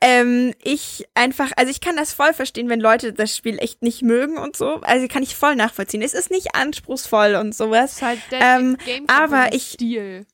ähm, 0.03 0.53
ich 0.63 1.05
einfach, 1.13 1.51
also 1.57 1.69
ich 1.69 1.81
kann 1.81 1.95
das 1.95 2.13
voll 2.13 2.33
verstehen, 2.33 2.69
wenn 2.69 2.79
Leute 2.79 3.13
das 3.13 3.35
Spiel 3.37 3.59
echt 3.59 3.81
nicht 3.83 4.01
mögen 4.01 4.37
und 4.37 4.55
so. 4.55 4.75
Also 4.81 5.07
kann 5.07 5.21
ich 5.23 5.35
voll 5.35 5.55
nachvollziehen. 5.55 6.01
Es 6.01 6.13
ist 6.13 6.31
nicht 6.31 6.55
anspruchsvoll 6.55 7.35
und 7.35 7.49
Das 7.49 7.57
sowas. 7.57 7.91
ist 7.93 8.01
halt 8.01 8.19
der 8.31 8.39
ähm, 8.41 8.77
Game 8.85 9.05
aber 9.07 9.53
ich- 9.53 9.71
Stil. 9.73 10.25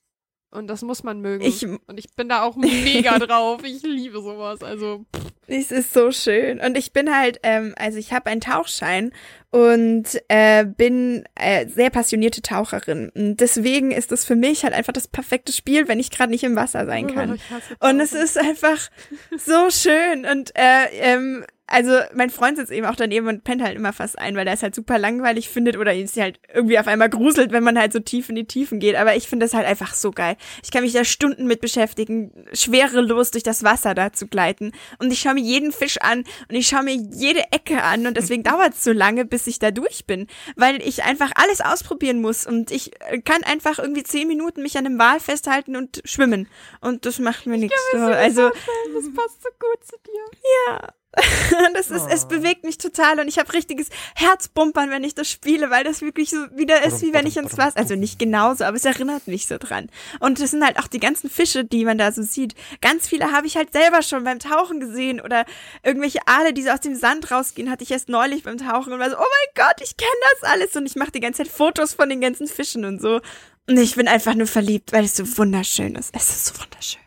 Und 0.50 0.68
das 0.68 0.82
muss 0.82 1.04
man 1.04 1.20
mögen. 1.20 1.44
Ich- 1.44 1.66
und 1.68 1.98
ich 2.00 2.14
bin 2.16 2.30
da 2.30 2.42
auch 2.44 2.56
mega 2.56 3.20
drauf. 3.20 3.62
Ich 3.66 3.84
liebe 3.84 4.22
sowas. 4.22 4.62
Also, 4.64 5.06
Es 5.48 5.72
ist 5.72 5.94
so 5.94 6.12
schön. 6.12 6.60
Und 6.60 6.78
ich 6.78 6.94
bin 6.94 7.14
halt, 7.14 7.40
ähm, 7.44 7.76
also 7.78 7.98
ich 8.00 8.14
habe 8.14 8.30
einen 8.30 8.40
Tauchschein 8.42 9.12
und 9.52 10.06
äh, 10.30 10.66
bin 10.66 11.26
äh, 11.36 11.68
sehr 11.68 11.90
passionierte 11.90 12.42
Taucherin. 12.42 13.10
Und 13.14 13.38
deswegen 13.38 13.92
ist 13.92 14.12
es 14.12 14.24
für 14.26 14.36
mich 14.36 14.64
halt 14.64 14.74
einfach 14.74 14.94
das 14.94 15.08
perfekte 15.08 15.52
Spiel, 15.52 15.88
wenn 15.90 16.00
ich 16.00 16.12
gerade 16.12 16.32
nicht 16.32 16.44
im 16.44 16.56
Wasser 16.56 16.86
sein 16.86 17.14
kann. 17.14 17.36
Ich 17.36 17.50
hasse 17.50 17.76
Und 17.80 18.00
es 18.00 18.14
ist 18.14 18.38
einfach 18.38 18.90
so 19.38 19.70
schön. 19.70 20.26
Und 20.26 20.52
äh, 20.56 20.86
ähm, 20.94 21.46
also 21.68 21.92
mein 22.14 22.30
Freund 22.30 22.58
sitzt 22.58 22.72
eben 22.72 22.86
auch 22.86 22.96
daneben 22.96 23.28
und 23.28 23.44
pennt 23.44 23.62
halt 23.62 23.76
immer 23.76 23.92
fast 23.92 24.18
ein, 24.18 24.36
weil 24.36 24.48
er 24.48 24.54
es 24.54 24.64
halt 24.64 24.74
super 24.74 24.98
langweilig 24.98 25.50
findet 25.50 25.78
oder 25.78 25.94
ihn 25.94 26.08
sie 26.08 26.22
halt 26.22 26.40
irgendwie 26.54 26.80
auf 26.80 26.88
einmal 26.88 27.10
gruselt, 27.10 27.52
wenn 27.52 27.64
man 27.64 27.78
halt 27.78 27.92
so 27.92 28.00
tief 28.00 28.30
in 28.30 28.36
die 28.36 28.48
Tiefen 28.48 28.80
geht. 28.80 28.96
Aber 28.96 29.16
ich 29.16 29.28
finde 29.28 29.46
das 29.46 29.54
halt 29.54 29.68
einfach 29.68 29.94
so 29.94 30.12
geil. 30.12 30.38
Ich 30.64 30.72
kann 30.72 30.84
mich 30.84 30.94
da 30.94 31.04
Stunden 31.04 31.46
mit 31.46 31.60
beschäftigen, 31.60 32.32
schwerelos 32.54 33.32
durch 33.32 33.44
das 33.44 33.64
Wasser 33.64 33.94
da 33.94 34.14
zu 34.14 34.28
gleiten. 34.28 34.72
Und 35.00 35.12
ich 35.12 35.20
schaue 35.20 35.34
mir 35.34 35.42
jeden 35.44 35.74
Fisch 35.74 35.98
an 36.00 36.24
und 36.48 36.56
ich 36.56 36.68
schaue 36.68 36.84
mir 36.84 36.96
jede 36.96 37.52
Ecke 37.52 37.84
an 37.84 38.08
und 38.08 38.16
deswegen 38.16 38.44
dauert 38.48 38.74
es 38.74 38.84
so 38.86 38.94
lange, 38.94 39.26
bis 39.26 39.46
ich 39.48 39.60
da 39.60 39.72
durch 39.72 40.06
bin, 40.06 40.28
weil 40.56 40.82
ich 40.82 41.04
einfach 41.04 41.32
alles 41.36 41.60
ausprobieren 41.60 42.22
muss 42.22 42.48
und 42.48 42.72
ich 42.72 42.94
äh, 43.02 43.20
kann 43.20 43.44
einfach 43.44 43.78
irgendwie 43.78 44.04
zehn 44.04 44.28
Minuten 44.28 44.62
mich 44.62 44.78
an 44.78 44.86
einem 44.86 45.00
Wal 45.00 45.20
festhalten 45.20 45.76
und 45.76 46.02
schwimmen 46.06 46.48
und 46.80 47.06
das 47.06 47.20
macht 47.20 47.46
mir 47.46 47.58
nichts. 47.58 47.78
So. 47.92 47.98
Also 47.98 48.50
das 48.50 49.14
passt 49.14 49.44
so 49.44 49.50
gut 49.60 49.84
zu 49.84 49.96
dir. 50.06 50.94
das 51.74 51.90
ist, 51.90 52.06
es 52.10 52.26
Oh. 52.26 52.28
bewegt 52.28 52.64
mich 52.64 52.78
total 52.78 53.20
und 53.20 53.28
ich 53.28 53.40
habe 53.40 53.52
richtiges 53.54 53.88
Herzbumpern, 54.16 54.90
wenn 54.90 55.04
ich 55.04 55.16
das 55.16 55.30
spiele, 55.30 55.70
weil 55.70 55.84
das 55.84 56.02
wirklich 56.02 56.30
so 56.30 56.38
wieder 56.56 56.84
ist, 56.84 57.02
wie 57.02 57.14
wenn 57.14 57.26
ich 57.26 57.38
ins 57.38 57.58
Wasser, 57.58 57.78
also 57.78 57.96
nicht 57.96 58.20
genauso, 58.20 58.64
aber 58.66 58.76
es 58.78 58.86
erinnert 58.86 59.28
mich 59.28 59.48
so 59.48 59.58
dran. 59.58 59.90
Und 60.20 60.40
das 60.40 60.52
sind 60.52 60.64
halt 60.64 60.78
auch 60.80 60.88
die 60.88 61.00
ganzen 61.00 61.30
Fische, 61.30 61.64
die 61.64 61.86
man 61.86 61.98
da 61.98 62.12
so 62.12 62.22
sieht. 62.22 62.56
Ganz 62.82 63.08
viele 63.08 63.32
habe 63.32 63.48
ich 63.48 63.58
halt 63.58 63.74
selber 63.74 64.02
schon 64.02 64.24
beim 64.24 64.40
Tauchen 64.40 64.80
gesehen 64.80 65.22
oder 65.22 65.46
irgendwelche 65.84 66.20
Aale, 66.28 66.54
die 66.54 66.64
so 66.64 66.70
aus 66.70 66.82
dem 66.82 66.96
Sand 66.96 67.32
rausgehen, 67.32 67.70
hatte 67.72 67.84
ich 67.84 67.92
erst 67.92 68.10
neulich 68.10 68.44
beim 68.44 68.58
Tauchen 68.58 68.94
und 68.94 69.00
war 69.00 69.10
so, 69.10 69.18
oh 69.18 69.20
mein 69.20 69.66
Gott, 69.66 69.82
ich 69.82 69.98
kenne 69.98 70.12
das 70.34 70.52
alles 70.52 70.76
und 70.76 70.86
ich 70.86 70.96
mache 70.96 71.12
die 71.12 71.20
ganze 71.20 71.44
Zeit 71.44 71.52
Fotos 71.52 71.94
von 71.94 72.10
den 72.10 72.22
ganzen 72.22 72.48
Fischen 72.48 72.86
und 72.86 73.02
so. 73.02 73.22
Und 73.70 73.78
ich 73.78 73.96
bin 73.96 74.08
einfach 74.08 74.34
nur 74.36 74.48
verliebt, 74.48 74.94
weil 74.94 75.06
es 75.06 75.16
so 75.16 75.38
wunderschön 75.38 75.96
ist. 75.96 76.12
Es 76.14 76.30
ist 76.30 76.46
so 76.48 76.54
wunderschön. 76.62 77.02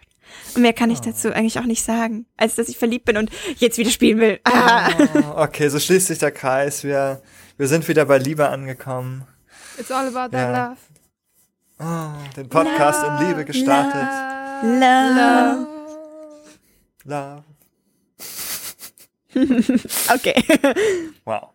Mehr 0.57 0.73
kann 0.73 0.91
ich 0.91 1.01
dazu 1.01 1.33
eigentlich 1.33 1.59
auch 1.59 1.65
nicht 1.65 1.83
sagen, 1.85 2.27
als 2.37 2.55
dass 2.57 2.69
ich 2.69 2.79
verliebt 2.79 3.05
bin 3.05 3.17
und 3.17 3.31
jetzt 3.57 3.79
wieder 3.79 3.91
spielen 3.91 4.19
will. 4.19 4.41
Ah. 4.45 4.91
Oh, 5.15 5.33
okay, 5.43 5.69
so 5.69 5.79
schließt 5.79 6.09
sich 6.09 6.19
der 6.19 6.33
Kreis. 6.33 6.85
Wir, 6.85 7.23
wir 7.57 7.69
sind 7.69 7.87
wieder 7.89 8.05
bei 8.05 8.19
Liebe 8.19 8.49
angekommen. 8.49 9.25
It's 9.79 9.91
all 9.91 10.07
about 10.09 10.37
that 10.37 10.55
Ja. 10.55 10.69
love. 10.69 10.77
Oh, 11.83 12.37
den 12.37 12.49
Podcast 12.49 13.03
in 13.05 13.29
Liebe 13.29 13.45
gestartet. 13.45 14.09
Love. 14.63 15.67
Love. 17.05 17.45
Okay. 20.13 20.35
Wow. 21.25 21.51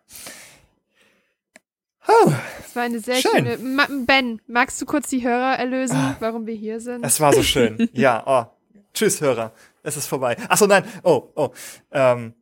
Oh, 2.08 2.32
Das 2.62 2.74
war 2.74 2.82
eine 2.84 3.00
sehr 3.00 3.16
Schön. 3.16 3.30
schöne. 3.32 3.58
Ma 3.58 3.86
ben, 4.06 4.40
magst 4.46 4.80
du 4.80 4.86
kurz 4.86 5.08
die 5.08 5.22
Hörer 5.22 5.58
erlösen, 5.58 6.16
warum 6.20 6.46
wir 6.46 6.54
hier 6.54 6.80
sind? 6.80 7.04
es 7.04 7.20
war 7.20 7.32
so 7.32 7.42
schön. 7.42 7.88
Ja, 7.92 8.22
oh. 8.26 8.55
Tschüss, 8.96 9.20
Hörer. 9.20 9.52
Es 9.82 9.98
ist 9.98 10.06
vorbei. 10.06 10.38
Ach 10.48 10.56
so, 10.56 10.64
nein. 10.64 10.82
Oh, 11.02 11.30
oh. 11.34 11.50
Ähm, 11.92 12.32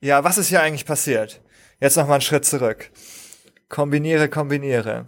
ja, 0.00 0.22
was 0.22 0.38
ist 0.38 0.46
hier 0.46 0.62
eigentlich 0.62 0.86
passiert? 0.86 1.42
Jetzt 1.80 1.96
noch 1.96 2.06
mal 2.06 2.14
einen 2.14 2.20
Schritt 2.20 2.44
zurück. 2.44 2.92
Kombiniere, 3.68 4.28
kombiniere. 4.28 5.06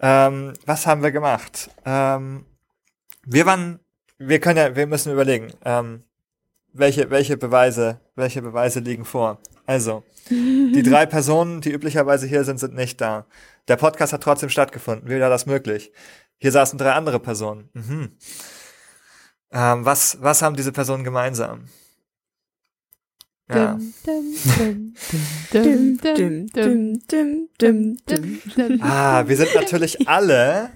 Ähm, 0.00 0.54
was 0.66 0.88
haben 0.88 1.04
wir 1.04 1.12
gemacht? 1.12 1.70
Ähm, 1.84 2.46
wir 3.24 3.46
waren, 3.46 3.78
wir 4.18 4.40
können 4.40 4.58
ja, 4.58 4.74
wir 4.74 4.88
müssen 4.88 5.12
überlegen, 5.12 5.52
ähm, 5.64 6.02
welche, 6.72 7.08
welche 7.10 7.36
Beweise, 7.36 8.00
welche 8.16 8.42
Beweise 8.42 8.80
liegen 8.80 9.04
vor. 9.04 9.38
Also, 9.66 10.02
die 10.30 10.82
drei 10.84 11.06
Personen, 11.06 11.60
die 11.60 11.70
üblicherweise 11.70 12.26
hier 12.26 12.42
sind, 12.42 12.58
sind 12.58 12.74
nicht 12.74 13.00
da. 13.00 13.26
Der 13.68 13.76
Podcast 13.76 14.12
hat 14.12 14.24
trotzdem 14.24 14.48
stattgefunden. 14.48 15.08
Wie 15.08 15.20
war 15.20 15.30
das 15.30 15.46
möglich? 15.46 15.92
Hier 16.38 16.50
saßen 16.50 16.76
drei 16.76 16.94
andere 16.94 17.20
Personen. 17.20 17.70
Mhm. 17.72 18.16
Ähm, 19.54 19.84
was, 19.84 20.20
was 20.20 20.42
haben 20.42 20.56
diese 20.56 20.72
Personen 20.72 21.04
gemeinsam? 21.04 21.68
Ah, 23.46 23.78
wir 29.26 29.36
sind 29.36 29.54
natürlich 29.54 30.08
alle 30.08 30.70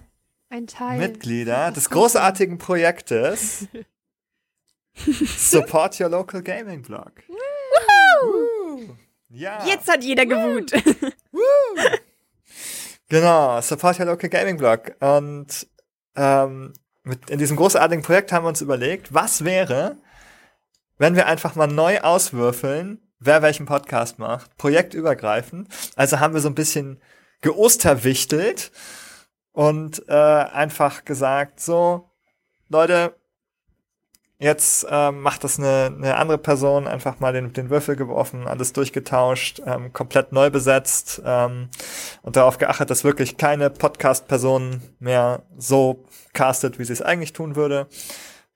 Ein 0.51 0.67
Teil. 0.67 0.99
Mitglieder 0.99 1.73
des 1.73 1.91
großartigen 1.91 2.59
Projektes 2.59 3.67
Support 4.95 5.99
Your 5.99 6.11
Local 6.11 6.43
Gaming 6.43 6.83
Blog. 6.83 7.13
Ja. 9.29 9.67
Jetzt 9.67 9.89
hat 9.89 10.05
jeder 10.05 10.27
gewut. 10.27 10.73
genau, 13.09 13.61
Support 13.61 13.99
Your 13.99 14.07
Local 14.07 14.29
Gaming 14.29 14.57
Blog. 14.57 14.95
Und 15.01 15.67
ähm, 16.17 16.73
mit, 17.09 17.31
in 17.31 17.39
diesem 17.39 17.57
großartigen 17.57 18.05
Projekt 18.05 18.33
haben 18.33 18.45
wir 18.45 18.49
uns 18.51 18.61
überlegt, 18.61 19.13
was 19.13 19.45
wäre, 19.45 19.97
wenn 20.99 21.17
wir 21.17 21.27
einfach 21.27 21.55
mal 21.55 21.67
neu 21.67 22.01
auswürfeln, 22.01 23.01
wer 23.19 23.43
welchen 23.43 23.67
Podcast 23.67 24.19
macht, 24.19 24.57
projektübergreifend. 24.57 25.69
Also 25.97 26.21
haben 26.21 26.35
wir 26.35 26.41
so 26.41 26.49
ein 26.49 26.55
bisschen 26.55 27.01
geosterwichtelt 27.41 28.71
und 29.53 30.03
äh, 30.09 30.13
einfach 30.13 31.05
gesagt, 31.05 31.61
so, 31.61 32.11
Leute, 32.69 33.18
jetzt 34.39 34.87
ähm, 34.89 35.21
macht 35.21 35.43
das 35.45 35.59
eine, 35.59 35.93
eine 35.95 36.17
andere 36.17 36.39
Person, 36.39 36.87
einfach 36.87 37.19
mal 37.21 37.33
den, 37.33 37.53
den 37.53 37.71
Würfel 37.71 37.97
geworfen, 37.97 38.47
alles 38.47 38.73
durchgetauscht, 38.73 39.61
ähm, 39.67 39.93
komplett 39.93 40.33
neu 40.33 40.51
besetzt 40.51 41.21
ähm, 41.25 41.69
und 42.23 42.37
darauf 42.37 42.59
geachtet, 42.59 42.91
dass 42.91 43.05
wirklich 43.05 43.37
keine 43.37 43.71
Podcast-Person 43.71 44.83
mehr 45.01 45.43
so 45.57 46.05
castet, 46.35 46.79
wie 46.79 46.85
sie 46.85 46.93
es 46.93 47.03
eigentlich 47.03 47.33
tun 47.33 47.57
würde. 47.57 47.89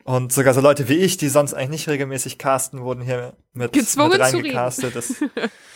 Und 0.05 0.33
sogar 0.33 0.53
so 0.55 0.61
Leute 0.61 0.89
wie 0.89 0.97
ich, 0.97 1.17
die 1.17 1.29
sonst 1.29 1.55
eigentlich 1.55 1.71
nicht 1.71 1.89
regelmäßig 1.89 2.39
casten, 2.39 2.81
wurden 2.81 3.03
hier 3.03 3.35
mit, 3.53 3.73
Gezwungen 3.73 4.11
mit 4.11 4.21
reingecastet. 4.21 4.97
Das, 4.97 5.15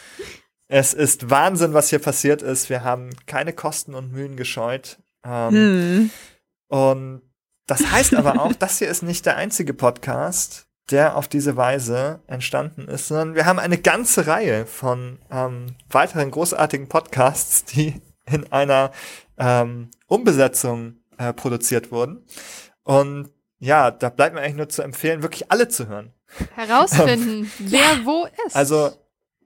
es 0.68 0.94
ist 0.94 1.30
Wahnsinn, 1.30 1.74
was 1.74 1.90
hier 1.90 2.00
passiert 2.00 2.42
ist. 2.42 2.68
Wir 2.68 2.82
haben 2.82 3.10
keine 3.26 3.52
Kosten 3.52 3.94
und 3.94 4.12
Mühen 4.12 4.36
gescheut. 4.36 4.98
Ähm, 5.24 5.50
Hm. 5.50 6.10
und 6.68 7.22
das 7.66 7.90
heißt 7.90 8.14
aber 8.14 8.40
auch, 8.40 8.52
das 8.52 8.78
hier 8.78 8.88
ist 8.88 9.02
nicht 9.02 9.26
der 9.26 9.36
einzige 9.36 9.74
Podcast, 9.74 10.66
der 10.90 11.16
auf 11.16 11.26
diese 11.26 11.56
Weise 11.56 12.20
entstanden 12.26 12.86
ist, 12.88 13.08
sondern 13.08 13.34
wir 13.34 13.46
haben 13.46 13.58
eine 13.58 13.78
ganze 13.78 14.26
Reihe 14.26 14.66
von 14.66 15.18
ähm, 15.30 15.74
weiteren 15.90 16.30
großartigen 16.30 16.88
Podcasts, 16.88 17.64
die 17.64 18.00
in 18.30 18.50
einer 18.52 18.92
ähm, 19.36 19.90
Umbesetzung 20.06 20.96
äh, 21.18 21.32
produziert 21.32 21.90
wurden. 21.90 22.24
Und 22.84 23.30
ja, 23.58 23.90
da 23.90 24.10
bleibt 24.10 24.34
mir 24.34 24.42
eigentlich 24.42 24.56
nur 24.56 24.68
zu 24.68 24.82
empfehlen, 24.82 25.22
wirklich 25.22 25.50
alle 25.50 25.68
zu 25.68 25.88
hören. 25.88 26.12
Herausfinden, 26.54 27.50
wer 27.58 28.04
wo 28.04 28.28
ist. 28.46 28.54
Also 28.54 28.92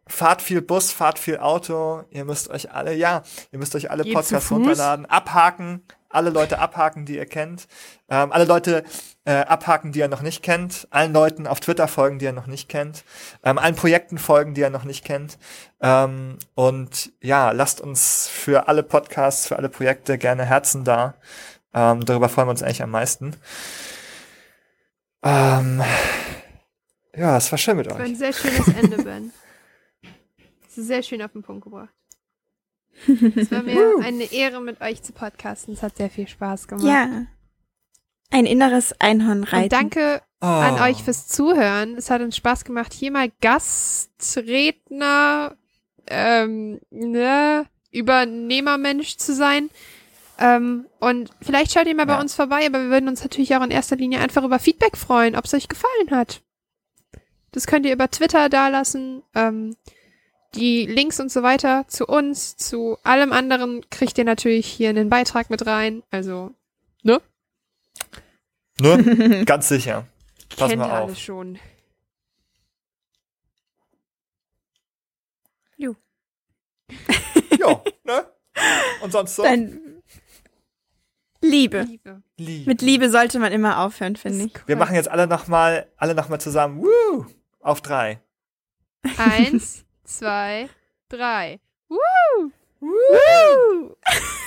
fahrt 0.06 0.42
viel 0.42 0.60
Bus, 0.60 0.90
fahrt 0.90 1.18
viel 1.18 1.38
Auto, 1.38 2.04
ihr 2.10 2.24
müsst 2.24 2.50
euch 2.50 2.72
alle, 2.72 2.94
ja, 2.94 3.22
ihr 3.52 3.58
müsst 3.58 3.74
euch 3.74 3.90
alle 3.90 4.02
Geht 4.02 4.14
Podcasts 4.14 4.50
runterladen, 4.50 5.06
abhaken, 5.06 5.82
alle 6.10 6.30
Leute 6.30 6.58
abhaken, 6.58 7.06
die 7.06 7.16
ihr 7.16 7.26
kennt, 7.26 7.66
ähm, 8.08 8.32
alle 8.32 8.44
Leute 8.44 8.84
äh, 9.24 9.32
abhaken, 9.32 9.92
die 9.92 10.00
ihr 10.00 10.08
noch 10.08 10.22
nicht 10.22 10.42
kennt, 10.42 10.86
allen 10.90 11.12
Leuten 11.12 11.46
auf 11.46 11.60
Twitter 11.60 11.88
folgen, 11.88 12.18
die 12.18 12.26
ihr 12.26 12.32
noch 12.32 12.46
nicht 12.46 12.68
kennt, 12.68 13.04
ähm, 13.44 13.58
allen 13.58 13.76
Projekten 13.76 14.18
folgen, 14.18 14.54
die 14.54 14.60
ihr 14.60 14.70
noch 14.70 14.84
nicht 14.84 15.04
kennt. 15.04 15.38
Ähm, 15.80 16.38
und 16.54 17.12
ja, 17.22 17.52
lasst 17.52 17.80
uns 17.80 18.28
für 18.28 18.68
alle 18.68 18.82
Podcasts, 18.82 19.46
für 19.46 19.56
alle 19.56 19.68
Projekte 19.68 20.18
gerne 20.18 20.44
Herzen 20.44 20.84
da. 20.84 21.14
Ähm, 21.72 22.04
darüber 22.04 22.28
freuen 22.28 22.48
wir 22.48 22.52
uns 22.52 22.62
eigentlich 22.62 22.82
am 22.82 22.90
meisten. 22.90 23.36
Ähm, 25.22 25.82
ja, 27.14 27.36
es 27.36 27.50
war 27.52 27.58
schön 27.58 27.76
mit 27.76 27.86
Das 27.86 27.94
war 27.94 28.00
euch. 28.00 28.08
ein 28.10 28.16
sehr 28.16 28.32
schönes 28.32 28.68
Ende, 28.68 29.02
Ben. 29.02 29.32
Das 30.64 30.76
ist 30.78 30.86
sehr 30.86 31.02
schön 31.02 31.22
auf 31.22 31.32
den 31.32 31.42
Punkt 31.42 31.62
gebracht. 31.64 31.90
Es 33.36 33.50
war 33.50 33.62
mir 33.62 33.94
eine 34.02 34.32
Ehre, 34.32 34.60
mit 34.60 34.80
euch 34.80 35.02
zu 35.02 35.12
podcasten. 35.12 35.74
Es 35.74 35.82
hat 35.82 35.96
sehr 35.96 36.10
viel 36.10 36.28
Spaß 36.28 36.68
gemacht. 36.68 36.86
Ja. 36.86 37.26
Ein 38.30 38.46
inneres 38.46 38.94
Einhorn 39.00 39.44
reiten. 39.44 39.64
Und 39.64 39.72
danke 39.72 40.22
Oh. 40.42 40.46
an 40.46 40.80
euch 40.80 41.02
fürs 41.02 41.28
Zuhören. 41.28 41.96
Es 41.96 42.10
hat 42.10 42.22
uns 42.22 42.36
Spaß 42.36 42.64
gemacht, 42.64 42.92
hier 42.94 43.10
mal 43.10 43.30
Gastredner, 43.40 45.56
ähm, 46.06 46.80
ne, 46.90 47.66
Übernehmermensch 47.90 49.16
zu 49.18 49.34
sein. 49.34 49.68
Ähm, 50.38 50.86
und 51.00 51.30
vielleicht 51.42 51.72
schaut 51.72 51.86
ihr 51.86 51.94
mal 51.94 52.06
bei 52.06 52.14
Ja. 52.14 52.20
uns 52.20 52.34
vorbei, 52.34 52.64
aber 52.66 52.82
wir 52.84 52.88
würden 52.90 53.08
uns 53.08 53.22
natürlich 53.22 53.54
auch 53.54 53.62
in 53.62 53.70
erster 53.70 53.96
Linie 53.96 54.20
einfach 54.20 54.42
über 54.44 54.58
Feedback 54.58 54.96
freuen, 54.96 55.36
ob 55.36 55.44
es 55.44 55.52
euch 55.52 55.68
gefallen 55.68 56.10
hat. 56.10 56.40
Das 57.52 57.66
könnt 57.66 57.84
ihr 57.84 57.92
über 57.92 58.10
Twitter 58.10 58.48
dalassen. 58.48 59.22
Ähm, 59.34 59.76
die 60.54 60.86
Links 60.86 61.20
und 61.20 61.30
so 61.30 61.42
weiter 61.42 61.86
zu 61.88 62.06
uns, 62.06 62.56
zu 62.56 62.98
allem 63.02 63.32
anderen 63.32 63.88
kriegt 63.90 64.18
ihr 64.18 64.24
natürlich 64.24 64.66
hier 64.66 64.90
in 64.90 64.96
den 64.96 65.08
Beitrag 65.08 65.50
mit 65.50 65.66
rein. 65.66 66.02
Also, 66.10 66.52
ne? 67.02 67.20
Ne? 68.80 69.44
Ganz 69.46 69.68
sicher. 69.68 70.06
Pass 70.56 70.70
Kennt 70.70 70.80
mal 70.80 70.90
auf. 70.90 71.08
alles 71.08 71.20
schon. 71.20 71.58
Ja, 77.60 77.82
ne? 78.04 78.26
Und 79.02 79.12
sonst 79.12 79.36
so? 79.36 79.42
Dann 79.42 79.80
Liebe. 81.42 81.82
Liebe. 81.82 82.22
Liebe. 82.36 82.68
Mit 82.68 82.82
Liebe 82.82 83.10
sollte 83.10 83.38
man 83.38 83.52
immer 83.52 83.78
aufhören, 83.80 84.16
finde 84.16 84.46
ich. 84.46 84.52
Wir 84.66 84.76
machen 84.76 84.94
jetzt 84.94 85.08
alle 85.08 85.26
nochmal, 85.26 85.90
alle 85.96 86.14
noch 86.14 86.28
mal 86.28 86.38
zusammen. 86.38 86.82
Woo! 86.82 87.26
Auf 87.60 87.80
drei. 87.80 88.20
Eins, 89.16 89.84
zwei, 90.18 90.68
drei. 91.08 91.60
Woo! 91.88 92.50
Woo! 92.80 93.96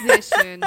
Sehr 0.07 0.22
schön. 0.22 0.61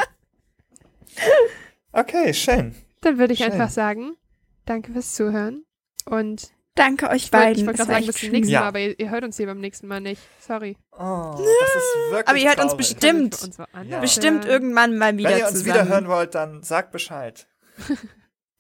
Okay, 1.93 2.35
schön. 2.35 2.75
Dann 3.01 3.19
würde 3.19 3.33
ich 3.33 3.41
Schön. 3.41 3.53
einfach 3.53 3.71
sagen, 3.71 4.17
danke 4.65 4.93
fürs 4.93 5.15
Zuhören. 5.15 5.65
Und 6.05 6.51
Danke 6.75 7.09
euch 7.09 7.25
ich 7.27 7.33
wollte 7.33 7.47
beiden. 7.47 7.61
ich 7.63 7.67
wollte 7.67 7.81
Es 7.83 7.89
gerade 7.89 8.01
sagen, 8.01 8.07
bis 8.07 8.17
zum 8.21 8.31
nächsten 8.33 8.53
Ja. 8.53 8.61
Mal, 8.61 8.67
aber 8.69 8.81
ihr, 8.81 8.99
ihr 9.01 9.11
hört 9.11 9.25
uns 9.25 9.37
hier 9.39 9.47
beim 9.47 9.61
nächsten 9.61 9.87
Mal 9.87 10.01
nicht. 10.01 10.21
Sorry. 10.41 10.77
Oh, 10.93 10.99
das 11.39 11.41
ist 11.41 12.11
wirklich 12.11 12.29
Aber 12.29 12.37
ihr 12.39 12.49
hört 12.49 12.61
uns 12.61 12.77
bestimmt. 12.77 13.43
Uns 13.43 13.57
Ja. 13.89 14.01
Bestimmt 14.01 14.45
irgendwann 14.45 14.99
mal 14.99 15.17
wieder 15.17 15.31
Wenn 15.31 15.39
ihr 15.39 15.45
uns 15.47 15.59
zusammen. 15.61 15.75
wieder 15.75 15.89
hören 15.89 16.09
wollt, 16.09 16.35
dann 16.35 16.63
sagt 16.63 16.93
Bescheid. 16.93 17.47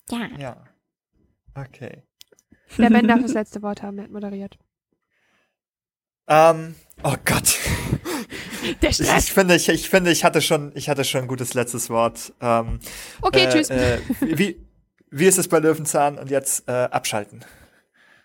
Ja. 0.08 0.28
Ja. 0.38 0.64
Okay. 1.56 2.04
Der 2.78 2.90
Ben 2.90 3.08
darf 3.08 3.20
das 3.22 3.32
letzte 3.32 3.60
Wort 3.62 3.82
haben, 3.82 3.98
er 3.98 4.04
hat 4.04 4.12
moderiert. 4.12 4.56
Ähm, 6.28 6.74
oh 7.02 7.14
Gott. 7.24 7.56
Der 8.82 8.90
Ich, 8.90 9.00
ich 9.00 9.32
finde, 9.32 9.54
ich, 9.54 9.68
ich 9.68 9.88
finde, 9.88 10.10
ich 10.10 10.24
hatte 10.24 10.40
schon, 10.42 10.72
ich 10.74 10.88
hatte 10.88 11.04
schon 11.04 11.22
ein 11.22 11.28
gutes 11.28 11.54
letztes 11.54 11.88
Wort. 11.88 12.32
Ähm, 12.40 12.80
Okay, 13.22 13.44
äh, 13.44 13.48
tschüss. 13.48 13.70
Äh, 13.70 13.98
wie, 14.20 14.60
wie 15.10 15.26
ist 15.26 15.38
es 15.38 15.48
bei 15.48 15.58
Löwenzahn? 15.58 16.18
Und 16.18 16.30
jetzt 16.30 16.68
äh, 16.68 16.72
abschalten. 16.72 17.44